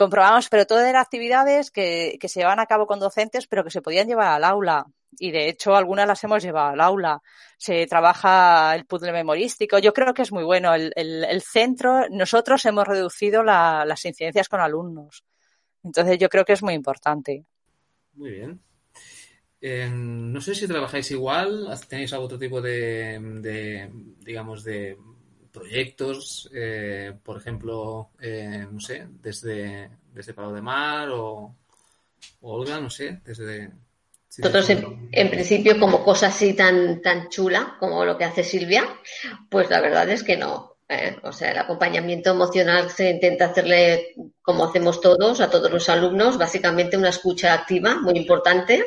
comprobamos, 0.00 0.48
pero 0.48 0.64
todo 0.64 0.80
eran 0.80 0.96
actividades 0.96 1.70
que, 1.70 2.16
que 2.18 2.28
se 2.28 2.40
llevaban 2.40 2.58
a 2.58 2.64
cabo 2.64 2.86
con 2.86 2.98
docentes, 2.98 3.46
pero 3.46 3.62
que 3.62 3.70
se 3.70 3.82
podían 3.82 4.08
llevar 4.08 4.28
al 4.28 4.44
aula. 4.44 4.86
Y 5.18 5.30
de 5.30 5.50
hecho, 5.50 5.76
algunas 5.76 6.06
las 6.06 6.24
hemos 6.24 6.42
llevado 6.42 6.70
al 6.70 6.80
aula. 6.80 7.20
Se 7.58 7.86
trabaja 7.86 8.74
el 8.74 8.86
puzzle 8.86 9.12
memorístico. 9.12 9.78
Yo 9.78 9.92
creo 9.92 10.14
que 10.14 10.22
es 10.22 10.32
muy 10.32 10.42
bueno. 10.42 10.72
El, 10.74 10.90
el, 10.96 11.42
centro, 11.42 12.08
nosotros 12.08 12.64
hemos 12.64 12.88
reducido 12.88 13.42
la- 13.42 13.84
las 13.84 14.02
incidencias 14.06 14.48
con 14.48 14.60
alumnos. 14.60 15.22
Entonces, 15.84 16.16
yo 16.18 16.30
creo 16.30 16.46
que 16.46 16.54
es 16.54 16.62
muy 16.62 16.72
importante. 16.72 17.44
Muy 18.14 18.30
bien. 18.30 18.58
Eh, 19.60 19.90
no 19.92 20.40
sé 20.40 20.54
si 20.54 20.66
trabajáis 20.66 21.10
igual, 21.10 21.68
tenéis 21.86 22.14
algún 22.14 22.24
otro 22.24 22.38
tipo 22.38 22.62
de, 22.62 23.90
digamos, 24.20 24.64
de 24.64 24.96
proyectos, 25.52 26.50
eh, 26.54 27.12
por 27.22 27.36
ejemplo, 27.38 28.10
eh, 28.20 28.66
no 28.70 28.80
sé, 28.80 29.06
desde, 29.20 29.90
desde 30.12 30.34
Palo 30.34 30.52
de 30.52 30.62
Mar 30.62 31.08
o, 31.10 31.54
o 32.40 32.52
Olga, 32.52 32.80
no 32.80 32.90
sé, 32.90 33.20
desde... 33.24 33.70
Nosotros, 34.38 34.70
en 34.70 35.30
principio, 35.30 35.78
como 35.80 36.04
cosa 36.04 36.28
así 36.28 36.54
tan, 36.54 37.02
tan 37.02 37.28
chula 37.30 37.76
como 37.80 38.04
lo 38.04 38.16
que 38.16 38.24
hace 38.24 38.44
Silvia, 38.44 38.84
pues 39.48 39.68
la 39.68 39.80
verdad 39.80 40.08
es 40.08 40.22
que 40.22 40.36
no. 40.36 40.76
¿eh? 40.88 41.16
O 41.22 41.32
sea, 41.32 41.50
el 41.52 41.58
acompañamiento 41.58 42.30
emocional 42.30 42.90
se 42.90 43.10
intenta 43.10 43.46
hacerle, 43.46 44.14
como 44.42 44.66
hacemos 44.66 45.00
todos, 45.00 45.40
a 45.40 45.50
todos 45.50 45.70
los 45.70 45.88
alumnos, 45.88 46.38
básicamente 46.38 46.96
una 46.96 47.08
escucha 47.08 47.54
activa, 47.54 47.96
muy 48.00 48.16
importante, 48.16 48.86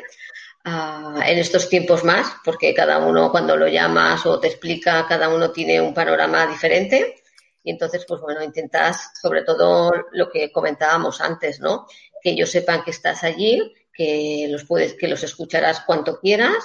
ah, 0.64 1.22
en 1.26 1.38
estos 1.38 1.68
tiempos 1.68 2.04
más, 2.04 2.36
porque 2.44 2.74
cada 2.74 2.98
uno 2.98 3.30
cuando 3.30 3.56
lo 3.56 3.68
llamas 3.68 4.24
o 4.26 4.40
te 4.40 4.48
explica, 4.48 5.06
cada 5.06 5.28
uno 5.28 5.50
tiene 5.50 5.80
un 5.80 5.94
panorama 5.94 6.46
diferente. 6.46 7.22
Y 7.62 7.70
entonces, 7.70 8.04
pues 8.06 8.20
bueno, 8.20 8.42
intentas, 8.42 9.12
sobre 9.20 9.42
todo 9.42 9.90
lo 10.12 10.30
que 10.30 10.52
comentábamos 10.52 11.20
antes, 11.20 11.60
¿no? 11.60 11.86
Que 12.22 12.30
ellos 12.30 12.50
sepan 12.50 12.84
que 12.84 12.90
estás 12.90 13.24
allí, 13.24 13.72
que 13.92 14.48
los 14.50 14.64
puedes, 14.64 14.94
que 14.94 15.08
los 15.08 15.22
escucharás 15.22 15.80
cuanto 15.80 16.20
quieras 16.20 16.62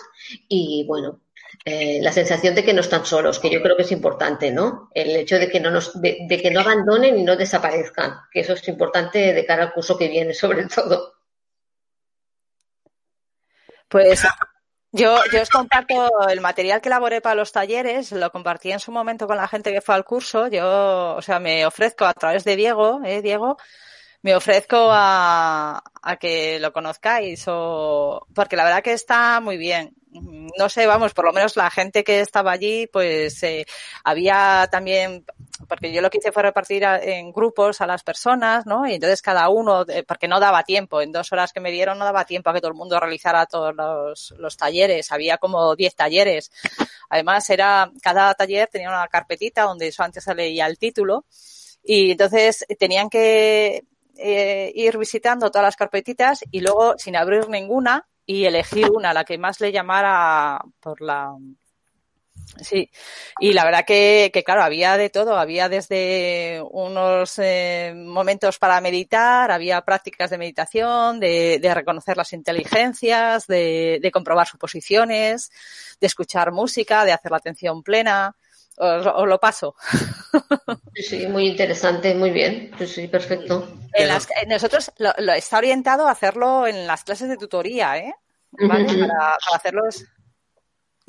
y 0.47 0.83
bueno, 0.87 1.21
eh, 1.65 1.99
la 2.01 2.11
sensación 2.11 2.55
de 2.55 2.63
que 2.63 2.73
no 2.73 2.81
están 2.81 3.05
solos, 3.05 3.39
que 3.39 3.49
yo 3.49 3.61
creo 3.61 3.75
que 3.75 3.83
es 3.83 3.91
importante, 3.91 4.51
¿no? 4.51 4.89
El 4.93 5.15
hecho 5.15 5.37
de 5.37 5.49
que 5.49 5.59
no 5.59 5.71
nos, 5.71 5.99
de, 6.01 6.19
de 6.27 6.41
que 6.41 6.51
no 6.51 6.61
abandonen 6.61 7.17
y 7.17 7.23
no 7.23 7.35
desaparezcan, 7.35 8.21
que 8.31 8.41
eso 8.41 8.53
es 8.53 8.67
importante 8.67 9.33
de 9.33 9.45
cara 9.45 9.63
al 9.63 9.73
curso 9.73 9.97
que 9.97 10.07
viene, 10.07 10.33
sobre 10.33 10.65
todo. 10.65 11.18
Pues 13.89 14.25
yo, 14.91 15.17
yo 15.31 15.41
os 15.41 15.49
comparto 15.49 16.09
el 16.29 16.41
material 16.41 16.81
que 16.81 16.89
elaboré 16.89 17.21
para 17.21 17.35
los 17.35 17.51
talleres, 17.51 18.11
lo 18.11 18.31
compartí 18.31 18.71
en 18.71 18.79
su 18.79 18.91
momento 18.91 19.27
con 19.27 19.37
la 19.37 19.47
gente 19.47 19.71
que 19.71 19.81
fue 19.81 19.95
al 19.95 20.05
curso. 20.05 20.47
Yo, 20.47 21.15
o 21.15 21.21
sea, 21.21 21.39
me 21.39 21.65
ofrezco 21.65 22.05
a 22.05 22.13
través 22.13 22.43
de 22.43 22.55
Diego, 22.55 23.01
¿eh, 23.05 23.21
Diego? 23.21 23.57
Me 24.21 24.35
ofrezco 24.35 24.89
a, 24.91 25.81
a 26.01 26.17
que 26.17 26.59
lo 26.59 26.73
conozcáis 26.73 27.45
o, 27.47 28.27
porque 28.35 28.55
la 28.55 28.65
verdad 28.65 28.83
que 28.83 28.93
está 28.93 29.39
muy 29.41 29.57
bien. 29.57 29.93
No 30.57 30.69
sé, 30.69 30.87
vamos, 30.87 31.13
por 31.13 31.25
lo 31.25 31.33
menos 31.33 31.55
la 31.55 31.69
gente 31.69 32.03
que 32.03 32.19
estaba 32.21 32.51
allí, 32.51 32.87
pues 32.87 33.43
eh, 33.43 33.65
había 34.03 34.67
también, 34.71 35.25
porque 35.67 35.91
yo 35.91 36.01
lo 36.01 36.09
que 36.09 36.19
hice 36.19 36.31
fue 36.31 36.43
repartir 36.43 36.85
a- 36.85 36.99
en 36.99 37.31
grupos 37.31 37.81
a 37.81 37.87
las 37.87 38.03
personas, 38.03 38.65
¿no? 38.65 38.87
Y 38.87 38.93
entonces 38.93 39.21
cada 39.21 39.49
uno, 39.49 39.85
eh, 39.87 40.03
porque 40.07 40.27
no 40.27 40.39
daba 40.39 40.63
tiempo, 40.63 41.01
en 41.01 41.11
dos 41.11 41.31
horas 41.31 41.53
que 41.53 41.59
me 41.59 41.71
dieron 41.71 41.97
no 41.97 42.05
daba 42.05 42.25
tiempo 42.25 42.49
a 42.49 42.53
que 42.53 42.61
todo 42.61 42.71
el 42.71 42.77
mundo 42.77 42.99
realizara 42.99 43.45
todos 43.45 43.75
los, 43.75 44.57
talleres, 44.57 45.11
había 45.11 45.37
como 45.37 45.75
10 45.75 45.95
talleres. 45.95 46.51
Además, 47.09 47.49
era, 47.49 47.91
cada 48.01 48.33
taller 48.33 48.67
tenía 48.67 48.89
una 48.89 49.07
carpetita 49.07 49.63
donde 49.63 49.87
eso 49.87 50.03
antes 50.03 50.23
se 50.23 50.35
leía 50.35 50.67
el 50.67 50.77
título 50.77 51.25
y 51.83 52.11
entonces 52.11 52.65
tenían 52.77 53.09
que 53.09 53.83
eh, 54.17 54.71
ir 54.75 54.97
visitando 54.97 55.49
todas 55.49 55.65
las 55.65 55.75
carpetitas 55.75 56.43
y 56.51 56.61
luego 56.61 56.95
sin 56.97 57.15
abrir 57.15 57.49
ninguna 57.49 58.07
y 58.25 58.45
elegir 58.45 58.89
una, 58.91 59.13
la 59.13 59.23
que 59.23 59.37
más 59.37 59.59
le 59.59 59.71
llamara 59.71 60.61
por 60.79 61.01
la... 61.01 61.33
Sí, 62.61 62.91
y 63.39 63.53
la 63.53 63.63
verdad 63.63 63.85
que, 63.85 64.31
que 64.33 64.43
claro, 64.43 64.63
había 64.63 64.97
de 64.97 65.09
todo, 65.09 65.37
había 65.37 65.69
desde 65.69 66.61
unos 66.71 67.39
eh, 67.39 67.93
momentos 67.95 68.57
para 68.59 68.81
meditar, 68.81 69.51
había 69.51 69.81
prácticas 69.81 70.29
de 70.29 70.37
meditación, 70.37 71.19
de, 71.19 71.59
de 71.61 71.73
reconocer 71.73 72.17
las 72.17 72.33
inteligencias, 72.33 73.47
de, 73.47 73.99
de 74.01 74.11
comprobar 74.11 74.47
suposiciones, 74.47 75.51
de 76.01 76.07
escuchar 76.07 76.51
música, 76.51 77.05
de 77.05 77.13
hacer 77.13 77.31
la 77.31 77.37
atención 77.37 77.81
plena. 77.81 78.35
Os, 78.75 79.05
os 79.05 79.27
lo 79.27 79.39
paso. 79.39 79.75
Sí, 80.95 81.03
sí, 81.03 81.27
muy 81.27 81.47
interesante, 81.47 82.13
muy 82.13 82.29
bien. 82.31 82.71
Sí, 82.77 82.85
sí, 82.85 83.07
perfecto. 83.07 83.79
En 83.93 84.07
las, 84.09 84.27
en 84.41 84.49
nosotros 84.49 84.91
lo, 84.97 85.13
lo 85.17 85.31
está 85.31 85.57
orientado 85.57 86.07
a 86.07 86.11
hacerlo 86.11 86.67
en 86.67 86.85
las 86.87 87.05
clases 87.05 87.29
de 87.29 87.37
tutoría, 87.37 87.97
¿eh? 87.97 88.13
Para, 88.67 88.85
para 88.85 89.37
hacerlos. 89.55 90.03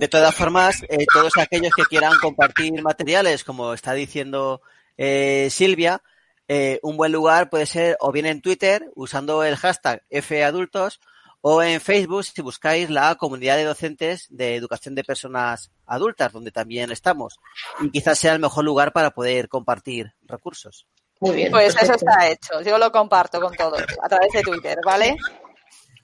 De 0.00 0.08
todas 0.08 0.34
formas, 0.34 0.82
eh, 0.88 1.04
todos 1.12 1.36
aquellos 1.36 1.74
que 1.74 1.82
quieran 1.82 2.14
compartir 2.22 2.72
materiales, 2.80 3.44
como 3.44 3.74
está 3.74 3.92
diciendo 3.92 4.62
eh, 4.96 5.48
Silvia, 5.50 6.00
eh, 6.48 6.80
un 6.82 6.96
buen 6.96 7.12
lugar 7.12 7.50
puede 7.50 7.66
ser 7.66 7.98
o 8.00 8.10
bien 8.10 8.24
en 8.24 8.40
Twitter 8.40 8.90
usando 8.94 9.44
el 9.44 9.56
hashtag 9.56 10.02
FAdultos 10.22 11.00
o 11.42 11.62
en 11.62 11.82
Facebook 11.82 12.24
si 12.24 12.40
buscáis 12.40 12.88
la 12.88 13.14
comunidad 13.16 13.58
de 13.58 13.64
docentes 13.64 14.26
de 14.30 14.56
educación 14.56 14.94
de 14.94 15.04
personas 15.04 15.70
adultas, 15.84 16.32
donde 16.32 16.50
también 16.50 16.90
estamos. 16.90 17.38
Y 17.82 17.90
quizás 17.90 18.18
sea 18.18 18.32
el 18.32 18.40
mejor 18.40 18.64
lugar 18.64 18.94
para 18.94 19.10
poder 19.10 19.50
compartir 19.50 20.14
recursos. 20.22 20.86
Muy 21.20 21.36
bien. 21.36 21.50
Pues 21.50 21.76
eso 21.78 21.92
está 21.92 22.26
hecho. 22.26 22.62
Yo 22.62 22.78
lo 22.78 22.90
comparto 22.90 23.38
con 23.38 23.54
todos 23.54 23.82
a 24.02 24.08
través 24.08 24.32
de 24.32 24.40
Twitter, 24.40 24.78
¿vale? 24.82 25.18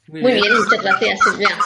Muy 0.08 0.20
Muy 0.20 0.32
bien. 0.32 0.42
bien, 0.42 0.58
muchas 0.58 0.82
gracias, 0.82 1.18
Silvia. 1.24 1.58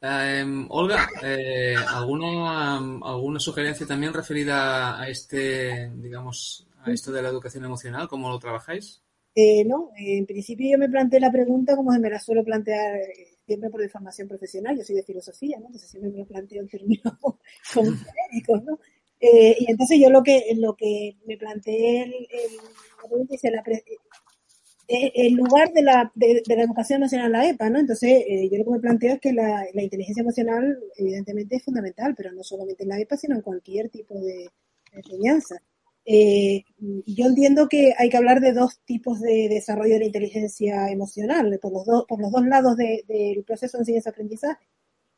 Eh, 0.00 0.44
Olga, 0.70 1.08
eh, 1.22 1.74
¿alguna, 1.88 2.76
¿alguna 2.78 3.40
sugerencia 3.40 3.86
también 3.86 4.12
referida 4.14 5.00
a 5.00 5.08
este, 5.08 5.90
digamos, 5.96 6.66
a 6.82 6.92
esto 6.92 7.10
de 7.12 7.22
la 7.22 7.28
educación 7.30 7.64
emocional? 7.64 8.08
¿Cómo 8.08 8.28
lo 8.28 8.38
trabajáis? 8.38 9.02
Eh, 9.34 9.64
no, 9.64 9.90
en 9.96 10.26
principio 10.26 10.72
yo 10.72 10.78
me 10.78 10.88
planteé 10.88 11.20
la 11.20 11.30
pregunta 11.30 11.76
como 11.76 11.92
se 11.92 12.00
me 12.00 12.10
la 12.10 12.18
suelo 12.18 12.42
plantear 12.44 12.96
eh, 12.96 13.36
siempre 13.46 13.70
por 13.70 13.88
formación 13.88 14.26
profesional, 14.28 14.76
yo 14.76 14.82
soy 14.84 14.96
de 14.96 15.04
filosofía, 15.04 15.58
¿no? 15.60 15.66
Entonces 15.66 15.90
siempre 15.90 16.10
me 16.10 16.18
lo 16.18 16.26
planteo 16.26 16.60
en 16.62 16.68
términos 16.68 17.14
como 17.74 17.90
genéricos, 17.92 18.64
¿no? 18.64 18.80
Eh, 19.20 19.56
y 19.60 19.70
entonces 19.70 19.98
yo 20.00 20.10
lo 20.10 20.22
que, 20.22 20.44
lo 20.56 20.74
que 20.76 21.16
me 21.26 21.36
planteé 21.36 22.02
el, 22.04 22.12
el- 22.14 22.56
la 23.02 23.08
pregunta 23.08 23.32
dice, 23.32 23.50
la 23.50 23.62
pre- 23.62 23.84
el 24.88 25.34
lugar 25.34 25.72
de 25.72 25.82
la, 25.82 26.10
de, 26.14 26.42
de 26.46 26.56
la 26.56 26.62
educación 26.62 26.98
emocional, 27.02 27.32
la 27.32 27.48
EPA, 27.48 27.70
¿no? 27.70 27.78
Entonces, 27.78 28.10
eh, 28.26 28.48
yo 28.50 28.58
lo 28.58 28.64
que 28.64 28.70
me 28.70 28.80
planteo 28.80 29.14
es 29.14 29.20
que 29.20 29.32
la, 29.32 29.64
la 29.74 29.82
inteligencia 29.82 30.22
emocional, 30.22 30.78
evidentemente, 30.96 31.56
es 31.56 31.64
fundamental, 31.64 32.14
pero 32.16 32.32
no 32.32 32.42
solamente 32.42 32.84
en 32.84 32.88
la 32.90 32.98
EPA, 33.00 33.16
sino 33.16 33.34
en 33.36 33.42
cualquier 33.42 33.90
tipo 33.90 34.14
de, 34.20 34.48
enseñanza. 34.92 35.56
Eh, 36.04 36.62
yo 37.06 37.26
entiendo 37.26 37.68
que 37.68 37.92
hay 37.98 38.08
que 38.08 38.16
hablar 38.16 38.40
de 38.40 38.52
dos 38.54 38.80
tipos 38.86 39.20
de 39.20 39.48
desarrollo 39.50 39.94
de 39.94 40.00
la 40.00 40.06
inteligencia 40.06 40.90
emocional, 40.90 41.58
por 41.60 41.72
los, 41.72 41.84
dos 41.84 42.04
por 42.08 42.20
los 42.20 42.32
dos 42.32 42.46
lados 42.46 42.76
de- 42.76 43.04
del 43.06 43.44
proceso 43.44 43.76
de 43.78 43.82
enseñanza-aprendizaje. 43.82 44.66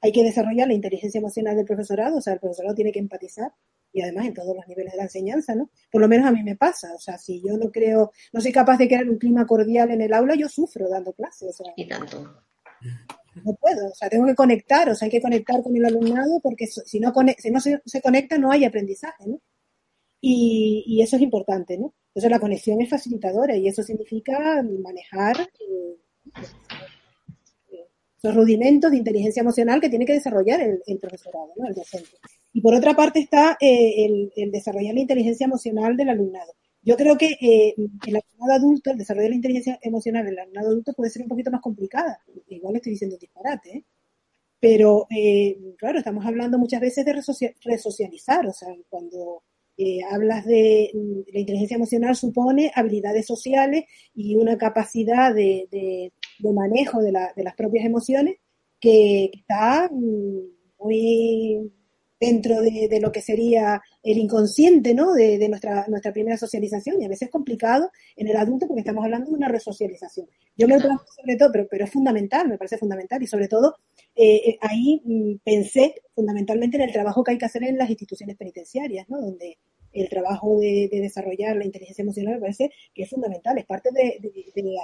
Hay 0.01 0.13
que 0.13 0.25
desarrollar 0.25 0.69
la 0.69 0.75
inteligencia 0.75 1.19
emocional 1.19 1.57
del 1.57 1.67
profesorado, 1.67 2.19
o 2.19 2.21
sea, 2.21 2.35
el 2.35 2.41
profesorado 2.41 2.75
tiene 2.75 2.93
que 2.93 2.99
empatizar 2.99 3.53
y 3.93 4.03
además 4.03 4.27
en 4.27 4.35
todos 4.35 4.55
los 4.55 4.67
niveles 4.69 4.93
de 4.93 4.99
la 4.99 5.05
enseñanza, 5.05 5.55
¿no? 5.55 5.71
Por 5.91 6.01
lo 6.01 6.09
menos 6.09 6.27
a 6.27 6.33
mí 6.33 6.43
me 6.43 6.57
pasa, 6.57 6.95
o 6.95 6.99
sea, 6.99 7.19
si 7.19 7.43
yo 7.43 7.57
no 7.57 7.71
creo, 7.71 8.13
no 8.33 8.41
soy 8.41 8.53
capaz 8.53 8.79
de 8.79 8.87
crear 8.87 9.09
un 9.09 9.19
clima 9.19 9.47
cordial 9.47 9.91
en 9.91 10.01
el 10.01 10.13
aula, 10.13 10.35
yo 10.35 10.49
sufro 10.49 10.89
dando 10.89 11.13
clases, 11.13 11.61
o 11.61 11.65
sea, 11.65 11.73
Y 11.77 11.89
tanto. 11.89 12.23
no 13.45 13.55
puedo, 13.55 13.89
o 13.89 13.95
sea, 13.95 14.09
tengo 14.09 14.27
que 14.27 14.35
conectar, 14.35 14.89
o 14.89 14.95
sea, 14.95 15.07
hay 15.07 15.11
que 15.11 15.23
conectar 15.23 15.63
con 15.63 15.77
el 15.77 15.85
alumnado 15.85 16.41
porque 16.41 16.67
si 16.67 17.01
no, 17.01 17.13
si 17.39 17.51
no 17.51 17.61
se, 17.61 17.83
se 17.85 18.01
conecta 18.01 18.39
no 18.39 18.51
hay 18.51 18.65
aprendizaje, 18.65 19.27
¿no? 19.27 19.41
Y, 20.23 20.85
y, 20.87 21.01
eso 21.01 21.17
es 21.17 21.23
importante, 21.23 21.79
¿no? 21.79 21.95
Entonces 22.09 22.31
la 22.31 22.41
conexión 22.41 22.81
es 22.83 22.91
facilitadora 22.91 23.57
y 23.57 23.69
eso 23.69 23.83
significa 23.83 24.63
manejar 24.63 25.41
eh, 25.41 25.97
los 28.23 28.35
rudimentos 28.35 28.91
de 28.91 28.99
inteligencia 28.99 29.41
emocional 29.41 29.81
que 29.81 29.89
tiene 29.89 30.05
que 30.05 30.13
desarrollar 30.13 30.61
el, 30.61 30.99
profesorado, 30.99 31.53
¿no? 31.57 31.69
el 31.69 31.75
docente. 31.75 32.11
Y 32.53 32.61
por 32.61 32.75
otra 32.75 32.95
parte 32.95 33.21
está 33.21 33.57
eh, 33.61 34.31
el, 34.37 34.51
desarrollar 34.51 34.95
la 34.95 35.01
inteligencia 35.01 35.47
emocional 35.47 35.97
del 35.97 36.11
alumnado. 36.11 36.53
Yo 36.83 36.97
creo 36.97 37.17
que 37.17 37.37
eh, 37.41 37.75
el 38.07 38.17
alumnado 38.17 38.53
adulto, 38.53 38.91
el 38.91 38.99
desarrollo 38.99 39.25
de 39.25 39.31
la 39.31 39.37
inteligencia 39.37 39.79
emocional 39.83 40.25
del 40.25 40.39
alumnado 40.39 40.69
adulto 40.69 40.93
puede 40.93 41.11
ser 41.11 41.23
un 41.23 41.29
poquito 41.29 41.51
más 41.51 41.61
complicada. 41.61 42.19
Igual 42.49 42.77
estoy 42.77 42.93
diciendo 42.93 43.17
disparate, 43.19 43.71
¿eh? 43.71 43.85
Pero, 44.59 45.07
eh, 45.11 45.57
claro, 45.79 45.99
estamos 45.99 46.27
hablando 46.27 46.59
muchas 46.59 46.83
veces 46.83 47.03
de 47.07 47.15
resocializar, 47.65 48.47
o 48.47 48.53
sea, 48.53 48.69
cuando 48.91 49.43
hablas 50.11 50.45
de 50.45 50.91
la 51.33 51.41
inteligencia 51.41 51.77
emocional 51.77 52.15
supone 52.15 52.71
habilidades 52.75 53.27
sociales 53.27 53.85
y 54.15 54.37
una 54.37 54.59
capacidad 54.59 55.35
de, 55.35 56.13
manejo 56.53 57.01
de, 57.01 57.13
la, 57.13 57.33
de, 57.37 57.45
las 57.45 57.55
propias 57.55 57.85
emociones 57.85 58.37
que, 58.81 59.31
está 59.33 59.91
muy 60.79 61.73
dentro 62.21 62.61
de, 62.61 62.99
lo 63.01 63.11
que 63.11 63.23
sería 63.23 63.81
el 64.03 64.19
inconsciente, 64.19 64.95
¿no? 64.95 65.15
De, 65.15 65.49
nuestra, 65.49 65.87
nuestra 65.89 66.13
primera 66.13 66.37
socialización 66.37 67.01
y 67.01 67.07
a 67.07 67.09
veces 67.09 67.29
es 67.29 67.31
complicado 67.31 67.91
en 68.15 68.29
el 68.29 68.37
adulto 68.37 68.67
porque 68.67 68.81
estamos 68.81 69.05
hablando 69.05 69.31
de 69.31 69.37
una 69.37 69.49
resocialización. 69.49 70.27
Yo 70.57 70.69
me 70.69 70.79
pregunto 70.79 71.05
sobre 71.17 71.37
todo, 71.37 71.51
pero, 71.51 71.67
pero 71.71 71.85
es 71.85 71.91
fundamental, 71.91 72.49
me 72.49 72.59
parece 72.59 72.77
fundamental 72.77 73.23
y 73.23 73.27
sobre 73.27 73.49
todo 73.49 73.77
eh, 74.15 74.51
eh, 74.51 74.59
ahí 74.61 75.01
mm, 75.05 75.37
pensé 75.43 75.95
fundamentalmente 76.15 76.77
en 76.77 76.83
el 76.83 76.93
trabajo 76.93 77.25
que 77.25 77.33
hay 77.33 77.39
que 77.39 77.47
hacer 77.47 77.65
en 77.65 77.79
las 77.79 77.89
instituciones 77.89 78.37
penitenciarias, 78.37 79.09
¿no? 79.09 79.19
Donde 79.21 79.59
el 79.93 80.09
trabajo 80.09 80.59
de, 80.59 80.89
desarrollar 80.91 81.57
la 81.57 81.65
inteligencia 81.65 82.03
emocional 82.03 82.35
me 82.35 82.41
parece 82.41 82.71
que 82.95 83.03
es 83.03 83.11
fundamental, 83.11 83.59
es 83.59 83.67
parte 83.67 83.91
de, 83.93 84.21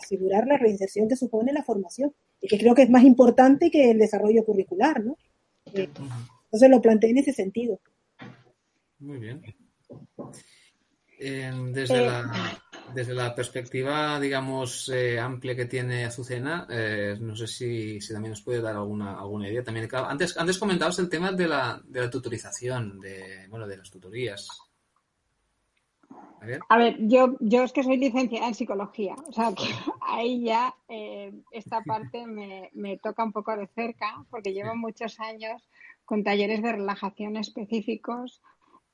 asegurar 0.03 0.47
la 0.47 0.59
reinserción 0.59 1.09
que 1.09 1.17
supone 1.17 1.53
la 1.53 1.63
formación 1.63 2.15
y 2.41 2.49
que 2.49 2.59
creo 2.59 2.75
que 2.75 2.83
es 2.83 2.91
más 2.91 3.05
importante 3.05 3.71
que 3.71 3.91
el 3.91 3.99
desarrollo 3.99 4.45
curricular, 4.45 5.05
¿no? 5.05 5.17
Eh, 5.73 5.89
entonces 6.45 6.71
lo 6.71 6.81
planteé 6.81 7.11
en 7.11 7.19
ese 7.19 7.33
sentido. 7.33 7.81
Muy 8.99 9.19
bien. 9.19 9.43
desde, 11.19 11.99
eh, 11.99 12.07
la, 12.07 12.63
desde 12.95 13.15
la 13.15 13.35
perspectiva, 13.35 14.19
digamos, 14.21 14.89
eh, 14.89 15.19
amplia 15.19 15.57
que 15.57 15.67
tiene 15.67 16.05
Azucena, 16.05 16.67
no 17.21 17.37
sé 17.37 17.47
si, 17.47 17.99
también 18.13 18.31
nos 18.31 18.43
puede 18.43 18.61
dar 18.61 18.77
alguna, 18.77 19.19
alguna 19.19 19.49
idea. 19.49 19.63
También, 19.63 19.89
antes, 19.93 20.37
antes 20.37 20.59
comentabas 20.59 20.99
el 20.99 21.09
tema 21.09 21.33
de 21.33 21.49
la, 21.49 21.81
de 21.85 22.01
la 22.01 22.11
tutorización, 22.11 23.01
de, 23.01 23.47
bueno, 23.49 23.67
de 23.67 23.77
las 23.77 23.91
tutorías. 23.91 24.49
A 26.69 26.79
ver, 26.79 26.97
yo, 27.01 27.37
yo 27.41 27.65
es 27.65 27.73
que 27.73 27.83
soy 27.83 27.97
licenciada 27.97 28.47
en 28.47 28.55
psicología, 28.55 29.17
o 29.29 29.33
sea 29.33 29.53
que 29.53 29.65
ahí 30.01 30.45
ya 30.45 30.75
eh, 30.89 31.33
esta 31.51 31.83
parte 31.83 32.27
me, 32.27 32.71
me, 32.73 32.99
toca 32.99 33.25
un 33.25 33.33
poco 33.33 33.57
de 33.57 33.67
cerca 33.69 34.25
porque 34.31 34.53
llevo 34.53 34.77
muchos 34.77 35.19
años 35.19 35.69
con 36.05 36.23
talleres 36.23 36.63
de 36.63 36.73
relajación 36.73 37.37
específicos 37.37 38.43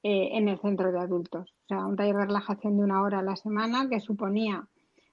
eh, 0.02 0.30
en 0.32 0.48
el 0.48 0.59
centro 0.59 0.90
de 0.90 0.98
adultos. 0.98 1.55
O 1.64 1.66
sea, 1.68 1.86
un 1.86 1.94
taller 1.94 2.16
de 2.16 2.26
relajación 2.26 2.76
de 2.76 2.82
una 2.82 3.02
hora 3.02 3.20
a 3.20 3.22
la 3.22 3.36
semana 3.36 3.89
que 3.89 4.01
suponía 4.01 4.66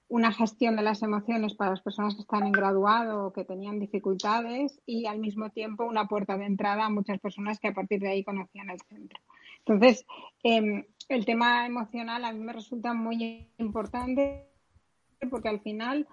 una 0.08 0.32
gestión 0.32 0.74
de 0.74 0.82
las 0.82 1.02
emociones 1.02 1.54
para 1.54 1.70
las 1.70 1.82
personas 1.82 2.16
que 2.16 2.22
están 2.22 2.44
en 2.44 2.50
graduado 2.50 3.26
o 3.26 3.32
que 3.32 3.44
tenían 3.44 3.78
dificultades 3.78 4.80
y 4.86 5.06
al 5.06 5.20
mismo 5.20 5.50
tiempo 5.50 5.84
una 5.84 6.08
puerta 6.08 6.36
de 6.36 6.46
entrada 6.46 6.86
a 6.86 6.90
muchas 6.90 7.20
personas 7.20 7.60
que 7.60 7.68
a 7.68 7.74
partir 7.74 8.00
de 8.00 8.08
ahí 8.08 8.24
conocían 8.24 8.70
el 8.70 8.80
centro. 8.80 9.20
Entonces, 9.60 10.04
eh, 10.42 10.88
el 11.10 11.26
tema 11.26 11.66
emocional 11.66 12.24
a 12.24 12.32
mí 12.32 12.38
me 12.38 12.52
resulta 12.52 12.94
muy 12.94 13.48
importante 13.58 14.46
porque 15.28 15.48
al 15.48 15.60
final 15.60 16.06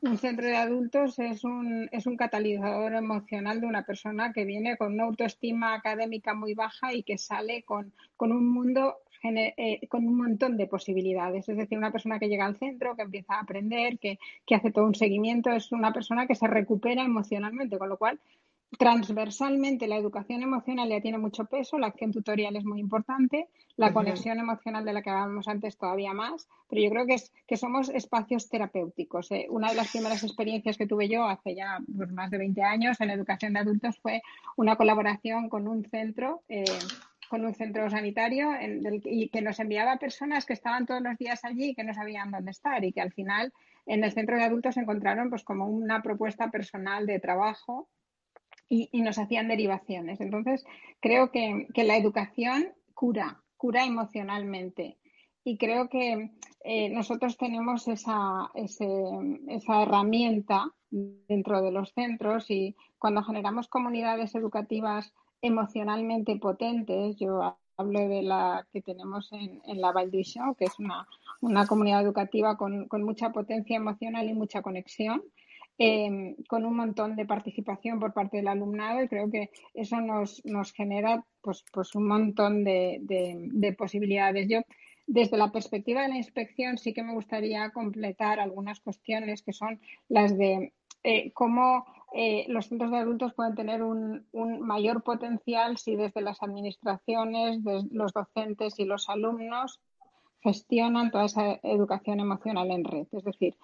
un 0.00 0.16
centro 0.16 0.46
de 0.46 0.56
adultos 0.56 1.18
es 1.18 1.42
un, 1.42 1.88
es 1.90 2.06
un 2.06 2.16
catalizador 2.16 2.94
emocional 2.94 3.60
de 3.60 3.66
una 3.66 3.84
persona 3.84 4.32
que 4.32 4.44
viene 4.44 4.76
con 4.76 4.92
una 4.92 5.04
autoestima 5.04 5.74
académica 5.74 6.34
muy 6.34 6.54
baja 6.54 6.94
y 6.94 7.02
que 7.02 7.18
sale 7.18 7.64
con, 7.64 7.92
con 8.16 8.30
un 8.30 8.48
mundo 8.48 8.98
eh, 9.24 9.80
con 9.88 10.06
un 10.06 10.16
montón 10.16 10.56
de 10.56 10.68
posibilidades. 10.68 11.48
Es 11.48 11.56
decir, 11.56 11.76
una 11.76 11.90
persona 11.90 12.20
que 12.20 12.28
llega 12.28 12.46
al 12.46 12.56
centro, 12.56 12.94
que 12.94 13.02
empieza 13.02 13.34
a 13.34 13.40
aprender, 13.40 13.98
que, 13.98 14.20
que 14.46 14.54
hace 14.54 14.70
todo 14.70 14.84
un 14.84 14.94
seguimiento, 14.94 15.50
es 15.50 15.72
una 15.72 15.92
persona 15.92 16.28
que 16.28 16.36
se 16.36 16.46
recupera 16.46 17.02
emocionalmente, 17.02 17.76
con 17.76 17.88
lo 17.88 17.96
cual 17.96 18.20
transversalmente 18.78 19.86
la 19.86 19.96
educación 19.96 20.42
emocional 20.42 20.88
ya 20.88 21.00
tiene 21.00 21.18
mucho 21.18 21.44
peso, 21.44 21.78
la 21.78 21.86
acción 21.86 22.12
tutorial 22.12 22.56
es 22.56 22.64
muy 22.64 22.80
importante, 22.80 23.48
la 23.76 23.92
conexión 23.92 24.38
emocional 24.38 24.84
de 24.84 24.92
la 24.92 25.02
que 25.02 25.10
hablábamos 25.10 25.48
antes 25.48 25.76
todavía 25.76 26.12
más, 26.12 26.48
pero 26.68 26.82
yo 26.82 26.90
creo 26.90 27.06
que, 27.06 27.14
es, 27.14 27.32
que 27.46 27.56
somos 27.56 27.88
espacios 27.88 28.48
terapéuticos. 28.48 29.30
¿eh? 29.32 29.46
Una 29.50 29.70
de 29.70 29.76
las 29.76 29.90
primeras 29.90 30.22
experiencias 30.24 30.76
que 30.76 30.86
tuve 30.86 31.08
yo 31.08 31.24
hace 31.24 31.54
ya 31.54 31.78
pues, 31.96 32.10
más 32.12 32.30
de 32.30 32.38
20 32.38 32.62
años 32.62 33.00
en 33.00 33.10
educación 33.10 33.52
de 33.52 33.60
adultos 33.60 33.98
fue 33.98 34.22
una 34.56 34.76
colaboración 34.76 35.48
con 35.48 35.68
un 35.68 35.84
centro. 35.84 36.42
Eh, 36.48 36.64
con 37.28 37.44
un 37.44 37.54
centro 37.54 37.90
sanitario 37.90 38.50
y 39.04 39.28
que 39.30 39.42
nos 39.42 39.58
enviaba 39.58 39.96
personas 39.96 40.46
que 40.46 40.52
estaban 40.52 40.86
todos 40.86 41.02
los 41.02 41.18
días 41.18 41.44
allí 41.44 41.70
y 41.70 41.74
que 41.74 41.82
no 41.82 41.92
sabían 41.92 42.30
dónde 42.30 42.52
estar 42.52 42.84
y 42.84 42.92
que 42.92 43.00
al 43.00 43.12
final 43.12 43.52
en 43.84 44.04
el 44.04 44.12
centro 44.12 44.36
de 44.36 44.44
adultos 44.44 44.76
encontraron 44.76 45.28
pues 45.28 45.42
como 45.42 45.66
una 45.66 46.02
propuesta 46.02 46.52
personal 46.52 47.04
de 47.04 47.18
trabajo 47.18 47.88
y, 48.68 48.88
nos 49.02 49.18
hacían 49.18 49.48
derivaciones. 49.48 50.20
Entonces, 50.20 50.64
creo 51.00 51.30
que, 51.30 51.68
la 51.74 51.96
educación 51.96 52.68
cura, 52.94 53.42
cura 53.56 53.84
emocionalmente. 53.84 54.98
Y 55.44 55.58
creo 55.58 55.88
que 55.88 56.30
eh, 56.64 56.88
nosotros 56.90 57.36
tenemos 57.36 57.86
esa, 57.86 58.50
esa 58.54 59.82
herramienta 59.82 60.72
dentro 60.90 61.62
de 61.62 61.70
los 61.70 61.92
centros 61.92 62.50
y 62.50 62.76
cuando 62.98 63.22
generamos 63.22 63.68
comunidades 63.68 64.34
educativas 64.34 65.12
emocionalmente 65.42 66.36
potentes, 66.36 67.16
yo 67.16 67.56
hablo 67.76 68.08
de 68.08 68.22
la 68.22 68.66
que 68.72 68.80
tenemos 68.82 69.30
en, 69.32 69.60
la 69.80 69.92
Val 69.92 70.10
que 70.10 70.20
es 70.64 70.78
una, 70.78 71.06
una 71.40 71.66
comunidad 71.66 72.02
educativa 72.02 72.56
con, 72.56 72.88
con, 72.88 73.02
mucha 73.02 73.30
potencia 73.32 73.76
emocional 73.76 74.28
y 74.28 74.34
mucha 74.34 74.62
conexión, 74.62 75.22
Em, 75.78 76.36
con 76.48 76.64
un 76.64 76.74
montón 76.74 77.16
de 77.16 77.26
participación 77.26 78.00
por 78.00 78.14
parte 78.14 78.38
del 78.38 78.48
alumnado 78.48 79.02
y 79.02 79.08
creo 79.08 79.30
que 79.30 79.50
eso 79.74 80.00
nos, 80.00 80.42
nos 80.46 80.72
genera 80.72 81.22
pues, 81.42 81.66
pues 81.70 81.94
un 81.94 82.08
montón 82.08 82.64
de, 82.64 82.98
de, 83.02 83.72
posibilidades. 83.74 84.48
Yo, 84.48 84.60
desde 85.06 85.36
la 85.36 85.52
perspectiva 85.52 86.00
de 86.00 86.08
la 86.08 86.16
inspección, 86.16 86.78
sí 86.78 86.94
que 86.94 87.02
me 87.02 87.12
gustaría 87.12 87.68
completar 87.72 88.40
algunas 88.40 88.80
cuestiones 88.80 89.42
que 89.42 89.52
son 89.52 89.78
las 90.08 90.38
de 90.38 90.72
eh, 91.04 91.30
cómo 91.32 91.84
eh, 92.14 92.46
los 92.48 92.68
centros 92.68 92.90
de 92.90 92.96
adultos 92.96 93.34
pueden 93.34 93.54
tener 93.54 93.82
un, 93.82 94.26
un, 94.32 94.60
mayor 94.62 95.02
potencial 95.02 95.76
si 95.76 95.94
desde 95.94 96.22
las 96.22 96.42
administraciones, 96.42 97.60
los 97.90 98.14
docentes 98.14 98.78
y 98.78 98.86
los 98.86 99.10
alumnos 99.10 99.78
gestionan 100.40 101.10
toda 101.10 101.26
esa 101.26 101.60
educación 101.62 102.20
emocional 102.20 102.70
en 102.70 102.84
red. 102.84 103.06
Es 103.12 103.24
decir, 103.24 103.56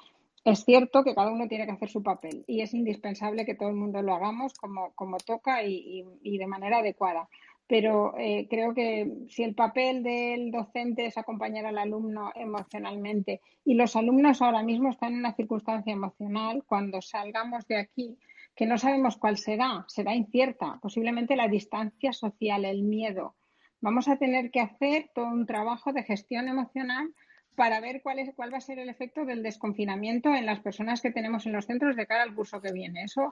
es 0.44 0.64
cierto 0.64 1.04
que 1.04 1.14
cada 1.14 1.30
uno 1.30 1.46
tiene 1.46 1.66
que 1.66 1.72
hacer 1.72 1.88
su 1.88 2.02
papel 2.02 2.44
y 2.48 2.62
es 2.62 2.74
indispensable 2.74 3.44
que 3.44 3.54
todo 3.54 3.68
el 3.68 3.76
mundo 3.76 4.02
lo 4.02 4.14
hagamos 4.14 4.54
como, 4.54 4.92
como 4.94 5.18
toca 5.18 5.62
y, 5.62 6.04
de 6.22 6.46
manera 6.46 6.78
adecuada. 6.78 7.28
Pero 7.68 8.14
eh, 8.18 8.48
creo 8.50 8.74
que 8.74 9.10
si 9.28 9.44
el 9.44 9.54
papel 9.54 10.02
del 10.02 10.50
docente 10.50 11.06
es 11.06 11.16
acompañar 11.16 11.64
al 11.64 11.78
alumno 11.78 12.32
emocionalmente 12.34 13.40
y 13.64 13.74
los 13.74 13.94
alumnos 13.94 14.42
ahora 14.42 14.62
mismo 14.62 14.90
están 14.90 15.12
en 15.12 15.20
una 15.20 15.34
circunstancia 15.34 15.92
emocional, 15.92 16.64
cuando 16.66 17.00
salgamos 17.00 17.66
de 17.68 17.76
aquí, 17.76 18.18
que 18.56 18.66
no 18.66 18.78
sabemos 18.78 19.16
cuál 19.16 19.38
será, 19.38 19.84
será 19.86 20.14
incierta, 20.14 20.78
posiblemente 20.82 21.36
la 21.36 21.48
distancia 21.48 22.12
social, 22.12 22.64
el 22.64 22.82
miedo. 22.82 23.36
Vamos 23.80 24.08
a 24.08 24.16
tener 24.16 24.50
que 24.50 24.60
hacer 24.60 25.10
todo 25.14 25.26
un 25.26 25.46
trabajo 25.46 25.92
de 25.92 26.02
gestión 26.02 26.48
emocional 26.48 27.14
para 27.54 27.80
ver 27.80 28.02
cuál, 28.02 28.18
es, 28.18 28.34
cuál 28.34 28.52
va 28.52 28.58
a 28.58 28.62
ser 28.62 28.78
el 28.78 28.88
efecto 28.88 29.24
del 29.24 29.42
desconfinamiento 29.42 30.34
en 30.34 30.46
las 30.46 30.60
personas 30.60 31.00
que 31.00 31.10
tenemos 31.10 31.46
en 31.46 31.52
los 31.52 31.66
centros 31.66 31.96
de 31.96 32.06
cara 32.06 32.22
al 32.22 32.34
curso 32.34 32.60
que 32.60 32.72
viene. 32.72 33.02
Eso 33.04 33.30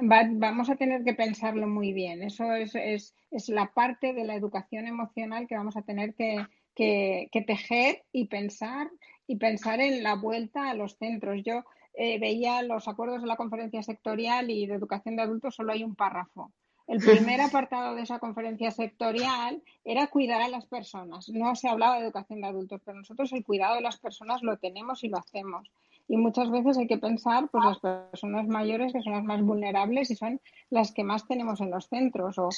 vamos 0.00 0.70
a 0.70 0.76
tener 0.76 1.04
que 1.04 1.14
pensarlo 1.14 1.68
muy 1.68 1.92
bien. 1.92 2.22
Eso 2.22 2.52
es, 2.54 2.74
es, 2.74 3.14
es, 3.30 3.48
la 3.48 3.72
parte 3.72 4.12
de 4.12 4.24
la 4.24 4.34
educación 4.34 4.86
emocional 4.86 5.46
que 5.46 5.56
vamos 5.56 5.76
a 5.76 5.82
tener 5.82 6.14
que, 6.14 6.46
que, 6.74 7.44
tejer 7.46 8.02
y 8.12 8.26
pensar 8.26 8.90
y 9.26 9.36
pensar 9.36 9.80
en 9.80 10.02
la 10.02 10.16
vuelta 10.16 10.68
a 10.68 10.74
los 10.74 10.96
centros. 10.96 11.42
Yo 11.44 11.64
eh, 11.94 12.18
veía 12.18 12.62
los 12.62 12.88
acuerdos 12.88 13.22
de 13.22 13.28
la 13.28 13.36
conferencia 13.36 13.82
sectorial 13.82 14.50
y 14.50 14.66
de 14.66 14.74
educación 14.74 15.16
de 15.16 15.22
adultos, 15.22 15.54
solo 15.54 15.72
hay 15.72 15.84
un 15.84 15.94
párrafo 15.94 16.52
el 16.92 16.98
primer 16.98 17.40
apartado 17.40 17.94
de 17.94 18.02
esa 18.02 18.18
conferencia 18.18 18.70
sectorial 18.70 19.62
era 19.82 20.08
cuidar 20.08 20.42
a 20.42 20.48
las 20.48 20.66
personas. 20.66 21.30
No 21.30 21.54
se 21.54 21.68
hablaba 21.68 21.96
de 21.96 22.04
educación 22.04 22.42
de 22.42 22.48
adultos, 22.48 22.82
pero 22.84 22.98
nosotros 22.98 23.32
el 23.32 23.44
cuidado 23.44 23.76
de 23.76 23.80
las 23.80 23.98
personas 23.98 24.42
lo 24.42 24.58
tenemos 24.58 25.02
y 25.02 25.08
lo 25.08 25.16
hacemos. 25.16 25.70
y 26.06 26.18
muchas 26.18 26.50
veces 26.50 26.76
hay 26.76 26.86
que 26.86 26.98
pensar 26.98 27.48
pues 27.50 27.64
las 27.64 27.78
personas 27.78 28.46
mayores 28.46 28.92
que 28.92 29.00
son 29.00 29.14
las 29.14 29.24
más 29.24 29.40
vulnerables 29.40 30.10
y 30.10 30.16
son 30.16 30.38
las 30.68 30.92
que 30.92 31.04
más 31.04 31.26
tenemos 31.26 31.62
en 31.62 31.70
los 31.70 31.86
centros 31.86 32.38
o, 32.38 32.50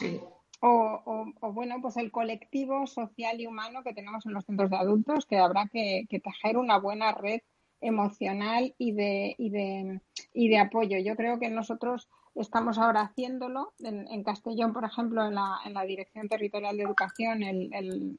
o, 0.60 1.52
bueno 1.52 1.76
pues 1.80 1.96
el 1.98 2.10
colectivo 2.10 2.88
social 2.88 3.40
y 3.40 3.46
humano 3.46 3.84
que 3.84 3.94
tenemos 3.94 4.26
en 4.26 4.32
los 4.32 4.46
centros 4.46 4.70
de 4.70 4.76
adultos 4.76 5.26
que 5.26 5.36
habrá 5.36 5.68
que, 5.68 6.06
tejer 6.08 6.56
una 6.56 6.78
buena 6.78 7.12
red 7.12 7.40
emocional 7.80 8.74
y 8.78 8.92
de, 8.92 9.36
y 9.38 9.50
de, 9.50 10.00
y 10.32 10.48
de 10.48 10.58
apoyo. 10.58 10.98
Yo 10.98 11.14
creo 11.14 11.38
que 11.38 11.50
nosotros 11.50 12.08
estamos 12.34 12.78
ahora 12.78 13.02
haciéndolo. 13.02 13.72
En, 13.80 14.22
Castellón, 14.24 14.72
por 14.72 14.84
ejemplo, 14.84 15.26
en 15.26 15.34
la, 15.34 15.58
en 15.64 15.74
la 15.74 15.84
Dirección 15.84 16.28
Territorial 16.28 16.76
de 16.76 16.82
Educación, 16.82 17.42
el, 17.42 18.18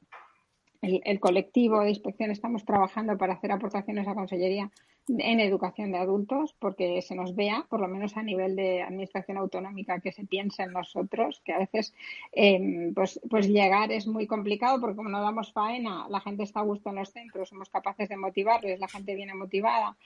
el, 0.82 1.20
colectivo 1.20 1.80
de 1.80 1.90
inspección 1.90 2.30
estamos 2.30 2.64
trabajando 2.64 3.16
para 3.16 3.34
hacer 3.34 3.52
aportaciones 3.52 4.06
a 4.08 4.14
Consellería 4.14 4.70
en 5.08 5.38
educación 5.38 5.92
de 5.92 5.98
adultos, 5.98 6.54
porque 6.58 7.00
se 7.00 7.14
nos 7.14 7.36
vea, 7.36 7.64
por 7.68 7.80
lo 7.80 7.86
menos 7.86 8.16
a 8.16 8.22
nivel 8.22 8.56
de 8.56 8.82
administración 8.82 9.36
autonómica, 9.36 10.00
que 10.00 10.10
se 10.10 10.24
piense 10.24 10.64
en 10.64 10.72
nosotros, 10.72 11.40
que 11.44 11.52
a 11.52 11.58
veces 11.58 11.94
em, 12.32 12.92
pues, 12.92 13.20
pues 13.30 13.46
llegar 13.48 13.92
es 13.92 14.08
muy 14.08 14.26
complicado, 14.26 14.80
porque 14.80 14.96
como 14.96 15.08
no 15.08 15.22
damos 15.22 15.52
faena, 15.52 16.08
la 16.08 16.20
gente 16.20 16.42
está 16.42 16.60
a 16.60 16.64
gusto 16.64 16.90
en 16.90 16.96
los 16.96 17.12
centros, 17.12 17.50
somos 17.50 17.70
capaces 17.70 18.08
de 18.08 18.16
motivarles, 18.16 18.80
la 18.80 18.88
gente 18.88 19.14
viene 19.14 19.34
motivada, 19.34 19.96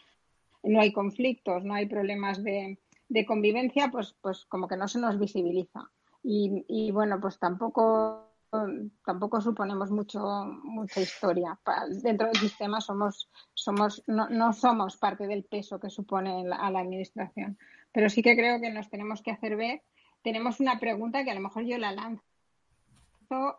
no 0.63 0.81
hay 0.81 0.93
conflictos, 0.93 1.65
no 1.65 1.73
hay 1.73 1.87
problemas 1.87 2.45
de, 2.45 2.77
de 3.11 3.27
convivencia, 3.27 3.91
pues, 3.91 4.17
pues 4.23 4.47
como 4.47 4.67
que 4.67 4.79
no 4.79 4.89
se 4.89 5.01
nos 5.01 5.19
visibiliza. 5.19 5.91
Y, 6.23 6.65
y 6.69 6.91
bueno, 6.93 7.21
pues 7.21 7.39
tampoco 7.39 8.31
tampoco 9.05 9.41
suponemos 9.41 9.91
mucho 9.91 10.21
mucha 10.65 11.01
historia. 11.01 11.59
Dentro 12.03 12.27
del 12.27 12.37
sistema 12.37 12.81
somos, 12.81 13.31
somos 13.55 14.03
no, 14.07 14.29
no 14.29 14.53
somos 14.53 14.97
parte 14.97 15.27
del 15.27 15.45
peso 15.45 15.79
que 15.79 15.91
supone 15.91 16.47
a 16.53 16.71
la 16.71 16.81
administración. 16.81 17.59
Pero 17.93 18.11
sí 18.11 18.23
que 18.23 18.37
creo 18.37 18.61
que 18.61 18.71
nos 18.71 18.91
tenemos 18.91 19.23
que 19.23 19.31
hacer 19.31 19.57
ver. 19.57 19.83
Tenemos 20.23 20.61
una 20.61 20.79
pregunta 20.79 21.25
que 21.25 21.31
a 21.31 21.35
lo 21.35 21.41
mejor 21.41 21.65
yo 21.65 21.79
la 21.79 21.93
lanzo 21.93 22.21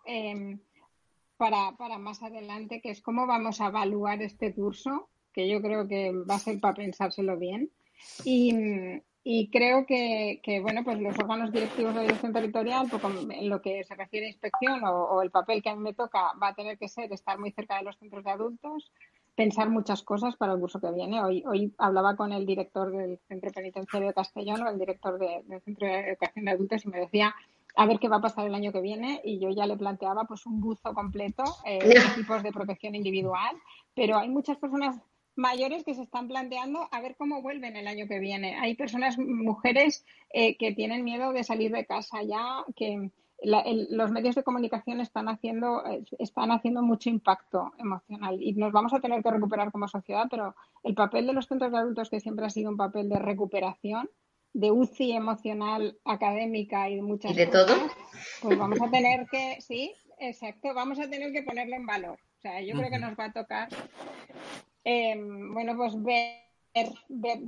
em, 0.06 0.60
para, 1.38 1.76
para 1.78 1.98
más 1.98 2.22
adelante, 2.22 2.82
que 2.82 2.92
es 2.92 3.02
cómo 3.02 3.26
vamos 3.28 3.62
a 3.62 3.68
evaluar 3.68 4.22
este 4.22 4.54
curso, 4.54 5.10
que 5.34 5.50
yo 5.50 5.62
creo 5.62 5.88
que 5.88 6.12
va 6.12 6.36
a 6.36 6.40
ser 6.40 6.60
para 6.60 6.76
pensárselo 6.76 7.38
bien. 7.38 7.72
Y, 8.26 8.54
y 9.24 9.50
creo 9.50 9.86
que, 9.86 10.60
bueno, 10.62 10.84
pues 10.84 11.00
los 11.00 11.18
órganos 11.20 11.52
directivos 11.52 11.94
de 11.94 12.02
dirección 12.02 12.34
territorial, 12.34 12.88
pues 12.90 13.04
en 13.30 13.50
lo 13.50 13.62
que 13.62 13.84
se 13.84 13.96
refiere 13.96 14.26
a 14.26 14.30
inspección 14.30 14.82
o, 14.84 15.22
el 15.22 15.30
papel 15.30 15.62
que 15.62 15.70
a 15.70 15.76
mí 15.76 15.82
me 15.82 15.94
toca, 15.94 16.34
va 16.42 16.50
a 16.50 16.56
tener 16.56 16.78
que 16.78 16.88
ser 16.88 17.12
estar 17.14 17.38
muy 17.38 17.52
cerca 17.52 17.78
de 17.78 17.84
los 17.84 17.98
centros 17.98 18.24
de 18.24 18.32
adultos, 18.32 18.92
pensar 19.36 19.70
muchas 19.70 20.02
cosas 20.02 20.36
para 20.38 20.54
el 20.54 20.60
curso 20.60 20.82
que 20.82 20.92
viene. 20.92 21.22
Hoy, 21.22 21.44
hoy 21.46 21.74
hablaba 21.78 22.16
con 22.16 22.34
el 22.34 22.48
director 22.48 22.92
del 22.92 23.20
Centro 23.28 23.52
Penitenciario 23.52 24.08
de 24.08 24.14
Castellón, 24.16 24.64
o 24.64 24.70
el 24.70 24.80
director 24.80 25.20
del 25.20 25.62
Centro 25.62 25.88
de 25.88 26.10
Educación 26.10 26.46
de 26.46 26.52
Adultos, 26.52 26.86
y 26.86 26.90
me 26.90 27.00
decía 27.00 27.36
a 27.76 27.86
ver 27.86 28.00
qué 28.00 28.10
va 28.10 28.18
a 28.18 28.22
pasar 28.22 28.48
el 28.48 28.56
año 28.56 28.72
que 28.72 28.82
viene 28.82 29.22
y 29.24 29.40
yo 29.40 29.50
ya 29.50 29.66
le 29.66 29.78
planteaba 29.78 30.26
pues 30.26 30.46
un 30.46 30.60
buzo 30.60 30.94
completo, 30.94 31.44
eh, 31.66 31.80
equipos 32.12 32.44
de 32.44 32.52
protección 32.52 32.96
individual, 32.96 33.56
pero 33.96 34.18
hay 34.18 34.30
muchas 34.30 34.58
personas 34.58 35.00
mayores 35.36 35.84
que 35.84 35.96
se 35.96 36.04
están 36.04 36.28
planteando 36.28 36.88
a 36.92 37.02
ver 37.02 37.16
cómo 37.18 37.42
vuelven 37.42 37.76
el 37.76 37.88
año 37.88 38.08
que 38.08 38.20
viene. 38.20 38.58
Hay 38.58 38.76
personas, 38.76 39.18
mujeres, 39.18 40.06
eh, 40.34 40.58
que 40.58 40.74
tienen 40.74 41.04
miedo 41.04 41.34
de 41.34 41.44
salir 41.44 41.72
de 41.72 41.86
casa 41.86 42.22
ya, 42.24 42.64
que 42.76 43.12
los 43.44 44.12
medios 44.12 44.36
de 44.36 44.44
comunicación 44.44 45.02
están 45.02 45.28
haciendo, 45.28 45.84
eh, 45.88 46.04
están 46.20 46.52
haciendo 46.52 46.84
mucho 46.84 47.10
impacto 47.10 47.72
emocional 47.80 48.38
y 48.40 48.54
nos 48.54 48.72
vamos 48.72 48.94
a 48.94 49.00
tener 49.00 49.24
que 49.24 49.32
recuperar 49.32 49.72
como 49.72 49.88
sociedad, 49.88 50.28
pero 50.30 50.56
el 50.84 50.94
papel 50.94 51.26
de 51.26 51.34
los 51.34 51.48
centros 51.48 51.72
de 51.72 51.80
adultos, 51.80 52.10
que 52.10 52.20
siempre 52.20 52.46
ha 52.46 52.52
sido 52.52 52.70
un 52.70 52.78
papel 52.78 53.10
de 53.10 53.18
recuperación, 53.18 54.10
de 54.54 54.70
UCI 54.70 55.14
emocional, 55.14 55.98
académica 56.06 56.90
y 56.90 56.98
de 56.98 57.02
muchas 57.02 57.32
¿Y 57.32 57.36
de 57.36 57.48
todo? 57.48 57.74
pues 58.42 58.60
vamos 58.60 58.80
a 58.80 58.92
tener 58.92 59.26
que, 59.28 59.60
sí, 59.62 59.94
exacto, 60.20 60.74
vamos 60.76 61.00
a 61.00 61.10
tener 61.10 61.32
que 61.32 61.42
ponerlo 61.42 61.76
en 61.76 61.86
valor. 61.86 62.20
O 62.38 62.42
sea, 62.42 62.62
yo 62.62 62.76
creo 62.76 62.90
que 62.92 63.00
nos 63.00 63.18
va 63.18 63.26
a 63.26 63.34
tocar 63.34 63.70
Em, 64.84 65.54
bueno, 65.54 65.76
pues 65.76 66.02
ver, 66.04 66.42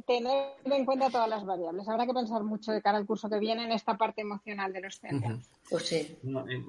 tener 0.05 0.47
en 0.65 0.85
cuenta 0.85 1.09
todas 1.09 1.29
las 1.29 1.45
variables. 1.45 1.87
Habrá 1.87 2.05
que 2.05 2.13
pensar 2.13 2.43
mucho 2.43 2.71
de 2.71 2.81
cara 2.81 2.97
al 2.97 3.05
curso 3.05 3.29
que 3.29 3.39
viene 3.39 3.63
en 3.63 3.71
esta 3.71 3.97
parte 3.97 4.21
emocional 4.21 4.73
de 4.73 4.81
los 4.81 4.99
centros. 4.99 5.49
Pues 5.69 5.87
sí. 5.87 6.17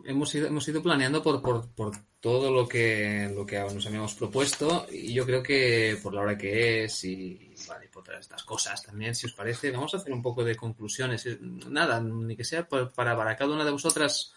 hemos, 0.05 0.35
ido, 0.35 0.47
hemos 0.47 0.69
ido 0.69 0.83
planeando 0.83 1.23
por, 1.23 1.43
por, 1.43 1.69
por, 1.71 1.93
todo 2.21 2.51
lo 2.51 2.67
que, 2.67 3.31
lo 3.35 3.45
que 3.45 3.59
nos 3.59 3.87
habíamos 3.87 4.15
propuesto 4.15 4.87
y 4.91 5.13
yo 5.13 5.27
creo 5.27 5.43
que 5.43 5.99
por 6.03 6.15
la 6.15 6.23
hora 6.23 6.39
que 6.39 6.85
es 6.85 7.05
y, 7.05 7.55
vale, 7.69 7.89
por 7.89 8.03
todas 8.03 8.21
estas 8.21 8.45
cosas 8.45 8.83
también, 8.83 9.15
si 9.15 9.27
os 9.27 9.35
parece, 9.35 9.71
vamos 9.71 9.93
a 9.93 9.99
hacer 9.99 10.13
un 10.13 10.23
poco 10.23 10.45
de 10.45 10.57
conclusiones. 10.57 11.27
Nada, 11.69 12.01
ni 12.01 12.37
que 12.37 12.45
sea 12.45 12.67
para, 12.67 12.91
para 12.91 13.37
cada 13.37 13.53
una 13.53 13.65
de 13.65 13.73
vosotras 13.73 14.33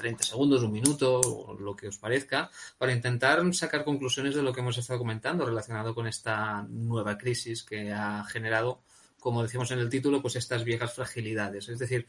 30 0.00 0.24
segundos, 0.24 0.62
un 0.62 0.72
minuto, 0.72 1.20
o 1.20 1.54
lo 1.54 1.76
que 1.76 1.88
os 1.88 1.98
parezca, 1.98 2.50
para 2.78 2.92
intentar 2.92 3.38
sacar 3.52 3.84
conclusiones 3.84 4.34
de 4.34 4.42
lo 4.42 4.52
que 4.52 4.60
hemos 4.60 4.78
estado 4.78 4.98
comentando 4.98 5.44
relacionado 5.44 5.94
con 5.94 6.06
esta 6.06 6.62
nueva 6.62 7.18
crisis 7.18 7.62
que 7.62 7.92
ha 7.92 8.24
generado, 8.24 8.80
como 9.18 9.42
decíamos 9.42 9.70
en 9.72 9.80
el 9.80 9.90
título, 9.90 10.22
pues 10.22 10.36
estas 10.36 10.64
viejas 10.64 10.94
fragilidades. 10.94 11.68
Es 11.68 11.78
decir, 11.78 12.06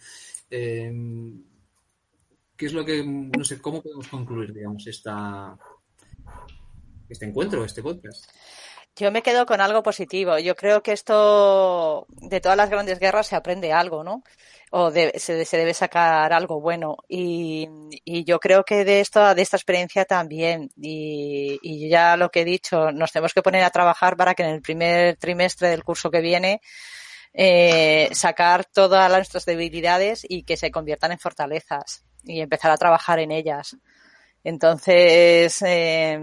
em, 0.50 1.44
¿qué 2.56 2.66
es 2.66 2.74
lo 2.74 2.86
que, 2.86 3.04
no 3.04 3.44
sé, 3.44 3.60
cómo 3.60 3.82
podemos 3.82 4.08
concluir, 4.08 4.54
digamos, 4.54 4.88
esta, 4.88 5.58
este 7.10 7.26
encuentro, 7.26 7.66
este 7.66 7.84
podcast? 7.84 8.32
Yo 8.96 9.12
me 9.12 9.24
quedo 9.24 9.46
con 9.46 9.62
algo 9.62 9.84
positivo. 9.84 10.38
Yo 10.40 10.56
creo 10.56 10.84
que 10.84 10.92
esto, 10.92 12.06
de 12.10 12.42
todas 12.42 12.58
las 12.58 12.70
grandes 12.70 13.00
guerras, 13.00 13.28
se 13.28 13.36
aprende 13.36 13.74
algo, 13.74 14.04
¿no? 14.04 14.24
o 14.74 14.90
se, 14.90 15.20
se, 15.20 15.58
debe 15.58 15.74
sacar 15.74 16.32
algo 16.34 16.62
bueno. 16.62 16.98
Y, 17.08 17.68
y, 18.06 18.24
yo 18.24 18.40
creo 18.40 18.64
que 18.64 18.86
de 18.86 19.02
esto, 19.02 19.36
de 19.36 19.42
esta 19.42 19.58
experiencia 19.58 20.06
también, 20.06 20.72
y, 20.78 21.60
y, 21.62 21.90
ya 21.90 22.16
lo 22.16 22.30
que 22.30 22.42
he 22.42 22.46
dicho, 22.46 22.92
nos 22.92 23.12
tenemos 23.12 23.34
que 23.34 23.42
poner 23.42 23.64
a 23.64 23.70
trabajar 23.70 24.16
para 24.16 24.34
que 24.34 24.44
en 24.44 24.50
el 24.50 24.62
primer 24.62 25.18
trimestre 25.18 25.70
del 25.70 25.84
curso 25.84 26.10
que 26.10 26.22
viene 26.22 26.62
eh, 27.34 28.10
sacar 28.14 28.66
todas 28.66 29.12
nuestras 29.12 29.46
debilidades 29.46 30.26
y 30.28 30.44
que 30.44 30.58
se 30.58 30.72
conviertan 30.72 31.12
en 31.12 31.20
fortalezas 31.20 32.06
y 32.24 32.40
empezar 32.40 32.72
a 32.72 32.78
trabajar 32.78 33.20
en 33.20 33.32
ellas. 33.32 33.76
Entonces, 34.44 35.62
eh, 35.64 36.18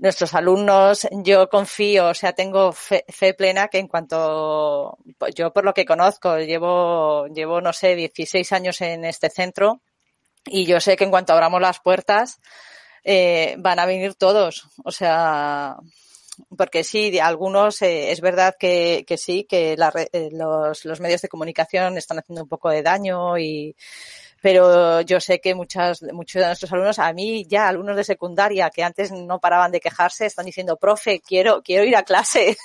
nuestros 0.00 0.34
alumnos, 0.34 1.06
yo 1.12 1.48
confío, 1.50 2.08
o 2.08 2.14
sea, 2.14 2.32
tengo 2.32 2.72
fe, 2.72 3.04
plena 3.34 3.68
que 3.68 3.78
en 3.78 3.86
cuanto, 3.86 4.96
yo 5.34 5.52
por 5.52 5.64
lo 5.64 5.74
que 5.74 5.84
conozco, 5.84 6.38
llevo, 6.38 7.26
llevo, 7.28 7.60
no 7.60 7.72
sé, 7.74 7.94
16 7.94 8.50
años 8.52 8.80
en 8.80 9.04
este 9.04 9.28
centro 9.28 9.82
y 10.46 10.64
yo 10.64 10.80
sé 10.80 10.96
que 10.96 11.04
en 11.04 11.10
cuanto 11.10 11.34
abramos 11.34 11.60
las 11.60 11.80
puertas, 11.80 12.40
eh, 13.04 13.56
van 13.58 13.78
a 13.78 13.84
venir 13.84 14.14
todos, 14.14 14.68
o 14.84 14.90
sea, 14.90 15.76
porque 16.56 16.82
sí, 16.82 17.18
algunos 17.18 17.82
eh, 17.82 18.10
es 18.10 18.22
verdad 18.22 18.54
que, 18.58 19.04
que 19.06 19.18
sí, 19.18 19.44
que 19.44 19.76
la, 19.76 19.92
eh, 20.12 20.30
los, 20.32 20.86
los 20.86 21.00
medios 21.00 21.20
de 21.20 21.28
comunicación 21.28 21.98
están 21.98 22.18
haciendo 22.18 22.44
un 22.44 22.48
poco 22.48 22.70
de 22.70 22.82
daño 22.82 23.36
y 23.36 23.76
pero 24.40 25.02
yo 25.02 25.20
sé 25.20 25.40
que 25.40 25.54
muchas, 25.54 26.02
muchos 26.12 26.40
de 26.40 26.46
nuestros 26.46 26.72
alumnos, 26.72 26.98
a 26.98 27.12
mí 27.12 27.44
ya 27.46 27.68
alumnos 27.68 27.96
de 27.96 28.04
secundaria 28.04 28.70
que 28.70 28.82
antes 28.82 29.12
no 29.12 29.38
paraban 29.38 29.70
de 29.70 29.80
quejarse, 29.80 30.26
están 30.26 30.46
diciendo, 30.46 30.76
profe, 30.76 31.20
quiero, 31.20 31.62
quiero 31.62 31.84
ir 31.84 31.94
a 31.94 32.04
clase, 32.04 32.56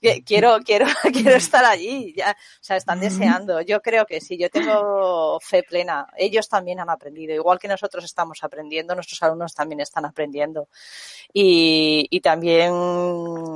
quiero, 0.24 0.58
quiero, 0.64 0.86
quiero 1.12 1.36
estar 1.36 1.64
allí, 1.64 2.14
ya, 2.16 2.32
o 2.32 2.64
sea, 2.64 2.76
están 2.76 3.00
deseando. 3.00 3.62
Yo 3.62 3.80
creo 3.80 4.04
que 4.04 4.20
sí, 4.20 4.36
yo 4.36 4.50
tengo 4.50 5.40
fe 5.40 5.62
plena. 5.62 6.06
Ellos 6.16 6.48
también 6.48 6.80
han 6.80 6.90
aprendido, 6.90 7.34
igual 7.34 7.58
que 7.58 7.68
nosotros 7.68 8.04
estamos 8.04 8.44
aprendiendo, 8.44 8.94
nuestros 8.94 9.22
alumnos 9.22 9.54
también 9.54 9.80
están 9.80 10.04
aprendiendo. 10.04 10.68
Y, 11.32 12.06
y 12.10 12.20
también 12.20 12.74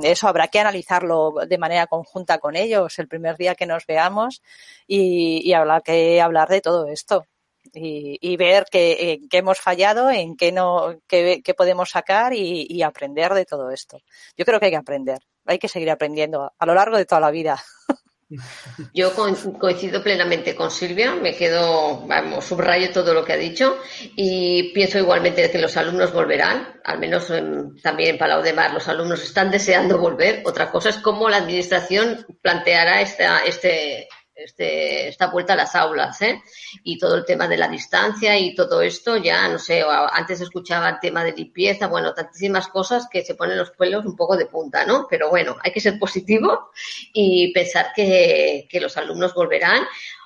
eso 0.03 0.27
habrá 0.27 0.47
que 0.47 0.59
analizarlo 0.59 1.33
de 1.47 1.57
manera 1.57 1.87
conjunta 1.87 2.39
con 2.39 2.55
ellos 2.55 2.97
el 2.99 3.07
primer 3.07 3.37
día 3.37 3.55
que 3.55 3.65
nos 3.65 3.85
veamos 3.85 4.41
y, 4.87 5.47
y 5.47 5.53
habrá 5.53 5.81
que 5.81 6.21
hablar 6.21 6.49
de 6.49 6.61
todo 6.61 6.87
esto 6.87 7.27
y, 7.73 8.37
ver 8.37 8.65
qué, 8.71 9.19
hemos 9.31 9.59
fallado, 9.59 10.09
en 10.09 10.35
qué 10.35 10.51
no, 10.51 10.99
qué, 11.07 11.41
podemos 11.55 11.89
sacar 11.89 12.33
y, 12.33 12.81
aprender 12.83 13.33
de 13.33 13.45
todo 13.45 13.71
esto. 13.71 13.99
Yo 14.37 14.45
creo 14.45 14.59
que 14.59 14.65
hay 14.65 14.71
que 14.71 14.77
aprender, 14.77 15.19
hay 15.45 15.59
que 15.59 15.67
seguir 15.67 15.91
aprendiendo 15.91 16.51
a 16.57 16.65
lo 16.65 16.73
largo 16.73 16.97
de 16.97 17.05
toda 17.05 17.21
la 17.21 17.31
vida. 17.31 17.61
Yo 18.93 19.13
coincido 19.13 20.01
plenamente 20.01 20.55
con 20.55 20.71
Silvia, 20.71 21.15
me 21.15 21.35
quedo, 21.35 22.07
vamos, 22.07 22.45
subrayo 22.45 22.91
todo 22.93 23.13
lo 23.13 23.25
que 23.25 23.33
ha 23.33 23.37
dicho 23.37 23.77
y 24.15 24.71
pienso 24.73 24.99
igualmente 24.99 25.51
que 25.51 25.57
los 25.57 25.75
alumnos 25.75 26.13
volverán, 26.13 26.79
al 26.85 26.99
menos 26.99 27.27
también 27.83 28.11
en 28.11 28.17
Palau 28.17 28.41
de 28.41 28.53
Mar 28.53 28.73
los 28.73 28.87
alumnos 28.87 29.21
están 29.21 29.51
deseando 29.51 29.97
volver. 29.99 30.43
Otra 30.45 30.71
cosa 30.71 30.89
es 30.89 30.97
cómo 30.99 31.27
la 31.27 31.37
administración 31.37 32.25
planteará 32.41 33.01
esta, 33.01 33.43
este, 33.43 34.07
este, 34.43 35.07
esta 35.07 35.27
vuelta 35.27 35.53
a 35.53 35.57
las 35.57 35.75
aulas, 35.75 36.21
¿eh? 36.21 36.41
Y 36.83 36.97
todo 36.97 37.15
el 37.15 37.25
tema 37.25 37.47
de 37.47 37.57
la 37.57 37.67
distancia 37.67 38.37
y 38.37 38.55
todo 38.55 38.81
esto, 38.81 39.17
ya 39.17 39.47
no 39.47 39.59
sé, 39.59 39.83
antes 40.11 40.41
escuchaba 40.41 40.89
el 40.89 40.99
tema 40.99 41.23
de 41.23 41.33
limpieza, 41.33 41.87
bueno, 41.87 42.13
tantísimas 42.13 42.67
cosas 42.67 43.07
que 43.09 43.23
se 43.23 43.35
ponen 43.35 43.57
los 43.57 43.71
pelos 43.71 44.05
un 44.05 44.15
poco 44.15 44.37
de 44.37 44.45
punta, 44.45 44.85
¿no? 44.85 45.07
Pero 45.09 45.29
bueno, 45.29 45.57
hay 45.63 45.71
que 45.71 45.79
ser 45.79 45.97
positivo 45.99 46.71
y 47.13 47.51
pensar 47.53 47.91
que, 47.95 48.67
los 48.81 48.97
alumnos 48.97 49.33
volverán. 49.33 49.83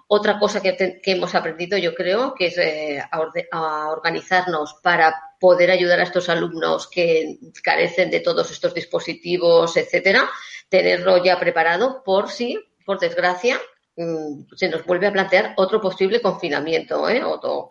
Otra 0.08 0.40
cosa 0.40 0.62
que, 0.62 1.02
hemos 1.04 1.34
aprendido, 1.36 1.78
yo 1.78 1.96
creo, 1.96 2.34
que 2.36 2.48
es 2.48 2.58
eh, 2.58 3.04
organizarnos 3.52 4.76
para 4.82 5.16
poder 5.40 5.72
ayudar 5.72 6.00
a 6.00 6.04
estos 6.04 6.30
alumnos 6.30 6.88
que 6.88 7.38
carecen 7.64 8.12
de 8.12 8.20
todos 8.20 8.52
estos 8.52 8.74
dispositivos, 8.74 9.76
etcétera, 9.78 10.30
tenerlo 10.70 11.24
ya 11.24 11.40
preparado 11.40 12.04
por 12.04 12.30
si, 12.30 12.60
por 12.86 13.00
desgracia, 13.00 13.60
se 13.96 14.70
nos 14.70 14.86
vuelve 14.86 15.08
a 15.08 15.14
plantear 15.14 15.54
otro 15.58 15.80
posible 15.80 16.22
confinamiento, 16.22 17.08
¿eh? 17.10 17.22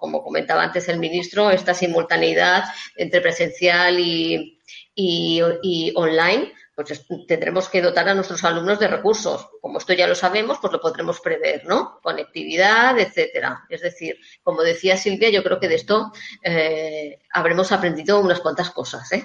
como 0.01 0.22
comentaba 0.22 0.62
antes 0.62 0.88
el 0.88 0.98
ministro, 0.98 1.51
esta 1.51 1.74
simultaneidad 1.74 2.64
entre 2.96 3.20
presencial 3.20 3.98
y, 4.01 4.59
y 4.94 5.92
online 5.94 6.52
pues 6.74 7.06
tendremos 7.28 7.68
que 7.68 7.80
dotar 7.80 8.09
a 8.09 8.14
nuestros 8.14 8.42
alumnos 8.42 8.80
de 8.80 8.88
recursos. 8.88 9.48
Como 9.60 9.78
esto 9.78 9.92
ya 9.92 10.09
lo 10.09 10.14
sabemos, 10.14 10.59
pues 10.60 10.72
lo 10.72 10.80
podremos 10.80 11.20
prever, 11.20 11.64
¿no? 11.66 12.01
Conectividad, 12.02 12.98
etcétera. 12.98 13.64
Es 13.68 13.82
decir, 13.82 14.18
como 14.42 14.62
decía 14.62 14.96
Silvia, 14.96 15.30
yo 15.30 15.44
creo 15.44 15.60
que 15.60 15.68
de 15.68 15.76
esto 15.76 16.12
eh, 16.42 17.20
habremos 17.30 17.70
aprendido 17.70 18.20
unas 18.20 18.40
cuantas 18.40 18.70
cosas, 18.70 19.10
¿eh? 19.12 19.24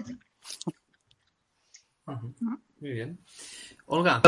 Muy 2.80 2.91
bien. 2.91 3.19
Olga. 3.85 4.21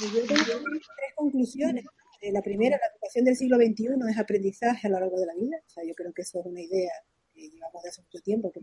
Yo 0.00 0.26
tengo 0.26 0.26
tres 0.26 1.12
conclusiones. 1.14 1.84
Eh, 2.20 2.32
la 2.32 2.42
primera, 2.42 2.78
la 2.78 2.86
educación 2.92 3.24
del 3.24 3.36
siglo 3.36 3.56
XXI 3.56 3.88
es 4.10 4.18
aprendizaje 4.18 4.86
a 4.86 4.90
lo 4.90 5.00
largo 5.00 5.20
de 5.20 5.26
la 5.26 5.34
vida. 5.34 5.56
O 5.66 5.70
sea, 5.70 5.84
yo 5.84 5.94
creo 5.94 6.12
que 6.12 6.22
eso 6.22 6.40
es 6.40 6.46
una 6.46 6.60
idea 6.60 6.92
que 7.32 7.48
llevamos 7.48 7.82
de 7.82 7.88
hace 7.90 8.02
mucho 8.02 8.20
tiempo, 8.22 8.50
que 8.52 8.60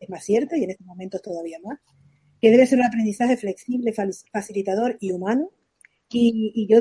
es 0.00 0.08
más 0.08 0.24
cierta 0.24 0.56
y 0.56 0.64
en 0.64 0.70
estos 0.70 0.86
momentos 0.86 1.22
todavía 1.22 1.58
más 1.62 1.78
que 2.42 2.50
debe 2.50 2.66
ser 2.66 2.80
un 2.80 2.86
aprendizaje 2.86 3.36
flexible, 3.36 3.94
facilitador 4.32 4.98
y 5.00 5.12
humano. 5.12 5.52
Y, 6.10 6.66
yo 6.68 6.80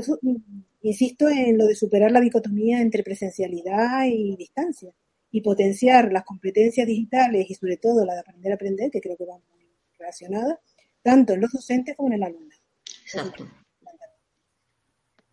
insisto 0.82 1.30
en 1.30 1.58
lo 1.58 1.68
de 1.68 1.76
superar 1.76 2.12
la 2.12 2.20
dicotomía 2.20 2.82
entre 2.82 3.04
presencialidad 3.04 4.08
y 4.08 4.36
distancia 4.36 4.92
y 5.30 5.42
potenciar 5.42 6.12
las 6.12 6.24
competencias 6.24 6.88
digitales 6.88 7.46
y 7.48 7.54
sobre 7.54 7.78
todo 7.78 8.04
la 8.06 8.16
de 8.16 8.20
aprender 8.22 8.52
a 8.52 8.56
aprender, 8.56 8.92
que 8.92 9.02
creo 9.02 9.16
que 9.16 9.26
van 9.26 9.42
muy 9.50 9.64
relacionadas, 10.00 10.58
tanto 11.04 11.34
en 11.34 11.42
los 11.42 11.52
docentes 11.52 11.96
como 11.96 12.10
en 12.10 12.16
el 12.16 12.24
alumnado. 12.24 12.61
Exacto. 13.04 13.48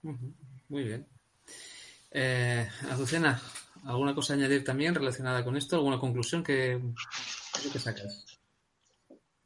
Muy 0.03 0.85
bien. 0.85 1.07
Eh, 2.11 2.69
Azucena, 2.90 3.40
¿alguna 3.85 4.15
cosa 4.15 4.32
a 4.32 4.36
añadir 4.36 4.65
también 4.65 4.95
relacionada 4.95 5.45
con 5.45 5.57
esto? 5.57 5.77
¿Alguna 5.77 5.99
conclusión 5.99 6.43
que, 6.43 6.81
que 7.73 7.78
sacas? 7.78 8.24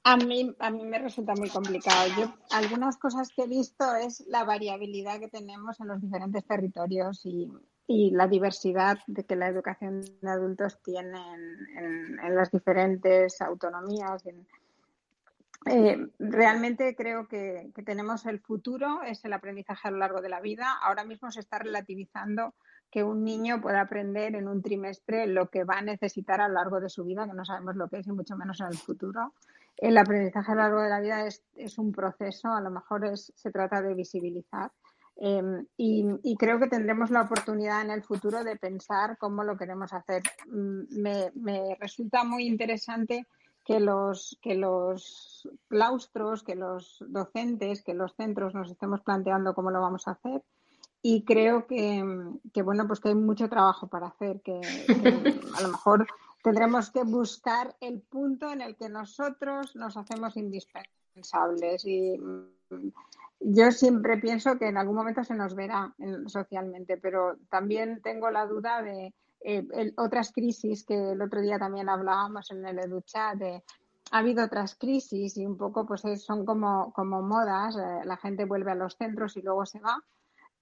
A 0.05 0.17
mí, 0.17 0.55
a 0.59 0.71
mí 0.71 0.85
me 0.85 0.99
resulta 0.99 1.35
muy 1.35 1.49
complicado. 1.49 2.09
Yo, 2.19 2.35
algunas 2.51 2.97
cosas 2.97 3.29
que 3.35 3.43
he 3.43 3.47
visto 3.47 3.95
es 3.95 4.25
la 4.27 4.45
variabilidad 4.45 5.21
que 5.21 5.29
tenemos 5.29 5.79
en 5.81 5.89
los 5.89 6.01
diferentes 6.01 6.45
territorios 6.45 7.25
y, 7.25 7.49
y 7.87 8.11
la 8.11 8.27
diversidad 8.27 8.99
de 9.07 9.25
que 9.25 9.37
la 9.37 9.49
educación 9.49 10.03
de 10.21 10.29
adultos 10.29 10.81
tiene 10.83 11.19
en, 11.35 12.19
en, 12.19 12.35
las 12.35 12.51
diferentes 12.51 13.41
autonomías. 13.41 14.25
Eh, 15.67 16.09
realmente 16.19 16.95
creo 16.97 17.29
que, 17.29 17.71
tenemos 17.85 18.27
el 18.27 18.41
futuro, 18.41 19.03
es 19.03 19.25
el 19.25 19.33
aprendizaje 19.33 19.89
a 19.89 19.91
lo 19.91 19.99
largo 19.99 20.21
de 20.21 20.29
la 20.29 20.41
vida. 20.41 20.73
Ahora 20.83 21.05
mismo 21.05 21.31
se 21.31 21.41
está 21.41 21.59
relativizando 21.59 22.55
que 22.91 23.05
un 23.05 23.25
niño 23.25 23.61
pueda 23.61 23.81
aprender 23.81 24.35
en 24.35 24.49
un 24.49 24.61
trimestre 24.61 25.27
lo 25.27 25.49
que 25.49 25.65
va 25.65 25.79
a 25.79 25.83
necesitar 25.83 26.41
a 26.41 26.49
lo 26.49 26.55
largo 26.55 26.81
de 26.81 26.91
su 26.91 27.05
vida, 27.05 27.27
que 27.27 27.35
no 27.35 27.45
sabemos 27.45 27.77
lo 27.77 27.89
que 27.89 27.99
es 27.99 28.07
y 28.07 28.13
mucho 28.13 28.37
menos 28.37 28.61
en 28.61 28.67
el 28.67 28.77
futuro 28.77 29.33
el 29.77 29.99
aprendizaje 29.99 30.53
a 30.53 30.55
lo 30.55 30.61
largo 30.63 30.83
de 30.83 30.89
la 30.89 31.01
vida 31.01 31.27
es, 31.27 31.43
es 31.57 31.79
un 31.79 31.93
proceso, 31.93 32.49
a 32.53 32.61
lo 32.61 32.71
mejor 32.71 33.17
se 33.17 33.51
trata 33.51 33.83
de 33.83 33.95
visibilizar. 33.95 34.71
Em, 35.17 35.67
y, 35.77 36.37
creo 36.39 36.59
que 36.59 36.69
tendremos 36.69 37.11
la 37.11 37.23
oportunidad 37.23 37.83
en 37.83 37.91
el 37.91 38.03
futuro 38.03 38.43
de 38.45 38.57
pensar 38.57 39.19
cómo 39.19 39.45
lo 39.45 39.57
queremos 39.57 39.93
hacer. 39.93 40.23
Mm, 40.47 41.03
me 41.35 41.77
resulta 41.79 42.25
muy 42.25 42.47
interesante 42.47 43.27
que 43.65 43.81
los, 43.81 44.39
que 44.43 44.55
los 44.55 45.49
claustros, 45.69 46.43
que 46.43 46.55
los 46.55 47.05
docentes, 47.09 47.83
que 47.83 47.95
los 47.95 48.15
centros 48.17 48.55
nos 48.55 48.71
estemos 48.71 49.01
planteando 49.01 49.55
cómo 49.55 49.71
lo 49.71 49.81
vamos 49.81 50.09
a 50.09 50.13
hacer. 50.13 50.43
Y 51.01 51.25
creo 51.25 51.67
que, 51.67 52.05
que 52.53 52.63
bueno, 52.63 52.87
pues 52.87 53.01
que 53.01 53.09
hay 53.09 53.15
mucho 53.15 53.49
trabajo 53.49 53.89
para 53.89 54.09
hacer, 54.09 54.41
que 54.41 54.61
a 55.57 55.61
lo 55.63 55.69
mejor 55.69 56.07
tendremos 56.43 56.91
que 56.91 57.03
buscar 57.03 57.77
el 57.81 58.01
punto 58.01 58.51
en 58.53 58.61
el 58.61 58.77
que 58.77 58.89
nosotros 58.89 59.75
nos 59.75 59.97
hacemos 59.97 60.37
indispensables. 60.37 61.85
Y 61.85 62.19
mm, 62.19 62.93
yo 63.41 63.73
siempre 63.73 64.19
pienso 64.19 64.59
que 64.59 64.69
en 64.69 64.77
algún 64.77 64.97
momento 64.97 65.25
se 65.25 65.35
nos 65.35 65.55
verá 65.55 65.95
socialmente, 66.27 66.97
pero 66.97 67.37
también 67.49 68.01
tengo 68.03 68.31
la 68.31 68.47
duda 68.47 68.83
de 68.83 69.13
eh, 69.45 69.93
otras 69.97 70.33
crisis 70.33 70.85
que 70.85 71.13
el 71.13 71.23
otro 71.23 71.41
día 71.41 71.59
también 71.59 71.89
hablábamos 71.89 72.51
en 72.51 72.67
el 72.67 72.79
EduChat 72.79 73.37
de 73.37 73.63
ha 74.13 74.19
habido 74.19 74.45
otras 74.45 74.75
crisis 74.75 75.37
y 75.39 75.47
un 75.47 75.57
poco 75.57 75.87
pues 75.87 76.03
son 76.23 76.45
como, 76.45 76.93
como 76.93 77.23
modas, 77.23 77.77
eh, 77.77 78.05
la 78.05 78.19
gente 78.19 78.45
vuelve 78.45 78.71
a 78.71 78.75
los 78.75 78.97
centros 78.97 79.37
y 79.37 79.43
luego 79.43 79.65
se 79.65 79.81
va. 79.81 80.03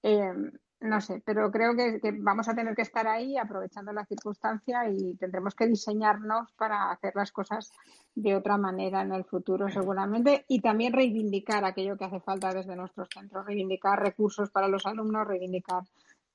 Eh, 0.02 0.32
no 0.80 1.00
sé, 1.02 1.22
pero 1.26 1.50
creo 1.50 1.76
que, 1.76 2.00
vamos 2.20 2.48
a 2.48 2.54
tener 2.54 2.74
que 2.74 2.82
estar 2.82 3.06
ahí 3.06 3.36
aprovechando 3.36 3.92
la 3.92 4.06
circunstancia 4.06 4.88
y 4.88 5.14
tendremos 5.16 5.54
que 5.54 5.66
diseñarnos 5.66 6.52
para 6.52 6.90
hacer 6.90 7.12
las 7.16 7.32
cosas 7.32 7.70
de 8.14 8.34
otra 8.34 8.56
manera 8.56 9.02
en 9.02 9.12
el 9.12 9.24
futuro 9.24 9.68
seguramente 9.68 10.46
y 10.48 10.60
también 10.60 10.94
reivindicar 10.94 11.64
aquello 11.66 11.98
que 11.98 12.06
hace 12.06 12.20
falta 12.20 12.54
desde 12.54 12.76
nuestros 12.76 13.08
centros, 13.12 13.44
reivindicar 13.44 14.00
recursos 14.00 14.48
para 14.50 14.68
los 14.68 14.86
alumnos, 14.86 15.26
reivindicar 15.26 15.82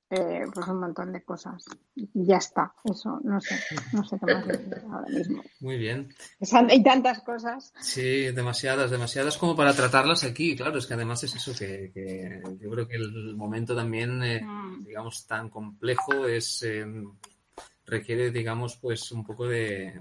eh, 0.10 0.46
pues 0.54 0.68
un 0.68 0.80
montón 0.80 1.12
de 1.12 1.24
cosas. 1.24 1.66
Ya 2.14 2.38
está, 2.38 2.74
eso, 2.84 3.20
no 3.24 3.42
sé, 3.42 3.56
no 3.92 4.04
sé 4.04 4.18
qué 4.20 4.34
más 4.34 4.48
decir 4.48 4.74
ahora 4.92 5.08
mismo. 5.10 5.44
Muy 5.60 5.78
bien. 5.78 6.14
Hay 6.70 6.84
tantas 6.84 7.22
cosas. 7.22 7.74
Sí, 7.82 8.32
demasiadas, 8.32 8.92
demasiadas 8.92 9.38
como 9.38 9.56
para 9.56 9.74
tratarlas 9.74 10.24
aquí. 10.24 10.56
Claro, 10.56 10.78
es 10.78 10.86
que 10.86 10.94
además 10.94 11.24
es 11.24 11.36
eso 11.36 11.54
que, 11.58 12.42
yo 12.60 12.70
creo 12.70 12.88
que 12.88 12.96
el 12.96 13.36
momento 13.36 13.76
también, 13.76 14.22
eh, 14.24 14.42
mm. 14.44 14.86
digamos, 14.86 15.26
tan 15.26 15.50
complejo 15.50 16.28
es 16.28 16.62
eh, 16.64 16.86
requiere, 17.86 18.30
digamos, 18.30 18.78
pues 18.78 19.12
un 19.12 19.24
poco 19.24 19.48
de 19.48 20.00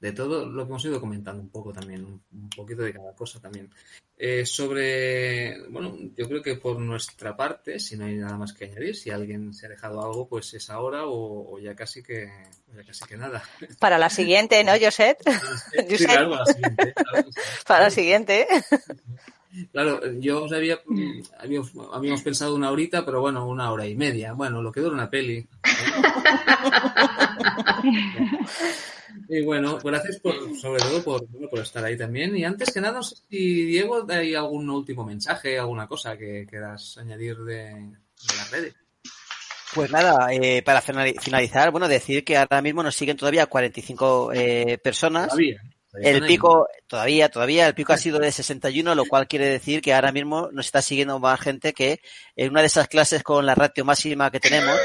de 0.00 0.12
todo 0.12 0.46
lo 0.46 0.64
que 0.64 0.70
hemos 0.70 0.84
ido 0.84 1.00
comentando 1.00 1.42
un 1.42 1.50
poco 1.50 1.72
también, 1.72 2.04
un, 2.04 2.50
poquito 2.50 2.82
de 2.82 2.92
cada 2.92 3.14
cosa 3.14 3.40
también. 3.40 3.70
Eh, 4.18 4.46
sobre, 4.46 5.68
bueno, 5.68 5.94
yo 6.16 6.26
creo 6.26 6.42
que 6.42 6.56
por 6.56 6.80
nuestra 6.80 7.36
parte, 7.36 7.78
si 7.78 7.98
no 7.98 8.06
hay 8.06 8.14
nada 8.14 8.38
más 8.38 8.54
que 8.54 8.64
añadir, 8.64 8.96
si 8.96 9.10
alguien 9.10 9.52
se 9.52 9.66
ha 9.66 9.68
dejado 9.68 10.02
algo, 10.02 10.26
pues 10.26 10.54
es 10.54 10.70
ahora 10.70 11.02
o, 11.04 11.58
ya 11.58 11.74
casi 11.74 12.02
que 12.02 12.30
ya 12.74 12.82
casi 12.82 13.04
que 13.04 13.18
nada. 13.18 13.42
Para 13.78 13.98
la 13.98 14.08
siguiente, 14.08 14.64
¿no, 14.64 14.72
Josep? 14.80 15.18
Sí, 15.98 16.06
claro, 16.06 16.30
para 16.30 16.44
la 16.44 16.46
siguiente. 16.46 16.94
Para 17.66 17.84
la 17.84 17.90
siguiente. 17.90 18.46
Claro, 19.72 20.00
yo 20.18 20.44
os 20.44 20.52
había, 20.52 20.80
habíamos, 21.38 21.72
habíamos, 21.92 22.22
pensado 22.22 22.54
una 22.54 22.70
horita, 22.70 23.04
pero 23.04 23.20
bueno, 23.20 23.46
una 23.46 23.70
hora 23.70 23.86
y 23.86 23.96
media. 23.96 24.32
Bueno, 24.32 24.62
lo 24.62 24.72
que 24.72 24.80
dura 24.80 24.94
una 24.94 25.10
peli. 25.10 25.46
Y 29.28 29.42
bueno, 29.42 29.78
gracias 29.82 30.18
por, 30.18 30.34
sobre 30.56 30.80
todo 30.80 31.02
por, 31.02 31.26
por 31.50 31.58
estar 31.58 31.84
ahí 31.84 31.96
también. 31.96 32.36
Y 32.36 32.44
antes 32.44 32.72
que 32.72 32.80
nada, 32.80 32.94
no 32.96 33.02
sé 33.02 33.16
si 33.28 33.64
Diego, 33.64 34.05
hay 34.08 34.34
algún 34.34 34.68
último 34.70 35.04
mensaje, 35.04 35.58
alguna 35.58 35.86
cosa 35.86 36.16
que 36.16 36.46
quieras 36.48 36.98
añadir 36.98 37.38
de, 37.38 37.68
de 37.74 38.36
las 38.36 38.50
redes. 38.50 38.74
Pues 39.74 39.90
nada, 39.90 40.32
eh, 40.32 40.62
para 40.62 40.80
finalizar, 40.80 41.70
bueno, 41.70 41.88
decir 41.88 42.24
que 42.24 42.36
ahora 42.36 42.62
mismo 42.62 42.82
nos 42.82 42.96
siguen 42.96 43.16
todavía 43.16 43.46
45 43.46 44.32
eh, 44.32 44.78
personas. 44.78 45.28
Todavía. 45.28 45.60
El 46.02 46.26
pico, 46.26 46.68
todavía, 46.86 47.28
todavía, 47.28 47.66
el 47.66 47.74
pico 47.74 47.92
ha 47.92 47.98
sido 47.98 48.18
de 48.18 48.32
61, 48.32 48.94
lo 48.94 49.04
cual 49.06 49.26
quiere 49.26 49.48
decir 49.48 49.80
que 49.80 49.94
ahora 49.94 50.12
mismo 50.12 50.48
nos 50.52 50.66
está 50.66 50.82
siguiendo 50.82 51.18
más 51.18 51.40
gente 51.40 51.72
que 51.72 52.00
en 52.34 52.50
una 52.50 52.60
de 52.60 52.66
esas 52.66 52.88
clases 52.88 53.22
con 53.22 53.46
la 53.46 53.54
ratio 53.54 53.84
máxima 53.84 54.30
que 54.30 54.40
tenemos, 54.40 54.78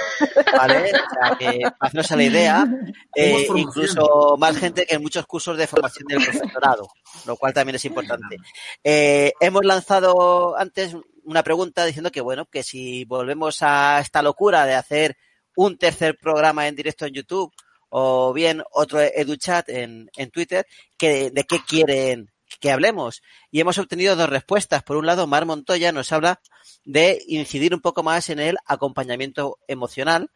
¿vale? 0.57 0.91
O 0.91 1.13
sea, 1.13 1.37
que 1.37 1.61
hacernos 1.79 2.11
la 2.11 2.23
idea, 2.23 2.65
eh, 3.15 3.47
incluso 3.55 4.35
más 4.37 4.57
gente 4.57 4.85
que 4.85 4.95
en 4.95 5.01
muchos 5.01 5.25
cursos 5.25 5.57
de 5.57 5.67
formación 5.67 6.07
del 6.07 6.23
profesorado, 6.23 6.87
lo 7.25 7.35
cual 7.35 7.53
también 7.53 7.75
es 7.75 7.85
importante. 7.85 8.37
Eh, 8.83 9.33
hemos 9.39 9.65
lanzado 9.65 10.57
antes 10.57 10.95
una 11.23 11.43
pregunta 11.43 11.85
diciendo 11.85 12.11
que, 12.11 12.21
bueno, 12.21 12.45
que 12.45 12.63
si 12.63 13.05
volvemos 13.05 13.61
a 13.61 13.99
esta 13.99 14.21
locura 14.21 14.65
de 14.65 14.75
hacer 14.75 15.17
un 15.55 15.77
tercer 15.77 16.17
programa 16.17 16.67
en 16.67 16.75
directo 16.75 17.05
en 17.05 17.13
YouTube, 17.13 17.51
o 17.91 18.33
bien 18.33 18.63
otro 18.71 19.01
EduChat 19.01 19.69
en, 19.69 20.09
en 20.15 20.31
Twitter, 20.31 20.65
que, 20.97 21.29
de 21.29 21.43
qué 21.43 21.59
quieren, 21.67 22.31
que 22.59 22.71
hablemos. 22.71 23.21
Y 23.51 23.59
hemos 23.59 23.77
obtenido 23.77 24.15
dos 24.15 24.29
respuestas. 24.29 24.81
Por 24.81 24.95
un 24.95 25.05
lado, 25.05 25.27
Mar 25.27 25.45
Montoya 25.45 25.91
nos 25.91 26.11
habla 26.11 26.41
de 26.85 27.21
incidir 27.27 27.73
un 27.73 27.81
poco 27.81 28.01
más 28.01 28.29
en 28.29 28.39
el 28.39 28.57
acompañamiento 28.65 29.59
emocional. 29.67 30.31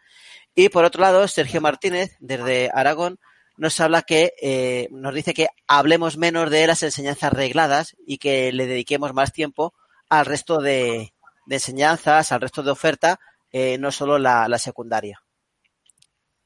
Y 0.53 0.69
por 0.69 0.84
otro 0.84 1.02
lado, 1.02 1.27
Sergio 1.27 1.61
Martínez, 1.61 2.18
desde 2.19 2.69
Aragón, 2.73 3.19
nos 3.57 3.80
habla 3.80 4.02
que, 4.02 4.34
eh, 4.41 4.90
nos 4.91 5.14
dice 5.14 5.34
que 5.34 5.48
hablemos 5.65 6.18
menos 6.18 6.52
de 6.52 6.68
las 6.68 6.84
enseñanzas 6.84 7.32
regladas 7.32 7.95
y 8.06 8.18
que 8.18 8.52
le 8.52 8.68
dediquemos 8.68 9.14
más 9.14 9.32
tiempo 9.32 9.73
al 10.10 10.26
resto 10.26 10.60
de, 10.60 11.14
de 11.45 11.56
enseñanzas, 11.56 12.34
al 12.34 12.41
resto 12.41 12.64
de 12.64 12.72
oferta, 12.72 13.19
eh, 13.53 13.77
no 13.77 13.91
solo 13.94 14.19
la, 14.19 14.49
la 14.49 14.60
secundaria. 14.60 15.24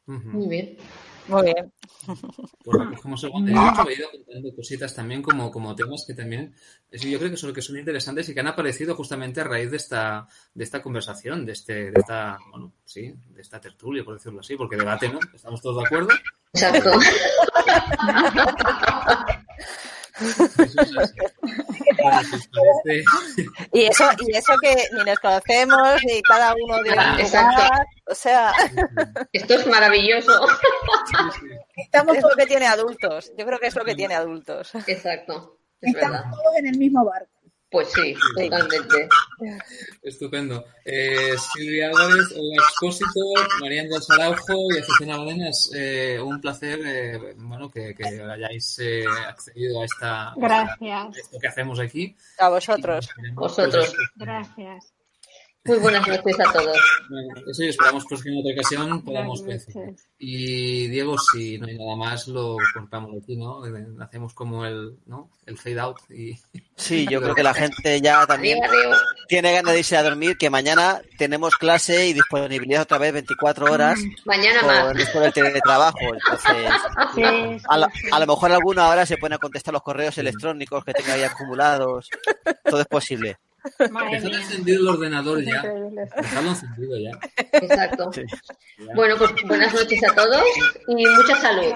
Muy 0.09 0.47
bien. 0.47 0.75
Muy 1.27 1.43
bien. 1.43 1.71
Pues. 2.63 2.79
De 2.79 2.95
hecho, 2.95 3.89
he 3.89 3.93
ido 3.93 4.07
apuntando 4.07 4.55
cositas 4.55 4.95
también 4.95 5.21
como, 5.21 5.51
como 5.51 5.75
temas 5.75 6.03
que 6.07 6.15
también 6.15 6.55
yo 6.91 7.19
creo 7.19 7.29
que 7.29 7.37
son, 7.37 7.53
que 7.53 7.61
son 7.61 7.77
interesantes 7.77 8.27
y 8.27 8.33
que 8.33 8.39
han 8.39 8.47
aparecido 8.47 8.95
justamente 8.95 9.41
a 9.41 9.43
raíz 9.43 9.69
de 9.69 9.77
esta, 9.77 10.27
de 10.55 10.63
esta 10.63 10.81
conversación, 10.81 11.45
de 11.45 11.51
este, 11.51 11.91
de 11.91 11.99
esta, 11.99 12.39
bueno, 12.49 12.73
sí, 12.83 13.13
de 13.29 13.41
esta 13.41 13.61
tertulia, 13.61 14.03
por 14.03 14.15
decirlo 14.15 14.39
así, 14.39 14.55
porque 14.55 14.75
debate, 14.75 15.09
¿no? 15.09 15.19
¿Estamos 15.33 15.61
todos 15.61 15.77
de 15.77 15.85
acuerdo? 15.85 16.09
Exacto. 16.53 16.89
Eso 20.21 20.81
es 20.81 20.97
así. 20.97 21.15
Bueno, 22.01 22.21
si 22.23 22.35
os 22.35 22.47
parece, 22.47 23.03
Y 23.73 23.81
eso, 23.85 24.05
y 24.19 24.35
eso 24.35 24.53
que 24.61 24.75
ni 24.93 25.03
nos 25.03 25.19
conocemos, 25.19 26.03
ni 26.05 26.21
cada 26.21 26.53
uno 26.53 26.81
de 26.83 26.91
Ah, 26.97 27.15
exacto. 27.19 27.61
lugar. 27.63 27.85
O 28.07 28.15
sea, 28.15 28.53
Esto 29.33 29.53
es 29.55 29.67
maravilloso. 29.67 30.47
sí, 31.07 31.15
sí. 31.39 31.47
Estamos, 31.77 32.17
es 32.17 32.23
lo 32.23 32.29
que 32.37 32.45
tiene 32.45 32.67
adultos. 32.67 33.31
Yo 33.37 33.45
creo 33.45 33.59
que 33.59 33.67
es 33.67 33.75
lo 33.75 33.85
que 33.85 33.95
tiene 33.95 34.15
adultos. 34.15 34.73
Exacto. 34.87 35.57
Es 35.81 35.93
estamos 35.95 36.17
verdad. 36.19 36.31
todos 36.31 36.55
en 36.57 36.67
el 36.67 36.77
mismo 36.77 37.05
barco. 37.05 37.38
Pues 37.71 37.91
sí, 37.91 38.15
totalmente. 38.35 39.07
Estupendo. 40.01 40.65
Eh, 40.83 41.35
Silvia 41.53 41.89
Álvarez, 41.89 42.31
Olga 42.31 42.63
Expósito, 42.63 43.19
María 43.61 43.83
Andrés 43.83 44.09
Araujo 44.09 44.73
y 44.73 44.79
Azucena 44.79 45.17
Badenas, 45.17 45.71
eh, 45.75 46.19
un 46.19 46.41
placer 46.41 46.79
eh, 46.83 47.35
bueno, 47.37 47.69
que, 47.69 47.93
que 47.93 48.05
hayáis 48.05 48.79
eh, 48.79 49.05
accedido 49.27 49.81
a, 49.81 49.85
esta, 49.85 50.33
Gracias. 50.35 51.15
a 51.15 51.19
esto 51.19 51.39
que 51.39 51.47
hacemos 51.47 51.79
aquí. 51.79 52.15
A 52.39 52.49
vosotros. 52.49 53.07
Vosotros. 53.33 53.95
Gracias. 54.15 54.91
Muy 55.65 55.77
buenas 55.79 56.07
noches 56.07 56.39
a 56.39 56.53
todos. 56.53 56.77
Bueno, 57.09 57.33
eso 57.51 57.63
y 57.63 57.67
esperamos 57.67 58.05
pues, 58.07 58.23
que 58.23 58.29
en 58.29 58.37
otra 58.39 58.53
ocasión 58.53 59.03
podamos 59.03 59.41
noches. 59.43 59.67
Y 60.17 60.87
Diego, 60.87 61.17
si 61.17 61.57
no 61.57 61.67
hay 61.67 61.77
nada 61.77 61.95
más, 61.97 62.27
lo 62.29 62.55
cortamos 62.73 63.11
aquí, 63.21 63.35
¿no? 63.35 63.65
Eh, 63.67 63.85
Hacemos 63.99 64.33
como 64.33 64.65
el, 64.65 64.97
¿no? 65.05 65.29
el 65.45 65.57
fade 65.57 65.79
out 65.79 65.97
y 66.09 66.33
Sí, 66.75 67.05
yo 67.09 67.21
creo 67.21 67.35
que 67.35 67.43
la 67.43 67.53
gente 67.53 67.99
ya 68.01 68.25
también 68.25 68.63
Adiós, 68.63 69.03
tiene 69.27 69.51
ganas 69.51 69.73
de 69.73 69.79
irse 69.79 69.97
a 69.97 70.03
dormir, 70.03 70.37
que 70.37 70.49
mañana 70.49 71.01
tenemos 71.17 71.55
clase 71.57 72.07
y 72.07 72.13
disponibilidad 72.13 72.83
otra 72.83 72.97
vez 72.97 73.11
24 73.13 73.71
horas 73.71 73.99
Mañana 74.25 74.61
por, 74.61 74.95
más. 74.95 75.09
por 75.09 75.23
el 75.23 75.33
teletrabajo. 75.33 75.99
Entonces, 76.01 76.71
Sí, 77.15 77.21
a, 77.67 77.77
lo, 77.77 77.87
sí. 77.87 78.09
a 78.11 78.19
lo 78.19 78.27
mejor 78.27 78.51
alguno 78.53 78.81
ahora 78.81 79.05
se 79.05 79.17
pone 79.17 79.35
a 79.35 79.39
contestar 79.39 79.73
los 79.73 79.83
correos 79.83 80.17
electrónicos 80.17 80.85
que 80.85 80.93
tenga 80.93 81.13
ahí 81.13 81.23
acumulados. 81.23 82.09
Todo 82.63 82.81
es 82.81 82.87
posible. 82.87 83.37
Mía. 83.91 84.17
encendido 84.17 84.81
el 84.81 84.87
ordenador 84.87 85.43
ya. 85.43 85.61
Encendido. 85.61 86.97
Exacto. 87.51 88.11
Sí. 88.13 88.21
Ya. 88.79 88.93
Bueno, 88.95 89.15
pues 89.17 89.31
buenas 89.47 89.73
noches 89.73 90.03
a 90.03 90.15
todos 90.15 90.43
y 90.87 91.05
mucha 91.05 91.35
salud. 91.41 91.73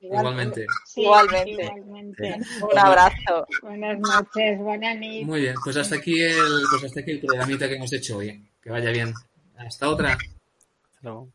Igualmente. 0.00 0.66
Sí, 0.86 1.02
Igualmente. 1.02 1.50
igualmente. 1.62 2.38
Un 2.70 2.78
abrazo. 2.78 3.46
Buenas 3.62 3.98
noches, 3.98 4.58
buenas 4.58 4.96
noches. 4.96 5.26
Muy 5.26 5.40
bien, 5.40 5.54
pues 5.64 5.76
hasta 5.76 5.96
aquí 5.96 6.20
el, 6.22 6.62
pues 6.70 6.84
hasta 6.84 7.00
aquí 7.00 7.12
el 7.12 7.20
programita 7.20 7.68
que 7.68 7.76
hemos 7.76 7.92
hecho 7.92 8.18
hoy. 8.18 8.42
Que 8.62 8.70
vaya 8.70 8.90
bien. 8.90 9.12
Hasta 9.58 9.88
otra. 9.88 10.16
No. 11.02 11.28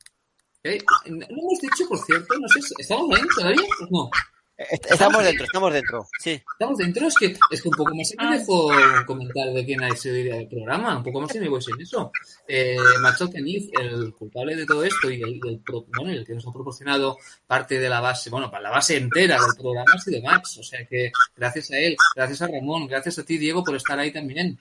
Eh, 0.63 0.79
No 1.05 1.25
hemos 1.29 1.59
dicho, 1.61 1.87
por 1.87 1.99
cierto, 1.99 2.33
no 2.39 2.47
sé, 2.47 2.59
¿estamos 2.79 3.15
ahí 3.17 3.25
todavía? 3.35 3.61
Pues 3.77 3.91
no. 3.91 4.09
Est- 4.57 4.91
Estamos 4.91 5.23
dentro, 5.23 5.45
estamos 5.45 5.73
dentro. 5.73 6.07
Sí. 6.19 6.41
Estamos 6.53 6.77
dentro, 6.79 7.07
es 7.07 7.15
que, 7.15 7.37
es 7.51 7.61
que 7.61 7.69
un 7.69 7.75
poco 7.75 7.93
más 7.95 8.13
me 8.17 8.37
dejo 8.37 8.69
comentar 9.05 9.47
de 9.53 9.65
quién 9.65 9.83
ha 9.83 9.95
sido 9.95 10.15
el 10.15 10.47
programa, 10.47 10.97
un 10.97 11.03
poco 11.03 11.21
más 11.21 11.35
y 11.35 11.39
me 11.39 11.47
voy 11.49 11.61
sin 11.61 11.79
eso. 11.79 12.11
Eh, 12.47 12.75
Macho 13.01 13.29
Kenif, 13.29 13.69
el 13.79 14.13
culpable 14.13 14.55
de 14.55 14.65
todo 14.65 14.83
esto 14.83 15.11
y 15.11 15.21
el, 15.21 15.39
el 15.47 15.61
bueno, 15.95 16.11
el 16.11 16.25
que 16.25 16.33
nos 16.33 16.47
ha 16.47 16.51
proporcionado 16.51 17.17
parte 17.45 17.79
de 17.79 17.87
la 17.89 17.99
base, 18.01 18.29
bueno, 18.31 18.49
para 18.49 18.63
la 18.63 18.71
base 18.71 18.97
entera 18.97 19.35
del 19.35 19.55
programa 19.57 19.91
ha 19.95 19.99
sido 19.99 20.21
Max, 20.23 20.57
o 20.57 20.63
sea 20.63 20.85
que 20.87 21.11
gracias 21.35 21.69
a 21.71 21.77
él, 21.77 21.95
gracias 22.15 22.41
a 22.41 22.47
Ramón, 22.47 22.87
gracias 22.87 23.19
a 23.19 23.23
ti 23.23 23.37
Diego 23.37 23.63
por 23.63 23.75
estar 23.75 23.99
ahí 23.99 24.11
también. 24.11 24.57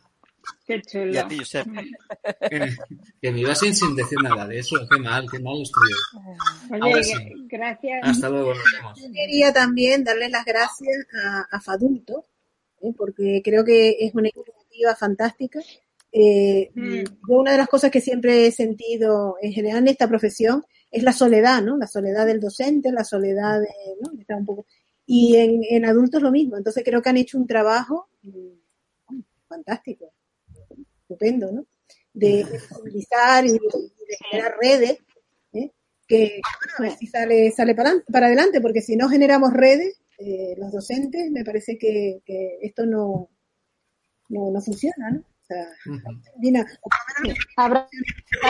Qué 0.66 0.82
chulo. 0.82 1.12
Y 1.12 1.16
a 1.16 1.28
ti, 1.28 1.38
Josep. 1.38 1.66
Que, 3.20 3.32
me 3.32 3.40
iba 3.40 3.54
sin, 3.54 3.74
sin 3.74 3.94
decir 3.96 4.18
nada 4.22 4.46
de 4.46 4.58
eso, 4.58 4.76
qué 4.90 4.98
mal, 4.98 5.26
qué 5.30 5.38
mal 5.38 5.62
estoy. 5.62 6.80
Oye, 6.80 7.02
sí. 7.02 7.14
gracias. 7.48 8.00
Hasta 8.02 8.28
luego, 8.28 8.54
nos 8.54 8.64
vemos. 8.72 9.00
Yo 9.00 9.12
quería 9.12 9.52
también 9.52 10.04
darle 10.04 10.28
las 10.28 10.44
gracias 10.44 11.06
a, 11.24 11.46
a 11.50 11.60
Fadulto, 11.60 12.24
¿eh? 12.80 12.92
porque 12.96 13.42
creo 13.44 13.64
que 13.64 13.96
es 14.00 14.14
una 14.14 14.28
iniciativa 14.28 14.94
fantástica. 14.94 15.60
Eh, 16.12 16.70
Mm. 16.74 17.04
Yo 17.28 17.36
una 17.36 17.52
de 17.52 17.58
las 17.58 17.68
cosas 17.68 17.90
que 17.90 18.00
siempre 18.00 18.46
he 18.46 18.52
sentido 18.52 19.36
en 19.40 19.52
general 19.52 19.78
en 19.78 19.88
esta 19.88 20.08
profesión 20.08 20.64
es 20.90 21.02
la 21.02 21.12
soledad, 21.12 21.62
¿no? 21.62 21.76
La 21.76 21.86
soledad 21.86 22.26
del 22.26 22.40
docente, 22.40 22.92
la 22.92 23.04
soledad 23.04 23.60
de, 23.60 23.68
¿no? 24.00 24.18
Estar 24.20 24.38
un 24.38 24.46
poco... 24.46 24.66
Y 25.06 25.36
en, 25.36 25.62
en 25.68 25.84
adultos 25.84 26.22
lo 26.22 26.30
mismo. 26.30 26.56
Entonces 26.56 26.82
creo 26.84 27.00
que 27.00 27.08
han 27.08 27.16
hecho 27.16 27.38
un 27.38 27.46
trabajo 27.46 28.08
mm, 28.22 29.20
fantástico, 29.48 30.12
estupendo, 31.10 31.52
¿no? 31.52 31.64
De 32.12 32.44
utilizar 32.80 33.44
y 33.44 33.52
de, 33.52 33.58
generar 34.30 34.56
redes, 34.60 34.98
¿eh? 35.52 35.70
que 36.08 36.40
bueno, 36.42 36.74
a 36.78 36.82
ver 36.82 36.98
si 36.98 37.06
sale, 37.06 37.50
sale 37.52 37.74
para, 37.74 37.90
adelante- 37.90 38.12
para 38.12 38.26
adelante, 38.26 38.60
porque 38.60 38.80
si 38.80 38.96
no 38.96 39.08
generamos 39.08 39.52
redes, 39.52 40.00
eh, 40.18 40.54
los 40.58 40.72
docentes, 40.72 41.30
me 41.30 41.44
parece 41.44 41.76
que, 41.78 42.20
que 42.24 42.58
esto 42.62 42.86
no, 42.86 43.28
no, 44.30 44.50
no 44.50 44.60
funciona, 44.60 45.10
¿no? 45.10 45.18
O 45.20 45.46
sea. 45.46 45.68
Dina, 46.38 46.66
Habrá, 47.56 47.86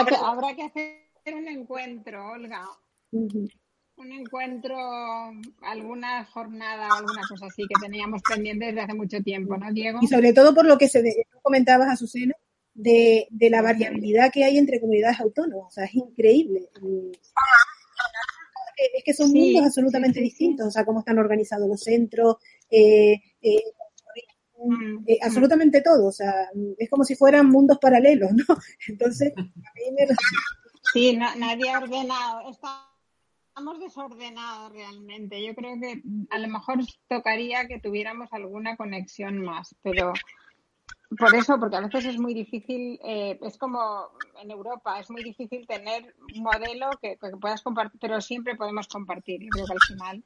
que, 0.07 0.15
habrá 0.15 0.55
que 0.55 0.63
hacer 0.63 1.35
un 1.35 1.47
encuentro, 1.47 2.31
Olga. 2.31 2.63
Un 3.11 4.11
encuentro, 4.11 4.77
alguna 5.61 6.23
jornada 6.25 6.87
o 6.89 6.93
alguna 6.93 7.21
cosa 7.27 7.47
así 7.47 7.63
que 7.67 7.75
teníamos 7.81 8.21
pendiente 8.27 8.67
desde 8.67 8.81
hace 8.81 8.93
mucho 8.93 9.21
tiempo, 9.21 9.57
¿no, 9.57 9.71
Diego? 9.73 9.99
y 10.01 10.07
sobre 10.07 10.33
todo 10.33 10.53
por 10.55 10.65
lo 10.65 10.77
que 10.77 10.87
se 10.87 11.01
de- 11.01 11.25
tú 11.31 11.39
comentabas, 11.41 11.89
Azucena, 11.89 12.33
de, 12.77 13.27
de 13.29 13.49
la 13.49 13.61
variabilidad 13.61 14.31
que 14.31 14.43
hay 14.45 14.57
entre 14.57 14.79
comunidades 14.79 15.19
autónomas, 15.19 15.67
o 15.67 15.71
sea, 15.71 15.85
es 15.85 15.95
increíble. 15.95 16.69
Es 18.95 19.03
que 19.03 19.13
son 19.13 19.31
Sí, 19.31 19.39
mundos 19.39 19.65
absolutamente 19.65 20.19
sí, 20.19 20.25
sí, 20.25 20.29
sí. 20.29 20.29
distintos, 20.29 20.67
o 20.67 20.71
sea, 20.71 20.85
cómo 20.85 20.99
están 20.99 21.17
organizados 21.17 21.67
los 21.67 21.81
centros, 21.81 22.37
eh, 22.69 23.15
eh, 23.41 23.61
Mm, 24.59 25.03
eh, 25.05 25.19
absolutamente 25.21 25.81
todo, 25.81 26.07
o 26.07 26.11
sea, 26.11 26.49
es 26.79 26.89
como 26.89 27.03
si 27.03 27.13
fueran 27.15 27.47
mundos 27.47 27.77
paralelos, 27.79 28.31
¿no? 28.33 28.43
Entonces, 28.87 29.31
a 29.37 29.41
mí 29.43 29.91
me 29.95 30.07
Sí, 30.93 31.15
no- 31.15 31.35
nadie 31.35 31.69
ha 31.69 31.77
ordenado. 31.77 32.49
Estamos 32.49 33.79
desordenados 33.79 34.71
realmente. 34.71 35.45
Yo 35.45 35.53
creo 35.53 35.79
que 35.79 36.01
a 36.31 36.39
lo 36.39 36.47
mejor 36.47 36.79
tocaría 37.07 37.67
que 37.67 37.79
tuviéramos 37.79 38.33
alguna 38.33 38.75
conexión 38.77 39.37
más, 39.43 39.75
pero 39.83 40.11
por 41.17 41.33
eso, 41.35 41.57
porque 41.59 41.77
a 41.77 41.81
veces 41.81 42.05
es 42.05 42.17
muy 42.19 42.33
difícil, 42.33 42.99
eh, 43.03 43.39
es 43.41 43.57
como 43.57 44.09
en 44.41 44.51
Europa, 44.51 44.99
es 44.99 45.09
muy 45.09 45.23
difícil 45.23 45.65
tener 45.65 46.13
un 46.35 46.43
modelo 46.43 46.89
que, 47.01 47.17
que 47.17 47.29
puedas 47.39 47.61
compartir, 47.61 47.99
pero 48.01 48.19
siempre 48.19 48.55
podemos 48.55 48.87
compartir. 48.87 49.41
Yo 49.41 49.49
creo 49.51 49.65
que 49.65 49.73
al 49.73 49.79
final 49.87 50.23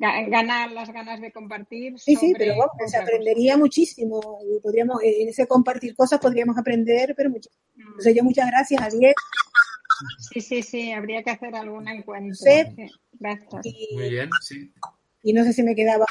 ga- 0.00 0.30
ganan 0.30 0.74
las 0.74 0.92
ganas 0.92 1.20
de 1.20 1.32
compartir. 1.32 1.98
Sí, 1.98 2.14
sí, 2.16 2.34
pero 2.38 2.52
vamos, 2.56 2.72
se 2.86 2.96
aprendería 2.98 3.56
muchísimo 3.56 4.38
y 4.44 4.60
podríamos, 4.60 5.02
en 5.02 5.28
ese 5.28 5.46
compartir 5.46 5.96
cosas 5.96 6.20
podríamos 6.20 6.56
aprender, 6.56 7.14
pero 7.16 7.30
muchísimo. 7.30 7.62
Mm. 7.74 7.82
Entonces 7.88 8.14
yo 8.14 8.22
muchas 8.22 8.46
gracias 8.48 8.82
a 8.82 8.88
Diego 8.88 9.14
Sí, 10.30 10.40
sí, 10.42 10.62
sí, 10.62 10.92
habría 10.92 11.22
que 11.22 11.30
hacer 11.30 11.54
algún 11.56 11.88
encuentro. 11.88 12.34
Sí. 12.34 12.50
Sí, 12.76 12.86
Gracias. 13.18 13.64
y, 13.64 13.94
Muy 13.94 14.10
bien, 14.10 14.28
sí. 14.42 14.70
y 15.22 15.32
no 15.32 15.42
sé 15.42 15.54
si 15.54 15.62
me 15.62 15.74
quedaba 15.74 16.04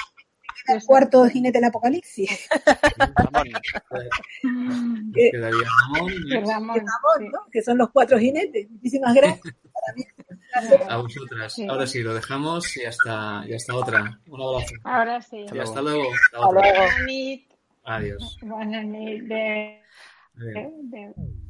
el 0.67 0.83
cuarto 0.83 1.25
jinete 1.25 1.57
del 1.59 1.65
apocalipsis. 1.65 2.47
Ramón. 3.15 3.47
Eh, 5.17 5.29
sí. 7.19 7.29
¿no? 7.31 7.39
Que 7.51 7.61
son 7.61 7.77
los 7.77 7.89
cuatro 7.91 8.17
jinetes. 8.19 8.69
Muchísimas 8.69 9.13
gracias. 9.13 9.55
a 10.89 10.97
vosotras. 10.97 11.53
Sí. 11.53 11.67
Ahora 11.67 11.87
sí, 11.87 12.01
lo 12.01 12.13
dejamos 12.13 12.77
y 12.77 12.85
hasta, 12.85 13.43
y 13.47 13.53
hasta 13.53 13.75
otra. 13.75 14.19
Un 14.27 14.41
abrazo. 14.41 14.73
Ahora 14.83 15.21
sí. 15.21 15.45
Y 15.53 15.59
hasta 15.59 15.81
luego. 15.81 16.03
Hasta 16.03 16.37
Hasta 16.37 16.51
luego. 16.51 16.77
Buenas 16.77 17.05
nit. 17.05 17.51
Adiós. 17.83 18.37
Buenas 18.41 18.85
de- 20.35 21.44